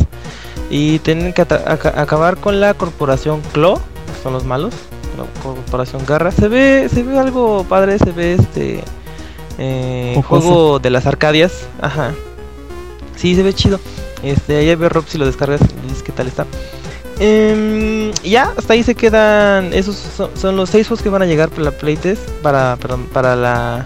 y 0.70 1.00
tienen 1.00 1.32
que 1.32 1.42
acabar 1.42 2.38
con 2.38 2.60
la 2.60 2.74
corporación 2.74 3.42
Claw, 3.52 3.76
que 3.76 4.22
son 4.22 4.32
los 4.32 4.44
malos, 4.44 4.72
la 5.18 5.42
corporación 5.42 6.06
Garra. 6.06 6.30
Se 6.30 6.48
ve, 6.48 6.88
se 6.92 7.02
ve 7.02 7.18
algo 7.18 7.64
padre, 7.68 7.98
se 7.98 8.12
ve 8.12 8.34
este 8.34 8.82
eh, 9.58 10.20
juego 10.26 10.78
de 10.78 10.90
las 10.90 11.06
Arcadias, 11.06 11.66
ajá. 11.80 12.14
Sí, 13.16 13.34
se 13.34 13.42
ve 13.42 13.52
chido. 13.52 13.78
Este, 14.22 14.56
ahí 14.56 14.74
ve 14.74 14.88
Rob 14.88 15.04
si 15.06 15.18
lo 15.18 15.26
descargas 15.26 15.60
y 15.62 15.88
dices 15.88 16.02
qué 16.02 16.12
tal 16.12 16.26
está. 16.26 16.46
Em, 17.18 18.12
ya, 18.24 18.52
hasta 18.56 18.72
ahí 18.72 18.82
se 18.82 18.94
quedan. 18.94 19.72
Esos 19.74 19.96
son, 20.34 20.56
los 20.56 20.70
seis 20.70 20.88
juegos 20.88 21.02
que 21.02 21.10
van 21.10 21.22
a 21.22 21.26
llegar 21.26 21.50
para 21.50 21.64
la 21.64 21.70
Playtest. 21.72 22.28
Para, 22.42 22.78
para 23.12 23.36
la, 23.36 23.84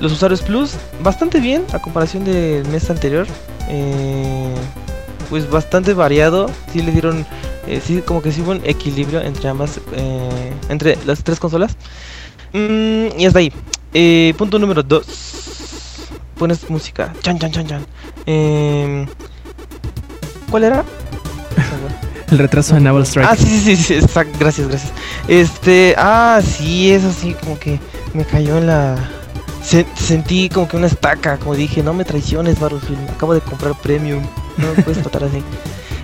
los 0.00 0.12
usuarios 0.12 0.42
Plus. 0.42 0.72
Bastante 1.02 1.40
bien 1.40 1.64
a 1.72 1.80
comparación 1.80 2.24
del 2.24 2.66
mes 2.68 2.88
anterior. 2.88 3.26
Eh, 3.68 4.54
pues 5.28 5.50
bastante 5.50 5.92
variado. 5.94 6.50
Sí 6.72 6.82
le 6.82 6.92
dieron. 6.92 7.26
eh, 7.66 7.80
sí, 7.84 8.00
como 8.02 8.22
que 8.22 8.30
sí 8.32 8.42
hubo 8.42 8.52
un 8.52 8.60
equilibrio 8.64 9.20
entre 9.20 9.48
ambas. 9.48 9.80
eh, 9.92 10.52
entre 10.68 10.96
las 11.04 11.24
tres 11.24 11.40
consolas. 11.40 11.76
Mm, 12.52 13.18
y 13.18 13.26
hasta 13.26 13.40
ahí. 13.40 13.52
Punto 14.34 14.58
número 14.60 14.82
2. 14.84 15.04
Pones 16.38 16.70
música. 16.70 17.12
Chan, 17.22 17.38
chan, 17.40 17.50
chan, 17.50 17.66
chan. 17.66 17.86
¿Cuál 20.50 20.64
era? 20.64 20.84
El 22.30 22.38
retraso 22.38 22.74
de 22.74 22.80
Naval 22.80 23.04
Strike. 23.06 23.28
Ah, 23.30 23.36
sí, 23.36 23.46
sí, 23.46 23.76
sí, 23.76 23.76
sí, 23.76 23.94
exacto, 23.94 24.36
gracias, 24.38 24.68
gracias. 24.68 24.92
Este, 25.28 25.94
ah, 25.96 26.40
sí, 26.44 26.92
eso 26.92 27.10
sí, 27.12 27.34
como 27.40 27.58
que 27.58 27.80
me 28.12 28.24
cayó 28.24 28.58
en 28.58 28.66
la... 28.66 28.96
se- 29.62 29.86
sentí 29.96 30.50
como 30.50 30.68
que 30.68 30.76
una 30.76 30.88
estaca, 30.88 31.38
como 31.38 31.54
dije, 31.54 31.82
no 31.82 31.94
me 31.94 32.04
traiciones, 32.04 32.60
Battlefield, 32.60 33.08
acabo 33.10 33.32
de 33.32 33.40
comprar 33.40 33.74
Premium, 33.82 34.22
no 34.58 34.66
me 34.74 34.82
puedes 34.82 35.00
tratar 35.02 35.24
así. 35.24 35.42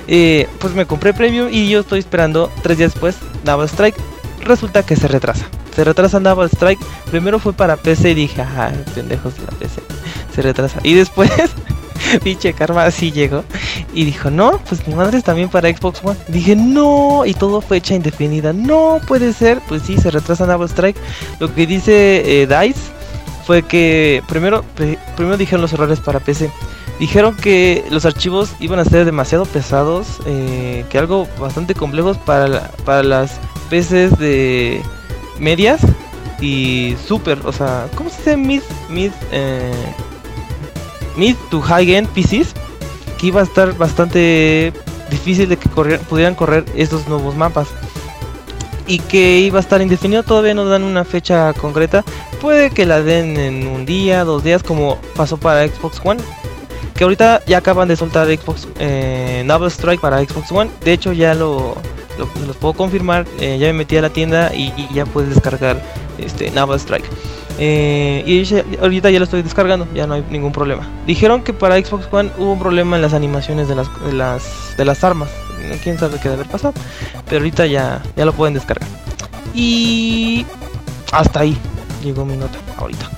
Eh, 0.07 0.47
pues 0.59 0.75
me 0.75 0.85
compré 0.85 1.15
Premium 1.15 1.49
y 1.51 1.71
yo 1.71 1.81
estoy 1.81 1.99
esperando 1.99 2.53
tres 2.63 2.77
días 2.77 2.93
después 2.93 3.17
Naval 3.43 3.67
Strike. 3.71 3.95
Resulta 4.43 4.83
que 4.83 4.97
se 4.97 5.09
retrasa. 5.09 5.47
Se 5.75 5.83
retrasa 5.83 6.21
Naval 6.21 6.51
Strike. 6.53 6.79
Primero 7.11 7.39
fue 7.39 7.55
para 7.55 7.79
PC 7.79 8.11
y 8.11 8.15
dije, 8.15 8.43
ajá, 8.43 8.71
pendejos 8.95 9.35
de 9.39 9.45
la 9.47 9.53
PC. 9.53 9.81
Se 10.35 10.43
retrasa. 10.43 10.79
Y 10.83 10.93
después, 10.93 11.31
pinche 12.23 12.53
karma 12.53 12.85
así 12.85 13.11
llegó. 13.13 13.45
Y 13.95 14.05
dijo, 14.05 14.31
no, 14.31 14.59
pues 14.69 14.87
mi 14.87 14.95
madre 14.95 15.19
es 15.19 15.25
también 15.25 15.49
para 15.49 15.69
Xbox 15.69 16.01
One. 16.05 16.19
Dije, 16.29 16.57
no, 16.57 17.25
y 17.27 17.35
todo 17.35 17.61
fecha 17.61 17.95
indefinida. 17.95 18.53
No 18.53 19.01
puede 19.07 19.33
ser. 19.33 19.61
Pues 19.69 19.83
sí, 19.83 19.97
se 19.99 20.11
retrasa 20.11 20.47
Naval 20.47 20.69
Strike. 20.69 20.97
Lo 21.41 21.55
que 21.55 21.67
dice 21.67 22.43
eh, 22.43 22.47
DICE 22.47 22.81
fue 23.47 23.63
que 23.63 24.23
primero, 24.29 24.63
pri- 24.75 24.99
primero 25.17 25.37
dijeron 25.37 25.63
los 25.63 25.73
errores 25.73 26.01
para 26.01 26.21
PC. 26.21 26.51
Dijeron 27.01 27.37
que 27.37 27.85
los 27.91 28.05
archivos 28.05 28.51
iban 28.61 28.79
a 28.79 28.85
ser 28.85 29.05
demasiado 29.05 29.45
pesados, 29.47 30.07
eh, 30.27 30.85
que 30.89 30.99
algo 30.99 31.27
bastante 31.41 31.75
complejos 31.75 32.17
para, 32.19 32.47
la- 32.49 32.71
para 32.85 33.03
las 33.03 33.33
PCs 33.69 34.17
de 34.19 34.81
medias 35.41 35.81
y 36.41 36.95
super, 37.07 37.39
o 37.45 37.53
sea, 37.53 37.89
¿cómo 37.97 38.11
se 38.11 38.17
dice 38.19 38.37
mid, 38.37 38.63
mid, 38.91 39.11
eh, 39.33 39.73
mid 41.17 41.37
to 41.51 41.61
high 41.61 41.95
end 41.95 42.09
PCs? 42.15 42.53
Que 43.19 43.29
iba 43.29 43.41
a 43.41 43.45
estar 43.45 43.77
bastante 43.77 44.73
difícil 45.11 45.49
de 45.49 45.57
que 45.57 45.69
corrier- 45.69 46.01
pudieran 46.01 46.35
correr 46.35 46.65
estos 46.75 47.07
nuevos 47.09 47.37
mapas. 47.37 47.69
Y 48.87 48.99
que 48.99 49.39
iba 49.41 49.59
a 49.59 49.61
estar 49.63 49.81
indefinido, 49.81 50.23
todavía 50.25 50.53
no 50.55 50.67
dan 50.67 50.83
una 50.85 51.05
fecha 51.05 51.53
concreta. 51.55 52.05
Puede 52.41 52.71
que 52.71 52.85
la 52.85 53.01
den 53.01 53.39
en 53.39 53.67
un 53.67 53.87
día, 53.87 54.25
dos 54.25 54.45
días, 54.45 54.63
como 54.63 54.99
pasó 55.17 55.39
para 55.39 55.67
Xbox 55.67 56.01
One. 56.05 56.21
Que 56.95 57.05
ahorita 57.05 57.43
ya 57.47 57.59
acaban 57.59 57.89
de 57.89 57.97
soltar 57.97 58.27
Xbox 58.29 58.69
eh, 58.79 59.45
Strike 59.69 60.01
para 60.01 60.19
Xbox 60.23 60.53
One. 60.53 60.71
De 60.85 60.93
hecho, 60.93 61.13
ya 61.13 61.35
lo, 61.35 61.77
los 62.47 62.57
puedo 62.57 62.75
confirmar. 62.75 63.27
eh, 63.41 63.57
ya 63.59 63.69
me 63.69 63.73
metí 63.73 63.97
a 63.97 64.03
la 64.03 64.11
tienda 64.11 64.55
y, 64.55 64.65
y 64.77 64.89
ya 64.93 65.07
puedes 65.07 65.31
descargar 65.31 65.83
este 66.19 66.51
Naval 66.51 66.79
Strike. 66.79 67.07
Eh, 67.59 68.23
y 68.27 68.43
ya- 68.45 68.65
ahorita 68.83 69.11
ya 69.11 69.19
lo 69.19 69.25
estoy 69.25 69.43
descargando, 69.43 69.87
ya 69.95 70.07
no 70.07 70.15
hay 70.15 70.25
ningún 70.31 70.53
problema. 70.53 70.89
Dijeron 71.07 71.43
que 71.43 71.53
para 71.53 71.77
Xbox 71.79 72.09
One 72.11 72.31
hubo 72.39 72.53
un 72.53 72.59
problema 72.59 72.97
en 72.97 73.03
las 73.03 73.13
animaciones 73.15 73.69
de 73.69 73.77
las, 73.77 73.89
de 74.05 74.13
las, 74.13 74.43
de 74.77 74.85
las 74.85 75.05
armas. 75.05 75.29
Quién 75.83 75.99
sabe 75.99 76.15
qué 76.19 76.29
debe 76.29 76.35
haber 76.43 76.47
pasado. 76.53 76.75
Pero 77.27 77.39
ahorita 77.39 77.67
ya, 77.67 78.03
ya 78.17 78.25
lo 78.25 78.33
pueden 78.33 78.55
descargar. 78.55 78.89
Y 79.55 80.45
hasta 81.13 81.41
ahí 81.41 81.57
llegó 82.03 82.25
mi 82.25 82.37
nota 82.37 82.59
ahorita. 82.77 83.09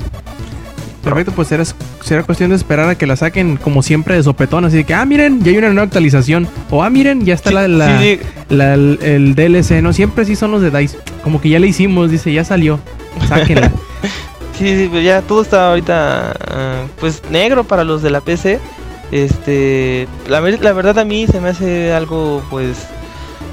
Perfecto, 1.03 1.31
pues 1.33 1.49
será, 1.49 1.65
será 2.03 2.25
cuestión 2.25 2.51
de 2.51 2.57
esperar 2.57 2.89
a 2.89 2.97
que 2.97 3.07
la 3.07 3.15
saquen 3.17 3.57
como 3.57 3.81
siempre 3.83 4.17
de 4.17 4.23
sopetón, 4.25 4.65
así 4.65 4.79
de 4.79 4.85
que, 4.85 4.93
ah, 4.93 5.05
miren, 5.05 5.41
ya 5.43 5.53
hay 5.53 5.59
una 5.59 5.69
nueva 5.69 5.85
actualización. 5.85 6.49
O, 6.71 6.83
ah, 6.83 6.91
miren, 6.91 7.25
ya 7.25 7.35
está 7.35 7.51
Sí, 7.51 7.55
la, 7.55 7.69
la- 7.69 8.01
sí, 8.01 8.19
la- 8.49 8.75
el, 8.75 8.99
el 9.03 9.35
DLC, 9.37 9.83
¿no? 9.83 9.93
Siempre 9.93 10.25
sí 10.25 10.35
son 10.35 10.51
los 10.51 10.63
de 10.63 10.71
DICE. 10.73 10.99
Como 11.23 11.41
que 11.41 11.49
ya 11.49 11.61
le 11.61 11.69
hicimos, 11.69 12.11
dice, 12.11 12.33
ya 12.33 12.45
salió. 12.45 12.81
Sáquenla. 13.29 13.73
Sí, 14.59 14.75
sí, 14.75 14.89
pues 14.91 15.05
ya 15.05 15.21
todo 15.21 15.43
está 15.43 15.69
ahorita 15.69 16.35
ah, 16.49 16.87
pues 16.99 17.23
negro 17.29 17.65
para 17.65 17.85
los 17.85 18.01
de 18.01 18.09
la 18.09 18.23
PC. 18.23 18.59
Este, 19.13 20.09
la, 20.27 20.41
la 20.41 20.73
verdad 20.73 20.99
a 20.99 21.05
mí 21.05 21.27
se 21.27 21.43
me 21.43 21.51
hace 21.51 21.93
algo 21.93 22.43
pues 22.49 22.87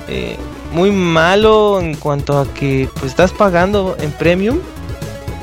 eh, 0.08 0.38
muy 0.72 0.92
malo 0.92 1.82
en 1.82 1.96
cuanto 1.96 2.40
a 2.40 2.48
que 2.54 2.90
pues 2.94 3.08
estás 3.08 3.34
pagando 3.34 3.98
en 4.00 4.12
premium 4.12 4.60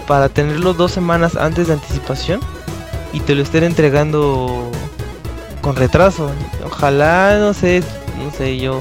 para 0.06 0.30
tenerlo 0.30 0.72
dos 0.72 0.92
semanas 0.92 1.36
antes 1.36 1.68
de 1.68 1.74
anticipación 1.74 2.40
y 3.12 3.20
te 3.20 3.34
lo 3.34 3.42
estén 3.42 3.64
entregando 3.64 4.70
con 5.60 5.76
retraso. 5.76 6.30
Ojalá, 6.64 7.38
no 7.38 7.52
sé, 7.52 7.82
no 8.18 8.30
sé, 8.32 8.58
yo 8.58 8.80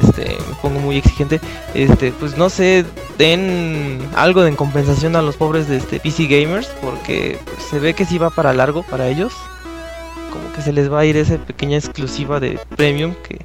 este, 0.00 0.36
me 0.48 0.54
pongo 0.60 0.78
muy 0.80 0.98
exigente, 0.98 1.40
este, 1.74 2.12
pues 2.12 2.36
no 2.36 2.48
sé, 2.48 2.84
den 3.22 4.00
algo 4.16 4.42
de 4.42 4.52
compensación 4.56 5.14
a 5.14 5.22
los 5.22 5.36
pobres 5.36 5.68
de 5.68 5.76
este 5.76 6.00
PC 6.00 6.26
gamers 6.26 6.66
porque 6.82 7.38
pues, 7.44 7.62
se 7.68 7.78
ve 7.78 7.94
que 7.94 8.04
sí 8.04 8.18
va 8.18 8.30
para 8.30 8.52
largo 8.52 8.82
para 8.82 9.08
ellos. 9.08 9.32
Como 10.32 10.52
que 10.52 10.62
se 10.62 10.72
les 10.72 10.90
va 10.90 11.00
a 11.00 11.04
ir 11.04 11.16
esa 11.16 11.36
pequeña 11.38 11.76
exclusiva 11.76 12.40
de 12.40 12.58
premium 12.76 13.14
que 13.26 13.38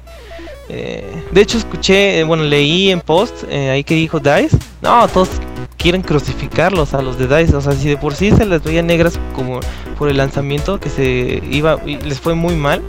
eh, 0.68 1.24
de 1.30 1.40
hecho 1.40 1.58
escuché, 1.58 2.18
eh, 2.18 2.24
bueno, 2.24 2.42
leí 2.42 2.90
en 2.90 3.00
post 3.00 3.44
eh, 3.48 3.70
ahí 3.70 3.84
que 3.84 3.94
dijo 3.94 4.18
Dice, 4.18 4.58
no, 4.82 5.06
todos 5.08 5.28
quieren 5.76 6.02
crucificarlos 6.02 6.92
a 6.92 7.00
los 7.00 7.16
de 7.16 7.28
Dice, 7.28 7.54
o 7.54 7.60
sea, 7.60 7.72
si 7.72 7.88
de 7.88 7.96
por 7.96 8.16
sí 8.16 8.32
se 8.32 8.46
les 8.46 8.62
veía 8.62 8.82
negras 8.82 9.18
como 9.32 9.60
por 9.96 10.08
el 10.08 10.16
lanzamiento 10.16 10.80
que 10.80 10.90
se 10.90 11.40
iba 11.50 11.78
y 11.86 11.98
les 11.98 12.18
fue 12.18 12.34
muy 12.34 12.56
mal. 12.56 12.82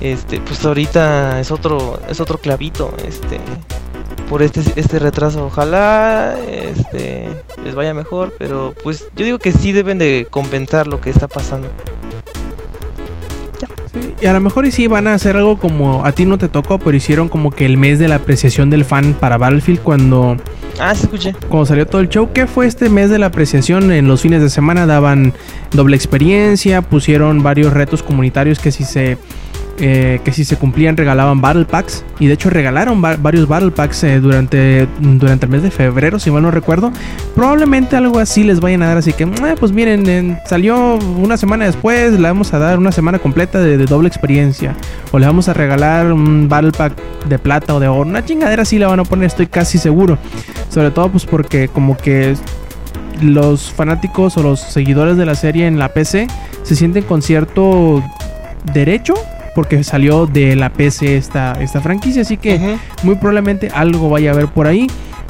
Este, 0.00 0.40
pues 0.40 0.64
ahorita 0.64 1.40
es 1.40 1.50
otro 1.50 2.00
es 2.08 2.20
otro 2.20 2.38
clavito, 2.38 2.94
este 3.06 3.38
por 4.28 4.42
este 4.42 4.62
este 4.76 4.98
retraso. 4.98 5.46
Ojalá 5.46 6.36
este 6.48 7.28
les 7.64 7.74
vaya 7.74 7.94
mejor, 7.94 8.34
pero 8.38 8.74
pues 8.82 9.06
yo 9.16 9.24
digo 9.24 9.38
que 9.38 9.52
sí 9.52 9.72
deben 9.72 9.98
de 9.98 10.26
compensar 10.30 10.86
lo 10.86 11.00
que 11.00 11.10
está 11.10 11.28
pasando. 11.28 11.68
Sí, 13.92 14.14
y 14.22 14.26
a 14.26 14.32
lo 14.32 14.40
mejor 14.40 14.64
y 14.64 14.70
sí 14.70 14.86
van 14.86 15.06
a 15.06 15.14
hacer 15.14 15.36
algo 15.36 15.58
como 15.58 16.04
a 16.06 16.12
ti 16.12 16.24
no 16.24 16.38
te 16.38 16.48
tocó, 16.48 16.78
pero 16.78 16.96
hicieron 16.96 17.28
como 17.28 17.50
que 17.50 17.66
el 17.66 17.76
mes 17.76 17.98
de 17.98 18.08
la 18.08 18.16
apreciación 18.16 18.70
del 18.70 18.84
fan 18.86 19.12
para 19.12 19.36
Battlefield 19.36 19.80
cuando, 19.80 20.36
Ah, 20.80 20.94
sí 20.94 21.02
escuché. 21.04 21.34
cuando 21.48 21.66
salió 21.66 21.86
todo 21.86 22.00
el 22.00 22.08
show. 22.08 22.30
¿Qué 22.32 22.46
fue 22.46 22.66
este 22.66 22.88
mes 22.88 23.10
de 23.10 23.18
la 23.18 23.26
apreciación? 23.26 23.92
En 23.92 24.08
los 24.08 24.22
fines 24.22 24.40
de 24.40 24.48
semana 24.48 24.86
daban 24.86 25.34
doble 25.72 25.94
experiencia, 25.94 26.80
pusieron 26.80 27.42
varios 27.42 27.72
retos 27.74 28.02
comunitarios 28.02 28.58
que 28.58 28.72
si 28.72 28.84
se 28.84 29.18
eh, 29.84 30.20
que 30.24 30.32
si 30.32 30.44
se 30.44 30.56
cumplían 30.56 30.96
regalaban 30.96 31.40
Battle 31.40 31.64
Packs. 31.64 32.04
Y 32.20 32.26
de 32.28 32.34
hecho 32.34 32.48
regalaron 32.50 33.02
va- 33.04 33.16
varios 33.16 33.48
Battle 33.48 33.72
Packs 33.72 34.04
eh, 34.04 34.20
durante, 34.20 34.86
durante 35.00 35.46
el 35.46 35.52
mes 35.52 35.62
de 35.64 35.70
febrero, 35.72 36.18
si 36.20 36.30
mal 36.30 36.40
no 36.42 36.50
recuerdo. 36.52 36.92
Probablemente 37.34 37.96
algo 37.96 38.18
así 38.20 38.44
les 38.44 38.60
vayan 38.60 38.82
a 38.82 38.86
dar. 38.86 38.96
Así 38.98 39.12
que, 39.12 39.24
"Eh, 39.24 39.54
pues 39.58 39.72
miren, 39.72 40.08
en- 40.08 40.38
salió 40.46 40.94
una 41.18 41.36
semana 41.36 41.66
después, 41.66 42.12
le 42.12 42.22
vamos 42.22 42.54
a 42.54 42.58
dar 42.60 42.78
una 42.78 42.92
semana 42.92 43.18
completa 43.18 43.58
de, 43.58 43.76
doble 43.84 44.06
experiencia. 44.08 44.74
O 45.10 45.18
le 45.18 45.26
vamos 45.26 45.48
a 45.48 45.52
regalar 45.52 46.12
un 46.12 46.48
Battle 46.48 46.70
Pack 46.72 46.92
de 47.28 47.38
plata 47.40 47.74
o 47.74 47.80
de 47.80 47.88
oro. 47.88 48.08
Una 48.08 48.24
chingadera 48.24 48.62
así 48.62 48.78
la 48.78 48.86
van 48.86 49.00
a 49.00 49.04
poner, 49.04 49.26
estoy 49.26 49.48
casi 49.48 49.78
seguro. 49.78 50.16
Sobre 50.70 50.92
todo 50.92 51.10
pues 51.10 51.26
porque 51.26 51.66
como 51.68 51.96
que 51.96 52.34
los 53.20 53.70
fanáticos 53.72 54.36
o 54.36 54.42
los 54.42 54.60
seguidores 54.60 55.16
de 55.16 55.26
la 55.26 55.34
serie 55.34 55.66
en 55.66 55.78
la 55.78 55.88
PC 55.88 56.26
se 56.62 56.76
sienten 56.76 57.04
con 57.04 57.22
cierto 57.22 58.02
derecho 58.72 59.14
porque 59.54 59.82
salió 59.84 60.26
de 60.26 60.56
la 60.56 60.70
PC 60.72 61.16
esta, 61.16 61.52
esta 61.60 61.80
franquicia, 61.80 62.22
así 62.22 62.36
que 62.36 62.76
muy 63.02 63.16
probablemente 63.16 63.68
algo 63.74 64.08
vaya 64.08 64.30
a 64.30 64.34
haber 64.34 64.48
por 64.48 64.66
ahí. 64.66 64.86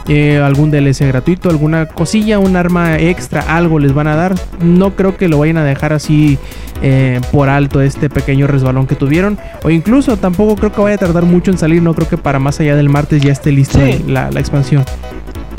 eh, 0.09 0.39
algún 0.45 0.73
DLC 0.73 1.07
gratuito, 1.07 1.49
alguna 1.49 1.87
cosilla, 1.87 2.41
un 2.41 2.57
arma 2.57 2.99
extra, 2.99 3.41
algo 3.43 3.79
les 3.79 3.95
van 3.95 4.09
a 4.09 4.16
dar. 4.16 4.35
No 4.61 4.97
creo 4.97 5.16
que 5.16 5.29
lo 5.29 5.39
vayan 5.39 5.59
a 5.59 5.64
dejar 5.64 5.93
así 5.93 6.39
eh, 6.83 7.20
por 7.31 7.49
alto 7.49 7.81
este 7.81 8.11
pequeño 8.11 8.49
resbalón 8.49 8.89
que 8.89 8.97
tuvieron. 8.97 9.39
O 9.62 9.70
incluso 9.70 10.16
tampoco 10.16 10.57
creo 10.57 10.73
que 10.73 10.81
vaya 10.81 10.97
a 10.97 10.99
tardar 10.99 11.25
mucho 11.25 11.53
en 11.53 11.59
salir. 11.59 11.83
No 11.83 11.95
creo 11.95 12.09
que 12.09 12.16
para 12.18 12.41
más 12.41 12.59
allá 12.59 12.75
del 12.75 12.89
martes 12.89 13.23
ya 13.23 13.31
esté 13.31 13.53
lista 13.53 13.79
Sí. 13.79 14.05
la, 14.09 14.29
la 14.33 14.41
expansión. 14.41 14.85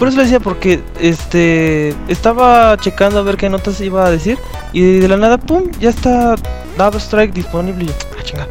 Por 0.04 0.10
eso 0.10 0.18
le 0.18 0.24
decía, 0.24 0.41
porque 0.41 0.82
este 0.99 1.95
estaba 2.10 2.76
checando 2.78 3.20
a 3.20 3.22
ver 3.22 3.38
qué 3.38 3.47
notas 3.47 3.80
iba 3.80 4.06
a 4.06 4.12
decir 4.12 4.38
y 4.74 4.82
de 4.99 5.08
la 5.08 5.16
nada, 5.16 5.38
pum, 5.38 5.64
ya 5.80 5.91
está 5.91 6.36
Double 6.78 6.99
Strike 6.99 7.32
disponible. 7.34 7.86
Y 7.86 7.88
yo, 7.88 7.93
Ah, 8.20 8.22
chinga. 8.22 8.47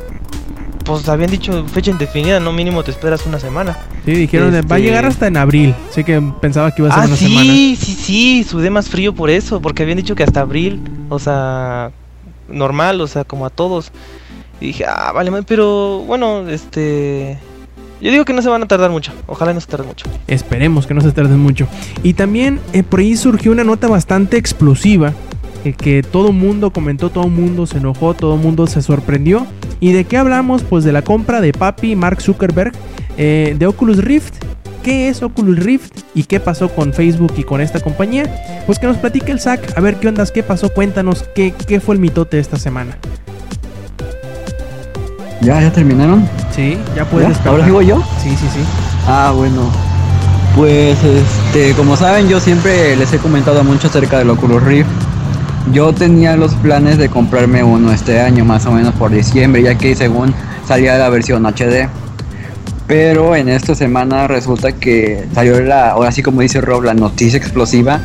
Pues 0.87 1.07
habían 1.11 1.31
dicho 1.31 1.63
fecha 1.67 1.91
indefinida, 1.91 2.41
no 2.41 2.55
mínimo 2.55 2.83
te 2.83 2.91
esperas 2.91 3.27
una 3.27 3.39
semana. 3.39 3.77
Sí, 4.07 4.13
dijeron 4.13 4.51
de, 4.51 4.63
va 4.63 4.77
a 4.77 4.79
Este- 4.79 4.89
llegar 4.89 5.05
hasta 5.05 5.27
en 5.27 5.37
abril. 5.37 5.75
Así 5.91 6.05
que 6.05 6.23
pensaba 6.41 6.71
que 6.71 6.81
iba 6.81 6.89
a 6.91 6.95
ser 6.95 7.03
Ah, 7.03 7.07
una 7.09 7.17
sí, 7.17 7.27
semana. 7.29 7.53
sí, 7.53 7.77
sí, 7.77 8.45
sudé 8.49 8.71
más 8.71 8.89
frío 8.89 9.15
por 9.15 9.29
eso, 9.29 9.61
porque 9.61 9.83
habían 9.83 9.99
dicho 9.99 10.15
que 10.15 10.23
hasta 10.23 10.41
abril, 10.41 10.81
o 11.11 11.19
sea, 11.19 11.91
normal, 12.49 12.99
o 13.03 13.07
sea, 13.07 13.25
como 13.25 13.45
a 13.45 13.51
todos. 13.51 13.93
Y 14.59 14.69
dije, 14.69 14.87
ah, 14.89 15.13
vale, 15.13 15.31
pero 15.43 15.99
bueno, 16.07 16.49
este... 16.49 17.37
Yo 18.03 18.11
digo 18.11 18.25
que 18.25 18.33
no 18.33 18.43
se 18.43 18.49
van 18.49 18.65
a 18.65 18.67
tardar 18.67 18.91
mucho, 18.91 19.13
ojalá 19.29 19.55
no 19.55 19.61
se 19.61 19.69
tarde 19.69 19.87
mucho. 19.87 20.07
Esperemos 20.27 20.89
que 20.89 20.95
no 20.95 21.01
se 21.01 21.13
tarden 21.13 21.39
mucho. 21.39 21.69
Y 22.03 22.15
también 22.15 22.59
eh, 22.73 22.83
por 22.83 22.99
ahí 22.99 23.17
surgió 23.17 23.53
una 23.53 23.63
nota 23.63 23.87
bastante 23.87 24.39
explosiva. 24.39 25.13
eh, 25.65 25.73
que 25.73 26.03
todo 26.03 26.33
mundo 26.33 26.73
comentó, 26.73 27.11
todo 27.11 27.29
mundo 27.29 27.65
se 27.65 27.79
enojó, 27.79 28.15
todo 28.15 28.37
mundo 28.37 28.67
se 28.67 28.83
sorprendió. 28.83 29.47
¿Y 29.79 29.93
de 29.93 30.03
qué 30.03 30.17
hablamos? 30.17 30.65
Pues 30.65 30.83
de 30.83 30.91
la 30.91 31.03
compra 31.03 31.41
de 31.41 31.53
papi 31.53 31.95
Mark 31.95 32.21
Zuckerberg 32.21 32.73
eh, 33.17 33.55
de 33.57 33.67
Oculus 33.69 33.99
Rift. 33.99 34.35
¿Qué 34.83 35.09
es 35.09 35.23
Oculus 35.23 35.61
Rift 35.61 36.01
y 36.13 36.25
qué 36.25 36.41
pasó 36.41 36.69
con 36.71 36.93
Facebook 36.93 37.35
y 37.37 37.45
con 37.45 37.61
esta 37.61 37.79
compañía? 37.79 38.25
Pues 38.67 38.81
que 38.81 38.89
nos 38.89 38.97
platique 38.97 39.31
el 39.31 39.39
SAC. 39.39 39.79
A 39.79 39.81
ver 39.81 39.95
qué 40.01 40.09
ondas, 40.09 40.33
qué 40.33 40.43
pasó, 40.43 40.71
cuéntanos 40.71 41.25
qué, 41.37 41.55
qué 41.69 41.79
fue 41.79 41.95
el 41.95 42.01
mitote 42.01 42.41
esta 42.41 42.57
semana. 42.57 42.99
¿Ya? 45.43 45.61
¿Ya 45.61 45.73
terminaron? 45.73 46.29
Sí, 46.55 46.79
ya 46.95 47.05
puedes. 47.05 47.37
¿Ahora 47.45 47.65
sigo 47.65 47.83
yo? 47.83 48.03
Sí, 48.23 48.31
sí, 48.31 48.47
sí. 48.53 48.61
Ah, 49.09 49.33
bueno. 49.35 49.63
Pues, 50.55 50.99
este, 51.03 51.73
como 51.75 51.97
saben, 51.97 52.29
yo 52.29 52.39
siempre 52.39 52.95
les 52.97 53.13
he 53.13 53.19
comentado 53.19 53.65
mucho 53.65 53.89
acerca 53.89 54.19
del 54.19 54.31
Oculus 54.31 54.63
Rift. 54.63 54.89
Yo 55.73 55.93
tenía 55.93 56.37
los 56.37 56.55
planes 56.55 56.99
de 56.99 57.09
comprarme 57.09 57.65
uno 57.65 57.93
este 57.93 58.21
año, 58.21 58.45
más 58.45 58.67
o 58.67 58.73
menos 58.73 58.95
por 58.95 59.11
diciembre, 59.11 59.63
ya 59.63 59.77
que 59.77 59.97
según 59.97 60.35
salía 60.67 60.97
la 60.97 61.09
versión 61.09 61.45
HD. 61.45 61.89
Pero 62.87 63.35
en 63.35 63.49
esta 63.49 63.75
semana 63.75 64.29
resulta 64.29 64.73
que 64.73 65.27
salió 65.35 65.61
la, 65.61 65.91
ahora 65.91 66.13
sí 66.13 66.23
como 66.23 66.41
dice 66.41 66.61
Rob, 66.61 66.83
la 66.83 66.95
noticia 66.95 67.39
explosiva 67.39 68.01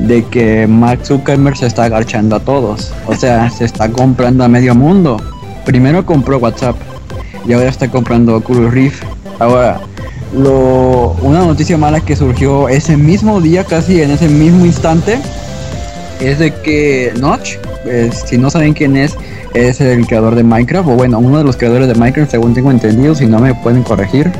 de 0.00 0.24
que 0.24 0.66
Mark 0.66 1.04
Zuckerberg 1.04 1.56
se 1.56 1.66
está 1.66 1.84
agarchando 1.84 2.36
a 2.36 2.40
todos. 2.40 2.92
O 3.06 3.14
sea, 3.14 3.48
se 3.50 3.64
está 3.64 3.90
comprando 3.90 4.42
a 4.44 4.48
medio 4.48 4.74
mundo. 4.74 5.18
Primero 5.64 6.04
compró 6.04 6.38
WhatsApp 6.38 6.76
y 7.46 7.52
ahora 7.52 7.68
está 7.68 7.88
comprando 7.88 8.36
Oculus 8.36 8.72
Rift. 8.72 9.02
Ahora, 9.38 9.80
lo, 10.36 11.16
una 11.22 11.40
noticia 11.40 11.76
mala 11.76 12.00
que 12.00 12.16
surgió 12.16 12.68
ese 12.68 12.96
mismo 12.96 13.40
día, 13.40 13.64
casi 13.64 14.02
en 14.02 14.10
ese 14.10 14.28
mismo 14.28 14.64
instante, 14.64 15.18
es 16.20 16.38
de 16.38 16.54
que 16.54 17.12
Notch, 17.18 17.56
pues, 17.84 18.24
si 18.26 18.38
no 18.38 18.50
saben 18.50 18.74
quién 18.74 18.96
es, 18.96 19.16
es 19.54 19.80
el 19.80 20.06
creador 20.06 20.34
de 20.34 20.42
Minecraft, 20.42 20.88
o 20.88 20.92
bueno, 20.92 21.18
uno 21.18 21.38
de 21.38 21.44
los 21.44 21.56
creadores 21.56 21.88
de 21.88 21.94
Minecraft, 21.94 22.30
según 22.30 22.54
tengo 22.54 22.70
entendido, 22.70 23.14
si 23.14 23.26
no 23.26 23.38
me 23.38 23.54
pueden 23.54 23.82
corregir. 23.82 24.30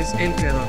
Es 0.00 0.12
el 0.20 0.32
creador. 0.32 0.62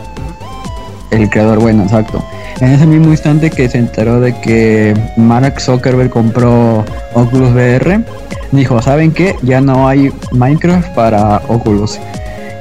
El 1.11 1.30
creador, 1.30 1.59
bueno, 1.59 1.84
exacto. 1.84 2.23
En 2.64 2.72
ese 2.72 2.88
mismo 2.88 3.11
instante 3.11 3.49
que 3.49 3.68
se 3.68 3.77
enteró 3.77 4.22
de 4.22 4.34
que 4.40 4.94
Mark 5.18 5.60
Zuckerberg 5.60 6.10
compró 6.10 6.85
Oculus 7.14 7.52
VR, 7.52 8.06
dijo, 8.53 8.81
¿saben 8.81 9.11
qué? 9.11 9.35
Ya 9.41 9.60
no 9.60 9.85
hay 9.85 10.14
Minecraft 10.31 10.88
para 10.95 11.41
Oculus. 11.49 11.99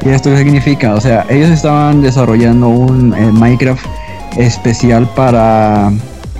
¿Y 0.05 0.09
esto 0.09 0.31
qué 0.31 0.39
significa? 0.39 0.97
O 0.97 1.01
sea, 1.01 1.25
ellos 1.29 1.51
estaban 1.51 2.03
desarrollando 2.03 2.69
un 2.69 3.15
eh, 3.15 3.31
Minecraft 3.31 3.87
especial 4.39 5.09
para, 5.15 5.93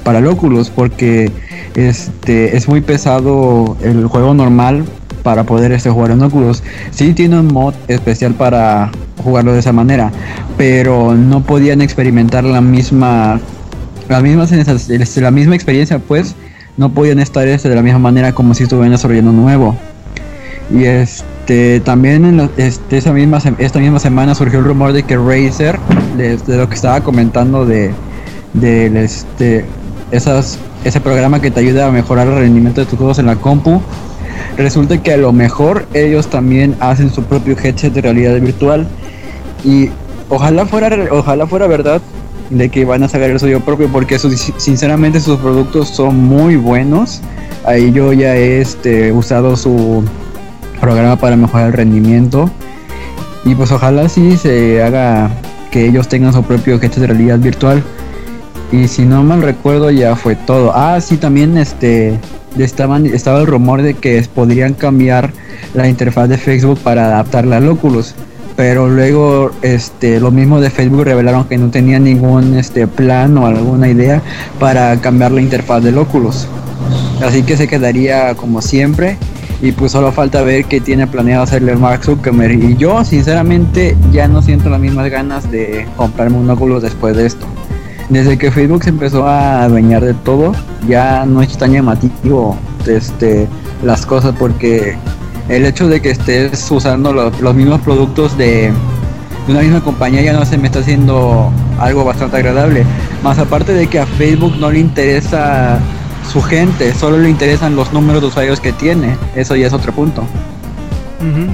para 0.03 0.19
el 0.19 0.27
Oculus 0.27 0.69
porque 0.69 1.31
este 1.77 2.57
es 2.57 2.67
muy 2.67 2.81
pesado 2.81 3.77
el 3.81 4.09
juego 4.09 4.35
normal 4.35 4.85
para 5.23 5.45
poder 5.45 5.71
este 5.71 5.89
jugar 5.89 6.11
en 6.11 6.23
Oculus. 6.25 6.65
Sí 6.91 7.13
tiene 7.13 7.39
un 7.39 7.47
mod 7.47 7.75
especial 7.87 8.35
para 8.35 8.91
jugarlo 9.23 9.53
de 9.53 9.61
esa 9.61 9.73
manera, 9.73 10.11
pero 10.57 11.15
no 11.15 11.45
podían 11.45 11.81
experimentar 11.81 12.43
la 12.43 12.61
misma 12.61 13.41
la 14.13 14.21
misma 14.21 14.45
este, 14.45 15.21
la 15.21 15.31
misma 15.31 15.55
experiencia, 15.55 15.99
pues 15.99 16.35
no 16.77 16.91
podían 16.91 17.19
estar 17.19 17.47
este, 17.49 17.69
de 17.69 17.75
la 17.75 17.83
misma 17.83 17.99
manera 17.99 18.33
como 18.33 18.55
si 18.55 18.65
estuvieran 18.65 18.93
desarrollando 18.93 19.33
nuevo. 19.33 19.77
Y 20.71 20.85
este 20.85 21.81
también 21.81 22.25
en 22.25 22.51
este, 22.57 23.13
misma 23.13 23.39
esta 23.59 23.81
misma 23.81 23.99
semana 23.99 24.35
surgió 24.35 24.61
el 24.61 24.65
rumor 24.65 24.93
de 24.93 25.03
que 25.03 25.17
Razer, 25.17 25.79
de, 26.17 26.37
de 26.37 26.57
lo 26.57 26.69
que 26.69 26.75
estaba 26.75 27.01
comentando 27.01 27.67
de 27.67 27.93
del 28.53 28.97
este 28.97 29.65
ese 30.11 31.01
programa 31.01 31.41
que 31.41 31.51
te 31.51 31.61
ayuda 31.61 31.87
a 31.87 31.91
mejorar 31.91 32.29
el 32.29 32.35
rendimiento 32.35 32.81
de 32.81 32.87
tus 32.87 32.99
juegos 32.99 33.19
en 33.19 33.27
la 33.27 33.37
compu. 33.37 33.81
Resulta 34.57 35.03
que 35.03 35.13
a 35.13 35.17
lo 35.17 35.33
mejor 35.33 35.87
ellos 35.95 36.29
también 36.29 36.77
hacen 36.81 37.11
su 37.11 37.23
propio 37.23 37.57
headset 37.57 37.93
de 37.93 38.03
realidad 38.03 38.39
virtual 38.41 38.87
y 39.65 39.89
ojalá 40.29 40.67
fuera 40.67 40.91
ojalá 41.11 41.47
fuera 41.47 41.67
verdad 41.67 42.03
de 42.53 42.69
que 42.69 42.85
van 42.85 43.03
a 43.03 43.09
sacar 43.09 43.31
el 43.31 43.41
suyo 43.41 43.61
propio 43.61 43.89
porque 43.89 44.19
sinceramente 44.19 45.21
sus 45.21 45.39
productos 45.39 45.89
son 45.89 46.17
muy 46.17 46.57
buenos. 46.57 47.21
Ahí 47.65 47.93
yo 47.93 48.13
ya 48.13 48.37
he 48.37 48.61
este, 48.61 49.13
usado 49.13 49.57
su 49.57 50.05
programa 50.81 51.17
para 51.17 51.37
mejorar 51.37 51.69
el 51.69 51.73
rendimiento 51.73 52.51
y 53.45 53.55
pues 53.55 53.71
ojalá 53.73 54.09
sí 54.09 54.37
se 54.37 54.83
haga 54.83 55.31
que 55.71 55.87
ellos 55.87 56.09
tengan 56.09 56.33
su 56.33 56.43
propio 56.43 56.75
headset 56.75 57.01
de 57.01 57.07
realidad 57.07 57.39
virtual 57.39 57.83
y 58.73 58.89
si 58.89 59.03
no 59.03 59.23
mal 59.23 59.43
recuerdo 59.43 59.91
ya 59.91 60.17
fue 60.17 60.35
todo. 60.35 60.73
Ah, 60.75 61.01
sí, 61.01 61.17
también 61.17 61.57
este 61.57 62.19
estaban, 62.59 63.07
estaba 63.07 63.41
el 63.41 63.47
rumor 63.47 63.83
de 63.83 63.95
que 63.95 64.23
podrían 64.35 64.75
cambiar 64.75 65.33
la 65.75 65.89
interfaz 65.89 66.29
de 66.29 66.39
Facebook 66.39 66.79
para 66.81 67.07
adaptarla 67.07 67.59
al 67.59 67.69
Oculus. 67.69 68.15
Pero 68.57 68.89
luego 68.89 69.51
este 69.63 70.21
lo 70.21 70.31
mismo 70.31 70.61
de 70.61 70.71
Facebook 70.71 71.05
revelaron 71.05 71.45
que 71.45 71.57
no 71.57 71.71
tenían 71.71 72.05
ningún 72.05 72.55
este 72.55 72.87
plan 72.87 73.37
o 73.39 73.47
alguna 73.47 73.89
idea 73.89 74.23
para 74.59 75.01
cambiar 75.01 75.33
la 75.33 75.41
interfaz 75.41 75.83
del 75.83 75.99
Oculus. 75.99 76.47
Así 77.25 77.43
que 77.43 77.57
se 77.57 77.69
quedaría 77.69 78.35
como 78.35 78.61
siempre 78.61 79.17
y 79.63 79.73
pues 79.73 79.93
solo 79.93 80.11
falta 80.13 80.43
ver 80.43 80.65
qué 80.65 80.81
tiene 80.81 81.07
planeado 81.07 81.45
hacerle 81.45 81.77
Mark 81.77 82.05
Zuckerberg 82.05 82.63
y 82.65 82.77
yo 82.77 83.05
sinceramente 83.05 83.97
ya 84.11 84.27
no 84.27 84.43
siento 84.43 84.69
las 84.69 84.81
mismas 84.81 85.09
ganas 85.09 85.51
de 85.51 85.87
comprarme 85.97 86.37
un 86.39 86.51
Oculus 86.51 86.83
después 86.83 87.17
de 87.17 87.27
esto 87.27 87.47
desde 88.13 88.37
que 88.37 88.51
Facebook 88.51 88.85
se 88.85 88.91
empezó 88.91 89.27
a 89.27 89.63
adueñar 89.63 90.05
de 90.05 90.13
todo, 90.13 90.53
ya 90.87 91.25
no 91.25 91.41
es 91.41 91.57
tan 91.57 91.73
llamativo 91.73 92.59
este, 92.87 93.49
las 93.83 94.05
cosas 94.05 94.35
porque 94.39 94.97
el 95.53 95.67
hecho 95.67 95.87
de 95.87 96.01
que 96.01 96.11
estés 96.11 96.71
usando 96.71 97.13
los, 97.13 97.55
mismos 97.55 97.81
productos 97.83 98.39
de, 98.39 98.73
una 99.47 99.61
misma 99.61 99.83
compañía 99.83 100.23
ya 100.23 100.33
no 100.33 100.47
se 100.47 100.57
me 100.57 100.69
está 100.69 100.79
haciendo 100.79 101.53
algo 101.79 102.05
bastante 102.05 102.39
agradable. 102.39 102.85
Más 103.23 103.39
aparte 103.39 103.75
de 103.75 103.87
que 103.87 103.99
a 103.99 104.07
Facebook 104.07 104.57
no 104.57 104.71
le 104.71 104.79
interesa 104.79 105.79
su 106.33 106.41
gente, 106.41 106.95
solo 106.95 107.19
le 107.19 107.29
interesan 107.29 107.77
los 107.77 107.93
números 107.93 108.23
de 108.23 108.29
usuarios 108.29 108.61
que 108.61 108.73
tiene. 108.73 109.17
Eso 109.37 109.55
ya 109.55 109.67
es 109.67 109.75
otro 109.75 109.93
punto. 109.93 110.25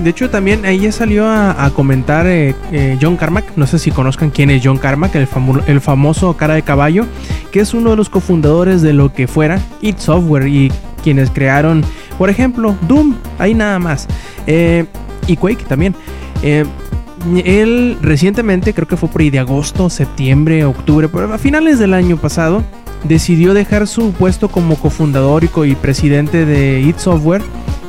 De 0.03 0.09
hecho, 0.09 0.31
también 0.31 0.65
ahí 0.65 0.79
ya 0.79 0.93
salió 0.93 1.29
a, 1.29 1.70
comentar 1.75 2.27
eh, 2.27 2.55
eh, 2.73 2.97
John 3.03 3.19
Carmack. 3.19 3.45
No 3.57 3.66
sé 3.66 3.79
si 3.79 3.91
conozcan 3.91 4.31
quién 4.31 4.49
es 4.49 4.62
John 4.65 4.79
Carmack, 4.79 5.15
el, 5.16 5.29
el, 5.66 5.81
famoso 5.83 6.35
cara 6.39 6.55
de 6.55 6.62
caballo, 6.62 7.05
que 7.53 7.61
es 7.61 7.75
uno 7.75 7.91
de 7.91 7.97
los 7.97 8.09
cofundadores 8.09 8.81
de 8.81 8.95
lo 8.95 9.12
que 9.12 9.27
fuera 9.27 9.61
It 9.83 9.99
Software 9.99 10.47
y 10.47 10.73
quienes 11.03 11.31
crearon, 11.31 11.85
por 12.19 12.28
ejemplo, 12.28 12.77
Doom, 12.89 13.15
ahí 13.39 13.55
nada 13.55 13.78
más. 13.78 14.07
Eh, 14.47 14.85
y 15.27 15.36
Quake 15.36 15.65
también. 15.65 15.95
él 16.43 17.99
recientemente, 18.03 18.74
creo 18.74 18.86
que 18.86 18.97
fue 18.97 19.09
por 19.09 19.20
ahí 19.20 19.31
de 19.31 19.39
agosto, 19.39 19.89
septiembre, 19.89 20.65
octubre, 20.65 21.09
a 21.32 21.39
finales 21.39 21.78
del 21.78 21.95
año 21.95 22.16
pasado, 22.16 22.62
decidió 23.05 23.55
dejar 23.55 23.86
su 23.86 24.12
puesto 24.12 24.49
como 24.49 24.77
cofundador 24.77 25.45
y 25.45 25.74
presidente 25.74 26.45
de 26.45 26.81
It 26.81 26.99
Software 26.99 27.43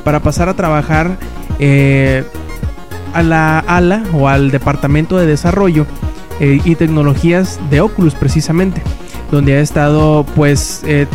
para 0.04 0.20
pasar 0.20 0.48
a 0.48 0.54
trabajar 0.54 1.18
eh, 1.58 2.24
a 3.12 3.22
la 3.22 3.58
ala 3.58 4.02
o 4.14 4.28
al 4.28 4.50
departamento 4.50 5.18
de 5.18 5.26
desarrollo 5.26 5.86
eh, 6.38 6.60
y 6.64 6.74
tecnologías 6.76 7.58
de 7.70 7.80
Oculus 7.80 8.14
precisamente, 8.14 8.82
donde 9.30 9.56
ha 9.56 9.60
estado 9.60 10.24
pues 10.36 10.82
eh, 10.86 11.06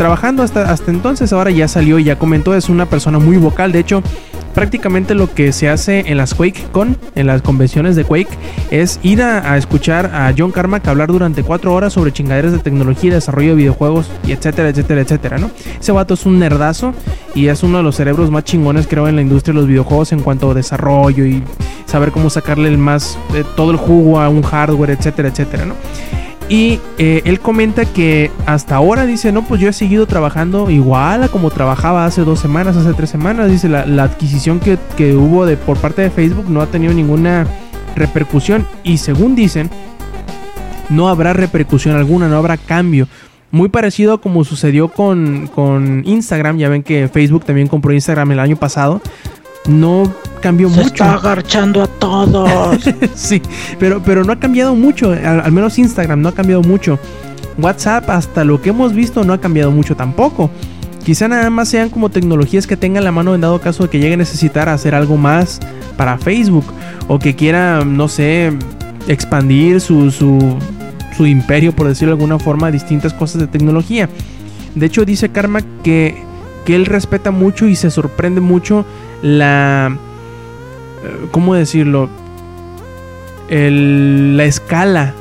trabajando 0.00 0.42
hasta, 0.42 0.72
hasta 0.72 0.90
entonces, 0.90 1.30
ahora 1.30 1.50
ya 1.50 1.68
salió 1.68 1.98
y 1.98 2.04
ya 2.04 2.18
comentó, 2.18 2.54
es 2.54 2.70
una 2.70 2.86
persona 2.86 3.18
muy 3.18 3.36
vocal, 3.36 3.70
de 3.70 3.80
hecho 3.80 4.02
prácticamente 4.54 5.14
lo 5.14 5.30
que 5.34 5.52
se 5.52 5.68
hace 5.68 6.04
en 6.06 6.16
las 6.16 6.32
QuakeCon, 6.32 6.96
en 7.14 7.26
las 7.26 7.42
convenciones 7.42 7.96
de 7.96 8.04
Quake, 8.04 8.30
es 8.70 8.98
ir 9.02 9.20
a, 9.20 9.58
escuchar 9.58 10.06
a 10.06 10.32
John 10.36 10.52
Carmack 10.52 10.88
hablar 10.88 11.12
durante 11.12 11.42
cuatro 11.42 11.74
horas 11.74 11.92
sobre 11.92 12.12
chingaderas 12.12 12.52
de 12.52 12.60
tecnología, 12.60 13.12
desarrollo 13.12 13.50
de 13.50 13.56
videojuegos 13.56 14.10
y 14.26 14.32
etcétera, 14.32 14.70
etcétera, 14.70 15.02
etcétera, 15.02 15.36
¿no? 15.36 15.50
Ese 15.78 15.92
vato 15.92 16.14
es 16.14 16.24
un 16.24 16.38
nerdazo 16.38 16.94
y 17.34 17.48
es 17.48 17.62
uno 17.62 17.76
de 17.76 17.84
los 17.84 17.96
cerebros 17.96 18.30
más 18.30 18.44
chingones, 18.44 18.86
creo, 18.86 19.06
en 19.06 19.16
la 19.16 19.22
industria 19.22 19.52
de 19.52 19.60
los 19.60 19.68
videojuegos 19.68 20.12
en 20.12 20.20
cuanto 20.20 20.50
a 20.50 20.54
desarrollo 20.54 21.26
y 21.26 21.42
saber 21.84 22.10
cómo 22.10 22.30
sacarle 22.30 22.70
el 22.70 22.78
más, 22.78 23.18
eh, 23.34 23.44
todo 23.54 23.70
el 23.70 23.76
jugo 23.76 24.18
a 24.18 24.30
un 24.30 24.40
hardware, 24.40 24.92
etcétera, 24.92 25.28
etcétera, 25.28 25.66
¿no? 25.66 25.74
Y 26.50 26.80
eh, 26.98 27.22
él 27.26 27.38
comenta 27.38 27.84
que 27.84 28.32
hasta 28.44 28.74
ahora 28.74 29.06
dice, 29.06 29.30
no, 29.30 29.46
pues 29.46 29.60
yo 29.60 29.68
he 29.68 29.72
seguido 29.72 30.06
trabajando 30.06 30.68
igual 30.68 31.22
a 31.22 31.28
como 31.28 31.48
trabajaba 31.50 32.04
hace 32.04 32.22
dos 32.22 32.40
semanas, 32.40 32.76
hace 32.76 32.92
tres 32.92 33.08
semanas. 33.08 33.48
Dice, 33.48 33.68
la, 33.68 34.02
adquisición 34.02 34.58
que, 34.58 34.76
hubo 35.14 35.46
de, 35.46 35.56
por 35.56 35.78
parte 35.78 36.02
de 36.02 36.10
Facebook 36.10 36.46
no 36.50 36.60
ha 36.60 36.66
tenido 36.66 36.92
ninguna 36.92 37.46
repercusión. 37.94 38.66
Y 38.82 38.98
según 38.98 39.36
dicen, 39.36 39.70
no 40.88 41.08
habrá 41.08 41.34
repercusión 41.34 41.94
alguna, 41.94 42.28
no 42.28 42.36
habrá 42.36 42.56
cambio. 42.56 43.06
Muy 43.52 43.68
parecido 43.68 44.20
como 44.20 44.42
sucedió 44.42 44.88
con, 44.88 45.48
con 45.54 46.02
Instagram. 46.04 46.58
Ya 46.58 46.68
ven 46.68 46.82
que 46.82 47.06
Facebook 47.06 47.44
también 47.44 47.68
compró 47.68 47.92
Instagram 47.92 48.32
el 48.32 48.40
año 48.40 48.56
pasado 48.56 49.00
no 49.66 50.12
cambió 50.40 50.68
mucho. 50.68 50.86
está 50.86 51.14
agarchando 51.14 51.82
a 51.82 51.86
todos. 51.86 52.82
sí, 53.14 53.42
pero, 53.78 54.02
pero 54.02 54.24
no 54.24 54.32
ha 54.32 54.40
cambiado 54.40 54.74
mucho. 54.74 55.12
Al, 55.12 55.52
menos 55.52 55.78
Instagram 55.78 56.20
no 56.20 56.28
ha 56.28 56.34
cambiado 56.34 56.62
mucho. 56.62 56.98
WhatsApp, 57.58 58.08
hasta 58.10 58.44
lo 58.44 58.60
que 58.60 58.70
hemos 58.70 58.94
visto, 58.94 59.24
no 59.24 59.32
ha 59.32 59.40
cambiado 59.40 59.70
mucho 59.70 59.94
tampoco. 59.94 60.50
Quizá 61.04 61.28
nada 61.28 61.50
más 61.50 61.68
sean 61.68 61.90
como 61.90 62.10
tecnologías 62.10 62.66
que 62.66 62.76
tengan 62.76 63.04
la 63.04 63.12
mano 63.12 63.34
en 63.34 63.40
dado 63.40 63.60
caso 63.60 63.84
de 63.84 63.90
que 63.90 63.98
llegue 63.98 64.14
a 64.14 64.18
necesitar 64.18 64.68
hacer 64.68 64.94
algo 64.94 65.16
más 65.16 65.60
para 65.96 66.18
Facebook. 66.18 66.64
O 67.08 67.18
que 67.18 67.34
quiera, 67.34 67.84
no 67.84 68.08
sé, 68.08 68.52
expandir 69.08 69.80
su, 69.80 70.10
su, 70.10 70.56
su 71.16 71.26
imperio, 71.26 71.74
por 71.74 71.88
decirlo 71.88 72.14
de 72.14 72.22
alguna 72.22 72.38
forma, 72.38 72.68
a 72.68 72.70
distintas 72.70 73.12
cosas 73.12 73.40
de 73.40 73.46
tecnología. 73.46 74.08
De 74.74 74.86
hecho, 74.86 75.04
dice 75.04 75.30
Karma 75.30 75.60
que, 75.82 76.22
que 76.64 76.76
él 76.76 76.86
respeta 76.86 77.30
mucho 77.30 77.66
y 77.66 77.74
se 77.74 77.90
sorprende 77.90 78.40
mucho 78.40 78.84
la... 79.22 79.96
¿Cómo 81.30 81.54
decirlo? 81.54 82.08
la 83.50 84.44
escala 84.44 85.12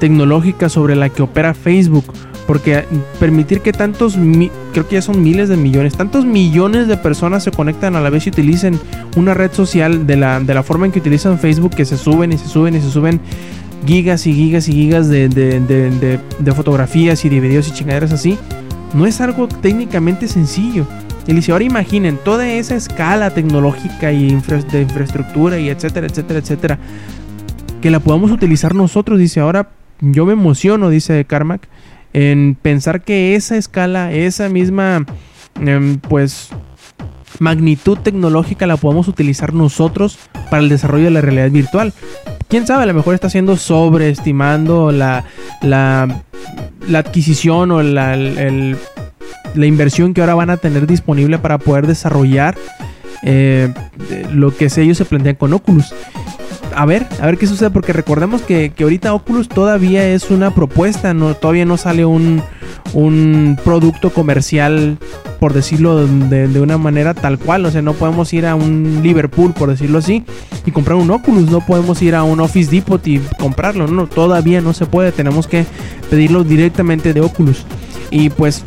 tecnológica 0.00 0.68
sobre 0.68 0.96
la 0.96 1.10
que 1.10 1.22
opera 1.22 1.54
Facebook. 1.54 2.04
Porque 2.46 2.86
permitir 3.20 3.60
que 3.60 3.74
tantos, 3.74 4.16
creo 4.72 4.88
que 4.88 4.94
ya 4.94 5.02
son 5.02 5.22
miles 5.22 5.50
de 5.50 5.58
millones, 5.58 5.94
tantos 5.98 6.24
millones 6.24 6.88
de 6.88 6.96
personas 6.96 7.44
se 7.44 7.50
conectan 7.50 7.94
a 7.94 8.00
la 8.00 8.08
vez 8.08 8.26
y 8.26 8.30
utilicen 8.30 8.80
una 9.16 9.34
red 9.34 9.52
social 9.52 10.06
de 10.06 10.16
la, 10.16 10.40
de 10.40 10.54
la 10.54 10.62
forma 10.62 10.86
en 10.86 10.92
que 10.92 10.98
utilizan 10.98 11.38
Facebook, 11.38 11.74
que 11.74 11.84
se 11.84 11.98
suben 11.98 12.32
y 12.32 12.38
se 12.38 12.48
suben 12.48 12.74
y 12.74 12.80
se 12.80 12.90
suben 12.90 13.20
gigas 13.86 14.26
y 14.26 14.32
gigas 14.32 14.66
y 14.70 14.72
gigas 14.72 15.10
de, 15.10 15.28
de 15.28 16.52
fotografías 16.54 17.22
y 17.26 17.28
de 17.28 17.40
videos 17.40 17.68
y 17.68 17.72
chingaderas 17.72 18.12
así, 18.12 18.38
no 18.94 19.04
es 19.04 19.20
algo 19.20 19.46
técnicamente 19.46 20.26
sencillo. 20.26 20.86
Y 21.28 21.34
dice, 21.34 21.52
ahora 21.52 21.64
imaginen 21.64 22.16
toda 22.16 22.50
esa 22.50 22.74
escala 22.74 23.28
tecnológica 23.34 24.12
y 24.12 24.28
de 24.30 24.80
infraestructura 24.80 25.58
y 25.58 25.68
etcétera, 25.68 26.06
etcétera, 26.06 26.38
etcétera, 26.38 26.78
que 27.82 27.90
la 27.90 28.00
podamos 28.00 28.30
utilizar 28.30 28.74
nosotros. 28.74 29.18
Dice, 29.18 29.40
ahora 29.40 29.68
yo 30.00 30.24
me 30.24 30.32
emociono, 30.32 30.88
dice 30.88 31.26
Carmack, 31.26 31.68
en 32.14 32.56
pensar 32.60 33.02
que 33.02 33.34
esa 33.34 33.58
escala, 33.58 34.10
esa 34.10 34.48
misma, 34.48 35.04
em, 35.60 35.98
pues, 35.98 36.48
magnitud 37.40 37.98
tecnológica 37.98 38.66
la 38.66 38.78
podamos 38.78 39.06
utilizar 39.06 39.52
nosotros 39.52 40.18
para 40.50 40.62
el 40.62 40.70
desarrollo 40.70 41.04
de 41.04 41.10
la 41.10 41.20
realidad 41.20 41.50
virtual. 41.50 41.92
Quién 42.48 42.66
sabe, 42.66 42.84
a 42.84 42.86
lo 42.86 42.94
mejor 42.94 43.14
está 43.14 43.28
siendo 43.28 43.58
sobreestimando 43.58 44.92
la, 44.92 45.24
la, 45.60 46.22
la 46.88 46.98
adquisición 47.00 47.70
o 47.70 47.82
la, 47.82 48.14
el 48.14 48.78
la 49.54 49.66
inversión 49.66 50.14
que 50.14 50.20
ahora 50.20 50.34
van 50.34 50.50
a 50.50 50.56
tener 50.56 50.86
disponible 50.86 51.38
para 51.38 51.58
poder 51.58 51.86
desarrollar 51.86 52.56
eh, 53.22 53.72
lo 54.32 54.56
que 54.56 54.68
ellos 54.76 54.98
se 54.98 55.04
plantean 55.04 55.36
con 55.36 55.52
Oculus. 55.52 55.94
A 56.74 56.86
ver, 56.86 57.06
a 57.20 57.26
ver 57.26 57.38
qué 57.38 57.46
sucede, 57.46 57.70
porque 57.70 57.92
recordemos 57.92 58.42
que, 58.42 58.72
ahorita 58.78 59.12
Oculus 59.12 59.48
todavía 59.48 60.08
es 60.08 60.30
una 60.30 60.54
propuesta, 60.54 61.12
no, 61.12 61.34
todavía 61.34 61.64
no 61.64 61.76
sale 61.76 62.04
un, 62.04 62.40
un 62.92 63.58
producto 63.64 64.10
comercial, 64.10 64.96
por 65.40 65.54
decirlo 65.54 66.06
de, 66.06 66.46
de, 66.46 66.60
una 66.60 66.78
manera 66.78 67.14
tal 67.14 67.38
cual. 67.38 67.66
O 67.66 67.70
sea, 67.72 67.82
no 67.82 67.94
podemos 67.94 68.32
ir 68.32 68.46
a 68.46 68.54
un 68.54 69.00
Liverpool, 69.02 69.54
por 69.54 69.70
decirlo 69.70 69.98
así, 69.98 70.24
y 70.66 70.70
comprar 70.70 70.98
un 70.98 71.10
Oculus. 71.10 71.50
No 71.50 71.66
podemos 71.66 72.00
ir 72.00 72.14
a 72.14 72.22
un 72.22 72.38
Office 72.38 72.70
Depot 72.70 73.04
y 73.08 73.18
comprarlo. 73.40 73.88
No, 73.88 74.06
todavía 74.06 74.60
no 74.60 74.72
se 74.72 74.86
puede. 74.86 75.10
Tenemos 75.10 75.48
que 75.48 75.66
pedirlo 76.10 76.44
directamente 76.44 77.12
de 77.12 77.20
Oculus. 77.22 77.64
Y 78.10 78.30
pues 78.30 78.62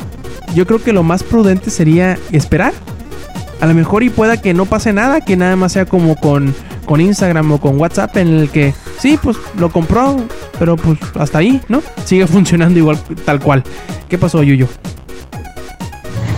yo 0.54 0.66
creo 0.66 0.82
que 0.82 0.92
lo 0.92 1.02
más 1.02 1.22
prudente 1.22 1.70
sería 1.70 2.18
esperar. 2.30 2.72
A 3.60 3.66
lo 3.66 3.74
mejor 3.74 4.02
y 4.02 4.10
pueda 4.10 4.40
que 4.40 4.54
no 4.54 4.66
pase 4.66 4.92
nada, 4.92 5.20
que 5.20 5.36
nada 5.36 5.54
más 5.54 5.72
sea 5.72 5.86
como 5.86 6.16
con, 6.16 6.52
con 6.84 7.00
Instagram 7.00 7.52
o 7.52 7.60
con 7.60 7.78
WhatsApp 7.78 8.16
en 8.16 8.28
el 8.28 8.50
que 8.50 8.74
sí, 8.98 9.18
pues 9.22 9.36
lo 9.56 9.70
compró, 9.70 10.16
pero 10.58 10.76
pues 10.76 10.98
hasta 11.14 11.38
ahí, 11.38 11.60
¿no? 11.68 11.80
Sigue 12.04 12.26
funcionando 12.28 12.78
igual 12.78 12.98
tal 13.24 13.40
cual. 13.40 13.62
¿Qué 14.08 14.18
pasó, 14.18 14.42
Yuyo? 14.42 14.66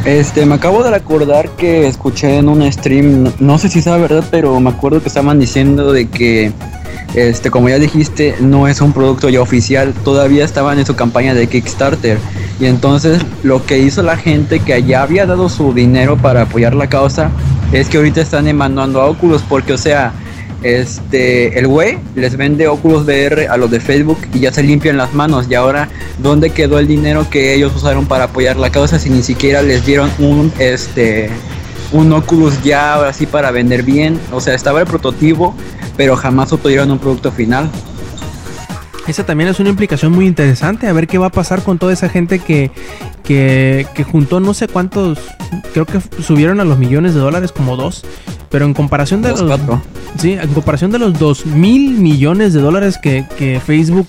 Este, 0.04 0.44
me 0.44 0.56
acabo 0.56 0.82
de 0.82 0.90
recordar 0.90 1.48
que 1.50 1.86
escuché 1.86 2.36
en 2.36 2.50
un 2.50 2.70
stream, 2.70 3.22
no, 3.22 3.32
no 3.38 3.58
sé 3.58 3.70
si 3.70 3.80
sea 3.80 3.96
verdad, 3.96 4.22
pero 4.30 4.60
me 4.60 4.68
acuerdo 4.68 5.00
que 5.00 5.08
estaban 5.08 5.38
diciendo 5.38 5.94
de 5.94 6.10
que 6.10 6.52
este, 7.14 7.50
como 7.50 7.68
ya 7.68 7.78
dijiste, 7.78 8.34
no 8.40 8.66
es 8.66 8.80
un 8.80 8.92
producto 8.92 9.28
ya 9.28 9.40
oficial, 9.40 9.94
todavía 10.04 10.44
estaban 10.44 10.78
en 10.78 10.86
su 10.86 10.96
campaña 10.96 11.32
de 11.32 11.46
Kickstarter. 11.46 12.18
Y 12.60 12.66
entonces 12.66 13.20
lo 13.42 13.64
que 13.66 13.78
hizo 13.78 14.02
la 14.02 14.16
gente 14.16 14.60
que 14.60 14.82
ya 14.82 15.02
había 15.02 15.26
dado 15.26 15.48
su 15.48 15.72
dinero 15.72 16.16
para 16.16 16.42
apoyar 16.42 16.74
la 16.74 16.88
causa 16.88 17.30
es 17.72 17.88
que 17.88 17.96
ahorita 17.96 18.20
están 18.20 18.44
demandando 18.44 19.00
a 19.00 19.06
Oculus 19.06 19.42
porque, 19.42 19.72
o 19.72 19.78
sea, 19.78 20.12
este, 20.62 21.58
el 21.58 21.66
güey 21.66 21.98
les 22.14 22.36
vende 22.36 22.66
Oculus 22.68 23.04
VR 23.04 23.48
a 23.48 23.56
los 23.56 23.70
de 23.70 23.80
Facebook 23.80 24.18
y 24.32 24.40
ya 24.40 24.52
se 24.52 24.62
limpian 24.62 24.96
las 24.96 25.12
manos. 25.12 25.46
Y 25.50 25.54
ahora, 25.54 25.88
¿dónde 26.18 26.50
quedó 26.50 26.78
el 26.78 26.86
dinero 26.86 27.28
que 27.28 27.54
ellos 27.54 27.74
usaron 27.76 28.06
para 28.06 28.24
apoyar 28.24 28.56
la 28.56 28.70
causa 28.70 28.98
si 28.98 29.10
ni 29.10 29.22
siquiera 29.22 29.60
les 29.60 29.84
dieron 29.84 30.10
un, 30.18 30.52
este, 30.58 31.28
un 31.92 32.12
Oculus 32.12 32.62
ya 32.62 33.06
así 33.06 33.26
para 33.26 33.50
vender 33.50 33.82
bien? 33.82 34.18
O 34.32 34.40
sea, 34.40 34.54
estaba 34.54 34.80
el 34.80 34.86
prototipo, 34.86 35.54
pero 35.96 36.16
jamás 36.16 36.52
obtuvieron 36.52 36.90
un 36.90 36.98
producto 36.98 37.30
final. 37.30 37.68
Esa 39.06 39.26
también 39.26 39.50
es 39.50 39.60
una 39.60 39.68
implicación 39.68 40.12
muy 40.12 40.26
interesante. 40.26 40.86
A 40.86 40.92
ver 40.94 41.06
qué 41.06 41.18
va 41.18 41.26
a 41.26 41.30
pasar 41.30 41.62
con 41.62 41.78
toda 41.78 41.92
esa 41.92 42.08
gente 42.08 42.38
que, 42.38 42.70
que, 43.22 43.86
que 43.94 44.02
juntó 44.02 44.40
no 44.40 44.54
sé 44.54 44.66
cuántos. 44.66 45.18
Creo 45.74 45.84
que 45.84 46.00
subieron 46.22 46.58
a 46.60 46.64
los 46.64 46.78
millones 46.78 47.12
de 47.14 47.20
dólares 47.20 47.52
como 47.52 47.76
dos. 47.76 48.02
Pero 48.50 48.64
en 48.64 48.72
comparación 48.72 49.20
de 49.20 49.30
Dos, 49.30 49.40
los. 49.40 49.48
cuatro. 49.48 49.82
Sí, 50.18 50.32
en 50.32 50.48
comparación 50.54 50.90
de 50.90 50.98
los 51.00 51.18
dos 51.18 51.44
mil 51.44 51.98
millones 51.98 52.54
de 52.54 52.60
dólares 52.60 52.98
que, 53.02 53.26
que 53.36 53.60
Facebook 53.60 54.06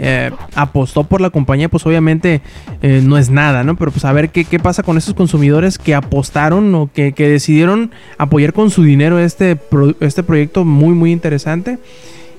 eh, 0.00 0.30
apostó 0.54 1.04
por 1.04 1.20
la 1.20 1.30
compañía, 1.30 1.68
pues 1.68 1.86
obviamente 1.86 2.40
eh, 2.82 3.02
no 3.04 3.18
es 3.18 3.30
nada, 3.30 3.62
¿no? 3.62 3.76
Pero 3.76 3.92
pues 3.92 4.04
a 4.04 4.12
ver 4.12 4.30
qué, 4.30 4.44
qué 4.46 4.58
pasa 4.58 4.82
con 4.82 4.96
esos 4.96 5.14
consumidores 5.14 5.78
que 5.78 5.94
apostaron 5.94 6.74
o 6.74 6.90
que, 6.92 7.12
que 7.12 7.28
decidieron 7.28 7.92
apoyar 8.18 8.52
con 8.54 8.70
su 8.70 8.82
dinero 8.82 9.18
este, 9.20 9.54
pro- 9.54 9.94
este 10.00 10.22
proyecto 10.24 10.64
muy, 10.64 10.94
muy 10.94 11.12
interesante. 11.12 11.78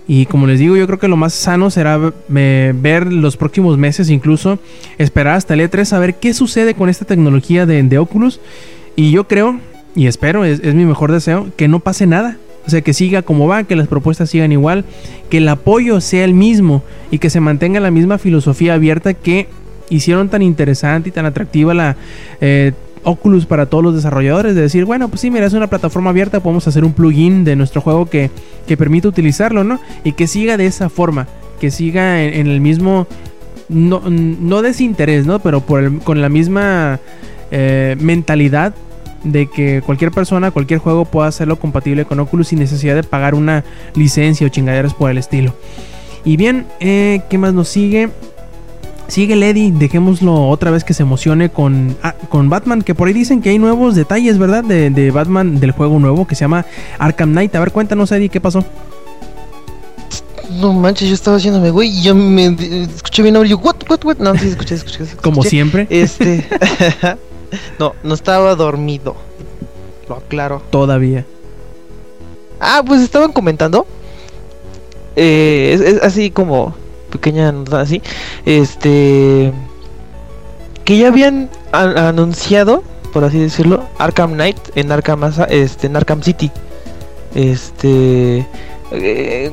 Y 0.08 0.28
como 0.28 0.46
les 0.46 0.60
digo, 0.60 0.76
yo 0.76 0.86
creo 0.86 1.00
que 1.00 1.08
lo 1.08 1.18
más 1.18 1.34
sano 1.34 1.72
será 1.72 2.14
eh, 2.36 2.74
ver 2.76 3.12
los 3.12 3.38
próximos 3.38 3.78
meses, 3.78 4.10
incluso 4.10 4.60
esperar 4.98 5.36
hasta 5.36 5.56
el 5.56 5.62
E3 5.62 5.94
a 5.94 6.00
ver 6.00 6.16
qué 6.16 6.34
sucede 6.34 6.76
con 6.76 6.90
esta 6.90 7.06
tecnología 7.06 7.66
de, 7.66 7.82
de 7.82 7.98
Oculus. 7.98 8.40
Y 8.96 9.12
yo 9.12 9.28
creo, 9.28 9.60
y 9.96 10.08
espero, 10.08 10.46
es, 10.46 10.62
mi 10.62 10.86
mejor 10.86 11.12
deseo, 11.12 11.48
que 11.56 11.68
no 11.68 11.80
pase 11.80 12.06
nada. 12.06 12.38
O 12.68 12.70
sea, 12.70 12.82
que 12.82 12.94
siga 12.94 13.22
como 13.22 13.48
va, 13.48 13.64
que 13.64 13.76
las 13.76 13.88
propuestas 13.88 14.30
sigan 14.30 14.52
igual, 14.52 14.86
que 15.30 15.38
el 15.38 15.48
apoyo 15.48 16.02
sea 16.02 16.24
el 16.24 16.34
mismo 16.34 16.84
y 17.12 17.20
que 17.20 17.30
se 17.30 17.40
mantenga 17.40 17.80
la 17.80 17.92
misma 17.92 18.18
filosofía 18.18 18.74
abierta 18.74 19.14
que 19.14 19.48
hicieron 19.90 20.30
tan 20.30 20.42
interesante 20.42 21.10
y 21.10 21.12
tan 21.12 21.28
atractiva 21.28 21.76
la 21.76 21.96
eh, 22.42 22.74
Oculus 23.06 23.46
para 23.46 23.68
todos 23.68 23.84
los 23.84 23.96
desarrolladores. 23.96 24.56
De 24.56 24.62
decir, 24.62 24.84
bueno, 24.86 25.08
pues 25.08 25.22
sí, 25.22 25.32
mira, 25.32 25.46
es 25.46 25.54
una 25.54 25.68
plataforma 25.68 26.10
abierta, 26.10 26.42
podemos 26.42 26.68
hacer 26.68 26.84
un 26.84 26.92
plugin 26.92 27.44
de 27.46 27.56
nuestro 27.56 27.80
juego 27.82 28.08
que, 28.08 28.30
que 28.68 28.76
permite 28.76 29.08
utilizarlo, 29.08 29.64
¿no? 29.64 29.80
Y 30.04 30.12
que 30.12 30.28
siga 30.28 30.58
de 30.58 30.66
esa 30.66 30.90
forma, 30.90 31.28
que 31.62 31.72
siga 31.72 32.22
en, 32.24 32.48
el 32.48 32.60
mismo, 32.60 33.08
no, 33.70 34.02
no 34.10 34.62
desinterés, 34.62 35.26
¿no? 35.26 35.40
Pero 35.40 35.62
por 35.62 35.84
el- 35.84 36.00
con 36.00 36.20
la 36.22 36.28
misma 36.30 37.00
eh, 37.52 37.96
mentalidad 38.00 38.74
de 39.24 39.48
que 39.48 39.82
cualquier 39.84 40.12
persona, 40.12 40.52
cualquier 40.52 40.80
juego 40.80 41.06
pueda 41.06 41.28
hacerlo 41.28 41.58
compatible 41.58 42.06
con 42.06 42.20
Oculus 42.20 42.50
sin 42.50 42.60
necesidad 42.60 42.94
de 42.96 43.04
pagar 43.04 43.34
una 43.34 43.64
licencia 43.96 44.46
o 44.46 44.50
chingaderas 44.50 44.94
por 44.94 45.10
el 45.10 45.18
estilo. 45.18 45.56
Y 46.24 46.38
bien, 46.38 46.66
eh, 46.80 47.22
¿qué 47.30 47.38
más 47.38 47.54
nos 47.54 47.68
sigue? 47.70 48.10
Sigue 49.08 49.36
Lady, 49.36 49.72
dejémoslo 49.72 50.50
otra 50.50 50.72
vez 50.72 50.84
que 50.84 50.94
se 50.94 51.04
emocione 51.04 51.50
con, 51.50 51.96
ah, 52.02 52.16
con 52.30 52.50
Batman, 52.50 52.82
que 52.82 52.96
por 52.96 53.08
ahí 53.08 53.14
dicen 53.14 53.42
que 53.42 53.50
hay 53.50 53.60
nuevos 53.60 53.96
detalles, 53.96 54.38
¿verdad? 54.40 54.64
De, 54.64 54.90
de 54.90 55.12
Batman, 55.12 55.60
del 55.60 55.72
juego 55.72 56.00
nuevo 56.00 56.26
que 56.26 56.34
se 56.36 56.42
llama 56.42 56.66
Arkham 56.98 57.32
Knight. 57.32 57.56
A 57.56 57.60
ver, 57.60 57.72
cuéntanos, 57.72 58.12
Eddie, 58.12 58.30
¿qué 58.30 58.42
pasó? 58.42 58.66
No 60.60 60.74
manches, 60.74 61.08
yo 61.10 61.14
estaba 61.14 61.38
haciéndome, 61.38 61.70
güey, 61.70 61.90
y 61.90 62.02
yo 62.02 62.16
me 62.16 62.46
escuché 62.96 63.22
bien 63.22 63.36
yo, 63.44 63.58
what, 63.60 63.76
what, 63.90 64.04
what. 64.06 64.18
No, 64.18 64.36
sí, 64.38 64.48
escuché, 64.48 64.76
escuché. 64.76 65.04
escuché. 65.04 65.22
Como 65.22 65.44
siempre, 65.44 65.86
Este. 65.90 66.48
no, 67.80 67.94
no 68.04 68.14
estaba 68.14 68.56
dormido. 68.56 69.16
Lo 70.10 70.16
aclaro. 70.18 70.62
todavía. 70.70 71.26
Ah, 72.60 72.82
pues 72.86 73.02
estaban 73.02 73.32
comentando. 73.32 73.86
eh, 75.16 75.72
es, 75.74 75.82
es 75.82 76.02
así 76.04 76.32
como 76.32 76.76
pequeña 77.16 77.52
nota 77.52 77.82
así. 77.82 78.02
Este. 78.46 79.52
Que 80.84 80.98
ya 80.98 81.08
habían 81.08 81.50
anunciado, 81.72 82.84
por 83.12 83.24
así 83.24 83.40
decirlo, 83.40 83.84
Arkham 83.98 84.34
Knight 84.34 84.58
en 84.76 84.92
Arkham, 84.92 85.24
este, 85.50 85.88
en 85.88 85.96
Arkham 85.96 86.22
City. 86.22 86.52
Este. 87.34 88.46
eh, 88.92 89.52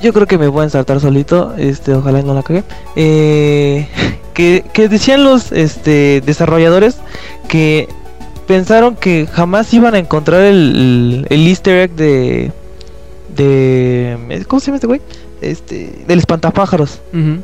yo 0.00 0.12
creo 0.12 0.26
que 0.26 0.38
me 0.38 0.46
voy 0.46 0.60
a 0.60 0.64
ensartar 0.64 1.00
solito. 1.00 1.54
Este, 1.56 1.92
ojalá 1.94 2.22
no 2.22 2.34
la 2.34 2.42
cague. 2.42 2.62
Eh, 2.94 3.88
que, 4.34 4.64
que 4.72 4.88
decían 4.88 5.24
los 5.24 5.50
este, 5.50 6.22
desarrolladores 6.24 6.98
que 7.48 7.88
pensaron 8.46 8.94
que 8.94 9.26
jamás 9.30 9.74
iban 9.74 9.94
a 9.94 9.98
encontrar 9.98 10.42
el, 10.42 10.56
el, 10.56 11.26
el 11.28 11.46
easter 11.48 11.78
egg 11.78 11.90
de 11.96 12.52
de 13.34 14.44
¿cómo 14.48 14.60
se 14.60 14.66
llama 14.66 14.76
este 14.76 14.86
güey? 14.86 15.00
Este 15.40 16.04
del 16.06 16.18
espantapájaros. 16.18 17.00
Ujú. 17.12 17.42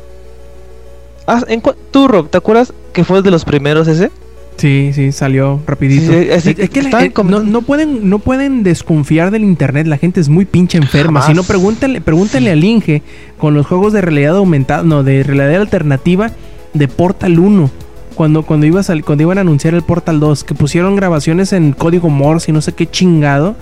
Ah, 1.27 1.41
en 1.47 1.61
tú 1.91 2.07
Rob, 2.07 2.29
¿te 2.29 2.37
acuerdas 2.37 2.73
que 2.93 3.03
fue 3.03 3.21
de 3.21 3.31
los 3.31 3.45
primeros 3.45 3.87
ese? 3.87 4.11
Sí, 4.57 4.91
sí, 4.93 5.11
salió 5.11 5.59
rapidito. 5.67 6.11
Sí, 6.13 6.27
es, 6.29 6.45
es 6.45 6.69
que 6.69 6.83
la- 6.83 7.03
eh, 7.05 7.11
no, 7.25 7.41
no 7.43 7.61
pueden, 7.61 8.09
no 8.09 8.19
pueden 8.19 8.63
desconfiar 8.63 9.31
del 9.31 9.43
internet, 9.43 9.85
la 9.87 9.97
gente 9.97 10.21
es 10.21 10.29
muy 10.29 10.45
pinche 10.45 10.77
enferma. 10.77 11.21
Si 11.23 11.29
no, 11.33 11.41
Jamás. 11.41 11.47
pregúntenle, 11.47 11.99
pregúntenle 12.01 12.51
al 12.51 12.63
Inge 12.63 13.01
con 13.37 13.53
los 13.53 13.65
juegos 13.65 13.91
de 13.91 14.01
realidad 14.01 14.35
aumentada, 14.37 14.83
no, 14.83 15.03
de 15.03 15.23
realidad 15.23 15.59
alternativa 15.61 16.31
de 16.73 16.87
Portal 16.87 17.37
1. 17.39 17.69
Cuando, 18.15 18.43
cuando, 18.43 18.65
iba 18.65 18.79
a 18.79 18.83
sal- 18.83 19.03
cuando 19.03 19.23
iban 19.23 19.39
a 19.39 19.41
anunciar 19.41 19.73
el 19.73 19.81
Portal 19.81 20.21
2, 20.21 20.45
que 20.45 20.53
pusieron 20.53 20.95
grabaciones 20.95 21.51
en 21.51 21.73
código 21.73 22.07
Morse 22.09 22.51
y 22.51 22.53
no 22.53 22.61
sé 22.61 22.71
qué 22.71 22.87
chingado. 22.89 23.55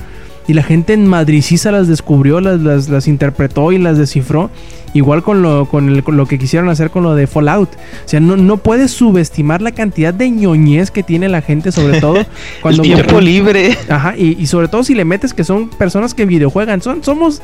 Y 0.47 0.53
la 0.53 0.63
gente 0.63 0.93
en 0.93 1.07
Madricisa 1.07 1.71
las 1.71 1.87
descubrió, 1.87 2.41
las, 2.41 2.59
las, 2.59 2.89
las 2.89 3.07
interpretó 3.07 3.71
y 3.71 3.77
las 3.77 3.97
descifró. 3.97 4.49
Igual 4.95 5.23
con 5.23 5.41
lo, 5.41 5.65
con, 5.67 5.89
el- 5.89 6.03
con 6.03 6.17
lo 6.17 6.27
que 6.27 6.37
quisieron 6.37 6.69
hacer 6.69 6.91
con 6.91 7.01
lo 7.03 7.15
de 7.15 7.25
Fallout. 7.25 7.69
O 7.73 7.77
sea, 8.07 8.19
no, 8.19 8.37
no 8.37 8.57
puedes 8.57 8.91
subestimar 8.91 9.61
la 9.61 9.71
cantidad 9.71 10.13
de 10.13 10.29
ñoñez 10.29 10.91
que 10.91 11.01
tiene 11.01 11.29
la 11.29 11.41
gente, 11.41 11.71
sobre 11.71 11.99
todo 11.99 12.23
cuando... 12.61 12.83
el 12.83 12.93
tiempo 12.93 13.19
libre. 13.19 13.75
Ajá, 13.89 14.15
y, 14.17 14.37
y 14.39 14.45
sobre 14.47 14.67
todo 14.67 14.83
si 14.83 14.93
le 14.93 15.03
metes 15.05 15.33
que 15.33 15.43
son 15.43 15.69
personas 15.69 16.13
que 16.13 16.25
videojuegan. 16.25 16.81
Son, 16.81 17.03
somos 17.03 17.41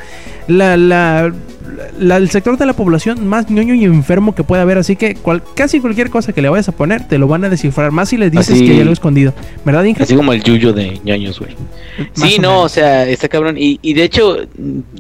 la, 0.47 0.77
la, 0.77 1.33
la- 1.99 2.17
el 2.17 2.29
sector 2.29 2.57
de 2.57 2.65
la 2.65 2.73
población 2.73 3.27
más 3.27 3.49
ñoño 3.49 3.73
y 3.73 3.83
enfermo 3.85 4.35
que 4.35 4.43
puede 4.43 4.61
haber. 4.61 4.77
Así 4.77 4.95
que 4.95 5.15
cual- 5.15 5.41
casi 5.55 5.79
cualquier 5.79 6.09
cosa 6.09 6.33
que 6.33 6.41
le 6.41 6.49
vayas 6.49 6.69
a 6.69 6.71
poner, 6.71 7.07
te 7.07 7.17
lo 7.17 7.27
van 7.27 7.43
a 7.45 7.49
descifrar. 7.49 7.91
Más 7.91 8.09
si 8.09 8.17
les 8.17 8.31
dices 8.31 8.51
Así- 8.55 8.65
que 8.65 8.71
hay 8.73 8.79
algo 8.81 8.93
escondido. 8.93 9.33
¿Verdad, 9.65 9.83
Inge? 9.83 10.03
Así 10.03 10.15
como 10.15 10.33
el 10.33 10.43
yuyo 10.43 10.73
de 10.73 10.99
ñoños, 11.03 11.39
güey. 11.39 11.55
Sí, 12.13 12.35
o 12.39 12.41
no, 12.41 12.61
o 12.61 12.69
sea, 12.69 13.05
está 13.07 13.27
cabrón. 13.27 13.55
Y, 13.57 13.79
y 13.81 13.93
de 13.93 14.03
hecho, 14.03 14.37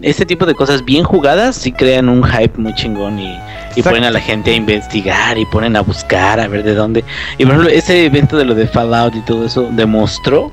este 0.01 0.25
tipo 0.25 0.45
de 0.45 0.53
cosas 0.55 0.83
bien 0.85 1.03
jugadas 1.03 1.55
sí 1.55 1.71
crean 1.71 2.09
un 2.09 2.23
hype 2.23 2.57
muy 2.57 2.73
chingón 2.75 3.19
y, 3.19 3.37
y 3.75 3.81
ponen 3.81 4.03
a 4.03 4.11
la 4.11 4.19
gente 4.19 4.51
a 4.51 4.55
investigar 4.55 5.37
y 5.37 5.45
ponen 5.45 5.75
a 5.75 5.81
buscar 5.81 6.39
a 6.39 6.47
ver 6.47 6.63
de 6.63 6.73
dónde. 6.75 7.03
Y 7.37 7.43
por 7.45 7.53
ejemplo, 7.53 7.69
ese 7.69 8.05
evento 8.05 8.37
de 8.37 8.45
lo 8.45 8.55
de 8.55 8.67
Fallout 8.67 9.15
y 9.15 9.21
todo 9.21 9.45
eso 9.45 9.69
demostró 9.71 10.51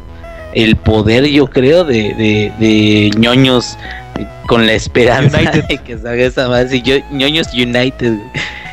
el 0.55 0.76
poder, 0.76 1.26
yo 1.26 1.48
creo, 1.48 1.84
de, 1.84 2.14
de, 2.14 2.52
de 2.59 3.10
ñoños 3.18 3.76
con 4.47 4.66
la 4.66 4.74
esperanza 4.74 5.38
United. 5.40 5.64
de 5.66 5.78
que 5.78 5.98
salga 5.98 6.24
esa 6.24 6.48
más. 6.48 6.72
Y 6.72 6.82
yo, 6.82 6.97
ñoños 7.10 7.52
United. 7.55 8.14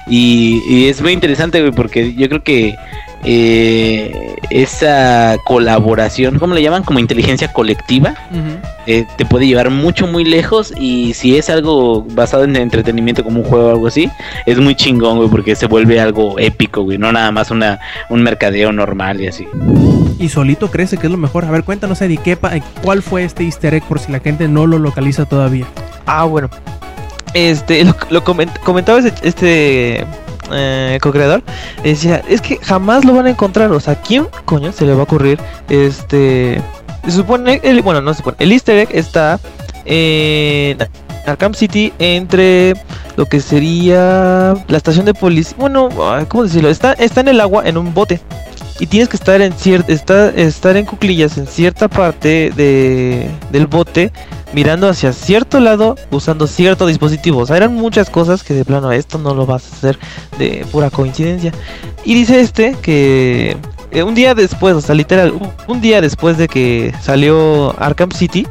y 0.07 0.87
es 0.87 1.01
muy 1.01 1.11
interesante, 1.13 1.61
güey, 1.61 1.71
porque 1.71 2.13
yo 2.13 2.27
creo 2.29 2.43
que 2.43 2.75
eh, 3.23 4.35
esa 4.49 5.37
colaboración, 5.45 6.39
¿cómo 6.39 6.53
le 6.53 6.61
llaman? 6.61 6.83
Como 6.83 6.99
inteligencia 6.99 7.51
colectiva, 7.53 8.13
eh, 8.85 9.05
te 9.17 9.25
puede 9.25 9.47
llevar 9.47 9.69
mucho, 9.69 10.07
muy 10.07 10.25
lejos. 10.25 10.73
Y 10.77 11.13
si 11.13 11.37
es 11.37 11.49
algo 11.49 12.03
basado 12.11 12.43
en 12.43 12.55
entretenimiento 12.55 13.23
como 13.23 13.39
un 13.41 13.45
juego 13.45 13.67
o 13.67 13.71
algo 13.71 13.87
así, 13.87 14.09
es 14.45 14.57
muy 14.59 14.75
chingón, 14.75 15.17
güey, 15.17 15.29
porque 15.29 15.55
se 15.55 15.67
vuelve 15.67 15.99
algo 15.99 16.37
épico, 16.39 16.83
güey, 16.83 16.97
no 16.97 17.11
nada 17.11 17.31
más 17.31 17.49
una, 17.51 17.79
un 18.09 18.21
mercadeo 18.21 18.71
normal 18.71 19.21
y 19.21 19.27
así. 19.27 19.47
Y 20.19 20.29
solito 20.29 20.69
crece, 20.69 20.97
que 20.97 21.07
es 21.07 21.11
lo 21.11 21.17
mejor. 21.17 21.45
A 21.45 21.51
ver, 21.51 21.63
cuéntanos, 21.63 22.01
Eddie, 22.01 22.17
¿qué 22.17 22.37
pa- 22.37 22.53
¿cuál 22.83 23.01
fue 23.01 23.23
este 23.23 23.43
easter 23.43 23.73
egg 23.73 23.83
por 23.83 23.99
si 23.99 24.11
la 24.11 24.19
gente 24.19 24.47
no 24.47 24.67
lo 24.67 24.77
localiza 24.79 25.25
todavía? 25.25 25.65
Ah, 26.05 26.25
bueno. 26.25 26.49
Este, 27.33 27.83
lo, 27.83 27.95
lo 28.11 28.23
coment- 28.23 28.59
comentaba 28.59 28.99
este 29.23 30.05
eh, 30.53 30.99
co-creador. 31.01 31.43
Decía, 31.83 32.23
es 32.27 32.41
que 32.41 32.57
jamás 32.57 33.05
lo 33.05 33.13
van 33.13 33.25
a 33.25 33.29
encontrar. 33.29 33.71
O 33.71 33.79
sea, 33.79 33.95
¿quién 34.01 34.27
coño 34.45 34.71
se 34.71 34.85
le 34.85 34.93
va 34.93 35.01
a 35.01 35.03
ocurrir? 35.03 35.39
Este. 35.69 36.61
Se 37.05 37.11
supone, 37.11 37.59
el, 37.63 37.81
bueno, 37.81 38.01
no 38.01 38.13
se 38.13 38.19
supone. 38.19 38.37
El 38.39 38.51
easter 38.51 38.77
egg 38.77 38.89
está 38.93 39.39
en 39.85 40.77
Arkham 41.25 41.53
City 41.53 41.91
entre 41.99 42.73
lo 43.15 43.25
que 43.25 43.41
sería 43.41 44.55
la 44.67 44.77
estación 44.77 45.05
de 45.05 45.13
policía. 45.13 45.55
Bueno, 45.59 45.89
¿cómo 46.27 46.43
decirlo? 46.43 46.69
Está, 46.69 46.93
está 46.93 47.21
en 47.21 47.27
el 47.27 47.41
agua 47.41 47.63
en 47.65 47.77
un 47.77 47.93
bote. 47.93 48.21
Y 48.79 48.87
tienes 48.87 49.07
que 49.07 49.17
estar 49.17 49.41
en 49.41 49.53
cierta 49.53 50.29
estar 50.29 50.77
en 50.77 50.85
cuclillas 50.85 51.37
en 51.37 51.47
cierta 51.47 51.87
parte 51.87 52.51
de, 52.55 53.29
del 53.51 53.67
bote 53.67 54.11
mirando 54.53 54.87
hacia 54.87 55.13
cierto 55.13 55.59
lado 55.59 55.95
usando 56.11 56.47
cierto 56.47 56.87
dispositivo. 56.87 57.39
O 57.39 57.45
sea, 57.45 57.57
eran 57.57 57.73
muchas 57.73 58.09
cosas 58.09 58.43
que 58.43 58.53
de 58.53 58.65
plano 58.65 58.91
esto 58.91 59.17
no 59.17 59.33
lo 59.33 59.45
vas 59.45 59.71
a 59.71 59.75
hacer 59.75 59.99
de 60.37 60.65
pura 60.71 60.89
coincidencia. 60.89 61.51
Y 62.03 62.15
dice 62.15 62.39
este 62.39 62.75
que 62.81 63.57
eh, 63.91 64.03
un 64.03 64.15
día 64.15 64.33
después, 64.33 64.75
o 64.75 64.81
sea, 64.81 64.95
literal, 64.95 65.33
un, 65.67 65.81
día 65.81 66.01
después 66.01 66.37
de 66.37 66.47
que 66.47 66.93
salió 67.01 67.75
Arkham 67.79 68.11
City, 68.11 68.47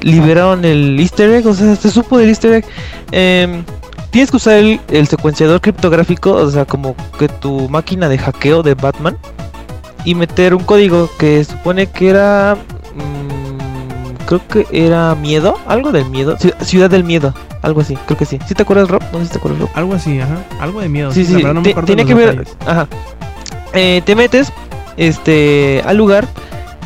liberaron 0.00 0.64
el 0.64 0.98
easter 0.98 1.30
egg, 1.30 1.46
o 1.46 1.54
sea, 1.54 1.76
se 1.76 1.90
supo 1.90 2.18
del 2.18 2.30
easter 2.30 2.52
egg. 2.52 2.64
Em, 3.12 3.64
tienes 4.10 4.30
que 4.30 4.36
usar 4.36 4.58
el 4.58 5.06
secuenciador 5.08 5.60
criptográfico, 5.60 6.32
o 6.32 6.50
sea, 6.50 6.64
como 6.64 6.94
que 7.18 7.28
tu 7.28 7.68
máquina 7.68 8.08
de 8.08 8.18
hackeo 8.18 8.62
de 8.62 8.74
Batman 8.74 9.18
y 10.06 10.14
meter 10.14 10.54
un 10.54 10.64
código 10.64 11.10
que 11.18 11.44
supone 11.44 11.88
que 11.88 12.08
era 12.08 12.56
mm, 12.94 14.24
creo 14.26 14.40
que 14.48 14.66
era 14.72 15.14
miedo, 15.14 15.58
algo 15.66 15.92
del 15.92 16.06
miedo, 16.08 16.36
Ci- 16.38 16.54
ciudad 16.62 16.88
del 16.88 17.04
miedo, 17.04 17.34
algo 17.62 17.80
así, 17.82 17.96
creo 18.06 18.16
que 18.16 18.24
sí. 18.24 18.38
¿Sí 18.46 18.54
te 18.54 18.62
acuerdas, 18.62 18.88
Rob? 18.88 19.02
No 19.12 19.18
sé 19.18 19.26
si 19.26 19.32
te 19.32 19.38
acuerdas, 19.38 19.60
Rob. 19.60 19.68
Algo 19.74 19.94
así, 19.94 20.18
ajá. 20.20 20.38
Algo 20.60 20.80
de 20.80 20.88
miedo. 20.88 21.12
Sí, 21.12 21.24
sí, 21.26 21.42
no 21.42 21.60
me 21.60 21.74
tiene 21.84 22.06
que 22.06 22.14
ver, 22.14 22.30
detalles. 22.38 22.56
ajá. 22.66 22.86
Eh, 23.74 24.00
te 24.06 24.14
metes 24.16 24.50
este 24.96 25.82
al 25.84 25.96
lugar 25.98 26.26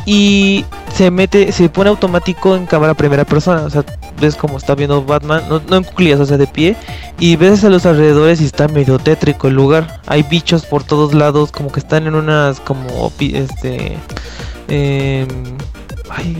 y 0.05 0.65
se 0.93 1.11
mete, 1.11 1.51
se 1.51 1.69
pone 1.69 1.89
automático 1.89 2.55
en 2.55 2.65
cámara 2.65 2.93
primera 2.93 3.25
persona, 3.25 3.63
o 3.63 3.69
sea, 3.69 3.83
ves 4.19 4.35
como 4.35 4.57
está 4.57 4.75
viendo 4.75 5.03
Batman, 5.03 5.43
no, 5.49 5.75
en 5.75 5.83
cuclillas, 5.83 6.19
o 6.19 6.25
sea, 6.25 6.37
de 6.37 6.47
pie, 6.47 6.75
y 7.19 7.35
ves 7.35 7.63
a 7.63 7.69
los 7.69 7.85
alrededores 7.85 8.41
y 8.41 8.45
está 8.45 8.67
medio 8.67 8.99
tétrico 8.99 9.47
el 9.47 9.55
lugar. 9.55 10.01
Hay 10.07 10.23
bichos 10.23 10.65
por 10.65 10.83
todos 10.83 11.13
lados, 11.13 11.51
como 11.51 11.71
que 11.71 11.79
están 11.79 12.07
en 12.07 12.15
unas 12.15 12.59
como 12.59 13.11
este 13.19 13.97
em, 14.67 15.27
ay. 16.09 16.37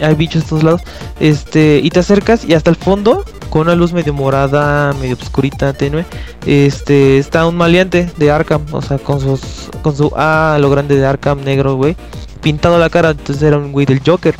Hay 0.00 0.14
bichos 0.16 0.42
de 0.42 0.48
todos 0.48 0.64
lados. 0.64 0.80
Este, 1.20 1.80
y 1.82 1.90
te 1.90 2.00
acercas 2.00 2.44
y 2.44 2.54
hasta 2.54 2.70
el 2.70 2.76
fondo, 2.76 3.24
con 3.50 3.62
una 3.62 3.74
luz 3.76 3.92
medio 3.92 4.12
morada, 4.12 4.92
medio 4.94 5.16
oscurita, 5.20 5.72
tenue, 5.72 6.04
este, 6.46 7.18
está 7.18 7.46
un 7.46 7.56
maleante 7.56 8.10
de 8.16 8.30
Arkham, 8.30 8.64
o 8.72 8.82
sea, 8.82 8.98
con 8.98 9.20
sus 9.20 9.68
con 9.82 9.94
su 9.94 10.12
A 10.16 10.54
a 10.54 10.58
lo 10.58 10.70
grande 10.70 10.96
de 10.96 11.06
Arkham 11.06 11.44
negro, 11.44 11.76
güey, 11.76 11.96
pintado 12.42 12.78
la 12.78 12.90
cara, 12.90 13.10
entonces 13.10 13.42
era 13.42 13.56
un 13.56 13.72
güey 13.72 13.86
del 13.86 14.00
Joker. 14.04 14.34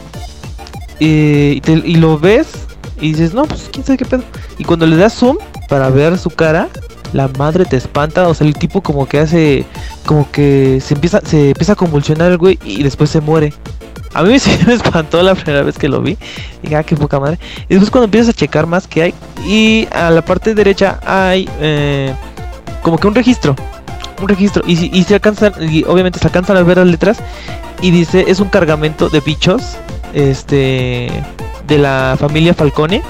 Eh, 1.00 1.60
y, 1.66 1.96
lo 1.96 2.18
ves 2.18 2.48
y 3.00 3.12
dices, 3.12 3.34
no, 3.34 3.44
pues 3.44 3.68
quién 3.72 3.84
sabe 3.84 3.98
qué 3.98 4.04
pedo. 4.04 4.22
Y 4.58 4.64
cuando 4.64 4.86
le 4.86 4.96
das 4.96 5.14
zoom 5.14 5.38
para 5.68 5.88
ver 5.88 6.18
su 6.18 6.30
cara, 6.30 6.68
la 7.12 7.28
madre 7.38 7.64
te 7.64 7.76
espanta, 7.76 8.28
o 8.28 8.34
sea, 8.34 8.46
el 8.46 8.54
tipo 8.54 8.82
como 8.82 9.06
que 9.06 9.18
hace, 9.18 9.64
como 10.06 10.30
que 10.30 10.80
se 10.80 10.94
empieza, 10.94 11.20
se 11.24 11.50
empieza 11.50 11.72
a 11.72 11.76
convulsionar 11.76 12.30
el 12.30 12.38
güey 12.38 12.58
y 12.64 12.82
después 12.82 13.10
se 13.10 13.20
muere. 13.20 13.52
A 14.14 14.22
mí 14.22 14.38
sí 14.40 14.56
me 14.66 14.74
espantó 14.74 15.22
la 15.22 15.34
primera 15.34 15.62
vez 15.62 15.78
que 15.78 15.88
lo 15.88 16.02
vi. 16.02 16.16
Dije, 16.62 16.76
ah, 16.76 16.84
qué 16.84 16.96
poca 16.96 17.18
madre. 17.18 17.38
Y 17.68 17.74
después 17.74 17.90
cuando 17.90 18.04
empiezas 18.04 18.30
a 18.30 18.32
checar 18.32 18.66
más 18.66 18.86
que 18.86 19.02
hay, 19.02 19.14
y 19.46 19.88
a 19.92 20.10
la 20.10 20.22
parte 20.22 20.54
derecha 20.54 21.00
hay 21.04 21.48
eh, 21.60 22.14
como 22.82 22.98
que 22.98 23.06
un 23.06 23.14
registro. 23.14 23.56
Un 24.22 24.28
registro. 24.28 24.62
Y, 24.66 24.98
y 24.98 25.04
se 25.04 25.14
alcanzan, 25.14 25.52
y 25.60 25.84
obviamente 25.84 26.18
se 26.18 26.26
alcanzan 26.26 26.56
a 26.56 26.62
ver 26.62 26.78
las 26.78 26.86
letras. 26.86 27.18
Y 27.82 27.90
dice, 27.90 28.24
es 28.28 28.40
un 28.40 28.48
cargamento 28.48 29.10
de 29.10 29.20
bichos. 29.20 29.76
Este. 30.14 31.10
De 31.66 31.78
la 31.78 32.16
familia 32.18 32.54
Falcone. 32.54 33.02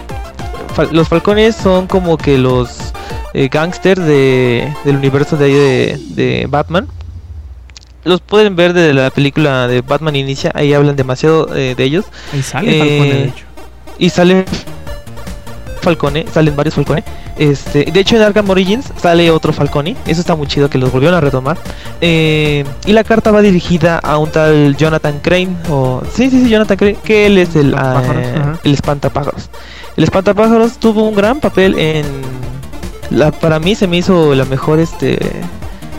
Fal- 0.75 0.91
los 0.91 1.09
Falcones 1.09 1.55
son 1.55 1.87
como 1.87 2.17
que 2.17 2.39
los 2.39 2.93
eh, 3.35 3.49
gangsters 3.51 4.05
de, 4.05 4.73
del 4.85 4.97
universo 4.97 5.37
de 5.37 5.45
ahí 5.45 5.53
de, 5.53 6.01
de 6.15 6.47
Batman. 6.49 6.89
Los 8.05 8.21
pueden 8.21 8.57
ver 8.57 8.73
de 8.73 8.93
la 8.95 9.11
película 9.11 9.69
de 9.69 9.81
Batman 9.81 10.17
Inicia. 10.17 10.51
Ahí 10.55 10.73
hablan 10.73 10.97
demasiado 10.97 11.55
eh, 11.55 11.75
de 11.77 11.85
ellos. 11.85 12.07
Sale 12.43 12.77
eh, 12.77 12.79
Falcone, 12.79 13.15
de 13.15 13.25
hecho. 13.25 13.45
Y 13.99 14.11
sale 14.11 14.45
Falcone, 15.83 16.25
salen 16.33 16.57
varios 16.57 16.75
Falcone. 16.75 17.05
Este, 17.37 17.85
de 17.85 18.01
hecho 18.01 18.17
en 18.17 18.23
Arkham 18.23 18.49
Origins 18.51 18.93
sale 19.01 19.31
otro 19.31 19.53
Falcone. 19.53 19.97
Eso 20.07 20.21
está 20.21 20.35
muy 20.35 20.47
chido 20.47 20.71
que 20.71 20.79
los 20.79 20.93
volvieron 20.93 21.17
a 21.17 21.21
retomar. 21.21 21.59
Eh, 22.01 22.65
y 22.87 22.93
la 22.93 23.05
carta 23.05 23.31
va 23.31 23.43
dirigida 23.43 23.99
a 23.99 24.19
un 24.19 24.31
tal 24.31 24.77
Jonathan 24.77 25.19
Crane. 25.21 25.57
O, 25.69 26.03
sí, 26.13 26.31
sí, 26.31 26.43
sí, 26.43 26.49
Jonathan 26.49 26.77
Crane. 26.77 26.97
Que 27.05 27.27
él 27.27 27.39
es 27.39 27.57
el, 27.57 27.75
ah, 27.77 28.59
el 28.65 28.75
espantapájaros. 28.75 29.51
El 29.97 30.05
espantapájaros 30.05 30.79
tuvo 30.79 31.09
un 31.09 31.15
gran 31.15 31.41
papel 31.41 31.79
en. 31.79 32.07
La, 33.11 33.31
para 33.31 33.59
mí 33.59 33.75
se 33.75 33.87
me 33.87 33.99
hizo 33.99 34.35
la 34.35 34.45
mejor 34.45 34.79
este. 34.79 35.19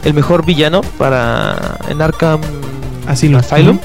El 0.04 0.14
mejor 0.14 0.46
villano 0.46 0.82
para. 0.98 1.78
En 1.90 2.02
Arkham 2.02 2.42
Asylum. 3.08 3.40
Asylum. 3.40 3.80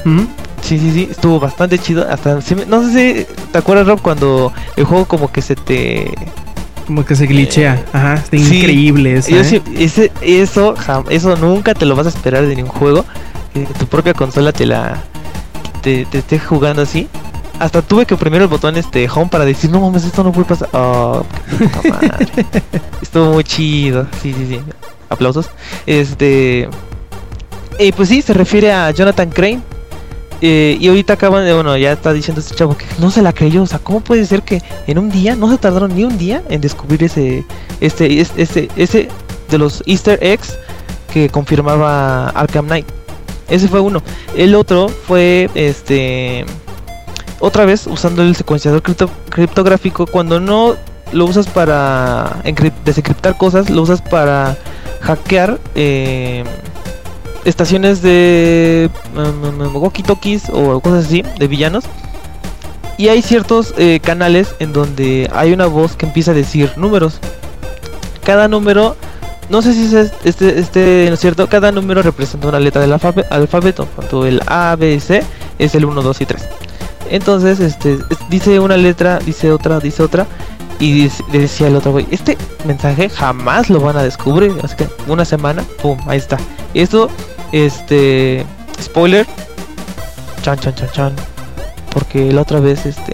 Sí, 0.61 0.77
sí, 0.77 0.91
sí, 0.91 1.07
estuvo 1.11 1.39
bastante 1.39 1.79
chido. 1.79 2.05
Hasta 2.09 2.35
no 2.67 2.83
sé 2.83 3.25
si 3.25 3.33
te 3.51 3.57
acuerdas, 3.57 3.87
Rob, 3.87 4.01
cuando 4.01 4.51
el 4.75 4.83
juego 4.85 5.05
como 5.05 5.31
que 5.31 5.41
se 5.41 5.55
te. 5.55 6.13
Como 6.85 7.05
que 7.05 7.15
se 7.15 7.27
glitchea. 7.27 7.85
Ajá, 7.93 8.15
está 8.15 8.37
sí. 8.37 8.57
increíble 8.57 9.17
esa, 9.17 9.29
Yo 9.29 9.37
¿eh? 9.41 9.43
sí- 9.43 9.61
ese, 9.77 10.11
eso, 10.21 10.73
eso 11.09 11.35
nunca 11.37 11.73
te 11.73 11.85
lo 11.85 11.95
vas 11.95 12.07
a 12.07 12.09
esperar 12.09 12.45
de 12.45 12.55
ningún 12.55 12.71
juego. 12.71 13.05
Que 13.53 13.61
tu 13.61 13.85
propia 13.87 14.13
consola 14.13 14.51
te 14.51 14.65
la. 14.65 14.97
Te, 15.81 16.05
te 16.05 16.19
esté 16.19 16.39
jugando 16.39 16.81
así. 16.81 17.07
Hasta 17.59 17.81
tuve 17.81 18.05
que 18.05 18.13
oprimir 18.13 18.41
el 18.41 18.47
botón 18.47 18.77
este 18.77 19.09
home 19.09 19.27
para 19.29 19.43
decir, 19.45 19.69
no 19.69 19.81
mames, 19.81 20.05
esto 20.05 20.23
no 20.23 20.31
puede 20.31 20.45
pasar. 20.47 20.69
Oh, 20.73 21.23
madre. 21.89 22.27
Estuvo 23.01 23.33
muy 23.33 23.43
chido. 23.43 24.07
Sí, 24.21 24.33
sí, 24.33 24.45
sí. 24.47 24.59
Aplausos. 25.09 25.49
Este. 25.85 26.69
Y 27.79 27.91
pues 27.91 28.09
sí, 28.09 28.21
se 28.21 28.33
refiere 28.33 28.71
a 28.71 28.91
Jonathan 28.91 29.29
Crane. 29.29 29.61
Eh, 30.41 30.77
y 30.79 30.87
ahorita 30.87 31.13
acaban 31.13 31.43
de, 31.45 31.53
bueno, 31.53 31.75
ya 31.77 31.91
está 31.91 32.13
diciendo 32.13 32.39
este 32.41 32.55
chavo 32.55 32.77
que 32.77 32.85
no 32.99 33.11
se 33.11 33.21
la 33.21 33.33
creyó. 33.33 33.63
O 33.63 33.67
sea, 33.67 33.79
¿cómo 33.79 33.99
puede 34.01 34.25
ser 34.25 34.41
que 34.43 34.61
en 34.87 34.97
un 34.97 35.09
día, 35.09 35.35
no 35.35 35.49
se 35.51 35.57
tardaron 35.57 35.95
ni 35.95 36.03
un 36.05 36.17
día 36.17 36.41
en 36.49 36.61
descubrir 36.61 37.03
ese, 37.03 37.45
este, 37.81 38.21
es- 38.21 38.31
ese, 38.37 38.69
ese 38.75 39.09
de 39.49 39.57
los 39.57 39.83
Easter 39.85 40.17
eggs 40.21 40.57
que 41.11 41.29
confirmaba 41.29 42.29
Arkham 42.29 42.65
Knight? 42.67 42.85
Ese 43.49 43.67
fue 43.67 43.79
uno. 43.79 44.01
El 44.35 44.55
otro 44.55 44.87
fue, 44.89 45.49
este, 45.55 46.45
otra 47.39 47.65
vez 47.65 47.87
usando 47.87 48.21
el 48.21 48.35
secuenciador 48.35 48.81
cripto- 48.83 49.09
criptográfico 49.29 50.05
cuando 50.05 50.39
no 50.39 50.75
lo 51.11 51.25
usas 51.25 51.47
para 51.47 52.41
encrip- 52.43 52.73
desencriptar 52.85 53.35
cosas, 53.37 53.69
lo 53.71 53.81
usas 53.81 54.01
para 54.01 54.55
hackear 55.01 55.59
eh, 55.73 56.43
estaciones 57.45 58.01
de 58.01 58.89
um, 59.15 59.75
walkie-talkies 59.75 60.49
o 60.51 60.79
cosas 60.79 61.05
así, 61.05 61.23
de 61.37 61.47
villanos. 61.47 61.85
Y 62.97 63.07
hay 63.07 63.21
ciertos 63.21 63.73
eh, 63.77 63.99
canales 64.03 64.55
en 64.59 64.73
donde 64.73 65.29
hay 65.33 65.53
una 65.53 65.67
voz 65.67 65.95
que 65.95 66.05
empieza 66.05 66.31
a 66.31 66.33
decir 66.33 66.71
números. 66.75 67.19
Cada 68.25 68.47
número, 68.49 68.97
no 69.49 69.61
sé 69.61 69.73
si 69.73 69.95
es 69.95 70.11
este, 70.25 70.59
este 70.59 71.05
¿no 71.07 71.13
es 71.13 71.19
cierto? 71.21 71.47
Cada 71.47 71.71
número 71.71 72.01
representa 72.01 72.49
una 72.49 72.59
letra 72.59 72.81
del 72.81 72.91
alfabe- 72.91 73.25
alfabeto. 73.29 73.87
Ejemplo, 73.97 74.25
el 74.25 74.41
A, 74.47 74.75
B, 74.77 74.99
C 74.99 75.23
es 75.57 75.75
el 75.75 75.85
1, 75.85 76.01
2 76.01 76.21
y 76.21 76.25
3. 76.25 76.43
Entonces, 77.09 77.59
este, 77.61 77.93
es- 77.93 78.29
dice 78.29 78.59
una 78.59 78.75
letra, 78.77 79.19
dice 79.19 79.51
otra, 79.51 79.79
dice 79.79 80.03
otra. 80.03 80.27
Y 80.79 81.09
decía 81.31 81.67
el 81.67 81.75
otro 81.75 81.91
güey, 81.91 82.07
este 82.09 82.37
mensaje 82.65 83.09
jamás 83.09 83.69
lo 83.69 83.79
van 83.81 83.97
a 83.97 84.03
descubrir. 84.03 84.53
Así 84.63 84.75
que 84.77 84.87
una 85.07 85.25
semana, 85.25 85.63
pum, 85.81 85.97
ahí 86.07 86.17
está. 86.17 86.37
Esto, 86.73 87.09
este, 87.51 88.45
spoiler, 88.81 89.25
chan, 90.41 90.57
chan, 90.59 90.73
chan, 90.75 90.89
chan. 90.91 91.13
Porque 91.91 92.31
la 92.31 92.41
otra 92.41 92.59
vez, 92.59 92.85
este, 92.85 93.13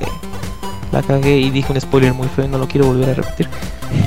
la 0.92 1.02
cagué 1.02 1.38
y 1.38 1.50
dije 1.50 1.72
un 1.72 1.82
spoiler 1.82 2.14
muy 2.14 2.28
feo 2.28 2.48
no 2.48 2.58
lo 2.58 2.68
quiero 2.68 2.86
volver 2.88 3.10
a 3.10 3.14
repetir. 3.16 3.48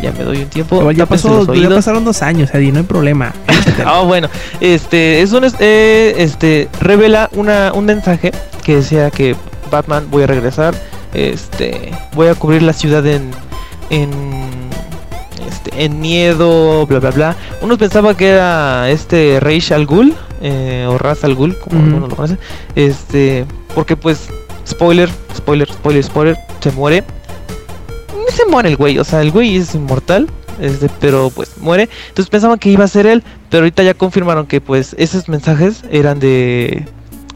Ya 0.03 0.13
me 0.13 0.23
doy 0.25 0.43
un 0.43 0.49
tiempo. 0.49 0.91
Ya, 0.93 1.07
pasó, 1.07 1.53
ya 1.55 1.69
pasaron 1.77 2.05
dos 2.05 2.23
años, 2.23 2.51
Eddie, 2.53 2.73
no 2.73 2.79
hay 2.79 2.85
problema. 2.85 3.33
Ah, 3.87 4.01
bueno, 4.01 4.29
este 4.61 5.23
es 5.23 5.31
un 5.33 5.45
es- 5.45 5.55
eh, 5.61 6.15
este 6.19 6.69
revela 6.81 7.31
una 7.35 7.71
un 7.73 7.85
mensaje 7.85 8.33
que 8.65 8.77
decía 8.77 9.11
que 9.13 9.37
Batman 9.71 10.09
voy 10.11 10.25
a 10.25 10.27
regresar, 10.27 10.75
este 11.15 11.93
voy 12.15 12.27
a 12.27 12.35
cubrir 12.35 12.63
la 12.63 12.73
ciudad 12.73 13.07
en 13.07 13.31
en 13.91 14.11
este 15.49 15.85
en 15.85 16.01
miedo, 16.01 16.87
bla 16.87 16.99
bla 16.99 17.11
bla. 17.11 17.37
Unos 17.63 17.79
pensaban 17.79 18.15
que 18.17 18.29
era 18.29 18.91
este 18.91 19.39
Raish 19.41 19.73
al 19.73 19.87
Ghul 19.87 20.15
eh, 20.41 20.87
o 20.89 20.99
Ras 20.99 21.25
al 21.25 21.35
Ghul, 21.35 21.59
como 21.59 21.81
algunos 21.81 22.11
lo 22.11 22.17
conocen, 22.17 22.39
este 22.75 23.45
porque 23.75 23.97
pues 23.97 24.29
spoiler, 24.67 25.09
spoiler, 25.37 25.69
spoiler, 25.73 26.05
spoiler, 26.05 26.37
se 26.61 26.71
muere. 26.73 27.05
Se 28.29 28.45
muere 28.47 28.69
el 28.69 28.77
güey, 28.77 28.99
o 28.99 29.05
sea, 29.05 29.23
el 29.23 29.31
güey 29.31 29.57
es 29.57 29.75
inmortal, 29.75 30.29
este, 30.61 30.89
pero 31.01 31.31
pues 31.31 31.59
muere. 31.59 31.89
Entonces 32.09 32.31
pensaban 32.31 32.59
que 32.59 32.69
iba 32.69 32.85
a 32.85 32.89
ser 32.89 33.07
él, 33.07 33.25
pero 33.51 33.63
ahorita 33.63 33.83
ya 33.83 33.95
confirmaron 33.95 34.47
que 34.47 34.61
pues 34.61 34.95
esos 34.99 35.29
mensajes 35.29 35.83
eran 35.91 36.21
de 36.21 36.87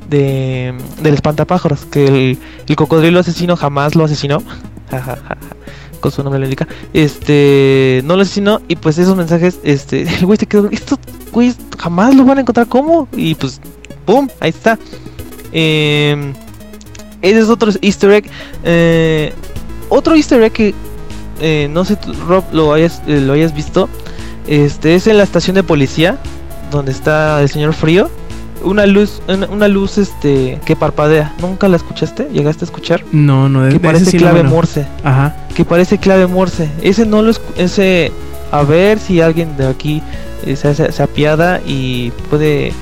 de 0.08 0.74
del 1.02 1.14
espantapájaros, 1.14 1.86
que 1.86 2.06
el, 2.06 2.38
el 2.68 2.76
cocodrilo 2.76 3.20
asesino 3.20 3.56
jamás 3.56 3.94
lo 3.94 4.04
asesinó. 4.04 4.42
Con 6.02 6.12
su 6.12 6.22
nombre 6.22 6.40
lo 6.40 6.44
indica. 6.44 6.68
Este, 6.92 8.02
no 8.04 8.16
lo 8.16 8.22
asesinó 8.22 8.60
y 8.68 8.76
pues 8.76 8.98
esos 8.98 9.16
mensajes, 9.16 9.58
este, 9.62 10.02
el 10.18 10.26
güey 10.26 10.36
se 10.36 10.46
quedó, 10.46 10.68
estos 10.70 10.98
güeyes 11.32 11.56
jamás 11.78 12.14
lo 12.14 12.24
van 12.24 12.38
a 12.38 12.40
encontrar 12.42 12.66
cómo 12.66 13.08
y 13.16 13.34
pues, 13.36 13.60
¡pum! 14.04 14.28
Ahí 14.40 14.50
está. 14.50 14.78
Eh, 15.52 16.34
ese 17.22 17.38
es 17.38 17.48
otro 17.48 17.70
easter 17.80 18.10
egg. 18.10 18.24
Eh, 18.64 19.32
otro 19.88 20.16
easter 20.16 20.42
egg 20.42 20.52
que 20.52 20.74
eh, 21.40 21.68
no 21.70 21.84
sé, 21.84 21.98
Rob, 22.28 22.44
lo 22.52 22.72
hayas, 22.72 23.02
eh, 23.06 23.20
lo 23.20 23.32
hayas 23.32 23.54
visto. 23.54 23.88
Este 24.46 24.94
es 24.94 25.06
en 25.06 25.18
la 25.18 25.24
estación 25.24 25.54
de 25.54 25.62
policía, 25.62 26.18
donde 26.70 26.92
está 26.92 27.40
el 27.42 27.48
señor 27.48 27.74
Frío. 27.74 28.10
Una 28.64 28.86
luz, 28.86 29.20
una, 29.28 29.47
una 29.47 29.68
luz 29.68 29.98
este 29.98 30.59
que 30.64 30.76
parpadea. 30.76 31.34
¿Nunca 31.40 31.68
la 31.68 31.76
escuchaste? 31.76 32.28
¿Llegaste 32.32 32.64
a 32.64 32.66
escuchar? 32.66 33.05
No, 33.12 33.48
no, 33.48 33.62
de, 33.62 33.70
Que 33.70 33.76
ese 33.76 33.84
parece 33.84 34.05
sí 34.06 34.18
clave 34.18 34.40
bueno. 34.40 34.51
Morse. 34.51 34.86
Ajá. 35.05 35.36
Que 35.55 35.64
parece 35.64 35.98
clave 35.98 36.26
Morse. 36.26 36.68
Ese 36.82 37.05
no 37.06 37.22
lo 37.22 37.32
ese 37.56 38.12
a 38.51 38.62
ver 38.62 38.98
si 38.98 39.20
alguien 39.20 39.56
de 39.56 39.66
aquí 39.66 40.02
eh, 40.44 40.56
se, 40.56 40.74
se- 40.74 40.93
se 40.93 41.02
apiada 41.02 41.60
y 41.66 42.10
puede 42.30 42.72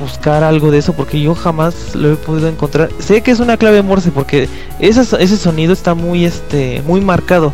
buscar 0.00 0.42
algo 0.42 0.70
de 0.70 0.78
eso 0.78 0.94
porque 0.94 1.20
yo 1.20 1.34
jamás 1.34 1.94
lo 1.94 2.12
he 2.12 2.16
podido 2.16 2.48
encontrar. 2.48 2.88
Sé 2.98 3.20
que 3.22 3.30
es 3.30 3.38
una 3.40 3.56
clave 3.56 3.82
Morse 3.82 4.10
porque 4.10 4.48
ese, 4.80 5.02
ese 5.22 5.36
sonido 5.36 5.72
está 5.72 5.94
muy 5.94 6.24
este 6.24 6.82
muy 6.86 7.00
marcado. 7.00 7.52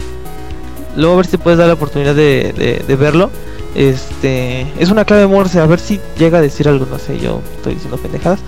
Luego 0.96 1.14
a 1.14 1.16
ver 1.18 1.26
si 1.26 1.36
puedes 1.36 1.58
dar 1.58 1.68
la 1.68 1.74
oportunidad 1.74 2.14
de, 2.14 2.54
de- 2.56 2.84
de 2.86 2.96
verlo. 2.96 3.30
Este 3.74 4.66
es 4.78 4.90
una 4.90 5.04
clave 5.04 5.26
Morse, 5.26 5.60
a 5.60 5.66
ver 5.66 5.78
si 5.78 6.00
llega 6.18 6.38
a 6.38 6.40
decir 6.40 6.68
algo, 6.68 6.86
no 6.90 6.98
sé, 6.98 7.18
yo 7.18 7.40
estoy 7.56 7.74
diciendo 7.74 7.96
pendejadas. 7.98 8.40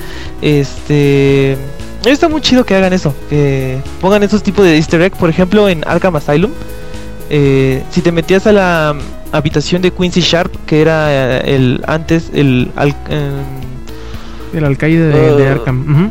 Este 0.42 1.56
está 2.05 2.28
muy 2.28 2.40
chido 2.40 2.64
que 2.64 2.74
hagan 2.74 2.92
eso, 2.92 3.14
que 3.28 3.78
pongan 4.01 4.22
esos 4.22 4.42
tipos 4.42 4.64
de 4.64 4.76
easter 4.76 5.01
egg, 5.02 5.12
por 5.16 5.28
ejemplo, 5.30 5.68
en 5.68 5.82
Arkham 5.86 6.16
Asylum. 6.16 6.51
eh, 7.28 7.82
si 7.90 8.01
te 8.01 8.10
metías 8.10 8.47
a 8.47 8.52
la 8.52 8.94
mm, 8.97 9.34
habitación 9.36 9.82
de 9.82 9.92
Quincy 9.92 10.20
Sharp, 10.20 10.52
que 10.66 10.80
era 10.80 11.06
eh, 11.38 11.55
el 11.55 11.82
antes 11.86 12.30
el 12.34 12.72
al- 12.74 12.97
em, 13.09 13.60
El 14.59 14.64
alcaide 14.64 15.06
de, 15.09 15.36
de 15.36 15.48
Uh, 15.48 15.52
Arkham. 15.52 15.94
Ujú. 15.94 16.10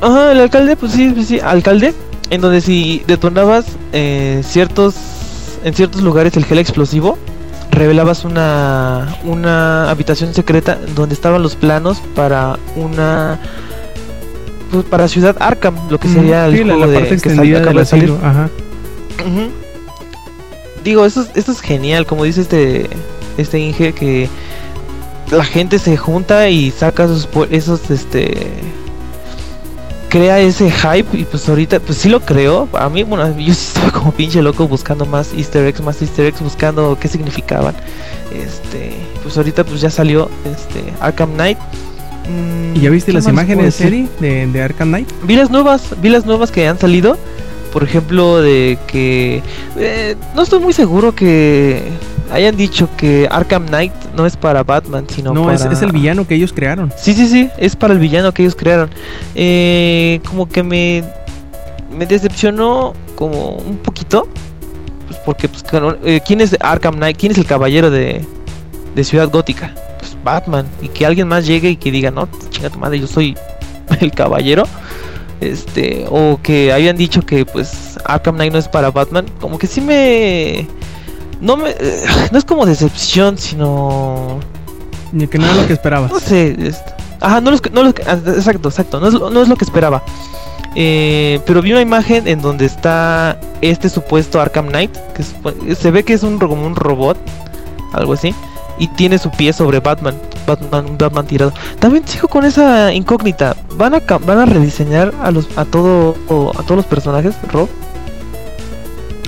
Ajá, 0.00 0.32
el 0.32 0.40
alcalde, 0.40 0.74
pues 0.76 0.92
sí, 0.92 1.12
pues 1.14 1.28
sí, 1.28 1.38
alcalde, 1.40 1.94
en 2.30 2.40
donde 2.40 2.60
si 2.60 3.02
detonabas 3.06 3.64
eh, 3.92 4.42
ciertos, 4.44 4.94
en 5.64 5.72
ciertos 5.74 6.02
lugares 6.02 6.36
el 6.36 6.44
gel 6.44 6.58
explosivo, 6.58 7.16
revelabas 7.76 8.24
una, 8.24 9.16
una 9.24 9.88
habitación 9.90 10.34
secreta 10.34 10.78
donde 10.94 11.14
estaban 11.14 11.42
los 11.42 11.54
planos 11.56 12.00
para 12.14 12.58
una, 12.74 13.38
pues, 14.72 14.84
para 14.86 15.06
Ciudad 15.08 15.36
Arkham, 15.38 15.74
lo 15.90 15.98
que 16.00 16.08
sería 16.08 16.48
Sí, 16.50 16.56
el 16.58 16.64
juego 16.64 16.80
la 16.80 16.86
de, 16.86 16.94
parte 16.94 17.08
que 17.10 17.18
sal- 17.18 17.28
extendida 17.30 17.58
acaba 17.58 17.72
del 17.74 17.86
de. 17.86 18.18
Ajá. 18.22 18.50
Ujú. 19.26 19.50
Digo, 20.84 21.04
esto, 21.04 21.22
es- 21.22 21.30
esto 21.34 21.52
es 21.52 21.60
genial, 21.60 22.06
como 22.06 22.24
dice 22.24 22.40
este 22.42 22.88
este 23.38 23.58
Inge, 23.58 23.92
que 23.92 24.28
la 25.30 25.44
gente 25.44 25.78
se 25.78 25.96
junta 25.96 26.48
y 26.48 26.70
saca 26.70 27.06
sus 27.08 27.28
esos 27.50 27.90
este 27.90 28.46
crea 30.08 30.40
ese 30.40 30.70
hype 30.70 31.16
y 31.16 31.24
pues 31.24 31.48
ahorita 31.48 31.80
pues 31.80 31.98
sí 31.98 32.08
lo 32.08 32.20
creo. 32.20 32.68
A 32.72 32.88
mí 32.88 33.02
bueno, 33.02 33.28
yo 33.38 33.54
sí 33.54 33.68
estaba 33.68 33.90
como 33.90 34.12
pinche 34.12 34.42
loco 34.42 34.68
buscando 34.68 35.06
más 35.06 35.32
easter 35.34 35.66
eggs, 35.66 35.80
más 35.80 36.00
easter 36.02 36.26
eggs 36.26 36.40
buscando 36.40 36.96
qué 37.00 37.08
significaban. 37.08 37.74
Este, 38.32 38.92
pues 39.22 39.36
ahorita 39.36 39.64
pues 39.64 39.80
ya 39.80 39.90
salió 39.90 40.30
este 40.44 40.92
Arkham 41.00 41.32
Knight. 41.34 41.58
Mm, 41.58 42.76
¿Y 42.76 42.80
ya 42.80 42.90
viste 42.90 43.12
¿qué 43.12 43.18
las 43.18 43.28
imágenes 43.28 43.64
de 43.64 43.70
serie 43.70 44.08
de, 44.20 44.46
de 44.46 44.62
Arkham 44.62 44.88
Knight? 44.88 45.08
Vi 45.22 45.36
las 45.36 45.50
nuevas, 45.50 45.94
vi 46.00 46.08
las 46.08 46.26
nuevas 46.26 46.50
que 46.50 46.66
han 46.66 46.78
salido. 46.78 47.16
Por 47.72 47.84
ejemplo, 47.84 48.40
de 48.40 48.78
que 48.86 49.42
eh, 49.76 50.16
no 50.34 50.42
estoy 50.42 50.60
muy 50.60 50.72
seguro 50.72 51.14
que 51.14 51.82
hayan 52.32 52.56
dicho 52.56 52.88
que 52.96 53.28
Arkham 53.30 53.66
Knight 53.66 53.92
no 54.16 54.26
es 54.26 54.36
para 54.36 54.62
Batman, 54.62 55.06
sino 55.08 55.32
No, 55.32 55.50
es, 55.50 55.62
para... 55.62 55.72
es 55.72 55.82
el 55.82 55.92
villano 55.92 56.26
que 56.26 56.34
ellos 56.34 56.52
crearon. 56.52 56.92
Sí, 56.96 57.14
sí, 57.14 57.28
sí, 57.28 57.50
es 57.58 57.76
para 57.76 57.94
el 57.94 58.00
villano 58.00 58.32
que 58.32 58.42
ellos 58.42 58.56
crearon. 58.56 58.90
Eh, 59.34 60.20
como 60.24 60.48
que 60.48 60.62
me 60.62 61.04
me 61.96 62.06
decepcionó 62.06 62.94
como 63.14 63.56
un 63.56 63.78
poquito, 63.78 64.28
pues 65.06 65.18
porque 65.24 65.48
pues 65.48 65.64
eh, 66.04 66.20
quién 66.24 66.40
es 66.40 66.56
Arkham 66.60 66.96
Knight, 66.96 67.16
quién 67.16 67.32
es 67.32 67.38
el 67.38 67.46
caballero 67.46 67.90
de, 67.90 68.24
de 68.94 69.04
Ciudad 69.04 69.30
Gótica, 69.30 69.74
pues 69.98 70.16
Batman 70.22 70.66
y 70.82 70.88
que 70.88 71.06
alguien 71.06 71.28
más 71.28 71.46
llegue 71.46 71.70
y 71.70 71.76
que 71.76 71.90
diga 71.90 72.10
no, 72.10 72.28
chinga 72.50 72.70
tu 72.70 72.78
madre, 72.78 73.00
yo 73.00 73.06
soy 73.06 73.36
el 74.00 74.10
caballero. 74.12 74.64
Este, 75.38 76.06
o 76.08 76.40
que 76.42 76.72
habían 76.72 76.96
dicho 76.96 77.20
que 77.20 77.44
pues 77.44 77.98
Arkham 78.06 78.36
Knight 78.36 78.52
no 78.52 78.58
es 78.58 78.68
para 78.68 78.90
Batman, 78.90 79.26
como 79.38 79.58
que 79.58 79.66
sí 79.66 79.82
me 79.82 80.66
no 81.40 81.56
me 81.56 81.70
eh, 81.70 82.04
no 82.32 82.38
es 82.38 82.44
como 82.44 82.66
decepción, 82.66 83.38
sino 83.38 84.38
Ni 85.12 85.26
Que 85.26 85.38
no 85.38 85.46
era 85.46 85.54
lo 85.54 85.66
que 85.66 85.72
esperabas. 85.72 86.10
no 86.12 86.20
sé, 86.20 86.56
es- 86.68 86.82
ajá, 87.20 87.40
no, 87.40 87.50
los 87.50 87.62
no 87.72 87.82
los 87.82 87.94
ah, 88.06 88.18
exacto, 88.26 88.68
exacto, 88.68 89.00
no 89.00 89.08
es, 89.08 89.14
lo- 89.14 89.30
no 89.30 89.40
es 89.42 89.48
lo 89.48 89.56
que 89.56 89.64
esperaba. 89.64 90.02
Eh, 90.74 91.40
pero 91.46 91.62
vi 91.62 91.72
una 91.72 91.80
imagen 91.80 92.28
en 92.28 92.42
donde 92.42 92.66
está 92.66 93.40
este 93.62 93.88
supuesto 93.88 94.40
Arkham 94.40 94.66
Knight, 94.68 94.94
que 95.14 95.22
es- 95.22 95.78
se 95.78 95.90
ve 95.90 96.04
que 96.04 96.12
es 96.12 96.22
un 96.22 96.38
como 96.38 96.66
un 96.66 96.76
robot, 96.76 97.16
algo 97.94 98.12
así, 98.12 98.34
y 98.78 98.88
tiene 98.88 99.16
su 99.18 99.30
pie 99.30 99.54
sobre 99.54 99.80
Batman, 99.80 100.14
Batman, 100.46 100.98
Batman 100.98 101.26
tirado. 101.26 101.52
También 101.78 102.06
sigo 102.06 102.28
con 102.28 102.44
esa 102.44 102.92
incógnita. 102.92 103.56
¿Van 103.76 103.94
a 103.94 104.00
van 104.26 104.38
a 104.38 104.44
rediseñar 104.44 105.14
a 105.22 105.30
los 105.30 105.48
a 105.56 105.64
todo 105.64 106.10
a 106.58 106.62
todos 106.62 106.76
los 106.76 106.84
personajes, 106.86 107.34
Rob? 107.50 107.68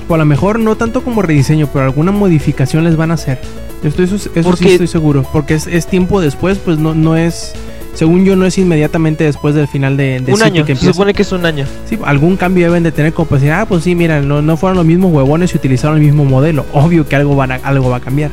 O 0.09 0.15
a 0.15 0.17
lo 0.17 0.25
mejor 0.25 0.59
no 0.59 0.75
tanto 0.75 1.03
como 1.03 1.21
rediseño, 1.21 1.69
pero 1.71 1.85
alguna 1.85 2.11
modificación 2.11 2.83
les 2.83 2.97
van 2.97 3.11
a 3.11 3.13
hacer. 3.13 3.39
Eso, 3.83 4.03
eso 4.03 4.55
sí 4.57 4.67
estoy 4.67 4.87
seguro. 4.87 5.23
Porque 5.31 5.53
es, 5.53 5.67
es 5.67 5.87
tiempo 5.87 6.19
después, 6.19 6.57
pues 6.57 6.77
no, 6.79 6.93
no 6.95 7.15
es. 7.15 7.53
Según 7.93 8.25
yo, 8.25 8.35
no 8.35 8.45
es 8.45 8.57
inmediatamente 8.57 9.23
después 9.23 9.55
del 9.55 9.67
final 9.67 9.97
de, 9.97 10.19
de 10.19 10.33
un 10.33 10.41
año, 10.41 10.65
que 10.65 10.75
se 10.75 10.87
supone 10.93 11.13
que 11.13 11.21
es 11.23 11.31
un 11.31 11.45
año. 11.45 11.65
Sí, 11.85 11.97
algún 12.05 12.37
cambio 12.37 12.67
deben 12.67 12.83
de 12.83 12.91
tener 12.91 13.13
como 13.13 13.27
para 13.29 13.41
decir, 13.41 13.53
ah, 13.53 13.65
pues 13.67 13.83
sí, 13.83 13.93
mira, 13.95 14.21
no, 14.21 14.41
no 14.41 14.57
fueron 14.57 14.77
los 14.77 14.85
mismos 14.85 15.11
huevones 15.13 15.53
y 15.53 15.57
utilizaron 15.57 15.97
el 15.97 16.03
mismo 16.03 16.23
modelo. 16.25 16.65
Obvio 16.73 17.07
que 17.07 17.15
algo, 17.15 17.35
van 17.35 17.51
a- 17.51 17.59
algo 17.63 17.89
va 17.89 17.97
a 17.97 17.99
cambiar. 18.01 18.31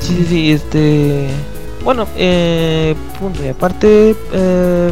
Sí, 0.00 0.14
sí, 0.18 0.26
sí, 0.28 0.52
este. 0.52 1.26
Bueno, 1.82 2.06
eh. 2.16 2.94
Punto. 3.18 3.44
Y 3.44 3.48
aparte, 3.48 4.14
eh. 4.32 4.90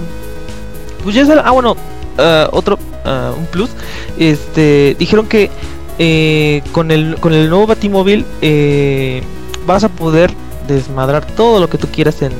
Pues 1.02 1.14
ya 1.14 1.26
sale. 1.26 1.42
Ah, 1.44 1.50
bueno, 1.50 1.76
eh, 2.18 2.46
otro. 2.52 2.78
ah, 3.04 3.32
un 3.36 3.46
plus. 3.46 3.70
Este. 4.18 4.96
Dijeron 4.98 5.26
que. 5.26 5.50
eh, 5.98 6.62
con, 6.72 6.90
el, 6.90 7.16
con 7.20 7.32
el 7.32 7.48
nuevo 7.48 7.66
Batimóvil. 7.66 8.24
Eh, 8.42 9.22
vas 9.66 9.84
a 9.84 9.88
poder 9.88 10.32
desmadrar 10.68 11.24
todo 11.26 11.60
lo 11.60 11.68
que 11.68 11.78
tú 11.78 11.86
quieras 11.88 12.20
en. 12.22 12.32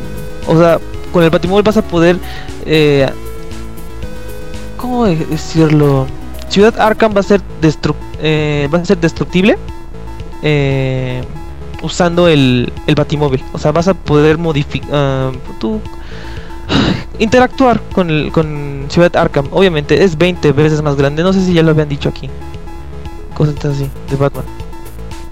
O 0.47 0.59
sea, 0.59 0.79
con 1.13 1.23
el 1.23 1.31
Batimóvil 1.31 1.63
vas 1.63 1.77
a 1.77 1.83
poder. 1.83 2.19
Eh, 2.67 3.09
¿Cómo 4.77 5.05
de- 5.07 5.17
decirlo? 5.27 6.07
Ciudad 6.49 6.79
Arkham 6.79 7.15
va 7.17 7.21
a 7.21 7.23
ser 7.25 7.41
destru 7.61 7.95
eh, 8.23 8.69
va 8.73 8.79
a 8.79 8.85
ser 8.85 8.99
destructible. 8.99 9.57
Usando 11.83 12.29
el, 12.29 12.73
el 12.87 12.95
batimóvil. 12.95 13.43
O 13.53 13.59
sea, 13.59 13.73
vas 13.73 13.89
a 13.89 13.95
poder 13.95 14.39
modificar. 14.39 15.33
tú 15.59 15.81
interactuar 17.19 17.81
con, 17.93 18.11
el, 18.11 18.33
con 18.33 18.87
Ciudad 18.89 19.15
Arkham. 19.17 19.47
Obviamente 19.53 20.03
es 20.05 20.17
20 20.19 20.53
veces 20.53 20.83
más 20.83 20.97
grande. 20.97 21.23
No 21.23 21.33
sé 21.33 21.45
si 21.45 21.53
ya 21.55 21.63
lo 21.63 21.71
habían 21.71 21.89
dicho 21.89 22.09
aquí. 22.09 22.29
Cosas 23.35 23.65
así 23.65 23.89
de 24.11 24.17
Batman. 24.17 24.45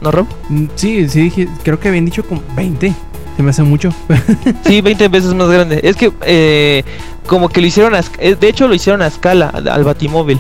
¿No, 0.01 0.11
Rob? 0.11 0.27
Mm, 0.49 0.67
Sí, 0.75 1.09
sí, 1.09 1.21
dije- 1.31 1.49
creo 1.63 1.79
que 1.79 1.89
habían 1.89 2.05
dicho 2.05 2.25
como 2.25 2.43
20. 2.57 2.93
Se 3.37 3.43
me 3.43 3.51
hace 3.51 3.63
mucho. 3.63 3.91
Sí, 4.67 4.81
20 4.81 5.09
veces 5.09 5.33
más 5.35 5.49
grande. 5.49 5.81
Es 5.83 5.97
que 5.97 6.13
eh, 6.23 6.85
como 7.27 7.49
que 7.49 7.61
lo 7.61 7.67
hicieron 7.67 7.95
a, 7.95 8.01
eh, 8.19 8.37
de 8.39 8.49
hecho 8.49 8.67
lo 8.69 8.75
hicieron 8.75 9.03
a 9.03 9.07
escala 9.07 9.49
al, 9.49 9.85
batimóvil. 9.85 10.39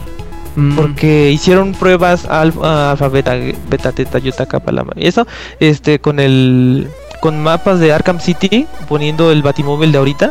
Mm, 0.56 0.76
porque 0.76 1.30
hicieron 1.30 1.72
pruebas 1.72 2.26
alfa, 2.26 2.90
alfa, 2.90 3.08
beta, 3.08 3.34
beta, 3.70 3.92
teta, 3.92 4.18
iota, 4.18 4.44
kappa, 4.46 4.70
lambda. 4.72 4.94
Y 4.96 5.06
eso, 5.06 5.26
este, 5.60 5.98
con 5.98 6.20
el, 6.20 6.88
con 7.20 7.42
mapas 7.42 7.78
de 7.80 7.92
Arkham 7.92 8.20
City, 8.20 8.66
poniendo 8.88 9.30
el 9.32 9.42
batimóvil 9.42 9.92
de 9.92 9.98
ahorita, 9.98 10.30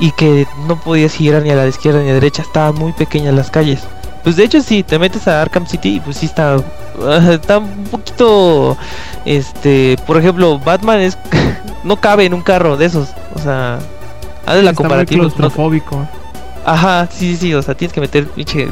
y 0.00 0.10
que 0.12 0.46
no 0.66 0.78
podías 0.80 1.12
girar 1.14 1.42
ni 1.42 1.50
a 1.50 1.56
la 1.56 1.66
izquierda 1.66 2.00
ni 2.00 2.06
a 2.06 2.08
la 2.08 2.14
derecha, 2.14 2.42
estaban 2.42 2.74
muy 2.74 2.92
pequeñas 2.92 3.34
las 3.34 3.50
calles. 3.50 3.80
Pues 4.22 4.36
de 4.36 4.44
hecho 4.44 4.60
si 4.60 4.82
te 4.82 4.98
metes 4.98 5.28
a 5.28 5.40
Arkham 5.42 5.66
City, 5.66 6.00
pues 6.04 6.16
sí 6.18 6.26
está, 6.26 6.56
está 7.30 7.58
un 7.58 7.84
poquito, 7.84 8.76
este, 9.24 9.96
por 10.06 10.16
ejemplo, 10.16 10.58
Batman 10.58 11.00
es, 11.00 11.16
no 11.84 11.96
cabe 11.96 12.24
en 12.26 12.34
un 12.34 12.42
carro 12.42 12.76
de 12.76 12.86
esos, 12.86 13.08
o 13.34 13.38
sea, 13.38 13.78
haz 14.44 14.62
la 14.62 14.72
comparativa. 14.74 15.22
no- 15.22 15.28
claustrofóbico. 15.30 16.06
Ajá, 16.64 17.08
sí, 17.12 17.30
sí, 17.32 17.36
sí, 17.36 17.54
o 17.54 17.62
sea, 17.62 17.76
tienes 17.76 17.92
que 17.92 18.00
meter 18.00 18.26
pinche 18.26 18.66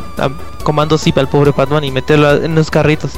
comando 0.65 0.99
zip 0.99 1.17
al 1.17 1.29
pobre 1.29 1.53
Batman 1.53 1.85
y 1.85 1.93
meterlo 1.93 2.43
en 2.43 2.57
los 2.57 2.69
carritos. 2.69 3.13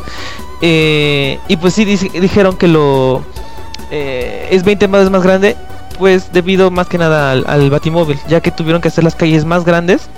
Eh, 0.60 1.38
y 1.48 1.56
pues 1.56 1.72
sí, 1.72 1.86
dijeron 1.86 2.58
que 2.58 2.68
lo 2.68 3.22
eh, 3.90 4.48
es 4.50 4.64
20 4.64 4.86
veces 4.88 5.08
más 5.10 5.22
grande, 5.22 5.56
pues 5.98 6.32
debido 6.32 6.70
más 6.70 6.86
que 6.86 6.98
nada 6.98 7.32
al, 7.32 7.44
al 7.47 7.70
Batimóvil, 7.70 8.18
ya 8.28 8.40
que 8.40 8.51
tuvieron 8.51 8.81
que 8.81 8.89
hacer 8.89 9.05
las 9.05 9.14
calles 9.14 9.44
más 9.44 9.64
grandes 9.64 10.09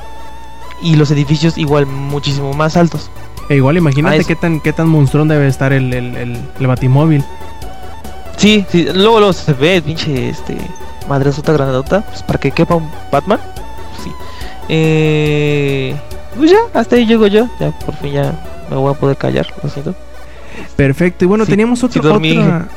y 0.83 0.97
los 0.97 1.11
edificios 1.11 1.59
igual 1.59 1.87
muchísimo 1.87 2.53
más 2.53 2.77
altos. 2.77 3.11
E 3.49 3.57
igual 3.57 3.77
imagínate 3.79 4.25
qué 4.25 4.37
tan 4.37 4.61
qué 4.61 4.73
tan 4.73 4.89
monstruón 4.89 5.29
debe 5.29 5.49
estar 5.49 5.73
el, 5.73 5.93
el, 5.95 6.17
el, 6.17 6.41
el 6.61 6.67
Batimóvil. 6.67 7.25
Sí, 8.37 8.65
sí, 8.71 8.85
luego, 8.93 9.19
luego 9.19 9.33
se 9.33 9.53
ve, 9.53 9.83
pinche, 9.83 10.29
este, 10.29 10.57
madresota 11.09 11.53
granadota, 11.53 12.03
pues 12.03 12.23
para 12.23 12.39
que 12.39 12.53
quepa 12.53 12.77
un 12.77 12.89
Batman. 13.11 13.41
Sí. 14.05 14.13
Eh, 14.69 15.97
pues 16.37 16.51
ya, 16.51 16.59
hasta 16.75 16.97
ahí 16.97 17.07
llego 17.07 17.27
yo, 17.27 17.49
ya 17.59 17.71
por 17.71 17.97
fin 17.97 18.13
ya 18.13 18.33
me 18.71 18.77
voy 18.77 18.93
a 18.95 18.99
poder 18.99 19.17
callar, 19.17 19.47
lo 19.63 19.69
siento. 19.69 19.95
Perfecto. 20.76 21.24
Y 21.24 21.28
bueno, 21.28 21.44
Sí, 21.44 21.51
teníamos 21.51 21.82
otro, 21.82 22.14
otra 22.14 22.68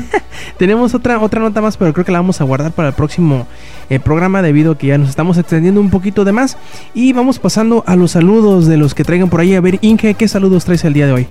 tenemos 0.58 0.94
otra 0.94 1.18
otra 1.18 1.40
nota 1.40 1.60
más, 1.60 1.76
pero 1.76 1.92
creo 1.92 2.04
que 2.04 2.12
la 2.12 2.18
vamos 2.18 2.40
a 2.40 2.44
guardar 2.44 2.72
para 2.72 2.88
el 2.88 2.94
próximo 2.94 3.46
eh, 3.90 4.00
programa 4.00 4.42
debido 4.42 4.72
a 4.72 4.78
que 4.78 4.88
ya 4.88 4.98
nos 4.98 5.08
estamos 5.08 5.38
extendiendo 5.38 5.80
un 5.80 5.90
poquito 5.90 6.24
de 6.24 6.32
más 6.32 6.56
y 6.94 7.12
vamos 7.12 7.38
pasando 7.38 7.84
a 7.86 7.96
los 7.96 8.12
saludos 8.12 8.66
de 8.66 8.76
los 8.76 8.94
que 8.94 9.04
traigan 9.04 9.30
por 9.30 9.40
ahí. 9.40 9.54
A 9.54 9.60
ver, 9.60 9.78
Inge, 9.80 10.14
¿qué 10.14 10.28
saludos 10.28 10.64
traes 10.64 10.84
el 10.84 10.92
día 10.92 11.06
de 11.06 11.12
hoy? 11.12 11.28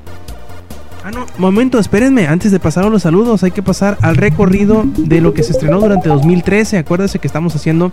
Ah, 1.04 1.12
no, 1.12 1.26
momento, 1.38 1.80
espérenme, 1.80 2.28
antes 2.28 2.52
de 2.52 2.60
pasar 2.60 2.86
a 2.86 2.90
los 2.90 3.04
saludos 3.04 3.42
hay 3.44 3.52
que 3.52 3.64
pasar 3.64 3.98
al 4.02 4.18
recorrido 4.18 4.84
de 4.86 5.22
lo 5.22 5.34
que 5.34 5.44
se 5.44 5.54
estrenó 5.54 5.80
durante 5.80 6.10
2013. 6.10 6.80
Acuérdense 6.80 7.20
que 7.20 7.28
estamos 7.28 7.56
haciendo 7.56 7.92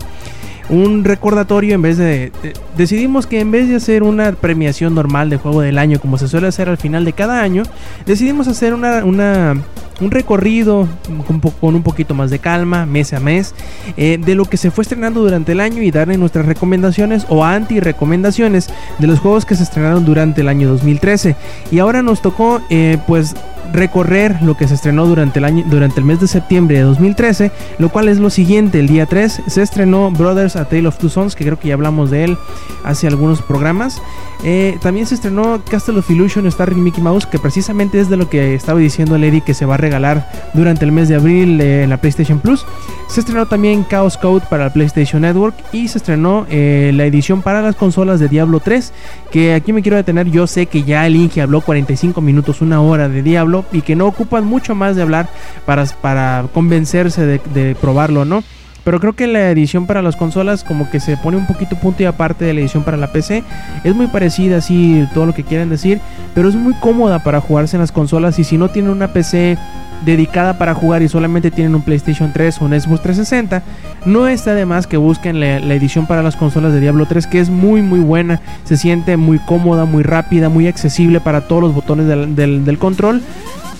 un 0.69 1.03
recordatorio 1.03 1.75
en 1.75 1.81
vez 1.81 1.97
de, 1.97 2.31
de- 2.41 2.53
decidimos 2.77 3.27
que 3.27 3.39
en 3.39 3.51
vez 3.51 3.69
de 3.69 3.75
hacer 3.75 4.01
una 4.03 4.31
premiación 4.31 4.95
normal 4.95 5.29
de 5.29 5.37
juego 5.37 5.61
del 5.61 5.77
año 5.77 5.99
como 5.99 6.17
se 6.17 6.27
suele 6.27 6.47
hacer 6.47 6.69
al 6.69 6.77
final 6.77 7.05
de 7.05 7.13
cada 7.13 7.41
año 7.41 7.63
decidimos 8.05 8.47
hacer 8.47 8.73
una, 8.73 9.05
una- 9.05 9.55
un 10.01 10.11
recorrido 10.11 10.87
con, 11.61 11.75
un 11.75 11.83
poquito 11.83 12.13
más 12.15 12.29
de 12.29 12.39
calma 12.39 12.85
mes 12.85 13.13
a 13.13 13.19
mes 13.19 13.53
eh, 13.95 14.17
de 14.19 14.35
lo 14.35 14.45
que 14.45 14.57
se 14.57 14.71
fue 14.71 14.81
estrenando 14.81 15.21
durante 15.21 15.51
el 15.53 15.59
año 15.61 15.81
y 15.83 15.91
darle 15.91 16.17
nuestras 16.17 16.45
recomendaciones 16.47 17.25
o 17.29 17.45
anti 17.45 17.79
recomendaciones 17.79 18.67
de 18.99 19.07
los 19.07 19.19
juegos 19.19 19.45
que 19.45 19.55
se 19.55 19.63
estrenaron 19.63 20.03
durante 20.03 20.41
el 20.41 20.49
año 20.49 20.67
2013 20.67 21.35
y 21.71 21.79
ahora 21.79 22.01
nos 22.01 22.21
tocó 22.21 22.61
eh, 22.69 22.97
pues 23.07 23.35
recorrer 23.75 24.41
lo 24.41 24.55
que 24.55 24.67
se 24.67 24.75
estrenó 24.75 25.05
durante 25.05 25.39
el 25.39 25.45
año 25.45 25.63
durante 25.67 25.99
el 25.99 26.05
mes 26.05 26.19
de 26.19 26.27
septiembre 26.27 26.77
de 26.77 26.83
2013 26.83 27.51
lo 27.77 27.89
cual 27.89 28.09
es 28.09 28.19
lo 28.19 28.29
siguiente. 28.29 28.79
El 28.79 28.87
día 28.87 29.05
3 29.05 29.43
se 29.47 29.61
estrenó 29.61 30.11
Brothers 30.11 30.55
A 30.55 30.65
Tale 30.65 30.87
of 30.87 30.97
Two 30.97 31.09
Sons 31.09 31.35
que 31.35 31.45
creo 31.45 31.59
que 31.59 31.69
ya 31.69 31.73
hablamos 31.73 32.11
de 32.11 32.25
él 32.25 32.37
hace 32.83 33.07
algunos 33.07 33.41
programas. 33.41 34.01
Eh, 34.43 34.77
también 34.81 35.07
se 35.07 35.15
estrenó 35.15 35.61
Castle 35.69 35.99
of 35.99 36.09
Illusion 36.09 36.49
Starring 36.51 36.83
Mickey 36.83 37.01
Mouse 37.01 37.25
que 37.25 37.39
precisamente 37.39 37.99
es 37.99 38.09
de 38.09 38.17
lo 38.17 38.29
que 38.29 38.53
estaba 38.53 38.79
diciendo 38.79 39.17
Lady 39.17 39.41
que 39.41 39.53
se 39.53 39.65
va 39.65 39.75
a 39.75 39.77
regalar 39.77 40.29
durante 40.53 40.85
el 40.85 40.91
mes 40.91 41.09
de 41.09 41.15
abril 41.15 41.59
eh, 41.61 41.83
en 41.83 41.89
la 41.89 41.97
PlayStation 41.97 42.39
Plus. 42.39 42.65
Se 43.07 43.19
estrenó 43.21 43.45
también 43.45 43.85
Chaos 43.89 44.17
Code 44.17 44.45
para 44.49 44.65
el 44.65 44.71
PlayStation 44.71 45.21
Network 45.21 45.55
y 45.71 45.87
se 45.87 45.97
estrenó 45.97 46.45
eh, 46.49 46.91
la 46.93 47.05
edición 47.05 47.41
para 47.41 47.61
las 47.61 47.75
consolas 47.75 48.19
de 48.19 48.27
Diablo 48.27 48.59
3 48.59 48.93
que 49.31 49.53
aquí 49.53 49.73
me 49.73 49.81
quiero 49.81 49.97
detener. 49.97 50.29
Yo 50.29 50.47
sé 50.47 50.67
que 50.67 50.83
ya 50.83 51.05
el 51.07 51.15
Inge 51.15 51.41
habló 51.41 51.61
45 51.61 52.21
minutos 52.21 52.61
una 52.61 52.81
hora 52.81 53.09
de 53.09 53.21
Diablo 53.21 53.64
y 53.71 53.81
que 53.81 53.95
no 53.95 54.07
ocupan 54.07 54.45
mucho 54.45 54.75
más 54.75 54.95
de 54.95 55.01
hablar 55.01 55.29
para, 55.65 55.85
para 55.85 56.45
convencerse 56.53 57.25
de, 57.25 57.41
de 57.53 57.75
probarlo 57.75 58.25
no 58.25 58.43
pero 58.85 59.01
creo 59.01 59.13
que 59.13 59.27
la 59.27 59.49
edición 59.49 59.85
para 59.87 60.01
las 60.01 60.15
consolas 60.15 60.63
como 60.63 60.89
que 60.89 61.01
se 61.01 61.17
pone 61.17 61.35
un 61.35 61.45
poquito 61.47 61.75
punto 61.75 62.03
y 62.03 62.05
aparte 62.05 62.45
de 62.45 62.53
la 62.53 62.61
edición 62.61 62.83
para 62.83 62.95
la 62.95 63.11
PC. 63.11 63.43
Es 63.83 63.93
muy 63.93 64.07
parecida, 64.07 64.57
así 64.57 65.05
todo 65.13 65.25
lo 65.25 65.33
que 65.33 65.43
quieran 65.43 65.69
decir, 65.69 65.99
pero 66.33 66.47
es 66.47 66.55
muy 66.55 66.73
cómoda 66.75 67.19
para 67.23 67.41
jugarse 67.41 67.75
en 67.75 67.81
las 67.81 67.91
consolas. 67.91 68.39
Y 68.39 68.43
si 68.45 68.57
no 68.57 68.69
tienen 68.69 68.91
una 68.91 69.11
PC 69.11 69.57
dedicada 70.05 70.57
para 70.59 70.75
jugar 70.75 71.01
y 71.01 71.07
solamente 71.09 71.49
tienen 71.51 71.73
un 71.73 71.81
PlayStation 71.81 72.31
3 72.31 72.61
o 72.61 72.65
un 72.65 72.79
Xbox 72.79 73.01
360, 73.01 73.63
no 74.05 74.27
está 74.27 74.53
de 74.53 74.65
más 74.65 74.85
que 74.87 74.97
busquen 74.97 75.39
la, 75.39 75.57
edición 75.73 76.05
para 76.05 76.21
las 76.21 76.35
consolas 76.35 76.71
de 76.73 76.79
Diablo 76.79 77.07
3 77.07 77.25
que 77.27 77.39
es 77.39 77.49
muy 77.49 77.81
muy 77.81 78.01
buena, 78.01 78.39
se 78.65 78.77
siente 78.77 79.17
muy 79.17 79.39
cómoda, 79.39 79.85
muy 79.85 80.03
rápida, 80.03 80.47
muy 80.49 80.67
accesible 80.67 81.19
para 81.21 81.41
todos 81.47 81.61
los 81.63 81.73
botones 81.73 82.05
del, 82.07 82.35
del- 82.35 82.65
del 82.65 82.77
control. 82.77 83.21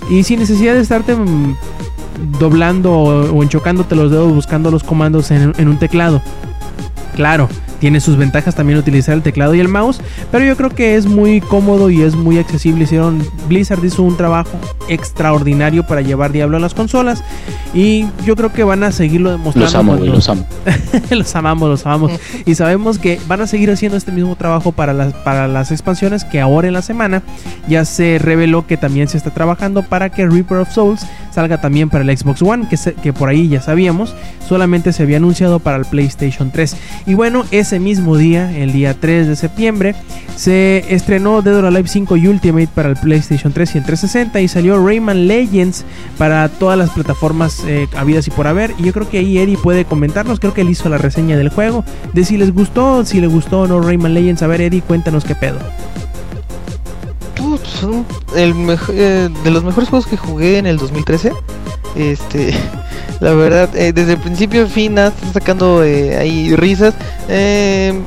Y 0.10 0.24
sin 0.24 0.40
necesidad 0.40 0.74
de 0.74 0.82
estarte 0.82 1.16
mm, 1.16 1.56
doblando 2.40 2.92
o, 2.92 3.44
enchocándote 3.44 3.96
los 3.96 4.12
dedos 4.12 4.34
buscando 4.34 4.72
los 4.72 4.84
comandos 4.84 5.32
en 5.32 5.68
un 5.68 5.78
teclado. 5.78 6.22
Claro, 7.16 7.48
tiene 7.80 8.00
sus 8.00 8.18
ventajas 8.18 8.56
también 8.56 8.80
utilizar 8.80 9.14
el 9.16 9.22
teclado 9.22 9.54
y 9.56 9.60
el 9.60 9.68
mouse, 9.68 10.00
pero 10.32 10.46
yo 10.46 10.56
creo 10.58 10.70
que 10.70 10.96
es 10.96 11.06
muy 11.06 11.42
cómodo 11.42 11.90
y 11.90 12.02
es 12.02 12.16
muy 12.16 12.38
accesible. 12.40 12.84
Hicieron 12.86 13.24
Blizzard 13.48 13.84
hizo 13.84 14.04
un 14.04 14.18
trabajo 14.18 14.58
extraordinario 14.88 15.86
para 15.86 16.02
llevar 16.02 16.32
Diablo 16.32 16.58
a 16.58 16.60
las 16.60 16.74
consolas 16.74 17.24
y 17.74 18.06
yo 18.26 18.36
creo 18.36 18.52
que 18.52 18.64
van 18.64 18.84
a 18.84 18.92
seguirlo 18.92 19.32
demostrando. 19.32 19.66
Los 19.66 19.76
amo, 19.76 19.92
cuando- 19.98 20.14
los 20.14 20.30
amo. 20.30 20.46
los 21.12 21.36
amamos, 21.36 21.70
los 21.70 21.86
amamos. 21.86 22.12
Y 22.46 22.56
sabemos 22.56 22.98
que 23.00 23.20
van 23.28 23.42
a 23.42 23.48
seguir 23.48 23.70
haciendo 23.72 23.98
este 23.98 24.12
mismo 24.12 24.36
trabajo 24.36 24.72
para 24.72 24.94
las, 24.94 25.14
para 25.14 25.48
las 25.48 25.72
expansiones 25.72 26.24
que 26.24 26.40
ahora 26.42 26.68
en 26.68 26.74
la 26.74 26.82
semana 26.82 27.22
ya 27.68 27.86
se 27.86 28.20
reveló 28.20 28.66
que 28.68 28.78
también 28.78 29.08
se 29.08 29.18
está 29.18 29.32
trabajando 29.34 29.84
para 29.84 30.10
que 30.10 30.26
Reaper 30.26 30.58
of 30.60 30.72
Souls 30.72 31.06
salga 31.32 31.60
también 31.60 31.90
para 31.90 32.04
el 32.04 32.18
Xbox 32.18 32.42
One, 32.42 32.68
que, 32.70 32.78
se- 32.78 32.94
que 32.94 33.12
por 33.14 33.28
ahí 33.30 33.48
ya 33.50 33.62
sabíamos, 33.62 34.16
solamente 34.48 34.94
se 34.94 35.04
había 35.04 35.18
anunciado 35.18 35.60
para 35.60 35.78
el 35.78 35.86
PlayStation 35.86 36.52
3. 36.52 36.78
Y 37.08 37.14
bueno, 37.14 37.44
ese 37.66 37.80
mismo 37.80 38.16
día, 38.16 38.56
el 38.56 38.72
día 38.74 38.94
3 38.94 39.28
de 39.28 39.36
septiembre, 39.36 39.96
se 40.36 40.86
estrenó 40.94 41.42
Dead 41.42 41.58
or 41.58 41.66
Alive 41.66 41.88
5 41.88 42.16
y 42.16 42.28
Ultimate 42.28 42.68
para 42.68 42.90
el 42.90 42.96
PlayStation 42.96 43.52
3 43.52 43.74
y 43.74 43.78
el 43.80 43.84
360 43.86 44.40
y 44.40 44.48
salió 44.48 44.86
Rayman 44.86 45.28
Legends 45.28 45.84
para 46.20 46.48
todas 46.48 46.78
las 46.78 46.92
plataformas 46.92 47.64
eh, 47.66 47.88
habidas 47.98 48.28
y 48.28 48.32
por 48.32 48.46
haber. 48.46 48.76
Y 48.78 48.84
yo 48.84 48.94
creo 48.94 49.10
que 49.10 49.18
ahí 49.18 49.40
Eddie 49.40 49.58
puede 49.58 49.84
comentarnos, 49.84 50.40
creo 50.40 50.54
que 50.54 50.62
él 50.62 50.70
hizo 50.70 50.90
la 50.90 51.00
reseña 51.00 51.38
del 51.38 51.50
juego, 51.50 51.84
de 52.14 52.24
si 52.24 52.38
les 52.38 52.54
gustó, 52.54 53.04
si 53.04 53.20
le 53.20 53.26
gustó 53.26 53.62
o 53.62 53.68
no 53.68 53.82
Rayman 53.82 54.14
Legends. 54.14 54.44
A 54.44 54.48
ver, 54.48 54.62
Eddie, 54.62 54.84
cuéntanos 54.84 55.26
qué 55.26 55.34
pedo. 55.34 55.58
Son 57.64 58.06
el 58.36 58.54
eh, 58.90 59.30
de 59.44 59.52
los 59.52 59.64
mejores 59.64 59.90
juegos 59.90 60.08
que 60.08 60.18
jugué 60.18 60.58
en 60.58 60.66
el 60.66 60.78
2013. 60.78 61.32
Este, 61.96 62.54
la 63.20 63.34
verdad, 63.34 63.76
eh, 63.76 63.94
desde 63.94 64.14
el 64.14 64.20
principio 64.20 64.64
a 64.64 64.68
fin 64.68 64.98
están 64.98 65.34
sacando 65.34 65.84
eh, 65.84 66.18
ahí 66.18 66.56
risas. 66.56 66.94
Eh, 67.30 68.00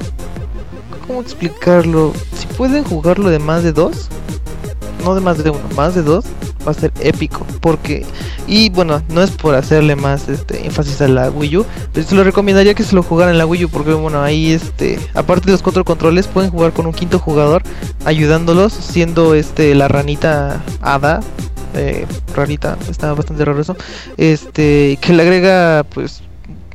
¿Cómo 1.06 1.22
explicarlo? 1.22 2.12
Si 2.34 2.46
pueden 2.48 2.84
jugarlo 2.84 3.30
de 3.30 3.38
más 3.38 3.62
de 3.62 3.72
dos, 3.72 4.08
no 5.04 5.14
de 5.14 5.20
más 5.20 5.42
de 5.42 5.50
uno, 5.50 5.60
más 5.76 5.94
de 5.94 6.02
dos, 6.02 6.24
va 6.66 6.72
a 6.72 6.74
ser 6.74 6.92
épico. 7.00 7.46
Porque, 7.60 8.04
y 8.46 8.70
bueno, 8.70 9.02
no 9.10 9.22
es 9.22 9.30
por 9.30 9.54
hacerle 9.54 9.96
más 9.96 10.28
este 10.28 10.66
énfasis 10.66 11.00
a 11.00 11.08
la 11.08 11.30
Wii 11.30 11.58
U, 11.58 11.66
pero 11.92 12.06
se 12.06 12.14
lo 12.14 12.24
recomendaría 12.24 12.74
que 12.74 12.84
se 12.84 12.94
lo 12.94 13.02
jugaran 13.02 13.32
en 13.32 13.38
la 13.38 13.46
Wii 13.46 13.66
U. 13.66 13.68
Porque, 13.68 13.92
bueno, 13.92 14.22
ahí 14.22 14.52
este, 14.52 14.98
aparte 15.14 15.46
de 15.46 15.52
los 15.52 15.62
cuatro 15.62 15.84
controles, 15.84 16.26
pueden 16.26 16.50
jugar 16.50 16.72
con 16.72 16.86
un 16.86 16.92
quinto 16.92 17.18
jugador 17.18 17.62
ayudándolos, 18.04 18.72
siendo 18.72 19.34
este 19.34 19.74
la 19.74 19.88
ranita 19.88 20.62
Hada. 20.80 21.20
Eh, 21.74 22.06
rarita, 22.34 22.78
está 22.90 23.12
bastante 23.12 23.44
raro 23.44 23.60
eso. 23.60 23.76
Este, 24.16 24.98
que 25.00 25.12
le 25.12 25.22
agrega 25.22 25.84
pues 25.94 26.22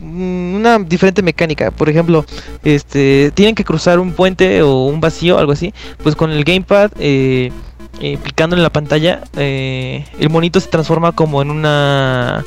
una 0.04 0.80
diferente 0.80 1.22
mecánica. 1.22 1.72
Por 1.72 1.90
ejemplo, 1.90 2.26
este, 2.64 3.32
tienen 3.34 3.56
que 3.56 3.64
cruzar 3.64 4.00
un 4.00 4.14
puente 4.14 4.62
o 4.62 4.86
un 4.86 5.00
vacío, 5.00 5.38
algo 5.38 5.52
así. 5.52 5.74
Pues 6.04 6.16
con 6.16 6.32
el 6.32 6.44
gamepad, 6.44 6.91
eh, 7.00 7.52
eh, 7.99 8.18
en 8.56 8.64
la 8.64 8.70
pantalla, 8.70 9.22
eh, 9.38 10.06
el 10.20 10.30
monito 10.30 10.60
se 10.60 10.70
transforma 10.70 11.11
como 11.11 11.41
en 11.41 11.52
una 11.52 12.44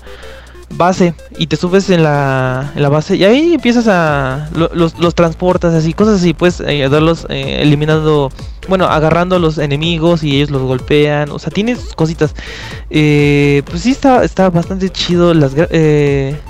base 0.77 1.15
y 1.39 1.47
te 1.47 1.57
subes 1.57 1.91
en 1.91 2.03
la, 2.03 2.73
base 2.91 3.17
y 3.17 3.25
ahí 3.25 3.55
empiezas 3.55 3.89
a 3.89 4.49
lo- 4.55 4.71
los, 4.75 5.15
transportas 5.15 5.75
así 5.75 5.93
cosas 5.93 6.21
así 6.21 6.35
puedes 6.35 6.61
eh, 6.61 6.83
ayudarlos 6.83 7.27
eh, 7.29 7.59
eliminando 7.63 8.31
bueno 8.69 8.87
agarrando 8.87 9.37
a 9.37 9.39
los 9.39 9.59
enemigos 9.59 10.23
y 10.23 10.37
ellos 10.37 10.51
los 10.51 10.63
golpean 10.63 11.31
o 11.31 11.39
sea 11.39 11.51
tienes 11.51 11.95
cositas. 11.95 12.35
Eh, 12.91 13.63
pues 13.67 13.83
sí 13.83 13.91
está 13.91 14.25
está 14.25 14.51
bastante 14.51 14.91
chido 14.91 15.35
las 15.35 15.53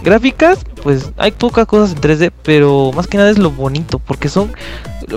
gráficas 0.02 0.58
pues 0.82 1.10
hay 1.16 1.32
pocas 1.32 1.66
cosas 1.66 1.96
en 1.96 2.00
3D 2.00 2.32
pero 2.42 2.92
más 2.94 3.06
que 3.06 3.18
nada 3.18 3.30
es 3.30 3.38
lo 3.38 3.50
bonito 3.50 3.98
porque 3.98 4.28
son 4.28 4.52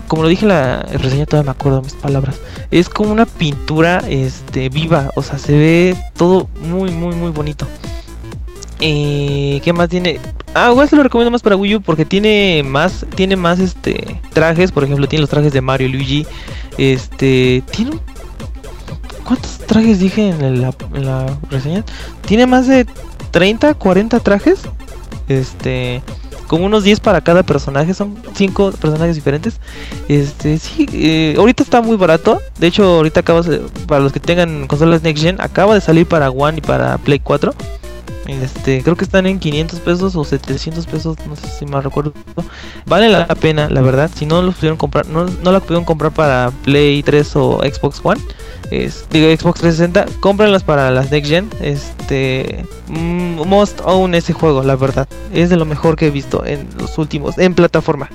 como 0.07 0.23
lo 0.23 0.29
dije 0.29 0.43
en 0.45 0.49
la 0.49 0.81
reseña 0.83 1.25
todavía 1.25 1.51
me 1.51 1.57
acuerdo 1.57 1.81
mis 1.81 1.93
palabras 1.93 2.39
es 2.71 2.89
como 2.89 3.11
una 3.11 3.25
pintura 3.25 4.01
este 4.07 4.69
viva 4.69 5.11
o 5.15 5.21
sea 5.21 5.37
se 5.37 5.53
ve 5.57 5.97
todo 6.15 6.47
muy 6.61 6.91
muy 6.91 7.15
muy 7.15 7.31
bonito 7.31 7.65
eh, 8.79 9.61
¿Qué 9.63 9.73
más 9.73 9.89
tiene? 9.89 10.19
Ah, 10.53 10.69
igual 10.71 10.89
se 10.89 10.95
lo 10.95 11.03
recomiendo 11.03 11.31
más 11.31 11.41
para 11.41 11.55
Wii 11.55 11.75
U 11.75 11.81
porque 11.81 12.05
tiene 12.05 12.63
más, 12.65 13.05
tiene 13.15 13.35
más 13.35 13.59
este 13.59 14.19
trajes, 14.33 14.71
por 14.71 14.83
ejemplo, 14.83 15.07
tiene 15.07 15.21
los 15.21 15.29
trajes 15.29 15.53
de 15.53 15.61
Mario 15.61 15.89
Luigi. 15.89 16.25
Este, 16.77 17.63
tiene 17.71 17.91
¿Cuántos 19.29 19.59
trajes 19.59 19.99
dije 19.99 20.29
en 20.29 20.61
la, 20.61 21.37
reseña? 21.51 21.83
Tiene 22.25 22.47
más 22.47 22.67
de 22.67 22.87
30, 23.29 23.75
40 23.75 24.19
trajes. 24.21 24.61
Este, 25.27 26.01
como 26.47 26.65
unos 26.65 26.83
10 26.83 26.99
para 27.01 27.21
cada 27.21 27.43
personaje, 27.43 27.93
son 27.93 28.17
5 28.33 28.71
personajes 28.71 29.15
diferentes. 29.15 29.59
Este, 30.07 30.57
sí, 30.57 30.87
eh, 30.93 31.35
ahorita 31.37 31.61
está 31.61 31.79
muy 31.81 31.95
barato. 31.95 32.41
De 32.57 32.65
hecho, 32.65 32.83
ahorita 32.85 33.19
acaba, 33.19 33.43
para 33.85 34.01
los 34.01 34.13
que 34.13 34.19
tengan 34.19 34.65
consolas 34.65 35.03
Next 35.03 35.21
Gen, 35.21 35.39
acaba 35.39 35.75
de 35.75 35.81
salir 35.81 36.07
para 36.07 36.31
One 36.31 36.57
y 36.57 36.61
para 36.61 36.97
Play 36.97 37.19
4 37.19 37.53
Este, 38.29 38.83
creo 38.83 38.95
que 38.95 39.03
están 39.03 39.25
en 39.25 39.39
500 39.39 39.79
pesos 39.79 40.15
o 40.15 40.23
700 40.23 40.85
pesos, 40.85 41.17
no 41.27 41.35
sé 41.35 41.47
si 41.47 41.65
me 41.65 41.81
recuerdo. 41.81 42.13
Vale 42.85 43.09
la 43.09 43.25
pena, 43.27 43.69
la 43.69 43.81
verdad. 43.81 44.11
Si 44.13 44.25
no 44.25 44.41
los 44.41 44.55
pudieron 44.55 44.77
comprar, 44.77 45.07
no, 45.07 45.25
no 45.25 45.51
la 45.51 45.59
pudieron 45.59 45.83
comprar 45.83 46.11
para 46.11 46.51
Play 46.63 47.01
3 47.01 47.35
o 47.37 47.59
Xbox 47.63 48.01
One, 48.03 48.21
es, 48.71 49.07
digo 49.09 49.27
Xbox 49.27 49.61
360, 49.61 50.19
cómprenlas 50.19 50.63
para 50.63 50.91
las 50.91 51.11
Next 51.11 51.29
Gen. 51.29 51.49
Este, 51.59 52.65
mm, 52.87 53.41
must 53.47 53.81
own 53.83 54.13
ese 54.13 54.33
juego, 54.33 54.61
la 54.63 54.75
verdad. 54.75 55.07
Es 55.33 55.49
de 55.49 55.57
lo 55.57 55.65
mejor 55.65 55.95
que 55.95 56.07
he 56.07 56.11
visto 56.11 56.45
en 56.45 56.67
los 56.77 56.97
últimos, 56.97 57.37
en 57.39 57.55
plataforma, 57.55 58.09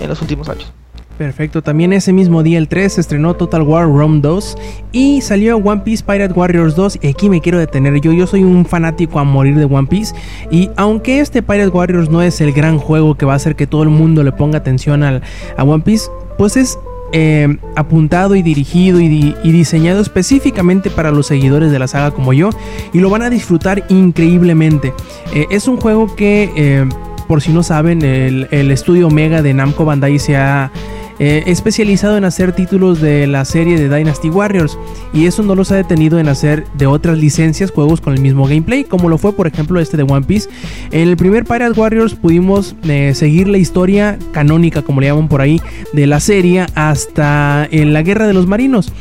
en 0.00 0.08
los 0.08 0.20
últimos 0.20 0.48
años. 0.48 0.70
Perfecto, 1.18 1.62
también 1.62 1.94
ese 1.94 2.12
mismo 2.12 2.42
día, 2.42 2.58
el 2.58 2.68
3, 2.68 2.92
se 2.92 3.00
estrenó 3.00 3.32
Total 3.34 3.62
War 3.62 3.86
Rome 3.86 4.20
2 4.20 4.58
y 4.92 5.22
salió 5.22 5.56
One 5.56 5.80
Piece 5.82 6.04
Pirate 6.04 6.34
Warriors 6.34 6.76
2. 6.76 6.98
Y 7.00 7.06
aquí 7.08 7.30
me 7.30 7.40
quiero 7.40 7.58
detener 7.58 7.98
yo, 8.02 8.12
yo 8.12 8.26
soy 8.26 8.42
un 8.44 8.66
fanático 8.66 9.18
a 9.18 9.24
morir 9.24 9.56
de 9.56 9.64
One 9.64 9.88
Piece. 9.88 10.14
Y 10.50 10.68
aunque 10.76 11.20
este 11.20 11.42
Pirate 11.42 11.68
Warriors 11.70 12.10
no 12.10 12.20
es 12.20 12.42
el 12.42 12.52
gran 12.52 12.76
juego 12.78 13.14
que 13.14 13.24
va 13.24 13.32
a 13.32 13.36
hacer 13.36 13.56
que 13.56 13.66
todo 13.66 13.82
el 13.82 13.88
mundo 13.88 14.22
le 14.24 14.32
ponga 14.32 14.58
atención 14.58 15.02
al, 15.02 15.22
a 15.56 15.64
One 15.64 15.82
Piece, 15.82 16.10
pues 16.36 16.58
es 16.58 16.78
eh, 17.12 17.56
apuntado 17.76 18.34
y 18.36 18.42
dirigido 18.42 19.00
y, 19.00 19.08
di- 19.08 19.34
y 19.42 19.52
diseñado 19.52 20.02
específicamente 20.02 20.90
para 20.90 21.12
los 21.12 21.26
seguidores 21.28 21.72
de 21.72 21.78
la 21.78 21.86
saga 21.88 22.10
como 22.10 22.34
yo. 22.34 22.50
Y 22.92 22.98
lo 23.00 23.08
van 23.08 23.22
a 23.22 23.30
disfrutar 23.30 23.84
increíblemente. 23.88 24.92
Eh, 25.34 25.46
es 25.50 25.66
un 25.66 25.78
juego 25.80 26.14
que, 26.14 26.50
eh, 26.56 26.86
por 27.26 27.40
si 27.40 27.54
no 27.54 27.62
saben, 27.62 28.02
el, 28.02 28.48
el 28.50 28.70
estudio 28.70 29.06
Omega 29.06 29.40
de 29.40 29.54
Namco 29.54 29.86
Bandai 29.86 30.18
se 30.18 30.36
ha 30.36 30.70
eh, 31.18 31.44
especializado 31.46 32.16
en 32.16 32.24
hacer 32.24 32.52
títulos 32.52 33.00
de 33.00 33.26
la 33.26 33.44
serie 33.44 33.78
de 33.78 33.94
Dynasty 33.94 34.28
Warriors 34.28 34.78
y 35.12 35.26
eso 35.26 35.42
no 35.42 35.54
los 35.54 35.72
ha 35.72 35.76
detenido 35.76 36.18
en 36.18 36.28
hacer 36.28 36.66
de 36.74 36.86
otras 36.86 37.18
licencias 37.18 37.70
juegos 37.70 38.00
con 38.00 38.12
el 38.14 38.20
mismo 38.20 38.46
gameplay 38.46 38.84
como 38.84 39.08
lo 39.08 39.18
fue 39.18 39.32
por 39.32 39.46
ejemplo 39.46 39.80
este 39.80 39.96
de 39.96 40.02
One 40.02 40.26
Piece. 40.26 40.48
En 40.90 41.08
el 41.08 41.16
primer 41.16 41.44
Pirate 41.44 41.78
Warriors 41.78 42.14
pudimos 42.14 42.76
eh, 42.84 43.12
seguir 43.14 43.48
la 43.48 43.58
historia 43.58 44.18
canónica 44.32 44.82
como 44.82 45.00
le 45.00 45.08
llaman 45.08 45.28
por 45.28 45.40
ahí 45.40 45.60
de 45.92 46.06
la 46.06 46.20
serie 46.20 46.66
hasta 46.74 47.66
en 47.70 47.92
la 47.92 48.02
guerra 48.02 48.26
de 48.26 48.34
los 48.34 48.46
marinos 48.46 48.92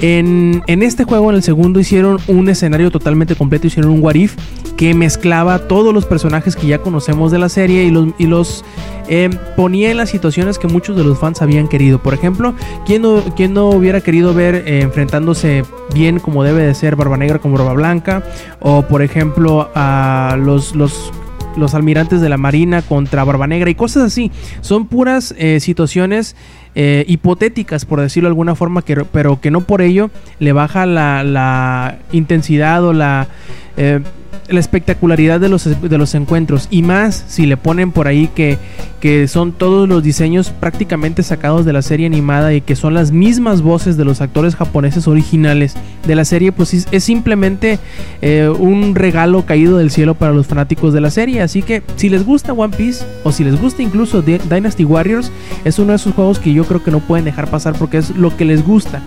en, 0.00 0.62
este 0.66 1.04
juego, 1.04 1.30
en 1.30 1.36
el 1.36 1.42
segundo, 1.42 1.78
hicieron 1.78 2.18
un 2.26 2.48
escenario 2.48 2.90
totalmente 2.90 3.36
completo, 3.36 3.66
hicieron 3.68 3.92
un 3.92 4.02
What 4.02 4.14
If 4.14 4.36
que 4.76 4.94
mezclaba 4.94 5.68
todos 5.68 5.94
los 5.94 6.06
personajes 6.06 6.56
que 6.56 6.66
ya 6.66 6.78
conocemos 6.78 7.30
de 7.30 7.38
la 7.38 7.48
serie 7.48 7.84
y 7.84 8.26
los, 8.26 8.64
eh, 9.08 9.30
ponía 9.56 9.90
en 9.90 9.96
las 9.96 10.10
situaciones 10.10 10.58
que 10.58 10.66
muchos 10.66 10.96
de 10.96 11.04
los 11.04 11.18
fans 11.18 11.40
habían 11.40 11.68
querido. 11.68 12.02
Por 12.02 12.14
ejemplo, 12.14 12.54
¿quién 12.84 13.02
no, 13.02 13.22
quién 13.36 13.54
no 13.54 13.68
hubiera 13.70 14.00
querido 14.00 14.34
ver 14.34 14.56
eh, 14.66 14.80
enfrentándose 14.80 15.64
bien 15.94 16.18
como 16.18 16.42
debe 16.42 16.62
de 16.62 16.74
ser 16.74 16.96
Barba 16.96 17.16
Negra 17.16 17.38
con 17.38 17.52
Barba 17.52 17.72
Blanca? 17.74 18.24
O 18.58 18.82
por 18.82 19.02
ejemplo, 19.02 19.70
a 19.74 20.36
los 20.36 21.74
almirantes 21.74 22.20
de 22.20 22.28
la 22.28 22.38
marina 22.38 22.82
contra 22.82 23.22
Barba 23.22 23.46
Negra 23.46 23.70
y 23.70 23.74
cosas 23.74 24.04
así. 24.04 24.32
Son 24.62 24.86
puras 24.86 25.32
eh, 25.38 25.60
situaciones 25.60 26.34
eh, 26.74 27.04
hipotéticas, 27.06 27.84
por 27.84 28.00
decirlo 28.00 28.28
de 28.28 28.32
alguna 28.32 28.54
forma, 28.54 28.82
que, 28.82 29.04
pero 29.04 29.40
que 29.40 29.50
no 29.50 29.62
por 29.62 29.82
ello 29.82 30.10
le 30.38 30.52
baja 30.52 30.86
la, 30.86 31.22
la 31.24 31.98
intensidad 32.12 32.84
o 32.84 32.92
la, 32.92 33.28
eh, 33.76 34.00
la 34.48 34.60
espectacularidad 34.60 35.40
de 35.40 35.48
los, 35.48 35.64
de 35.64 35.98
los 35.98 36.14
encuentros. 36.14 36.68
Y 36.70 36.82
más 36.82 37.24
si 37.28 37.46
le 37.46 37.56
ponen 37.56 37.92
por 37.92 38.08
ahí 38.08 38.28
que, 38.34 38.58
que 39.00 39.28
son 39.28 39.52
todos 39.52 39.88
los 39.88 40.02
diseños 40.02 40.50
prácticamente 40.50 41.22
sacados 41.22 41.64
de 41.64 41.72
la 41.72 41.82
serie 41.82 42.06
animada 42.06 42.52
y 42.54 42.60
que 42.60 42.76
son 42.76 42.94
las 42.94 43.12
mismas 43.12 43.62
voces 43.62 43.96
de 43.96 44.04
los 44.04 44.20
actores 44.20 44.56
japoneses 44.56 45.08
originales 45.08 45.74
de 46.06 46.14
la 46.14 46.24
serie, 46.24 46.52
pues 46.52 46.74
es, 46.74 46.86
es 46.90 47.04
simplemente 47.04 47.78
eh, 48.20 48.48
un 48.48 48.94
regalo 48.94 49.46
caído 49.46 49.78
del 49.78 49.90
cielo 49.90 50.14
para 50.14 50.32
los 50.32 50.46
fanáticos 50.46 50.92
de 50.92 51.00
la 51.00 51.10
serie. 51.10 51.40
Así 51.40 51.62
que 51.62 51.82
si 51.96 52.08
les 52.08 52.24
gusta 52.24 52.52
One 52.52 52.76
Piece 52.76 53.04
o 53.24 53.32
si 53.32 53.44
les 53.44 53.60
gusta 53.60 53.82
incluso 53.82 54.22
Di- 54.22 54.38
Dynasty 54.38 54.84
Warriors, 54.84 55.30
es 55.64 55.78
uno 55.78 55.90
de 55.90 55.96
esos 55.96 56.14
juegos 56.14 56.38
que 56.38 56.52
yo 56.52 56.64
creo 56.64 56.82
que 56.82 56.90
no 56.90 57.00
pueden 57.00 57.24
dejar 57.24 57.48
pasar 57.48 57.74
porque 57.78 57.98
es 57.98 58.10
lo 58.10 58.36
que 58.36 58.44
les 58.44 58.64
gusta. 58.66 59.00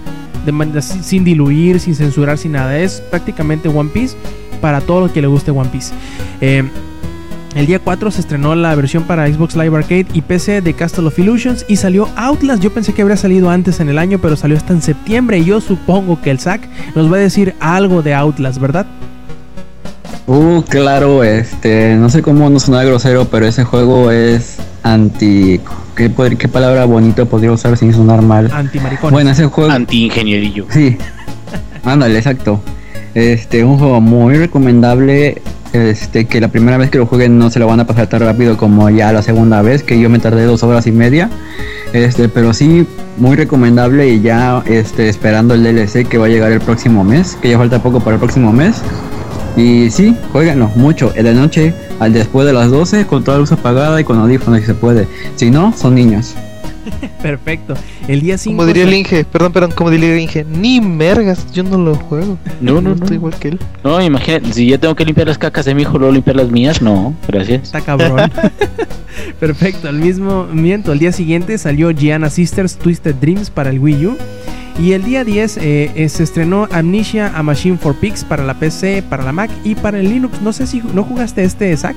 Sin 1.02 1.24
diluir, 1.24 1.80
sin 1.80 1.96
censurar, 1.96 2.38
sin 2.38 2.52
nada. 2.52 2.78
Es 2.78 3.02
prácticamente 3.10 3.68
One 3.68 3.90
Piece 3.92 4.16
para 4.66 4.82
todo 4.82 5.02
lo 5.02 5.14
que 5.14 5.22
le 5.22 5.28
guste 5.28 5.52
One 5.52 5.70
Piece. 5.72 5.94
Eh, 6.42 6.64
el 7.54 7.68
día 7.68 7.78
4 7.78 8.10
se 8.10 8.20
estrenó 8.22 8.56
la 8.56 8.74
versión 8.74 9.04
para 9.04 9.28
Xbox 9.28 9.56
Live 9.56 9.78
Arcade 9.78 10.08
y 10.14 10.22
PC 10.24 10.62
de 10.62 10.74
Castle 10.74 11.06
of 11.06 11.20
Illusions 11.20 11.66
y 11.68 11.76
salió 11.76 12.10
Outlast. 12.16 12.64
Yo 12.64 12.74
pensé 12.74 12.94
que 12.96 13.04
habría 13.04 13.16
salido 13.16 13.52
antes 13.52 13.80
en 13.80 13.90
el 13.90 14.00
año, 14.00 14.18
pero 14.18 14.36
salió 14.36 14.58
hasta 14.58 14.74
en 14.74 14.82
septiembre. 14.82 15.38
Y 15.38 15.46
yo 15.46 15.62
supongo 15.62 16.20
que 16.20 16.32
el 16.32 16.40
SAC 16.40 16.68
nos 16.96 17.12
va 17.14 17.18
a 17.18 17.20
decir 17.20 17.54
algo 17.60 18.02
de 18.02 18.16
Outlast, 18.16 18.58
¿verdad? 18.60 18.88
Uh, 20.26 20.64
claro, 20.64 21.24
este, 21.24 21.96
no 21.98 22.10
sé 22.10 22.24
cómo 22.24 22.50
no 22.50 22.60
sonar 22.60 22.88
grosero, 22.88 23.26
pero 23.26 23.46
ese 23.46 23.64
juego 23.66 24.10
es 24.10 24.58
anti... 24.82 25.60
¿Qué, 25.96 26.10
pod- 26.10 26.36
qué 26.38 26.48
palabra 26.48 26.86
bonito 26.86 27.28
podría 27.28 27.52
usar 27.52 27.78
sin 27.78 27.94
sonar 27.94 28.24
mal? 28.24 28.50
Antimaricón. 28.52 29.12
Bueno, 29.14 29.30
ese 29.30 29.46
juego... 29.46 29.72
Anti-ingenierillo. 29.72 30.66
Sí, 30.72 30.98
ándale, 31.84 32.18
exacto. 32.18 32.60
Este, 33.16 33.64
un 33.64 33.80
juego 33.80 34.02
muy 34.02 34.36
recomendable. 34.36 35.42
Este, 35.74 36.24
que 36.24 36.40
la 36.40 36.48
primera 36.48 36.78
vez 36.78 36.90
que 36.90 36.98
lo 36.98 37.06
jueguen 37.06 37.38
no 37.38 37.50
se 37.50 37.60
lo 37.60 37.68
van 37.68 37.82
a 37.82 37.86
pasar 37.86 38.08
tan 38.08 38.22
rápido 38.22 38.56
como 38.56 38.90
ya 38.90 39.12
la 39.12 39.22
segunda 39.22 39.62
vez, 39.62 39.84
que 39.84 40.00
yo 40.00 40.10
me 40.10 40.20
tardé 40.20 40.46
dos 40.46 40.64
horas 40.64 40.88
y 40.88 40.94
media. 40.94 41.30
Este, 41.92 42.30
pero 42.30 42.54
sí, 42.54 42.88
muy 43.18 43.36
recomendable 43.36 44.08
y 44.08 44.22
ya 44.22 44.64
este, 44.66 45.10
esperando 45.10 45.54
el 45.54 45.64
DLC 45.64 46.08
que 46.08 46.18
va 46.18 46.28
a 46.28 46.30
llegar 46.30 46.52
el 46.54 46.62
próximo 46.62 47.04
mes, 47.04 47.38
que 47.42 47.50
ya 47.50 47.58
falta 47.58 47.82
poco 47.84 48.00
para 48.00 48.16
el 48.16 48.20
próximo 48.20 48.54
mes. 48.54 48.82
Y 49.58 49.90
sí, 49.90 50.16
jueguenlo 50.32 50.70
mucho, 50.76 51.12
en 51.16 51.26
la 51.26 51.34
noche, 51.34 51.74
al 52.00 52.14
después 52.14 52.46
de 52.46 52.54
las 52.54 52.70
12, 52.70 53.06
con 53.06 53.24
toda 53.24 53.38
la 53.38 53.42
luz 53.42 53.52
apagada 53.52 54.00
y 54.00 54.04
con 54.04 54.18
audífonos 54.20 54.60
si 54.62 54.66
se 54.66 54.74
puede. 54.74 55.08
Si 55.36 55.50
no, 55.50 55.74
son 55.76 55.96
niños. 55.96 56.36
Perfecto. 57.22 57.76
El 58.08 58.22
día 58.22 58.38
5. 58.38 58.56
Como 58.56 58.68
diría 58.68 58.84
el 58.84 58.94
Inge, 58.94 59.26
perdón, 59.26 59.54
perdón, 59.54 59.72
como 59.72 59.90
diría 59.90 60.14
el 60.14 60.20
Inge, 60.20 60.46
ni 60.46 60.82
mergas, 60.82 61.52
yo 61.52 61.64
no 61.64 61.78
lo 61.78 61.96
juego. 61.96 62.38
No, 62.62 62.82
no, 62.82 62.94
Estoy 62.94 63.10
no. 63.10 63.16
igual 63.16 63.36
que 63.36 63.50
él. 63.50 63.60
No, 63.84 64.02
imagínate, 64.02 64.54
si 64.54 64.68
yo 64.68 64.80
tengo 64.80 64.96
que 64.96 65.06
limpiar 65.06 65.28
las 65.28 65.38
cacas 65.38 65.66
de 65.66 65.76
mi 65.76 65.84
hijo, 65.84 65.98
luego 65.98 66.14
limpiar 66.14 66.36
las 66.36 66.50
mías, 66.50 66.82
no, 66.82 67.16
gracias. 67.28 67.64
Está 67.64 67.82
cabrón. 67.82 68.32
Perfecto, 69.40 69.88
al 69.88 69.98
mismo 69.98 70.46
miento. 70.52 70.92
El 70.92 71.00
día 71.00 71.12
siguiente 71.12 71.58
salió 71.58 71.92
Gianna 71.92 72.30
Sisters 72.30 72.78
Twisted 72.78 73.16
Dreams 73.16 73.50
para 73.50 73.70
el 73.70 73.80
Wii 73.80 74.06
U. 74.06 74.18
Y 74.78 74.92
el 74.92 75.04
día 75.04 75.24
10 75.24 75.58
eh, 75.58 75.92
eh, 75.96 76.10
se 76.10 76.24
estrenó 76.24 76.68
Amnesia 76.70 77.32
A 77.34 77.44
Machine 77.44 77.78
for 77.78 77.96
Pigs 77.96 78.26
para 78.26 78.44
la 78.44 78.56
PC, 78.56 79.04
para 79.10 79.24
la 79.24 79.32
Mac 79.32 79.50
y 79.64 79.76
para 79.76 80.00
el 80.00 80.10
Linux. 80.10 80.42
No 80.42 80.52
sé 80.52 80.68
si 80.68 80.82
no 80.94 81.04
jugaste 81.04 81.46
este, 81.46 81.76
Zack. 81.78 81.96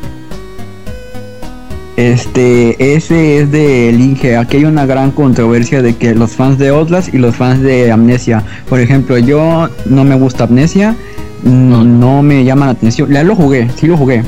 Este, 2.02 2.94
ese 2.94 3.38
es 3.40 3.50
de 3.50 3.90
Inge. 3.90 4.36
Aquí 4.36 4.58
hay 4.58 4.64
una 4.66 4.86
gran 4.86 5.10
controversia 5.10 5.82
de 5.82 5.96
que 5.96 6.14
los 6.14 6.30
fans 6.30 6.56
de 6.56 6.68
Outlast 6.68 7.12
y 7.12 7.18
los 7.18 7.34
fans 7.34 7.60
de 7.60 7.90
Amnesia. 7.90 8.44
Por 8.68 8.78
ejemplo, 8.78 9.18
yo 9.18 9.68
no 9.86 10.04
me 10.04 10.14
gusta 10.14 10.44
Amnesia, 10.44 10.94
no, 11.42 11.82
no 11.82 12.22
me 12.22 12.44
llama 12.44 12.66
la 12.66 12.72
atención. 12.72 13.10
Ya 13.10 13.24
lo 13.24 13.34
jugué, 13.34 13.68
sí 13.74 13.88
lo 13.88 13.96
jugué, 13.96 14.22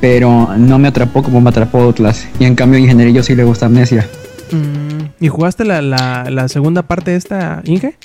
pero 0.00 0.50
no 0.56 0.78
me 0.78 0.86
atrapó 0.86 1.24
como 1.24 1.40
me 1.40 1.50
atrapó 1.50 1.78
Outlast. 1.80 2.24
Y 2.38 2.44
en 2.44 2.54
cambio, 2.54 2.78
a 2.78 2.82
Ingenierillo 2.82 3.24
sí 3.24 3.34
le 3.34 3.42
gusta 3.42 3.66
Amnesia. 3.66 4.06
¿Y 5.18 5.26
jugaste 5.26 5.64
la, 5.64 5.82
la- 5.82 6.28
la 6.30 6.46
segunda 6.46 6.82
parte 6.82 7.10
de 7.10 7.16
esta, 7.16 7.62
Inge? 7.64 7.96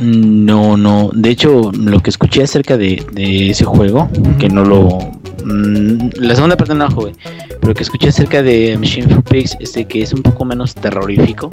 No, 0.00 0.78
no. 0.78 1.10
De 1.12 1.28
hecho, 1.28 1.70
lo 1.72 2.00
que 2.00 2.08
escuché 2.08 2.42
acerca 2.42 2.78
de, 2.78 3.04
de 3.12 3.50
ese 3.50 3.66
juego, 3.66 4.08
que 4.38 4.48
no 4.48 4.64
lo. 4.64 4.98
Mm, 5.44 6.10
la 6.18 6.34
segunda 6.34 6.56
parte 6.56 6.74
no 6.74 6.84
la 6.84 6.90
jugué, 6.90 7.12
pero 7.60 7.74
que 7.74 7.82
escuché 7.82 8.08
acerca 8.08 8.42
de 8.42 8.76
Machine 8.78 9.08
for 9.08 9.22
Pigs 9.24 9.56
es 9.60 9.72
de 9.74 9.86
que 9.86 10.02
es 10.02 10.12
un 10.12 10.22
poco 10.22 10.44
menos 10.44 10.74
terrorífico 10.74 11.50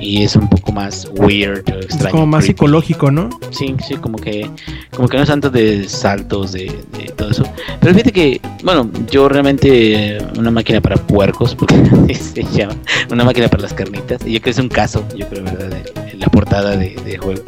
y 0.00 0.22
es 0.22 0.36
un 0.36 0.48
poco 0.48 0.72
más 0.72 1.08
weird 1.16 1.64
o 1.70 1.78
Es 1.78 1.86
extraño. 1.86 2.12
como 2.12 2.26
más 2.26 2.44
creepy. 2.44 2.52
psicológico, 2.54 3.10
¿no? 3.10 3.28
Sí, 3.50 3.74
sí, 3.86 3.94
como 3.96 4.18
que, 4.18 4.48
como 4.94 5.08
que 5.08 5.16
no 5.16 5.22
es 5.24 5.28
tanto 5.28 5.50
de 5.50 5.88
saltos, 5.88 6.52
de, 6.52 6.66
de 6.98 7.12
todo 7.16 7.30
eso. 7.30 7.44
Pero 7.80 7.92
fíjate 7.94 8.12
que, 8.12 8.40
bueno, 8.62 8.90
yo 9.10 9.28
realmente 9.28 10.18
una 10.38 10.50
máquina 10.50 10.80
para 10.80 10.96
puercos, 10.96 11.54
porque 11.54 11.74
se 12.14 12.42
llama, 12.44 12.74
una 13.10 13.24
máquina 13.24 13.48
para 13.48 13.62
las 13.64 13.72
carnitas. 13.74 14.20
Y 14.26 14.32
yo 14.32 14.40
creo 14.40 14.42
que 14.42 14.50
es 14.50 14.58
un 14.58 14.68
caso, 14.68 15.04
yo 15.16 15.26
creo, 15.28 15.44
¿verdad? 15.44 15.68
De, 15.68 16.02
de 16.12 16.14
la 16.18 16.26
portada 16.28 16.76
de, 16.76 16.94
de 17.04 17.18
juego. 17.18 17.42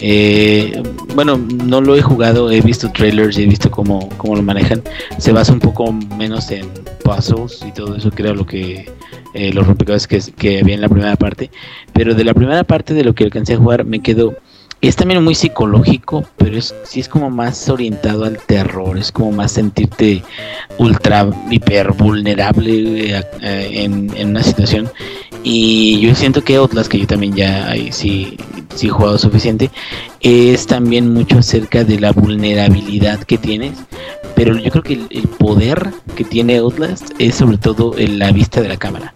Eh, 0.00 0.82
bueno, 1.14 1.36
no 1.36 1.80
lo 1.80 1.96
he 1.96 2.02
jugado, 2.02 2.50
he 2.50 2.60
visto 2.60 2.90
trailers 2.90 3.38
y 3.38 3.42
he 3.42 3.46
visto 3.46 3.70
cómo, 3.70 4.08
cómo 4.16 4.36
lo 4.36 4.42
manejan. 4.42 4.82
Se 5.18 5.32
basa 5.32 5.52
un 5.52 5.60
poco 5.60 5.92
menos 5.92 6.50
en 6.50 6.68
puzzles 7.04 7.64
y 7.66 7.72
todo 7.72 7.96
eso, 7.96 8.10
que 8.10 8.22
era 8.22 8.32
lo 8.32 8.46
que 8.46 8.90
eh, 9.34 9.52
los 9.52 9.66
rompecabezas 9.66 10.08
que, 10.36 10.58
había 10.58 10.74
en 10.74 10.80
la 10.80 10.88
primera 10.88 11.16
parte. 11.16 11.50
Pero 11.92 12.14
de 12.14 12.24
la 12.24 12.34
primera 12.34 12.64
parte 12.64 12.94
de 12.94 13.04
lo 13.04 13.14
que 13.14 13.24
alcancé 13.24 13.54
a 13.54 13.58
jugar 13.58 13.84
me 13.84 14.00
quedo 14.00 14.34
es 14.80 14.96
también 14.96 15.22
muy 15.22 15.34
psicológico, 15.34 16.24
pero 16.38 16.56
es 16.56 16.74
sí 16.84 17.00
es 17.00 17.08
como 17.08 17.28
más 17.28 17.68
orientado 17.68 18.24
al 18.24 18.38
terror, 18.38 18.96
es 18.96 19.12
como 19.12 19.30
más 19.30 19.52
sentirte 19.52 20.22
ultra 20.78 21.28
hiper 21.50 21.92
vulnerable 21.92 23.16
eh, 23.16 23.22
eh, 23.42 23.84
en 23.84 24.28
una 24.30 24.42
situación. 24.42 24.90
Y 25.42 26.00
yo 26.00 26.14
siento 26.14 26.44
que 26.44 26.56
Outlast, 26.56 26.90
que 26.90 26.98
yo 26.98 27.06
también 27.06 27.34
ya 27.34 27.72
sí, 27.92 28.36
sí 28.74 28.86
he 28.88 28.90
jugado 28.90 29.18
suficiente, 29.18 29.70
es 30.20 30.66
también 30.66 31.12
mucho 31.12 31.38
acerca 31.38 31.82
de 31.84 31.98
la 31.98 32.12
vulnerabilidad 32.12 33.20
que 33.24 33.38
tienes, 33.38 33.78
pero 34.34 34.56
yo 34.56 34.70
creo 34.70 34.82
que 34.82 34.94
el, 34.94 35.06
el 35.10 35.28
poder 35.28 35.92
que 36.14 36.24
tiene 36.24 36.58
Outlast 36.58 37.12
es 37.18 37.36
sobre 37.36 37.58
todo 37.58 37.96
en 37.96 38.18
la 38.18 38.32
vista 38.32 38.60
de 38.60 38.68
la 38.68 38.76
cámara. 38.76 39.12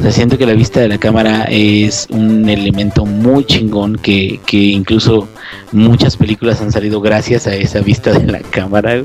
O 0.00 0.02
sea, 0.02 0.12
siento 0.12 0.38
que 0.38 0.46
la 0.46 0.54
vista 0.54 0.80
de 0.80 0.88
la 0.88 0.96
cámara 0.96 1.44
es 1.50 2.06
un 2.08 2.48
elemento 2.48 3.04
muy 3.04 3.44
chingón 3.44 3.96
que, 3.96 4.40
que 4.46 4.56
incluso 4.56 5.28
muchas 5.72 6.16
películas 6.16 6.62
han 6.62 6.72
salido 6.72 7.02
gracias 7.02 7.46
a 7.46 7.54
esa 7.54 7.80
vista 7.80 8.18
de 8.18 8.32
la 8.32 8.40
cámara. 8.40 9.02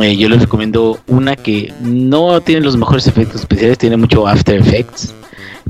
Eh, 0.00 0.16
yo 0.16 0.28
les 0.28 0.40
recomiendo 0.40 0.98
una 1.06 1.36
que 1.36 1.72
no 1.82 2.40
tiene 2.40 2.62
los 2.62 2.76
mejores 2.76 3.06
efectos 3.06 3.42
especiales, 3.42 3.78
tiene 3.78 3.96
mucho 3.96 4.26
After 4.26 4.56
Effects, 4.56 5.14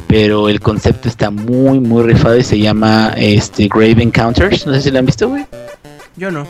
pero 0.07 0.49
el 0.49 0.61
concepto 0.61 1.09
está 1.09 1.31
muy, 1.31 1.81
muy 1.81 2.03
rifado 2.03 2.37
y 2.37 2.45
se 2.45 2.59
llama 2.59 3.13
este 3.17 3.69
Grave 3.69 4.03
Encounters. 4.03 4.67
No 4.67 4.75
sé 4.75 4.83
si 4.83 4.91
la 4.91 4.99
han 5.01 5.07
visto, 5.07 5.29
güey. 5.29 5.45
Yo 6.17 6.31
no. 6.31 6.47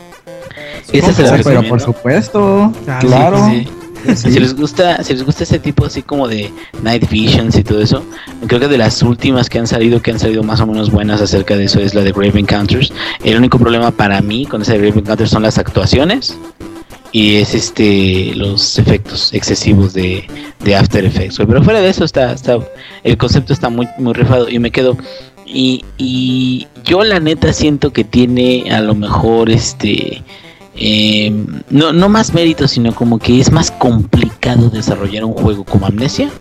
Esa 0.91 1.13
se 1.13 1.23
la 1.23 1.37
pero 1.43 1.63
por 1.67 1.79
supuesto, 1.79 2.71
Ah, 2.87 2.99
sí, 3.01 3.07
claro. 3.07 3.45
Sí. 3.49 3.67
Si 4.15 4.37
les 4.37 4.53
gusta, 4.53 5.01
si 5.01 5.13
les 5.13 5.23
gusta 5.23 5.43
ese 5.43 5.59
tipo 5.59 5.85
así 5.85 6.01
como 6.01 6.27
de 6.27 6.51
Night 6.81 7.09
Visions 7.09 7.55
y 7.55 7.63
todo 7.63 7.79
eso, 7.81 8.03
creo 8.47 8.59
que 8.59 8.67
de 8.67 8.77
las 8.77 9.01
últimas 9.01 9.49
que 9.49 9.59
han 9.59 9.67
salido, 9.67 10.01
que 10.01 10.11
han 10.11 10.19
salido 10.19 10.43
más 10.43 10.59
o 10.59 10.67
menos 10.67 10.91
buenas 10.91 11.21
acerca 11.21 11.55
de 11.55 11.63
eso, 11.63 11.79
es 11.79 11.95
la 11.95 12.01
de 12.01 12.11
Grave 12.11 12.37
Encounters. 12.37 12.91
El 13.23 13.37
único 13.37 13.57
problema 13.57 13.91
para 13.91 14.21
mí 14.21 14.45
con 14.45 14.61
esa 14.61 14.73
de 14.73 14.79
Grave 14.79 14.99
Encounters 14.99 15.29
son 15.29 15.43
las 15.43 15.57
actuaciones 15.57 16.37
y 17.13 17.35
es 17.35 17.53
este 17.53 18.33
los 18.35 18.77
efectos 18.79 19.33
excesivos 19.33 19.93
de, 19.93 20.27
de 20.63 20.75
After 20.75 21.05
Effects. 21.05 21.37
Pero 21.37 21.63
fuera 21.63 21.79
de 21.79 21.89
eso 21.89 22.03
está, 22.03 22.33
está, 22.33 22.59
el 23.03 23.17
concepto 23.17 23.53
está 23.53 23.69
muy, 23.69 23.87
muy 23.99 24.13
rifado 24.13 24.49
y 24.49 24.59
me 24.59 24.71
quedo. 24.71 24.97
Y, 25.45 25.85
y 25.97 26.67
yo 26.83 27.03
la 27.03 27.19
neta 27.19 27.53
siento 27.53 27.93
que 27.93 28.03
tiene 28.03 28.71
a 28.71 28.81
lo 28.81 28.95
mejor 28.95 29.51
este 29.51 30.23
eh, 30.75 31.31
no, 31.69 31.93
no 31.93 32.09
más 32.09 32.33
mérito, 32.33 32.67
sino 32.67 32.95
como 32.95 33.19
que 33.19 33.39
es 33.39 33.51
más 33.51 33.69
complicado 33.69 34.69
desarrollar 34.69 35.23
un 35.23 35.33
juego 35.33 35.63
como 35.63 35.85
Amnesia 35.85 36.31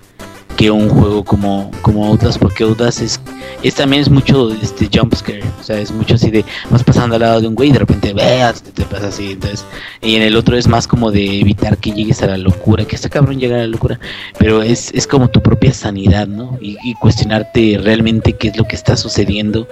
que 0.56 0.70
un 0.70 0.88
juego 0.88 1.24
como, 1.24 1.70
como 1.82 2.06
Outlast, 2.06 2.38
porque 2.38 2.64
Outlast 2.64 3.00
es, 3.00 3.20
es 3.62 3.74
también 3.74 4.02
es 4.02 4.10
mucho 4.10 4.52
este 4.52 4.88
jump 4.92 5.14
scare, 5.14 5.42
o 5.60 5.62
sea, 5.62 5.78
es 5.78 5.90
mucho 5.92 6.14
así 6.14 6.30
de 6.30 6.44
vas 6.70 6.84
pasando 6.84 7.16
al 7.16 7.22
lado 7.22 7.40
de 7.40 7.48
un 7.48 7.54
güey 7.54 7.70
y 7.70 7.72
de 7.72 7.78
repente 7.78 8.12
veas, 8.12 8.62
te, 8.62 8.70
te 8.70 8.84
pasa 8.84 9.08
así, 9.08 9.32
entonces, 9.32 9.64
y 10.00 10.16
en 10.16 10.22
el 10.22 10.36
otro 10.36 10.56
es 10.56 10.68
más 10.68 10.86
como 10.86 11.10
de 11.10 11.40
evitar 11.40 11.78
que 11.78 11.92
llegues 11.92 12.22
a 12.22 12.26
la 12.26 12.36
locura, 12.36 12.84
que 12.84 12.96
este 12.96 13.08
cabrón 13.08 13.38
llega 13.38 13.56
a 13.56 13.60
la 13.60 13.66
locura, 13.66 13.98
pero 14.38 14.62
es, 14.62 14.92
es 14.94 15.06
como 15.06 15.28
tu 15.28 15.42
propia 15.42 15.72
sanidad, 15.72 16.26
¿no? 16.26 16.58
Y, 16.60 16.76
cuestionarte 17.00 17.80
realmente 17.82 18.34
qué 18.34 18.48
es 18.48 18.56
lo 18.56 18.64
que 18.64 18.76
está 18.76 18.96
sucediendo, 18.96 19.66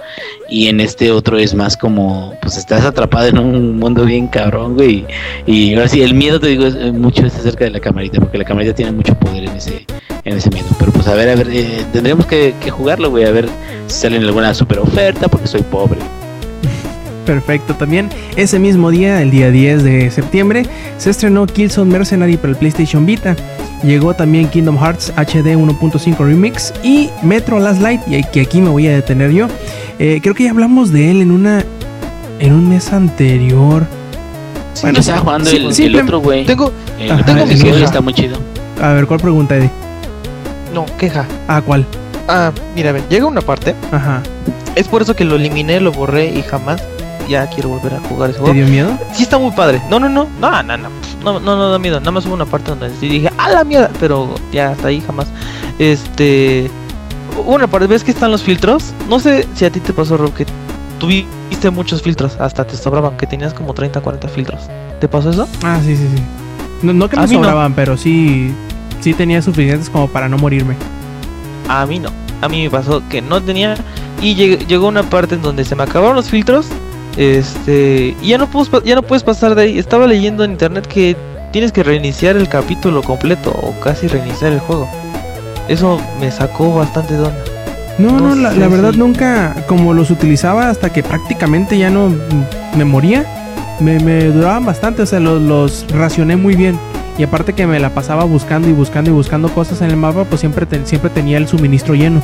y 0.49 0.67
en 0.67 0.81
este 0.81 1.11
otro 1.11 1.37
es 1.37 1.53
más 1.53 1.77
como, 1.77 2.35
pues 2.41 2.57
estás 2.57 2.83
atrapado 2.83 3.27
en 3.27 3.37
un 3.37 3.79
mundo 3.79 4.05
bien 4.05 4.27
cabrón, 4.27 4.75
güey, 4.75 5.05
y 5.45 5.73
ahora 5.75 5.87
sí, 5.87 6.01
el 6.01 6.13
miedo, 6.13 6.39
te 6.39 6.47
digo, 6.47 6.65
eh, 6.65 6.91
mucho 6.91 7.25
es 7.25 7.35
acerca 7.35 7.65
de 7.65 7.71
la 7.71 7.79
camarita, 7.79 8.19
porque 8.19 8.37
la 8.37 8.43
camarita 8.43 8.73
tiene 8.73 8.91
mucho 8.91 9.13
poder 9.15 9.45
en 9.45 9.55
ese 9.55 9.85
en 10.25 10.37
ese 10.37 10.49
miedo. 10.49 10.67
Pero 10.79 10.91
pues 10.91 11.07
a 11.07 11.13
ver, 11.13 11.29
a 11.29 11.35
ver, 11.35 11.49
eh, 11.51 11.85
tendremos 11.91 12.25
que, 12.25 12.53
que 12.59 12.71
jugarlo, 12.71 13.09
güey, 13.09 13.25
a 13.25 13.31
ver 13.31 13.49
si 13.87 14.01
sale 14.01 14.17
en 14.17 14.23
alguna 14.23 14.53
super 14.53 14.79
oferta, 14.79 15.27
porque 15.27 15.47
soy 15.47 15.61
pobre. 15.61 15.99
Perfecto. 17.25 17.75
También 17.75 18.09
ese 18.35 18.59
mismo 18.59 18.89
día, 18.89 19.21
el 19.21 19.31
día 19.31 19.51
10 19.51 19.83
de 19.83 20.11
septiembre, 20.11 20.65
se 20.97 21.09
estrenó 21.09 21.45
Killzone 21.45 21.91
Mercenary 21.91 22.37
para 22.37 22.51
el 22.51 22.57
PlayStation 22.57 23.05
Vita. 23.05 23.35
Llegó 23.83 24.13
también 24.13 24.47
Kingdom 24.47 24.77
Hearts 24.77 25.13
HD 25.15 25.55
1.5 25.55 26.17
Remix 26.17 26.73
y 26.83 27.09
Metro 27.23 27.59
Last 27.59 27.81
Light, 27.81 28.01
y 28.07 28.23
que 28.23 28.41
aquí 28.41 28.61
me 28.61 28.69
voy 28.69 28.87
a 28.87 28.95
detener 28.95 29.31
yo. 29.31 29.47
Eh, 29.99 30.19
creo 30.21 30.35
que 30.35 30.45
ya 30.45 30.51
hablamos 30.51 30.91
de 30.91 31.11
él 31.11 31.21
en 31.21 31.31
una 31.31 31.63
en 32.39 32.53
un 32.53 32.67
mes 32.69 32.91
anterior. 32.91 33.85
Bueno, 34.81 34.99
estaba 34.99 35.19
jugando 35.19 35.49
sí, 35.49 35.85
el, 35.85 35.95
otro, 35.95 36.19
güey. 36.21 36.45
Tengo, 36.45 36.71
El 36.99 37.11
Ajá, 37.11 37.45
sí 37.47 37.67
está 37.67 38.01
muy 38.01 38.13
chido. 38.13 38.37
A 38.81 38.93
ver, 38.93 39.05
¿cuál 39.05 39.19
pregunta, 39.19 39.55
Eddie? 39.57 39.69
No, 40.73 40.85
queja. 40.97 41.25
Ah, 41.47 41.61
¿cuál? 41.61 41.85
Ah, 42.27 42.51
mira, 42.75 42.91
ven, 42.91 43.03
llega 43.09 43.25
una 43.25 43.41
parte. 43.41 43.75
Ajá. 43.91 44.21
Es 44.75 44.87
por 44.87 45.01
eso 45.01 45.15
que 45.15 45.25
lo 45.25 45.35
eliminé, 45.35 45.79
lo 45.81 45.91
borré 45.91 46.29
y 46.29 46.41
jamás 46.43 46.81
ya 47.27 47.47
quiero 47.47 47.69
volver 47.69 47.93
a 47.93 47.99
jugar 47.99 48.29
ese 48.29 48.39
¿Te 48.39 48.45
juego. 48.45 48.55
dio 48.55 48.67
miedo? 48.67 48.97
Sí 49.13 49.23
está 49.23 49.37
muy 49.37 49.51
padre. 49.51 49.81
No, 49.89 49.99
no, 49.99 50.09
no. 50.09 50.27
No, 50.39 50.63
no, 50.63 50.77
no. 50.77 50.89
No, 51.23 51.39
no, 51.39 51.55
no 51.55 51.69
da 51.69 51.79
miedo. 51.79 51.99
Nada 51.99 52.11
más 52.11 52.25
hubo 52.25 52.33
una 52.33 52.45
parte 52.45 52.69
donde 52.71 52.89
sí 52.99 53.07
dije, 53.07 53.29
¡ah, 53.37 53.49
la 53.49 53.63
mierda! 53.63 53.89
Pero 53.99 54.33
ya 54.51 54.71
hasta 54.71 54.87
ahí 54.87 55.01
jamás. 55.01 55.27
Este. 55.79 56.69
Una 57.45 57.67
parte, 57.67 57.87
¿ves 57.87 58.03
que 58.03 58.11
están 58.11 58.31
los 58.31 58.43
filtros? 58.43 58.93
No 59.07 59.19
sé 59.19 59.47
si 59.55 59.65
a 59.65 59.69
ti 59.71 59.79
te 59.79 59.93
pasó, 59.93 60.17
Rob, 60.17 60.33
que 60.33 60.45
tuviste 60.99 61.69
muchos 61.69 62.01
filtros. 62.01 62.35
Hasta 62.39 62.65
te 62.65 62.75
sobraban, 62.75 63.17
que 63.17 63.27
tenías 63.27 63.53
como 63.53 63.73
30, 63.73 64.01
40 64.01 64.27
filtros. 64.27 64.61
¿Te 64.99 65.07
pasó 65.07 65.29
eso? 65.29 65.47
Ah, 65.63 65.79
sí, 65.83 65.95
sí, 65.95 66.07
sí. 66.15 66.21
No, 66.81 66.93
no 66.93 67.09
que 67.09 67.15
me 67.15 67.23
no. 67.23 67.27
sobraban, 67.27 67.73
pero 67.73 67.95
sí 67.95 68.53
sí 69.01 69.13
tenía 69.13 69.41
suficientes 69.41 69.89
como 69.89 70.07
para 70.07 70.29
no 70.29 70.37
morirme. 70.37 70.75
A 71.67 71.85
mí 71.85 71.99
no. 71.99 72.09
A 72.41 72.47
mí 72.49 72.63
me 72.63 72.69
pasó 72.69 73.03
que 73.09 73.21
no 73.21 73.41
tenía. 73.41 73.75
Y 74.21 74.35
lleg- 74.35 74.65
llegó 74.67 74.87
una 74.87 75.03
parte 75.03 75.35
en 75.35 75.41
donde 75.41 75.65
se 75.65 75.75
me 75.75 75.83
acabaron 75.83 76.15
los 76.15 76.29
filtros. 76.29 76.67
Este. 77.17 78.15
Y 78.21 78.29
ya 78.29 78.37
no, 78.37 78.47
puedes, 78.49 78.69
ya 78.83 78.95
no 78.95 79.03
puedes 79.03 79.23
pasar 79.23 79.55
de 79.55 79.63
ahí. 79.63 79.77
Estaba 79.79 80.07
leyendo 80.07 80.43
en 80.43 80.51
internet 80.51 80.87
que 80.87 81.15
tienes 81.51 81.71
que 81.71 81.83
reiniciar 81.83 82.35
el 82.37 82.47
capítulo 82.47 83.01
completo. 83.03 83.51
O 83.51 83.73
casi 83.79 84.07
reiniciar 84.07 84.53
el 84.53 84.59
juego. 84.59 84.87
Eso 85.67 86.01
me 86.19 86.31
sacó 86.31 86.73
bastante 86.75 87.13
de 87.15 87.19
onda. 87.19 87.35
No, 87.99 88.19
no, 88.19 88.35
No 88.35 88.49
la, 88.49 88.67
verdad 88.67 88.91
si- 88.93 88.97
nunca, 88.97 89.55
como 89.67 89.93
los 89.93 90.09
utilizaba 90.11 90.69
hasta 90.69 90.91
que 90.91 91.03
prácticamente 91.03 91.77
ya 91.77 91.89
no 91.89 92.11
me 92.75 92.83
moría, 92.85 93.25
me, 93.79 93.99
me 93.99 94.23
duraban 94.25 94.65
bastante, 94.65 95.01
o 95.03 95.05
sea, 95.05 95.19
los, 95.19 95.41
los 95.41 95.85
racioné 95.89 96.35
muy 96.35 96.55
bien. 96.55 96.79
Y 97.21 97.23
aparte 97.23 97.53
que 97.53 97.67
me 97.67 97.79
la 97.79 97.91
pasaba 97.91 98.23
buscando 98.23 98.67
y 98.67 98.71
buscando 98.73 99.11
y 99.11 99.13
buscando 99.13 99.47
cosas 99.49 99.79
en 99.83 99.91
el 99.91 99.95
mapa, 99.95 100.23
pues 100.23 100.39
siempre, 100.39 100.65
ten- 100.65 100.87
siempre 100.87 101.11
tenía 101.11 101.37
el 101.37 101.47
suministro 101.47 101.93
lleno. 101.93 102.19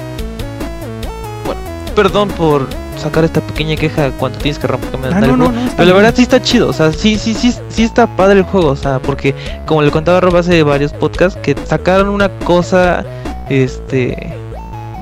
Perdón 1.95 2.29
por 2.29 2.65
sacar 2.97 3.23
esta 3.23 3.39
pequeña 3.41 3.75
queja 3.75 4.09
cuando 4.17 4.39
tienes 4.39 4.57
que 4.57 4.65
romperme 4.65 5.09
Ah, 5.13 5.21
no, 5.21 5.37
no, 5.37 5.51
no. 5.51 5.69
Pero 5.77 5.89
la 5.89 5.95
verdad 5.95 6.13
sí 6.15 6.23
está 6.23 6.41
chido, 6.41 6.67
o 6.69 6.73
sea, 6.73 6.91
sí, 6.93 7.15
sí, 7.19 7.35
sí, 7.35 7.53
sí 7.69 7.83
está 7.83 8.07
padre 8.07 8.39
el 8.39 8.45
juego, 8.45 8.69
o 8.69 8.75
sea, 8.75 8.97
porque 8.97 9.35
como 9.67 9.83
le 9.83 9.91
contaba 9.91 10.17
a 10.17 10.21
Rob 10.21 10.35
hace 10.35 10.63
varios 10.63 10.93
podcasts, 10.93 11.37
que 11.43 11.55
sacaron 11.65 12.09
una 12.09 12.29
cosa, 12.29 13.05
este, 13.49 14.33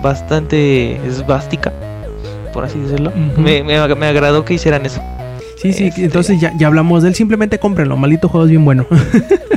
bastante 0.03 0.97
esvástica, 1.07 1.71
por 2.51 2.65
así 2.65 2.79
decirlo. 2.79 3.13
Me, 3.37 3.63
me, 3.63 3.95
me 3.95 4.07
agradó 4.07 4.43
que 4.43 4.55
hicieran 4.55 4.85
eso. 4.85 5.01
Sí, 5.65 5.73
sí, 5.73 5.83
Este- 5.87 6.05
entonces 6.05 6.39
ya, 6.39 6.51
ya 6.57 6.67
hablamos 6.67 7.03
de 7.03 7.09
él. 7.09 7.15
Simplemente 7.15 7.59
cómprenlo, 7.59 7.97
maldito 7.97 8.27
juego 8.29 8.45
es 8.45 8.51
bien 8.51 8.65
bueno. 8.65 8.85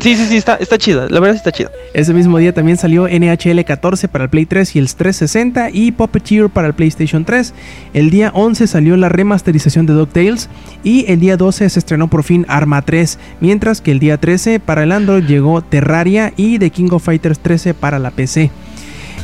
Sí, 0.01 0.15
sí, 0.15 0.27
sí, 0.27 0.37
está, 0.37 0.55
está 0.55 0.79
chido, 0.79 1.09
la 1.09 1.19
verdad 1.19 1.35
está 1.35 1.51
chido. 1.51 1.73
Ese 1.93 2.15
mismo 2.15 2.39
día 2.39 2.55
también 2.55 2.77
salió 2.79 3.09
NHL 3.09 3.65
14 3.65 4.07
para 4.07 4.25
el 4.25 4.31
Play 4.31 4.47
3 4.47 4.77
y 4.77 4.79
el 4.79 4.87
360 4.87 5.71
y 5.73 5.91
Puppeteer 5.91 6.49
para 6.51 6.69
el 6.69 6.75
PlayStation 6.75 7.25
3. 7.25 7.53
El 7.95 8.11
día 8.11 8.31
11 8.33 8.69
salió 8.69 8.97
la 8.97 9.09
remasterización 9.09 9.87
de 9.87 9.95
DuckTales 9.95 10.49
y 10.85 11.05
el 11.11 11.19
día 11.19 11.37
12 11.37 11.69
se 11.69 11.79
estrenó 11.81 12.07
por 12.07 12.23
fin 12.23 12.47
Arma 12.49 12.81
3, 12.83 13.19
mientras 13.41 13.81
que 13.81 13.91
el 13.91 13.99
día 13.99 14.19
13 14.19 14.61
para 14.61 14.85
el 14.85 14.93
Android 14.93 15.25
llegó 15.25 15.63
Terraria 15.63 16.33
y 16.37 16.61
The 16.61 16.71
King 16.71 16.91
of 16.93 17.03
Fighters 17.03 17.41
13 17.41 17.75
para 17.75 17.99
la 17.99 18.13
PC. 18.13 18.53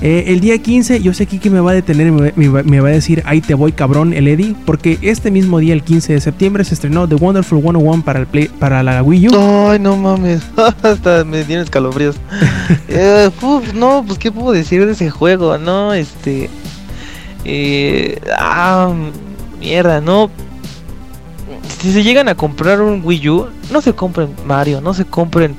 Eh, 0.06 0.24
el 0.34 0.40
día 0.40 0.58
15, 0.58 1.00
yo 1.00 1.14
sé 1.14 1.24
que 1.24 1.38
Kiki 1.38 1.48
me 1.48 1.60
va 1.60 1.70
a 1.70 1.74
detener 1.74 2.08
y 2.08 2.10
me, 2.10 2.32
me 2.36 2.48
va- 2.48 2.62
me 2.62 2.78
va 2.78 2.88
a 2.88 2.92
decir, 2.92 3.22
ahí 3.24 3.40
te 3.40 3.54
voy 3.54 3.72
cabrón, 3.72 4.12
el 4.12 4.28
Eddie, 4.28 4.54
porque 4.66 4.98
este 5.00 5.30
mismo 5.30 5.58
día, 5.60 5.72
el 5.72 5.82
15 5.82 6.12
de 6.12 6.20
septiembre, 6.20 6.62
se 6.64 6.74
estrenó 6.74 7.08
The 7.08 7.14
Wonderful 7.14 7.62
101 7.62 8.02
para, 8.04 8.18
el 8.20 8.26
Play, 8.26 8.48
para 8.48 8.82
la 8.82 9.02
Wii 9.02 9.28
U. 9.28 9.70
Ay, 9.70 9.78
no 9.78 9.96
mames, 9.96 10.42
hasta 10.82 11.24
me 11.24 11.42
dieron 11.44 11.64
escalofríos. 11.64 12.16
Eh, 12.88 13.30
uf, 13.42 13.72
no, 13.72 14.04
pues 14.06 14.18
qué 14.18 14.30
puedo 14.30 14.52
decir 14.52 14.84
de 14.86 14.92
ese 14.92 15.10
juego, 15.10 15.56
no, 15.58 15.92
este, 15.94 16.48
eh, 17.44 18.18
ah, 18.38 18.92
mierda, 19.60 20.00
no. 20.00 20.30
Si 21.80 21.92
se 21.92 22.02
llegan 22.02 22.28
a 22.28 22.34
comprar 22.34 22.80
un 22.82 23.00
Wii 23.04 23.28
U, 23.30 23.46
no 23.72 23.80
se 23.80 23.92
compren 23.94 24.28
Mario, 24.46 24.80
no 24.80 24.92
se 24.94 25.04
compren 25.04 25.56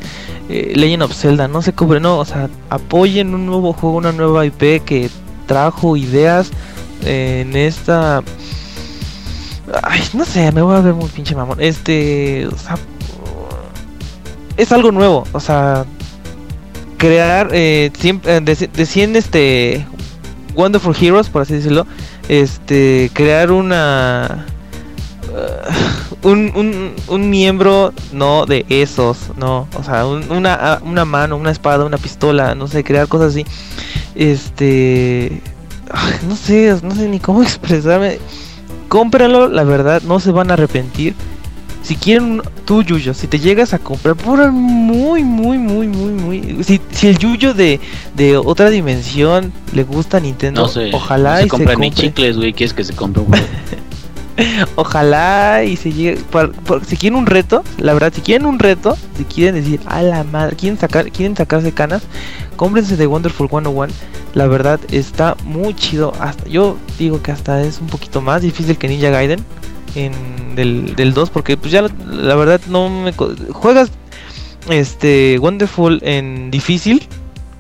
eh, 0.50 0.74
Legend 0.76 1.04
of 1.04 1.14
Zelda, 1.14 1.48
no 1.48 1.62
se 1.62 1.74
compren, 1.74 2.04
no, 2.04 2.20
o 2.20 2.26
sea, 2.26 2.50
apoyen 2.70 3.34
un 3.34 3.46
nuevo 3.46 3.74
juego, 3.74 3.98
una 3.98 4.12
nueva 4.12 4.46
IP 4.46 4.84
que 4.84 5.10
trajo 5.48 5.98
ideas 5.98 6.52
eh, 7.04 7.44
en 7.46 7.56
esta. 7.56 8.24
Ay, 9.84 10.02
no 10.14 10.26
sé, 10.26 10.52
me 10.52 10.62
voy 10.62 10.76
a 10.76 10.82
ver 10.82 10.94
muy 10.94 11.10
pinche 11.10 11.36
mamón. 11.36 11.60
Este, 11.60 12.48
o 12.48 12.58
sea, 12.58 12.78
es 14.58 14.72
algo 14.72 14.92
nuevo, 14.92 15.26
o 15.32 15.40
sea, 15.40 15.86
crear 16.98 17.50
eh, 17.52 17.92
siempre, 17.98 18.38
eh, 18.38 18.42
de, 18.42 18.56
de 18.56 18.86
100 18.86 19.16
este 19.16 19.86
Wonderful 20.56 20.96
Heroes, 21.00 21.30
por 21.30 21.42
así 21.42 21.56
decirlo, 21.56 21.86
este, 22.30 23.10
crear 23.14 23.52
una 23.52 24.46
un, 26.26 26.52
un, 26.56 26.94
un 27.08 27.30
miembro 27.30 27.94
no 28.12 28.46
de 28.46 28.66
esos, 28.70 29.18
no, 29.38 29.68
o 29.78 29.84
sea, 29.84 30.06
un- 30.06 30.30
una, 30.32 30.80
una 30.84 31.06
mano, 31.06 31.38
una 31.38 31.52
espada, 31.52 31.86
una 31.86 31.98
pistola, 31.98 32.56
no 32.56 32.68
sé, 32.68 32.84
crear 32.84 33.08
cosas 33.08 33.30
así. 33.32 33.46
Este, 34.16 35.42
ay, 35.92 36.14
no 36.28 36.36
sé, 36.36 36.76
no 36.84 36.94
sé 36.96 37.08
ni 37.08 37.20
cómo 37.20 37.42
expresarme. 37.50 38.20
Cómprenlo, 38.88 39.48
la 39.50 39.64
verdad, 39.64 40.02
no 40.04 40.20
se 40.20 40.32
van 40.32 40.52
a 40.52 40.54
arrepentir. 40.54 41.16
si 41.84 41.96
quieren 41.96 42.42
tú 42.66 42.82
Yuyo, 42.82 43.14
si 43.14 43.28
te 43.28 43.38
llegas 43.40 43.74
a 43.74 43.80
comprar 43.80 44.16
por 44.16 44.52
muy 44.52 45.24
muy 45.24 45.58
muy 45.60 45.88
muy 45.88 46.08
muy 46.14 46.64
si, 46.64 46.82
si 46.92 47.08
el 47.08 47.18
Yuyo 47.20 47.54
de, 47.54 47.80
de 48.16 48.38
otra 48.38 48.70
dimensión 48.72 49.52
le 49.74 49.84
gusta 49.84 50.18
a 50.18 50.20
Nintendo, 50.20 50.62
No 50.62 50.68
sé. 50.68 50.90
ojalá 50.94 51.42
no 51.42 51.46
y 51.46 51.50
se 51.50 51.58
ni 51.60 51.66
compre. 51.66 51.92
chicles, 51.92 52.38
güey. 52.38 52.54
¿Quieres 52.54 52.74
que 52.74 52.84
se 52.84 52.94
compre 52.96 53.22
un? 53.24 53.32
Ojalá 54.76 55.64
y 55.64 55.78
se 55.78 55.92
llegue. 55.92 56.20
si 56.86 56.98
quieren 56.98 57.18
un 57.18 57.26
reto, 57.26 57.64
la 57.78 57.94
verdad, 57.94 58.12
si 58.14 58.22
quieren 58.22 58.46
un 58.46 58.60
reto, 58.60 58.98
si 59.18 59.24
quieren 59.24 59.56
decir, 59.56 59.80
a 59.86 60.02
la 60.02 60.24
madre, 60.24 60.56
quieren, 60.56 60.78
sacar, 60.78 61.12
quieren 61.12 61.36
sacarse 61.36 61.72
canas, 61.72 62.04
cómprense 62.56 62.98
de 62.98 63.08
Wonderful 63.08 63.50
101. 63.50 63.94
La 64.34 64.48
verdad, 64.48 64.80
está 64.92 65.38
muy 65.46 65.74
chido. 65.74 66.14
Hasta, 66.20 66.48
yo 66.50 66.78
digo 67.00 67.22
que 67.22 67.32
hasta 67.32 67.62
es 67.62 67.80
un 67.80 67.88
poquito 67.88 68.22
más 68.22 68.42
difícil 68.42 68.78
que 68.78 68.88
Ninja 68.88 69.10
Gaiden 69.10 69.44
en, 69.96 70.56
del, 70.56 70.96
del 70.96 71.14
2, 71.14 71.30
porque 71.30 71.56
pues 71.56 71.72
ya 71.72 71.82
la, 71.82 71.92
la 72.06 72.36
verdad 72.36 72.60
no 72.68 72.90
me. 72.90 73.14
Juegas 73.14 73.92
este 74.70 75.38
Wonderful 75.40 76.00
en 76.04 76.52
difícil 76.52 77.08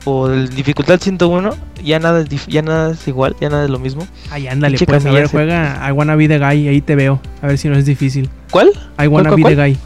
o 0.06 0.27
el 0.30 0.49
dificultad 0.49 0.99
101, 0.99 1.49
ya 1.84 1.99
nada, 1.99 2.22
es 2.22 2.30
dif- 2.30 2.48
ya 2.48 2.61
nada 2.61 2.91
es 2.94 3.07
igual, 3.07 3.36
ya 3.41 3.49
nada 3.49 3.65
es 3.65 3.69
lo 3.69 3.80
mismo. 3.80 4.07
Ay, 4.32 4.48
ándale, 4.48 4.77
Pinche 4.77 4.86
pues 4.86 5.06
a 5.06 5.11
ver, 5.11 5.27
juega 5.27 5.84
I 5.88 5.91
Wanna 5.91 6.15
Be 6.15 6.27
the 6.27 6.38
Guy, 6.40 6.68
ahí 6.68 6.82
te 6.82 6.95
veo. 6.95 7.19
A 7.41 7.48
ver 7.48 7.57
si 7.57 7.68
no 7.69 7.76
es 7.77 7.86
difícil. 7.86 8.30
¿Cuál? 8.52 8.69
I 9.03 9.07
Wanna 9.07 9.30
cuál, 9.32 9.44
Be 9.44 9.49
the 9.49 9.56
cuál? 9.56 9.69
Guy. 9.72 9.77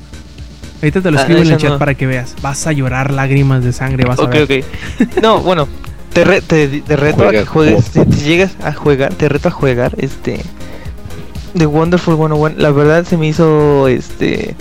Ahorita 0.81 1.01
te 1.01 1.11
lo 1.11 1.17
Ah, 1.17 1.21
escribo 1.21 1.41
en 1.41 1.51
el 1.51 1.57
chat 1.57 1.71
no. 1.71 1.77
para 1.79 1.93
que 1.95 2.05
veas. 2.07 2.35
Vas 2.41 2.65
a 2.67 2.71
llorar 2.71 3.11
lágrimas 3.13 3.63
de 3.63 3.73
sangre, 3.73 4.05
vas 4.05 4.19
a 4.19 4.23
Ok, 4.23 4.31
ver. 4.33 4.43
ok. 4.43 4.65
No, 5.21 5.39
bueno, 5.39 5.67
te, 6.13 6.23
re- 6.23 6.41
te, 6.41 6.67
te 6.81 6.95
reto 6.95 7.27
a 7.27 7.31
que 7.31 7.45
juegues, 7.45 7.85
si, 7.85 8.01
si 8.11 8.23
llegas 8.25 8.55
a 8.63 8.71
jugar, 8.73 9.13
te 9.13 9.27
reto 9.29 9.47
a 9.49 9.51
jugar 9.51 9.93
este 9.97 10.39
The 11.57 11.65
Wonderful 11.65 12.15
101. 12.15 12.55
La 12.57 12.71
verdad 12.71 13.03
se 13.05 13.17
me 13.17 13.27
hizo 13.27 13.87
este 13.87 14.55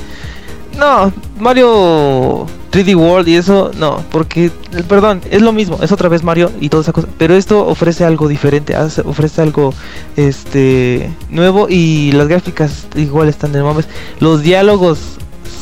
no, 0.78 1.12
Mario 1.40 2.46
3D 2.70 2.94
World 2.96 3.28
y 3.28 3.36
eso, 3.36 3.70
no, 3.78 4.02
porque 4.10 4.50
perdón, 4.88 5.20
es 5.30 5.42
lo 5.42 5.52
mismo, 5.52 5.78
es 5.82 5.90
otra 5.92 6.08
vez 6.08 6.22
Mario 6.22 6.50
y 6.60 6.68
toda 6.68 6.82
esa 6.82 6.92
cosa, 6.92 7.08
pero 7.18 7.34
esto 7.34 7.66
ofrece 7.66 8.04
algo 8.04 8.28
diferente, 8.28 8.74
ofrece 9.04 9.42
algo 9.42 9.74
este 10.16 11.10
nuevo 11.30 11.66
y 11.68 12.12
las 12.12 12.28
gráficas 12.28 12.86
igual 12.94 13.28
están 13.28 13.52
de 13.52 13.62
mames. 13.62 13.88
Los 14.20 14.42
diálogos 14.42 14.98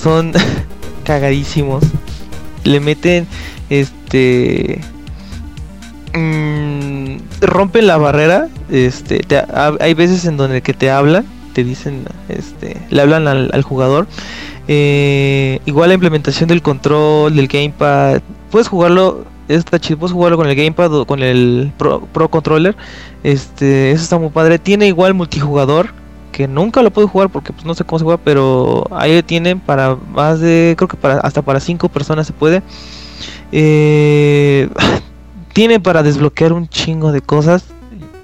son 0.02 0.32
cagadísimos. 1.04 1.82
Le 2.64 2.80
meten 2.80 3.26
este 3.70 4.80
mm, 6.14 7.16
rompen 7.40 7.86
la 7.86 7.96
barrera 7.96 8.48
este 8.70 9.20
te- 9.20 9.38
ha- 9.38 9.76
hay 9.80 9.94
veces 9.94 10.24
en 10.24 10.36
donde 10.36 10.62
que 10.62 10.74
te 10.74 10.90
hablan 10.90 11.24
te 11.52 11.64
dicen 11.64 12.04
este 12.28 12.76
le 12.90 13.00
hablan 13.02 13.28
al, 13.28 13.50
al 13.52 13.62
jugador 13.62 14.06
Eh, 14.68 15.60
igual 15.64 15.88
la 15.88 15.94
implementación 15.94 16.48
del 16.48 16.60
control 16.60 17.36
del 17.36 17.46
gamepad 17.46 18.20
puedes 18.50 18.66
jugarlo 18.66 19.24
está 19.46 19.78
chido 19.78 20.00
puedes 20.00 20.12
jugarlo 20.12 20.36
con 20.36 20.48
el 20.48 20.56
gamepad 20.56 20.92
o 20.92 21.04
con 21.06 21.22
el 21.22 21.72
pro, 21.78 22.28
controller 22.28 22.74
este 23.22 23.92
eso 23.92 24.02
está 24.02 24.18
muy 24.18 24.30
padre 24.30 24.58
tiene 24.58 24.88
igual 24.88 25.14
multijugador 25.14 25.90
que 26.32 26.48
nunca 26.48 26.82
lo 26.82 26.90
puedo 26.90 27.06
jugar 27.06 27.28
porque 27.28 27.52
pues, 27.52 27.64
no 27.64 27.74
sé 27.74 27.84
cómo 27.84 28.00
se 28.00 28.04
juega 28.04 28.20
pero 28.24 28.88
ahí 28.90 29.14
lo 29.14 29.24
tienen 29.24 29.60
para 29.60 29.96
más 30.12 30.40
de 30.40 30.74
creo 30.76 30.88
que 30.88 30.96
para 30.96 31.20
hasta 31.20 31.42
para 31.42 31.60
cinco 31.60 31.88
personas 31.88 32.26
se 32.26 32.32
puede 32.32 32.60
eh, 33.52 34.68
tiene 35.52 35.80
para 35.80 36.02
desbloquear 36.02 36.52
un 36.52 36.68
chingo 36.68 37.12
de 37.12 37.20
cosas. 37.20 37.64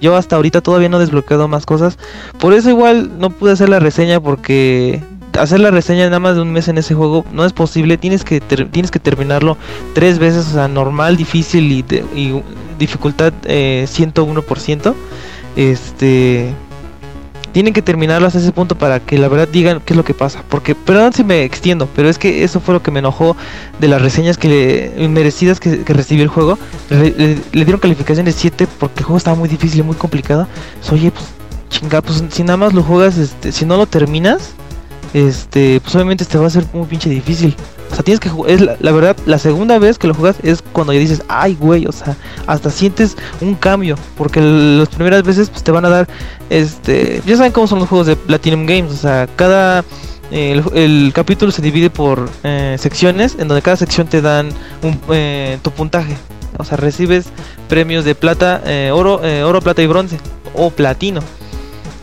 Yo 0.01 0.17
hasta 0.17 0.35
ahorita 0.35 0.61
todavía 0.61 0.89
no 0.89 0.97
he 0.97 0.99
desbloqueado 0.99 1.47
más 1.47 1.65
cosas. 1.65 1.97
Por 2.39 2.53
eso 2.53 2.69
igual 2.69 3.19
no 3.19 3.29
pude 3.29 3.53
hacer 3.53 3.69
la 3.69 3.79
reseña 3.79 4.19
porque 4.19 5.01
hacer 5.39 5.59
la 5.59 5.71
reseña 5.71 6.05
nada 6.05 6.19
más 6.19 6.35
de 6.35 6.41
un 6.41 6.51
mes 6.51 6.67
en 6.67 6.77
ese 6.77 6.93
juego 6.93 7.25
no 7.31 7.45
es 7.45 7.53
posible. 7.53 7.97
Tienes 7.97 8.23
que 8.23 8.39
ter- 8.41 8.69
tienes 8.69 8.91
que 8.91 8.99
terminarlo 8.99 9.57
tres 9.93 10.19
veces, 10.19 10.47
o 10.47 10.51
sea, 10.53 10.67
normal, 10.67 11.17
difícil 11.17 11.71
y, 11.71 11.81
de- 11.81 12.05
y 12.15 12.41
dificultad 12.79 13.33
eh, 13.45 13.85
101%. 13.87 14.93
Este 15.55 16.53
tienen 17.51 17.71
que 17.71 17.83
terminarlo 17.83 18.25
hasta 18.25 18.39
ese 18.39 18.51
punto 18.51 18.75
para 18.75 18.99
que 18.99 19.15
la 19.19 19.27
verdad 19.27 19.47
digan 19.47 19.79
qué 19.85 19.93
es 19.93 19.97
lo 19.97 20.03
que 20.03 20.15
pasa. 20.15 20.43
Porque, 20.49 20.73
perdón 20.73 21.13
si 21.13 21.23
me 21.23 21.43
extiendo, 21.43 21.87
pero 21.95 22.09
es 22.09 22.17
que 22.17 22.43
eso 22.43 22.59
fue 22.59 22.73
lo 22.73 22.81
que 22.81 22.89
me 22.89 22.97
enojó 22.97 23.37
de 23.79 23.87
las 23.87 24.01
reseñas 24.01 24.37
que 24.39 24.47
le- 24.97 25.07
merecidas 25.07 25.59
que, 25.59 25.83
recibió 25.85 26.23
el 26.23 26.29
juego. 26.29 26.57
Le, 26.89 27.35
dieron 27.53 27.79
calificación 27.79 28.25
de 28.25 28.31
7 28.31 28.67
porque 28.79 29.01
el 29.01 29.05
juego 29.05 29.17
estaba 29.17 29.37
muy 29.37 29.47
difícil 29.49 29.81
y 29.81 29.83
muy 29.83 29.95
complicado. 29.95 30.47
Oye, 30.91 31.11
pues 31.11 31.25
chinga, 31.69 32.01
pues 32.01 32.23
si 32.31 32.41
nada 32.43 32.57
más 32.57 32.73
lo 32.73 32.81
juegas, 32.81 33.19
este, 33.19 33.51
si 33.51 33.65
no 33.65 33.77
lo 33.77 33.85
terminas, 33.85 34.53
este, 35.13 35.79
pues 35.81 35.93
obviamente 35.95 36.25
te 36.25 36.37
va 36.37 36.47
a 36.47 36.49
ser 36.49 36.65
muy 36.73 36.87
pinche 36.87 37.09
difícil. 37.09 37.55
O 37.91 37.95
sea, 37.95 38.03
tienes 38.03 38.19
que 38.19 38.29
jugar, 38.29 38.51
es 38.51 38.61
la, 38.61 38.91
verdad, 38.91 39.15
la 39.27 39.37
segunda 39.37 39.77
vez 39.77 39.99
que 39.99 40.07
lo 40.07 40.15
juegas 40.15 40.37
es 40.41 40.63
cuando 40.63 40.93
ya 40.93 40.99
dices, 40.99 41.21
ay, 41.27 41.55
güey, 41.59 41.85
o 41.85 41.91
sea, 41.91 42.17
hasta 42.47 42.71
sientes 42.71 43.15
un 43.39 43.53
cambio, 43.53 43.95
porque 44.17 44.41
las 44.41 44.89
primeras 44.89 45.21
veces 45.23 45.49
pues 45.49 45.63
te 45.63 45.71
van 45.71 45.85
a 45.85 45.89
dar, 45.89 46.07
este, 46.49 47.21
ya 47.25 47.37
saben 47.37 47.51
cómo 47.51 47.67
son 47.67 47.79
los 47.79 47.87
juegos 47.87 48.07
de 48.07 48.15
Platinum 48.15 48.65
Games, 48.65 48.91
o 48.91 48.97
sea, 48.97 49.27
cada, 49.35 49.85
el, 50.31 50.63
el 50.73 51.11
capítulo 51.13 51.51
se 51.51 51.61
divide 51.61 51.91
por 51.91 52.29
eh, 52.43 52.77
secciones, 52.79 53.35
en 53.37 53.47
donde 53.47 53.61
cada 53.61 53.77
sección 53.77 54.07
te 54.07 54.21
dan 54.21 54.49
un, 54.81 54.99
eh, 55.11 55.59
tu 55.61 55.69
puntaje, 55.69 56.17
o 56.57 56.63
sea, 56.63 56.77
recibes 56.77 57.27
premios 57.69 58.05
de 58.05 58.15
plata, 58.15 58.61
eh, 58.65 58.89
oro, 58.91 59.23
eh, 59.23 59.43
oro, 59.43 59.61
plata 59.61 59.83
y 59.83 59.87
bronce, 59.87 60.19
o 60.55 60.71
platino. 60.71 61.21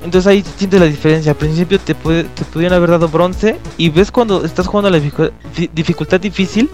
Entonces 0.02 0.26
ahí 0.26 0.44
sientes 0.56 0.80
la 0.80 0.86
diferencia. 0.86 1.32
Al 1.32 1.38
principio 1.38 1.78
te, 1.78 1.94
puede, 1.94 2.24
te 2.24 2.44
pudieron 2.44 2.76
haber 2.76 2.90
dado 2.90 3.08
bronce 3.08 3.58
y 3.76 3.90
ves 3.90 4.10
cuando 4.10 4.44
estás 4.44 4.66
jugando 4.66 4.90
la 4.90 4.98
dificu- 4.98 5.30
fi- 5.52 5.70
dificultad 5.74 6.18
difícil, 6.20 6.70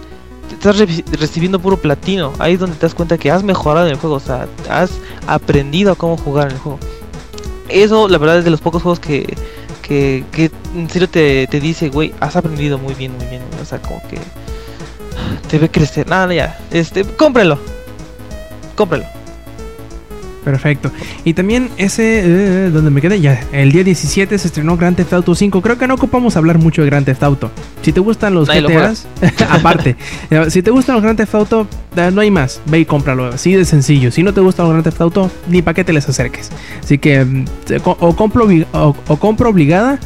te 0.47 0.55
estás 0.55 0.77
re- 0.77 1.03
recibiendo 1.19 1.59
puro 1.59 1.75
platino. 1.77 2.31
Ahí 2.39 2.53
es 2.53 2.59
donde 2.59 2.77
te 2.77 2.83
das 2.85 2.95
cuenta 2.95 3.17
que 3.17 3.29
has 3.29 3.43
mejorado 3.43 3.85
en 3.87 3.93
el 3.93 3.99
juego, 3.99 4.15
o 4.15 4.19
sea, 4.21 4.47
has 4.69 4.91
aprendido 5.27 5.91
a 5.91 5.95
cómo 5.95 6.17
jugar 6.17 6.47
en 6.47 6.53
el 6.53 6.59
juego. 6.59 6.79
Eso, 7.67 8.07
la 8.07 8.17
verdad, 8.17 8.37
es 8.39 8.45
de 8.45 8.49
los 8.49 8.61
pocos 8.61 8.81
juegos 8.81 9.01
que, 9.01 9.35
que, 9.81 10.23
que 10.31 10.49
en 10.73 10.89
serio 10.89 11.09
te, 11.09 11.47
te 11.47 11.59
dice, 11.59 11.89
güey, 11.89 12.13
has 12.21 12.37
aprendido 12.37 12.77
muy 12.77 12.93
bien, 12.93 13.11
muy 13.17 13.25
bien. 13.27 13.41
O 13.61 13.65
sea, 13.65 13.81
como 13.81 14.01
que 14.07 14.17
te 15.49 15.59
ve 15.59 15.69
crecer. 15.69 16.07
Nada, 16.07 16.33
ya, 16.33 16.57
este, 16.71 17.03
cómpralo. 17.03 17.59
Cómpralo. 18.75 19.03
Perfecto. 20.47 20.93
Y 21.25 21.33
también 21.33 21.69
ese, 21.75 22.21
eh, 22.23 22.69
donde 22.69 22.89
me 22.89 23.01
quedé 23.01 23.19
ya, 23.19 23.37
el 23.51 23.73
día 23.73 23.83
17 23.83 24.37
se 24.37 24.47
estrenó 24.47 24.77
Grand 24.77 24.95
Theft 24.95 25.11
Auto 25.11 25.35
5. 25.35 25.61
Creo 25.61 25.77
que 25.77 25.89
no 25.89 25.95
ocupamos 25.95 26.37
hablar 26.37 26.57
mucho 26.57 26.83
de 26.83 26.87
Grand 26.89 27.05
Theft 27.05 27.21
Auto. 27.21 27.51
Si 27.81 27.91
te 27.91 27.99
gustan 27.99 28.33
los 28.33 28.47
Nadie 28.47 28.61
lo 28.61 28.69
GTAs, 28.69 29.07
aparte, 29.49 29.97
eh, 30.29 30.45
si 30.49 30.61
te 30.61 30.71
gustan 30.71 30.95
los 30.95 31.03
Grand 31.03 31.17
Theft 31.17 31.35
Auto, 31.35 31.67
eh, 31.97 32.11
no 32.13 32.21
hay 32.21 32.31
más, 32.31 32.61
ve 32.67 32.79
y 32.79 32.85
cómpralo. 32.85 33.25
Así 33.25 33.55
de 33.55 33.65
sencillo. 33.65 34.09
Si 34.09 34.23
no 34.23 34.33
te 34.33 34.39
gustan 34.39 34.67
los 34.67 34.71
Grand 34.71 34.85
Theft 34.85 35.01
Auto, 35.01 35.29
ni 35.49 35.61
para 35.61 35.73
qué 35.73 35.83
te 35.83 35.91
les 35.91 36.07
acerques. 36.07 36.49
Así 36.81 36.97
que 36.97 37.25
mm, 37.25 37.45
o 37.83 38.15
compro, 38.15 38.47
o 38.71 39.17
compro 39.17 39.49
obligada 39.49 39.99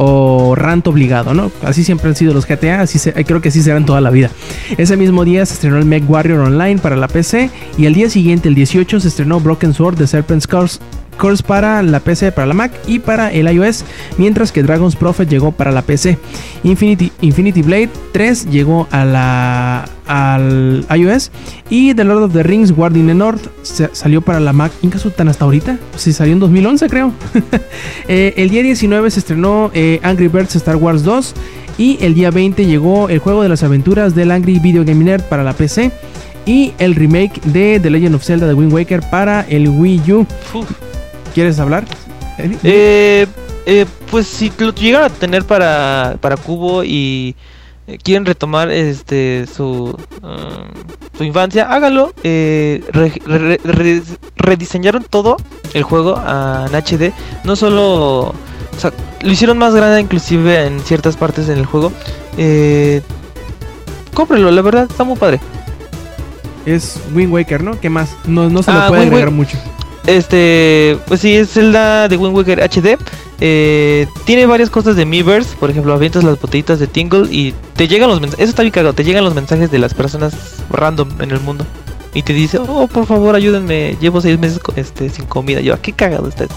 o 0.00 0.54
rant 0.54 0.86
obligado, 0.86 1.34
¿no? 1.34 1.50
Así 1.62 1.82
siempre 1.82 2.08
han 2.08 2.14
sido 2.14 2.32
los 2.32 2.46
GTA, 2.46 2.82
así 2.82 2.98
eh, 3.10 3.24
creo 3.24 3.40
que 3.40 3.48
así 3.48 3.62
serán 3.62 3.84
toda 3.84 4.00
la 4.00 4.10
vida. 4.10 4.30
Ese 4.76 4.96
mismo 4.96 5.24
día 5.24 5.44
se 5.44 5.54
estrenó 5.54 5.76
el 5.76 5.86
Mech 5.86 6.08
Warrior 6.08 6.38
Online 6.38 6.78
para 6.78 6.94
la 6.94 7.08
PC 7.08 7.50
y 7.76 7.86
el 7.86 7.94
día 7.94 8.08
siguiente, 8.08 8.48
el 8.48 8.54
18, 8.54 9.00
se 9.00 9.08
estrenó 9.08 9.40
Broken 9.40 9.74
Sword 9.74 9.98
de 9.98 10.06
Serpent's 10.06 10.46
Curse, 10.46 10.78
Curse 11.18 11.42
para 11.42 11.82
la 11.82 12.00
PC, 12.00 12.32
para 12.32 12.46
la 12.46 12.54
Mac 12.54 12.72
y 12.86 13.00
para 13.00 13.32
el 13.32 13.50
iOS, 13.52 13.84
mientras 14.16 14.52
que 14.52 14.62
Dragon's 14.62 14.96
Prophet 14.96 15.28
llegó 15.28 15.52
para 15.52 15.72
la 15.72 15.82
PC. 15.82 16.18
Infinity, 16.62 17.12
Infinity 17.20 17.62
Blade 17.62 17.90
3 18.12 18.50
llegó 18.50 18.88
a 18.90 19.04
la, 19.04 19.88
al 20.06 20.86
iOS 20.96 21.30
y 21.68 21.94
The 21.94 22.04
Lord 22.04 22.22
of 22.22 22.32
the 22.32 22.42
Rings 22.42 22.72
Guardian 22.72 23.06
the 23.08 23.14
North 23.14 23.42
salió 23.62 24.22
para 24.22 24.40
la 24.40 24.52
Mac. 24.52 24.72
¿En 24.82 24.90
caso 24.90 25.10
tan 25.10 25.28
hasta 25.28 25.44
ahorita? 25.44 25.78
Si 25.96 26.12
salió 26.12 26.32
en 26.32 26.40
2011 26.40 26.88
creo. 26.88 27.12
Eh, 28.10 28.32
el 28.38 28.48
día 28.48 28.62
19 28.62 29.10
se 29.10 29.18
estrenó 29.18 29.70
eh, 29.74 30.00
Angry 30.02 30.28
Birds 30.28 30.56
Star 30.56 30.76
Wars 30.76 31.02
2 31.02 31.34
y 31.76 31.98
el 32.00 32.14
día 32.14 32.30
20 32.30 32.64
llegó 32.64 33.10
el 33.10 33.18
juego 33.18 33.42
de 33.42 33.50
las 33.50 33.62
aventuras 33.62 34.14
del 34.14 34.30
Angry 34.30 34.58
Video 34.60 34.84
Game 34.84 35.04
Nerd 35.04 35.22
para 35.24 35.44
la 35.44 35.52
PC 35.52 35.92
y 36.46 36.72
el 36.78 36.94
remake 36.94 37.40
de 37.44 37.78
The 37.80 37.90
Legend 37.90 38.14
of 38.14 38.24
Zelda 38.24 38.46
de 38.46 38.54
Wind 38.54 38.72
Waker 38.72 39.02
para 39.10 39.42
el 39.42 39.68
Wii 39.68 40.12
U. 40.12 40.26
Uf. 40.54 40.87
¿Quieres 41.38 41.60
hablar? 41.60 41.84
Eh, 42.64 43.24
eh, 43.64 43.86
pues 44.10 44.26
si 44.26 44.52
lo 44.58 44.74
llegan 44.74 45.04
a 45.04 45.08
tener 45.08 45.44
para, 45.44 46.16
para 46.20 46.36
Cubo 46.36 46.82
y 46.82 47.36
eh, 47.86 47.96
quieren 48.02 48.26
retomar 48.26 48.72
este 48.72 49.46
su, 49.46 49.96
um, 50.20 50.68
su 51.16 51.22
infancia, 51.22 51.70
háganlo. 51.72 52.12
Eh, 52.24 52.82
re- 52.90 53.22
re- 53.24 53.60
re- 53.62 54.02
rediseñaron 54.34 55.04
todo 55.08 55.36
el 55.74 55.84
juego 55.84 56.16
en 56.16 56.74
HD. 56.74 57.12
No 57.44 57.54
solo... 57.54 58.30
o 58.30 58.34
sea, 58.76 58.92
lo 59.22 59.30
hicieron 59.30 59.58
más 59.58 59.72
grande 59.76 60.00
inclusive 60.00 60.66
en 60.66 60.80
ciertas 60.80 61.16
partes 61.16 61.48
en 61.48 61.58
el 61.58 61.66
juego. 61.66 61.92
Eh, 62.36 63.00
cómprenlo, 64.12 64.50
la 64.50 64.62
verdad 64.62 64.88
está 64.90 65.04
muy 65.04 65.16
padre. 65.16 65.38
Es 66.66 67.00
Wind 67.14 67.32
Waker, 67.32 67.62
¿no? 67.62 67.78
¿Qué 67.78 67.90
más? 67.90 68.10
No, 68.26 68.50
no 68.50 68.60
se 68.64 68.72
le 68.72 68.78
Ah, 68.78 68.88
puede 68.88 69.02
Wind 69.02 69.12
agregar 69.12 69.30
mucho. 69.32 69.56
Este, 70.08 70.96
pues 71.06 71.20
sí, 71.20 71.36
es 71.36 71.50
Zelda 71.50 72.08
de 72.08 72.16
Wind 72.16 72.34
Waker 72.34 72.60
HD. 72.62 72.96
Eh, 73.40 74.06
tiene 74.24 74.46
varias 74.46 74.70
cosas 74.70 74.96
de 74.96 75.04
Miiverse, 75.04 75.54
por 75.60 75.70
ejemplo, 75.70 75.92
avientas 75.92 76.24
las 76.24 76.40
botellitas 76.40 76.78
de 76.78 76.86
Tingle 76.86 77.28
y 77.30 77.54
te 77.76 77.86
llegan 77.88 78.08
los 78.08 78.20
mensajes. 78.20 78.42
Eso 78.44 78.50
está 78.50 78.62
bien 78.62 78.72
cagado, 78.72 78.94
te 78.94 79.04
llegan 79.04 79.22
los 79.24 79.34
mensajes 79.34 79.70
de 79.70 79.78
las 79.78 79.92
personas 79.92 80.34
random 80.70 81.08
en 81.20 81.30
el 81.30 81.40
mundo. 81.40 81.66
Y 82.14 82.22
te 82.22 82.32
dice, 82.32 82.58
oh, 82.58 82.88
por 82.88 83.04
favor, 83.06 83.34
ayúdenme, 83.34 83.96
llevo 84.00 84.22
seis 84.22 84.38
meses 84.38 84.58
este, 84.76 85.10
sin 85.10 85.26
comida. 85.26 85.60
Yo, 85.60 85.74
"Ah, 85.74 85.78
qué 85.80 85.92
cagado 85.92 86.26
está 86.26 86.44
esto. 86.44 86.56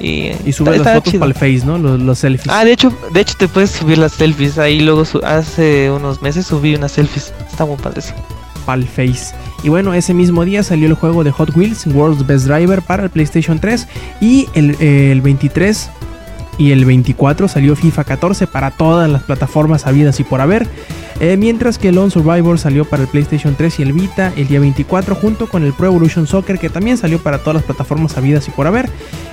Y, 0.00 0.30
Y 0.46 0.52
sube 0.52 0.70
las 0.70 0.78
está 0.78 0.94
fotos 0.94 1.12
chido. 1.12 1.20
para 1.20 1.28
el 1.32 1.34
Face, 1.34 1.66
¿no? 1.66 1.76
Los, 1.76 2.00
los 2.00 2.18
selfies. 2.18 2.48
Ah, 2.52 2.64
de 2.64 2.72
hecho, 2.72 2.90
de 3.12 3.20
hecho 3.20 3.34
te 3.38 3.48
puedes 3.48 3.70
subir 3.70 3.98
las 3.98 4.12
selfies. 4.12 4.56
Ahí 4.58 4.80
luego 4.80 5.04
hace 5.24 5.90
unos 5.90 6.22
meses 6.22 6.46
subí 6.46 6.74
unas 6.74 6.92
selfies. 6.92 7.34
Está 7.50 7.66
muy 7.66 7.76
padre 7.76 8.00
eso. 8.00 8.14
Pal 8.64 8.84
Face. 8.88 9.34
Y 9.62 9.68
bueno, 9.68 9.92
ese 9.94 10.14
mismo 10.14 10.44
día 10.44 10.62
salió 10.62 10.86
el 10.86 10.94
juego 10.94 11.24
de 11.24 11.30
Hot 11.32 11.56
Wheels, 11.56 11.86
World's 11.86 12.26
Best 12.26 12.46
Driver 12.46 12.82
para 12.82 13.04
el 13.04 13.10
PlayStation 13.10 13.58
3. 13.58 13.88
Y 14.20 14.48
el, 14.54 14.80
el 14.80 15.20
23 15.20 15.90
y 16.58 16.72
el 16.72 16.84
24 16.84 17.48
salió 17.48 17.76
FIFA 17.76 18.04
14 18.04 18.46
para 18.46 18.70
todas 18.72 19.08
las 19.08 19.22
plataformas 19.22 19.86
habidas 19.86 20.20
y 20.20 20.24
por 20.24 20.40
haber. 20.40 20.68
Eh, 21.20 21.36
mientras 21.36 21.78
que 21.78 21.90
Lone 21.90 22.12
Survivor 22.12 22.58
salió 22.60 22.84
para 22.84 23.02
el 23.02 23.08
PlayStation 23.08 23.56
3 23.56 23.80
y 23.80 23.82
el 23.82 23.92
Vita 23.92 24.32
el 24.36 24.46
día 24.46 24.60
24, 24.60 25.16
junto 25.16 25.48
con 25.48 25.64
el 25.64 25.72
Pro 25.72 25.86
Evolution 25.86 26.28
Soccer 26.28 26.58
que 26.60 26.70
también 26.70 26.96
salió 26.96 27.18
para 27.18 27.38
todas 27.38 27.54
las 27.54 27.64
plataformas 27.64 28.16
habidas 28.16 28.46
y 28.46 28.52
por 28.52 28.66
haber. 28.66 28.88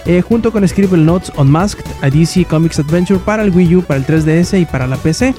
eh, 0.06 0.22
junto 0.22 0.52
con 0.52 0.68
Scribble 0.68 1.04
Notes 1.04 1.32
Unmasked, 1.38 1.86
a 2.02 2.10
DC 2.10 2.46
Comics 2.46 2.80
Adventure 2.80 3.20
para 3.20 3.44
el 3.44 3.52
Wii 3.52 3.76
U, 3.76 3.82
para 3.84 4.00
el 4.00 4.06
3DS 4.06 4.60
y 4.60 4.66
para 4.66 4.88
la 4.88 4.98
PC. 4.98 5.36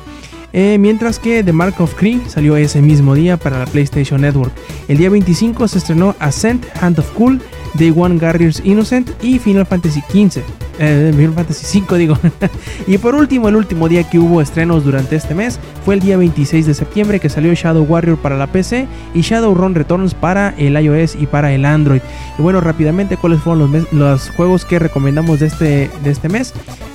Eh, 0.52 0.78
mientras 0.78 1.18
que 1.18 1.43
The 1.43 1.52
Mark 1.52 1.74
of 1.81 1.94
Cree 1.94 2.20
salió 2.28 2.56
ese 2.56 2.81
mismo 2.81 3.14
día 3.14 3.36
para 3.36 3.59
la 3.59 3.66
PlayStation 3.66 4.20
Network. 4.20 4.52
El 4.89 4.98
día 4.98 5.10
25 5.10 5.68
se 5.68 5.78
estrenó 5.78 6.14
Ascent, 6.18 6.64
Hand 6.81 6.98
of 6.98 7.10
Cool, 7.12 7.40
Day 7.76 7.92
One 7.94 8.18
Garriers 8.18 8.60
Innocent 8.64 9.10
y 9.22 9.38
Final 9.38 9.66
Fantasy 9.66 10.00
XV. 10.00 10.42
Eh, 10.78 11.12
Final 11.14 11.34
Fantasy 11.34 11.64
5 11.66 11.94
digo. 11.96 12.18
y 12.86 12.98
por 12.98 13.14
último, 13.14 13.48
el 13.48 13.56
último 13.56 13.88
día 13.88 14.08
que 14.08 14.18
hubo 14.18 14.40
estrenos 14.40 14.84
durante 14.84 15.16
este 15.16 15.34
mes 15.34 15.58
fue 15.84 15.94
el 15.94 16.00
día 16.00 16.16
26 16.16 16.66
de 16.66 16.74
septiembre 16.74 17.20
que 17.20 17.28
salió 17.28 17.52
Shadow 17.54 17.84
Warrior 17.84 18.18
para 18.18 18.36
la 18.36 18.46
PC 18.46 18.86
y 19.14 19.20
Shadowrun 19.20 19.74
Returns 19.74 20.14
para 20.14 20.54
el 20.58 20.78
iOS 20.80 21.16
y 21.16 21.26
para 21.26 21.52
el 21.52 21.64
Android. 21.64 22.00
Y 22.38 22.42
bueno, 22.42 22.60
rápidamente, 22.60 23.16
¿cuáles 23.16 23.40
fueron 23.40 23.72
los, 23.72 23.92
los 23.92 24.30
juegos 24.30 24.64
que 24.64 24.78
recomendamos 24.78 25.40
de 25.40 25.46
este, 25.46 25.90
de 26.02 26.10
este 26.10 26.28
mes? 26.28 26.52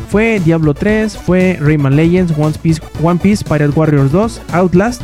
Fue 0.10 0.42
Diablo 0.42 0.74
3, 0.74 1.18
fue 1.18 1.58
Rayman 1.62 1.96
Legends, 1.96 2.34
One 2.38 2.54
Piece, 2.62 2.82
One 3.02 3.20
Piece 3.22 3.46
Pirate 3.46 3.72
Warriors 3.74 4.12
2, 4.12 4.42
Outlast, 4.52 5.02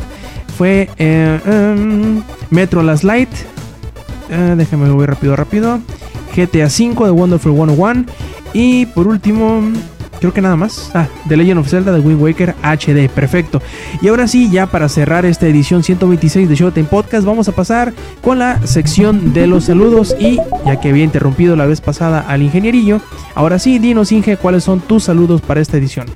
fue 0.58 0.90
eh, 0.98 1.40
em, 1.46 2.22
Metro 2.50 2.82
Last 2.82 3.04
Light, 3.04 3.30
eh, 4.30 4.54
déjame 4.56 4.88
voy 4.90 5.06
rápido, 5.06 5.36
rápido, 5.36 5.80
GTA 6.36 6.68
5 6.68 7.04
de 7.06 7.10
Wonderful 7.10 7.52
101 7.54 8.04
y 8.52 8.86
por 8.86 9.06
último, 9.08 9.60
creo 10.20 10.32
que 10.32 10.40
nada 10.40 10.56
más, 10.56 10.90
ah, 10.94 11.06
The 11.28 11.36
Legend 11.36 11.60
of 11.60 11.68
Zelda 11.68 11.92
de 11.92 12.00
Wind 12.00 12.20
Waker 12.20 12.54
HD, 12.62 13.08
perfecto. 13.08 13.60
Y 14.00 14.08
ahora 14.08 14.26
sí, 14.28 14.50
ya 14.50 14.66
para 14.66 14.88
cerrar 14.88 15.24
esta 15.26 15.46
edición 15.46 15.82
126 15.82 16.48
de 16.48 16.54
Showtime 16.54 16.86
Podcast, 16.88 17.24
vamos 17.26 17.48
a 17.48 17.52
pasar 17.52 17.92
con 18.22 18.38
la 18.38 18.64
sección 18.66 19.32
de 19.32 19.46
los 19.46 19.64
saludos 19.64 20.16
y 20.18 20.38
ya 20.64 20.80
que 20.80 20.90
había 20.90 21.04
interrumpido 21.04 21.56
la 21.56 21.66
vez 21.66 21.80
pasada 21.80 22.24
al 22.26 22.42
ingenierillo, 22.42 23.00
ahora 23.34 23.58
sí, 23.58 23.78
dinos 23.78 24.12
Inge, 24.12 24.36
cuáles 24.36 24.64
son 24.64 24.80
tus 24.80 25.04
saludos 25.04 25.40
para 25.40 25.60
esta 25.60 25.76
edición. 25.76 26.06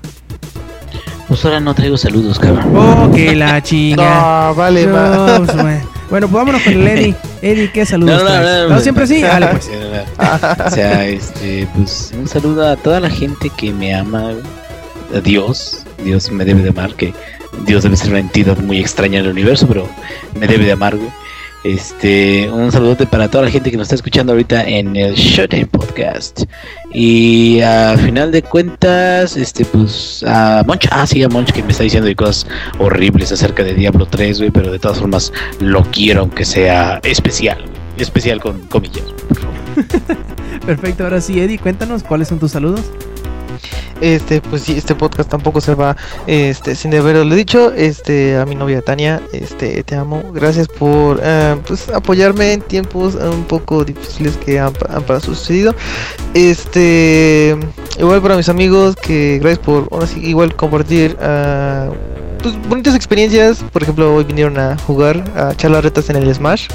Pues 1.29 1.45
ahora 1.47 1.61
no 1.61 1.75
traigo 1.75 1.97
saludos, 1.97 2.39
cabrón. 2.39 2.77
Oh, 2.77 3.11
que 3.11 3.35
la 3.35 3.63
chinga. 3.63 4.49
No, 4.49 4.55
vale, 4.55 4.87
No, 4.87 4.93
va. 4.93 5.37
pues, 5.39 5.55
bueno. 5.57 5.92
Bueno, 6.13 6.29
pues 6.29 6.41
vámonos 6.45 6.61
con 6.61 6.75
el 6.75 6.87
Eddie. 6.87 7.15
Eddie, 7.41 7.73
¿qué 7.73 7.81
No, 7.81 7.87
saludos 7.87 8.23
no, 8.23 8.29
no, 8.29 8.43
¿No, 8.43 8.69
no, 8.69 8.81
siempre 8.81 9.05
no. 9.05 9.09
sí? 9.09 9.23
Dale, 9.23 9.47
pues. 9.47 9.71
O 10.67 10.71
sea, 10.71 11.07
este, 11.09 11.67
pues 11.75 12.13
un 12.15 12.29
saludo 12.29 12.69
a 12.69 12.77
toda 12.77 13.01
la 13.01 13.09
gente 13.09 13.49
que 13.57 13.73
me 13.73 13.95
ama, 13.95 14.33
a 15.15 15.21
Dios, 15.21 15.85
Dios 16.05 16.31
me 16.31 16.45
debe 16.45 16.61
de 16.61 16.69
amar, 16.69 16.95
que 16.97 17.15
Dios 17.65 17.85
debe 17.85 17.97
ser 17.97 18.11
una 18.11 18.19
entidad 18.19 18.59
muy 18.59 18.79
extraña 18.79 19.21
en 19.21 19.25
el 19.25 19.31
universo, 19.31 19.67
pero 19.67 19.89
me 20.39 20.47
debe 20.47 20.67
de 20.67 20.73
amar, 20.73 20.99
güey. 20.99 21.09
Este, 21.65 22.51
un 22.51 22.73
saludote 22.73 23.07
para 23.07 23.31
toda 23.31 23.45
la 23.45 23.51
gente 23.51 23.71
que 23.71 23.77
nos 23.77 23.85
está 23.85 23.95
escuchando 23.95 24.33
ahorita 24.33 24.69
en 24.69 24.97
el 24.97 25.15
Showtime 25.15 25.67
Podcast. 25.67 26.43
Y 26.93 27.61
a 27.61 27.97
final 27.97 28.33
de 28.33 28.43
cuentas, 28.43 29.37
este, 29.37 29.65
pues, 29.65 30.25
a 30.27 30.65
Monch, 30.67 30.89
ah, 30.91 31.07
sí, 31.07 31.23
a 31.23 31.29
Monch 31.29 31.53
que 31.53 31.63
me 31.63 31.71
está 31.71 31.85
diciendo 31.85 32.09
de 32.09 32.17
cosas 32.17 32.47
horribles 32.79 33.31
acerca 33.31 33.63
de 33.63 33.75
Diablo 33.75 34.07
3, 34.07 34.39
güey, 34.39 34.51
pero 34.51 34.73
de 34.73 34.79
todas 34.81 34.99
formas 34.99 35.33
lo 35.61 35.83
quiero 35.85 36.23
aunque 36.23 36.45
sea 36.45 37.01
especial, 37.05 37.65
especial 37.97 38.41
con 38.41 38.61
comillas. 38.67 39.05
Perfecto, 40.67 41.05
ahora 41.05 41.21
sí, 41.21 41.41
Eddie, 41.41 41.59
cuéntanos 41.59 42.03
cuáles 42.03 42.29
son 42.29 42.41
tus 42.41 42.51
saludos. 42.51 42.91
Este, 44.01 44.41
pues 44.41 44.63
sí, 44.63 44.77
este 44.77 44.95
podcast 44.95 45.31
tampoco 45.31 45.61
se 45.61 45.75
va 45.75 45.97
este, 46.27 46.75
sin 46.75 46.95
haberlo 46.95 47.35
dicho. 47.35 47.73
Este, 47.73 48.37
a 48.37 48.45
mi 48.47 48.55
novia 48.55 48.83
Tania, 48.83 49.21
este, 49.33 49.83
te 49.85 49.95
amo. 49.95 50.23
Gracias 50.33 50.69
por 50.69 51.21
eh, 51.23 51.57
pues, 51.67 51.89
apoyarme 51.89 52.53
en 52.53 52.63
tiempos 52.63 53.15
un 53.15 53.45
poco 53.45 53.85
difíciles 53.85 54.37
que 54.37 54.59
han, 54.59 54.73
han 54.89 55.21
sucedido. 55.21 55.75
Este, 56.35 57.57
igual 57.99 58.23
para 58.23 58.37
mis 58.37 58.49
amigos, 58.49 58.97
que 58.97 59.39
gracias 59.39 59.65
por 59.65 59.89
igual 60.17 60.55
compartir 60.57 61.17
ah, 61.21 61.91
pues, 62.43 62.55
bonitas 62.69 62.95
experiencias. 62.95 63.63
Por 63.73 63.83
ejemplo, 63.83 64.15
hoy 64.15 64.25
vinieron 64.25 64.59
a 64.59 64.77
jugar, 64.79 65.23
a 65.37 65.53
echar 65.53 65.71
las 65.71 65.85
retas 65.85 66.11
en 66.11 66.17
el 66.17 66.35
Smash. 66.35 66.69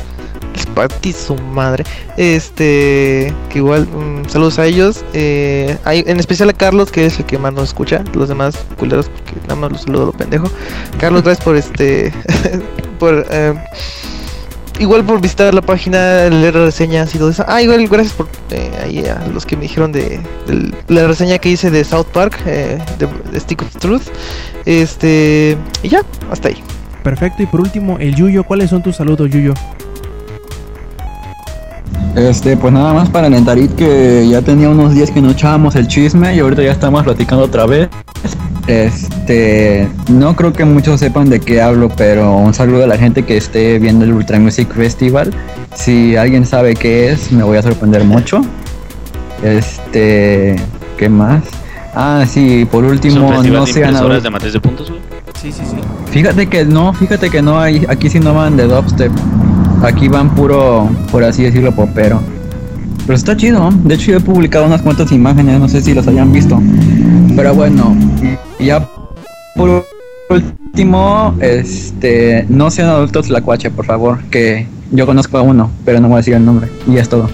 Les 0.54 0.66
partí 0.66 1.14
su 1.14 1.36
madre. 1.36 1.84
Este, 2.18 3.34
que 3.50 3.60
igual, 3.60 3.88
mm, 3.88 4.30
saludos 4.30 4.60
a 4.60 4.66
ellos. 4.66 5.04
Eh, 5.14 5.78
en 5.86 6.20
especial 6.20 6.50
a 6.50 6.54
Carlos, 6.54 6.92
que 6.92 7.06
es 7.06 7.20
el 7.20 7.26
que 7.26 7.38
más 7.38 7.54
nos 7.54 7.70
escucha. 7.70 8.04
Los 8.14 8.30
demás 8.30 8.58
culeros, 8.78 9.10
porque 9.10 9.34
nada 9.42 9.56
más 9.56 9.72
los 9.72 9.82
saludo 9.84 10.08
lo 10.08 10.12
pendejo. 10.14 10.50
Carlos, 11.00 11.24
gracias 11.24 11.44
por 11.44 11.56
este. 11.56 12.14
por. 13.00 13.26
eh, 13.30 13.54
igual 14.80 15.04
por 15.04 15.22
visitar 15.22 15.54
la 15.54 15.62
página, 15.62 16.30
leer 16.30 16.54
reseñas 16.54 17.14
y 17.16 17.18
todo 17.18 17.30
eso. 17.30 17.44
Ah, 17.48 17.62
igual, 17.62 17.88
gracias 17.88 18.14
por. 18.14 18.28
eh, 18.52 18.72
ahí 18.84 19.06
a 19.06 19.28
los 19.28 19.46
que 19.46 19.56
me 19.56 19.64
dijeron 19.64 19.92
de, 19.92 20.20
la 20.88 21.08
reseña 21.08 21.38
que 21.38 21.50
hice 21.50 21.72
de 21.72 21.84
South 21.84 22.08
Park, 22.14 22.40
eh, 22.46 22.78
de 23.00 23.40
Stick 23.40 23.62
of 23.62 23.76
Truth. 23.78 24.04
Este. 24.66 25.58
Y 25.84 25.90
ya, 25.90 26.02
hasta 26.32 26.50
ahí. 26.50 26.64
Perfecto, 27.04 27.42
y 27.42 27.46
por 27.46 27.62
último, 27.62 27.98
el 28.00 28.16
Yuyo, 28.16 28.44
¿cuáles 28.44 28.70
son 28.70 28.84
tus 28.84 28.98
saludos, 28.98 29.30
Yuyo? 29.30 29.54
Este, 32.16 32.58
pues 32.58 32.74
nada 32.74 32.94
más 32.94 33.10
para 33.10 33.28
alentar 33.28 33.58
que 33.70 34.28
ya 34.28 34.42
tenía 34.42 34.70
unos 34.70 34.96
días 34.96 35.12
que 35.12 35.22
no 35.22 35.32
echábamos 35.32 35.76
el 35.76 35.88
chisme 35.88 36.36
y 36.36 36.40
ahorita 36.40 36.64
ya 36.64 36.72
estamos 36.72 37.04
platicando 37.04 37.46
otra 37.46 37.66
vez. 37.66 37.90
Este, 38.68 39.88
no 40.10 40.36
creo 40.36 40.52
que 40.52 40.66
muchos 40.66 41.00
sepan 41.00 41.30
de 41.30 41.40
qué 41.40 41.62
hablo, 41.62 41.90
pero 41.96 42.36
un 42.36 42.54
saludo 42.54 42.84
a 42.84 42.88
la 42.88 42.98
gente 42.98 43.24
que 43.24 43.38
esté 43.38 43.80
viendo 43.80 44.04
el 44.04 44.14
Ultra 44.14 44.40
Music 44.40 44.74
Festival. 44.74 45.34
Si 45.74 46.16
alguien 46.18 46.46
sabe 46.46 46.76
qué 46.76 47.12
es, 47.12 47.32
me 47.32 47.44
voy 47.44 47.58
a 47.58 47.62
sorprender 47.62 48.04
mucho. 48.04 48.42
Este, 49.44 50.58
¿qué 50.98 51.08
más? 51.08 51.44
Ah, 51.96 52.26
sí, 52.28 52.68
por 52.70 52.84
¿Es 52.84 52.90
un 52.90 52.96
último, 52.96 53.32
no 53.32 53.42
de 53.42 53.74
sean 53.74 53.90
impresoras 53.90 54.24
de 54.24 54.30
matriz 54.30 54.54
de 54.54 54.60
puntos, 54.60 54.90
güey? 54.90 55.02
Sí, 55.42 55.52
sí, 55.52 55.64
sí. 55.66 55.78
Fíjate 56.12 56.48
que 56.48 56.66
no, 56.66 56.94
fíjate 56.94 57.30
que 57.30 57.42
no 57.42 57.60
hay, 57.60 57.86
aquí 57.88 58.10
sí 58.10 58.20
no 58.20 58.34
van 58.34 58.58
de 58.58 58.68
dubstep. 58.68 59.12
Aquí 59.84 60.08
van 60.08 60.34
puro, 60.34 60.90
por 61.12 61.24
así 61.24 61.44
decirlo, 61.44 61.72
popero. 61.72 62.20
Pero 63.06 63.16
está 63.16 63.38
chido. 63.38 63.70
De 63.84 63.96
hecho 63.96 64.12
yo 64.12 64.18
he 64.18 64.22
publicado 64.22 64.66
unas 64.66 64.82
cuantas 64.82 65.12
imágenes, 65.12 65.60
no 65.60 65.70
sé 65.70 65.82
si 65.82 65.94
las 65.94 66.08
hayan 66.08 66.32
visto. 66.32 66.62
Pero 67.36 67.54
bueno, 67.54 67.96
ya 68.60 68.88
por 69.56 69.86
último, 70.30 71.36
este, 71.40 72.46
no 72.50 72.70
sean 72.70 72.90
adultos 72.90 73.30
la 73.30 73.42
cuache, 73.42 73.72
por 73.72 73.86
favor, 73.86 74.24
que 74.26 74.68
yo 74.92 75.06
conozco 75.06 75.38
a 75.38 75.42
uno, 75.42 75.72
pero 75.86 76.00
no 76.00 76.08
voy 76.08 76.16
a 76.16 76.18
decir 76.18 76.34
el 76.34 76.46
nombre. 76.46 76.70
Y 76.86 76.94
ya 76.94 77.02
es 77.02 77.10
todo. 77.10 77.30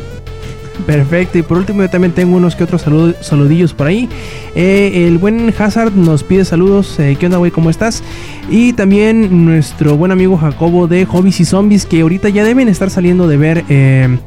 Perfecto, 0.88 1.38
y 1.38 1.44
por 1.44 1.58
último 1.60 1.84
yo 1.84 1.90
también 1.90 2.14
tengo 2.14 2.36
unos 2.36 2.56
que 2.56 2.64
otros 2.64 2.82
salud- 2.82 3.16
saludillos 3.22 3.74
por 3.74 3.88
ahí. 3.88 4.10
Eh, 4.56 5.06
el 5.08 5.18
buen 5.20 5.54
Hazard 5.58 5.94
nos 5.96 6.24
pide 6.24 6.46
saludos, 6.46 7.00
eh, 7.00 7.16
¿qué 7.20 7.28
onda 7.28 7.38
güey? 7.38 7.52
¿Cómo 7.52 7.70
estás? 7.70 8.04
Y 8.50 8.74
también 8.74 9.46
nuestro 9.46 9.96
buen 9.98 10.12
amigo 10.12 10.36
Jacobo 10.38 10.88
de 10.88 11.06
Hobbies 11.06 11.40
y 11.42 11.46
Zombies, 11.46 11.86
que 11.86 12.02
ahorita 12.02 12.30
ya 12.30 12.44
deben 12.44 12.68
estar 12.70 12.90
saliendo 12.90 13.28
de 13.28 13.38
ver 13.38 13.64
eh, 13.70 14.18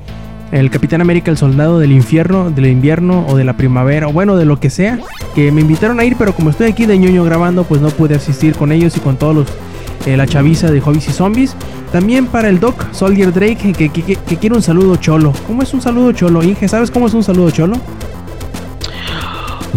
el 0.53 0.71
Capitán 0.71 1.01
América, 1.01 1.31
el 1.33 1.37
Soldado 1.37 1.81
del 1.81 1.91
Infierno, 1.93 2.51
del 2.51 2.67
invierno 2.69 3.27
o 3.29 3.37
de 3.37 3.45
la 3.45 3.57
primavera, 3.57 4.07
o 4.07 4.13
bueno, 4.13 4.37
de 4.37 4.45
lo 4.45 4.61
que 4.61 4.71
sea, 4.71 5.01
que 5.35 5.51
me 5.51 5.61
invitaron 5.63 5.99
a 5.99 6.05
ir, 6.05 6.15
pero 6.17 6.33
como 6.33 6.51
estoy 6.51 6.69
aquí 6.69 6.87
de 6.87 6.97
ñoño 6.97 7.25
grabando, 7.25 7.65
pues 7.65 7.81
no 7.83 7.89
pude 7.91 8.15
asistir 8.15 8.55
con 8.55 8.71
ellos 8.71 8.97
y 8.97 9.01
con 9.01 9.17
todos 9.17 9.35
los... 9.35 9.47
la 10.07 10.27
chaviza 10.27 10.71
de 10.71 10.81
Hobbies 10.81 11.09
y 11.09 11.13
Zombies. 11.13 11.57
También 11.93 12.27
para 12.27 12.49
el 12.49 12.59
Doc 12.61 12.93
Soldier 12.93 13.33
Drake, 13.33 13.73
que, 13.73 13.89
que- 13.89 14.03
que- 14.17 14.37
quiere 14.39 14.55
un 14.57 14.63
saludo 14.63 14.97
cholo. 14.97 15.33
¿Cómo 15.47 15.63
es 15.63 15.73
un 15.73 15.81
saludo 15.81 16.13
cholo? 16.13 16.43
Inge, 16.43 16.69
¿sabes 16.69 16.91
cómo 16.91 17.07
es 17.07 17.15
un 17.15 17.23
saludo 17.23 17.51
cholo? 17.51 17.77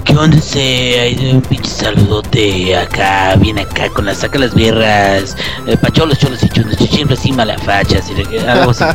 ¿Qué 0.03 0.15
onda 0.17 0.37
ese? 0.37 0.99
Hay 0.99 1.31
un 1.33 1.41
pinche 1.41 1.69
saludote 1.69 2.75
acá, 2.75 3.35
viene 3.35 3.61
acá 3.61 3.89
con 3.89 4.05
las 4.05 4.17
saca 4.17 4.39
las 4.39 4.55
bierras, 4.55 5.37
eh, 5.67 5.77
pacholos, 5.77 6.17
cholos 6.17 6.41
y 6.43 6.49
chunos, 6.49 6.75
chichín, 6.77 7.07
recién 7.07 7.35
mala 7.35 7.57
facha, 7.59 7.99
así 7.99 8.13
algo 8.47 8.71
así. 8.71 8.83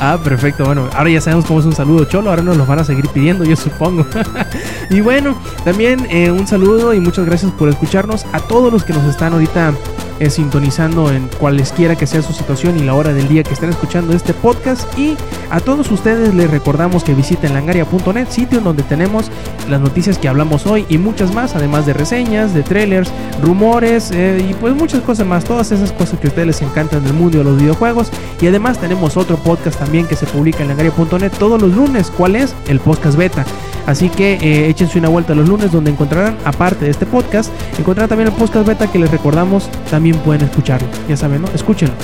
Ah, 0.00 0.18
perfecto. 0.22 0.64
Bueno, 0.64 0.88
ahora 0.94 1.10
ya 1.10 1.20
sabemos 1.20 1.44
cómo 1.46 1.60
es 1.60 1.66
un 1.66 1.74
saludo 1.74 2.04
cholo. 2.06 2.30
Ahora 2.30 2.42
nos 2.42 2.56
los 2.56 2.66
van 2.66 2.80
a 2.80 2.84
seguir 2.84 3.08
pidiendo, 3.08 3.44
yo 3.44 3.54
supongo. 3.56 4.04
y 4.90 5.00
bueno, 5.00 5.38
también 5.64 6.06
eh, 6.10 6.30
un 6.30 6.46
saludo 6.46 6.92
y 6.92 6.98
muchas 7.00 7.24
gracias 7.24 7.52
por 7.52 7.68
escucharnos 7.68 8.26
a 8.32 8.40
todos 8.40 8.72
los 8.72 8.84
que 8.84 8.92
nos 8.92 9.04
están 9.04 9.32
ahorita 9.34 9.72
eh, 10.20 10.30
sintonizando 10.30 11.12
en 11.12 11.28
cualesquiera 11.38 11.96
que 11.96 12.06
sea 12.06 12.22
su 12.22 12.32
situación 12.32 12.78
y 12.78 12.82
la 12.82 12.94
hora 12.94 13.12
del 13.12 13.28
día 13.28 13.42
que 13.42 13.54
estén 13.54 13.70
escuchando 13.70 14.14
este 14.14 14.32
podcast. 14.34 14.86
Y 14.98 15.16
a 15.50 15.60
todos 15.60 15.90
ustedes 15.90 16.34
les 16.34 16.50
recordamos 16.50 17.04
que 17.04 17.14
visiten 17.14 17.54
langaria.net, 17.54 18.28
sitio 18.28 18.60
donde 18.60 18.82
tenemos 18.82 19.30
las 19.68 19.80
noticias 19.80 20.18
que 20.18 20.28
hablamos 20.28 20.66
hoy 20.66 20.86
y 20.88 20.98
muchas 20.98 21.34
más, 21.34 21.54
además 21.54 21.86
de 21.86 21.92
reseñas, 21.92 22.54
de 22.54 22.62
trailers, 22.62 23.10
rumores 23.42 24.10
eh, 24.12 24.46
y 24.48 24.54
pues 24.54 24.74
muchas 24.74 25.02
cosas 25.02 25.26
más. 25.26 25.44
Todas 25.44 25.72
esas 25.72 25.92
cosas 25.92 26.18
que 26.18 26.26
a 26.26 26.30
ustedes 26.30 26.46
les 26.46 26.62
encantan 26.62 27.04
del 27.04 27.14
mundo 27.14 27.38
de 27.38 27.44
los 27.44 27.56
videojuegos. 27.56 28.10
Y 28.40 28.46
además 28.46 28.78
tenemos 28.78 29.16
otro 29.16 29.36
podcast 29.36 29.78
también 29.78 30.06
que 30.06 30.16
se 30.16 30.26
publica 30.26 30.62
en 30.62 30.68
langaria.net 30.68 31.32
todos 31.38 31.60
los 31.60 31.74
lunes. 31.74 32.12
¿Cuál 32.16 32.36
es? 32.36 32.54
El 32.68 32.80
podcast 32.80 33.16
beta. 33.16 33.44
Así 33.86 34.08
que 34.08 34.34
eh, 34.34 34.68
échense 34.68 34.98
una 34.98 35.08
vuelta 35.08 35.34
los 35.34 35.48
lunes 35.48 35.70
donde 35.70 35.92
encontrarán, 35.92 36.36
aparte 36.44 36.86
de 36.86 36.90
este 36.90 37.06
podcast, 37.06 37.52
encontrarán 37.78 38.08
también 38.08 38.28
el 38.28 38.34
podcast 38.34 38.66
beta 38.66 38.90
que 38.90 38.98
les 38.98 39.10
recordamos, 39.10 39.70
también 39.90 40.05
pueden 40.14 40.42
escucharlo. 40.42 40.88
Ya 41.08 41.16
saben, 41.16 41.42
¿no? 41.42 41.48
Escúchenlo. 41.54 41.94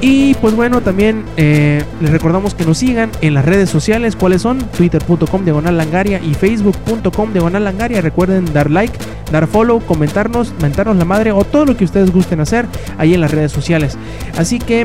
Y 0.00 0.34
pues 0.34 0.54
bueno, 0.54 0.82
también 0.82 1.24
eh, 1.36 1.82
les 2.02 2.10
recordamos 2.10 2.54
que 2.54 2.66
nos 2.66 2.78
sigan 2.78 3.10
en 3.22 3.32
las 3.32 3.44
redes 3.46 3.70
sociales, 3.70 4.14
cuáles 4.14 4.42
son 4.42 4.58
twitter.com 4.58 5.44
diagonal 5.44 5.76
langaria 5.76 6.20
y 6.22 6.34
facebook.com 6.34 7.32
diagonal 7.32 7.64
langaria. 7.64 8.02
Recuerden 8.02 8.52
dar 8.52 8.70
like, 8.70 8.92
dar 9.32 9.46
follow, 9.46 9.80
comentarnos, 9.80 10.52
mentarnos 10.60 10.96
la 10.96 11.06
madre 11.06 11.32
o 11.32 11.44
todo 11.44 11.64
lo 11.64 11.76
que 11.76 11.84
ustedes 11.84 12.12
gusten 12.12 12.40
hacer 12.40 12.66
ahí 12.98 13.14
en 13.14 13.22
las 13.22 13.30
redes 13.30 13.52
sociales. 13.52 13.96
Así 14.36 14.58
que 14.58 14.84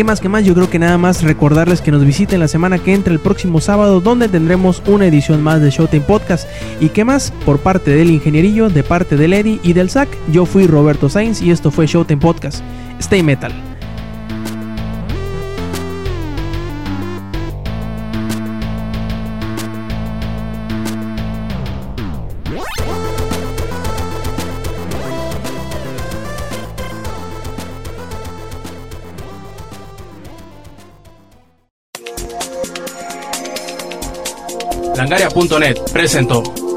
¿Qué 0.00 0.04
más 0.04 0.18
que 0.18 0.30
más? 0.30 0.46
Yo 0.46 0.54
creo 0.54 0.70
que 0.70 0.78
nada 0.78 0.96
más 0.96 1.22
recordarles 1.22 1.82
que 1.82 1.90
nos 1.90 2.06
visiten 2.06 2.40
la 2.40 2.48
semana 2.48 2.78
que 2.78 2.94
entra 2.94 3.12
el 3.12 3.20
próximo 3.20 3.60
sábado 3.60 4.00
donde 4.00 4.30
tendremos 4.30 4.82
una 4.86 5.04
edición 5.04 5.42
más 5.42 5.60
de 5.60 5.68
Showtime 5.68 6.06
Podcast. 6.06 6.48
¿Y 6.80 6.88
qué 6.88 7.04
más? 7.04 7.34
Por 7.44 7.58
parte 7.58 7.90
del 7.90 8.08
ingenierillo, 8.08 8.70
de 8.70 8.82
parte 8.82 9.18
del 9.18 9.34
Eddie 9.34 9.60
y 9.62 9.74
del 9.74 9.90
SAC, 9.90 10.08
yo 10.32 10.46
fui 10.46 10.66
Roberto 10.66 11.10
Sainz 11.10 11.42
y 11.42 11.50
esto 11.50 11.70
fue 11.70 11.86
Showtime 11.86 12.22
Podcast. 12.22 12.62
Stay 12.98 13.22
Metal. 13.22 13.69
Presentó. 35.92 36.69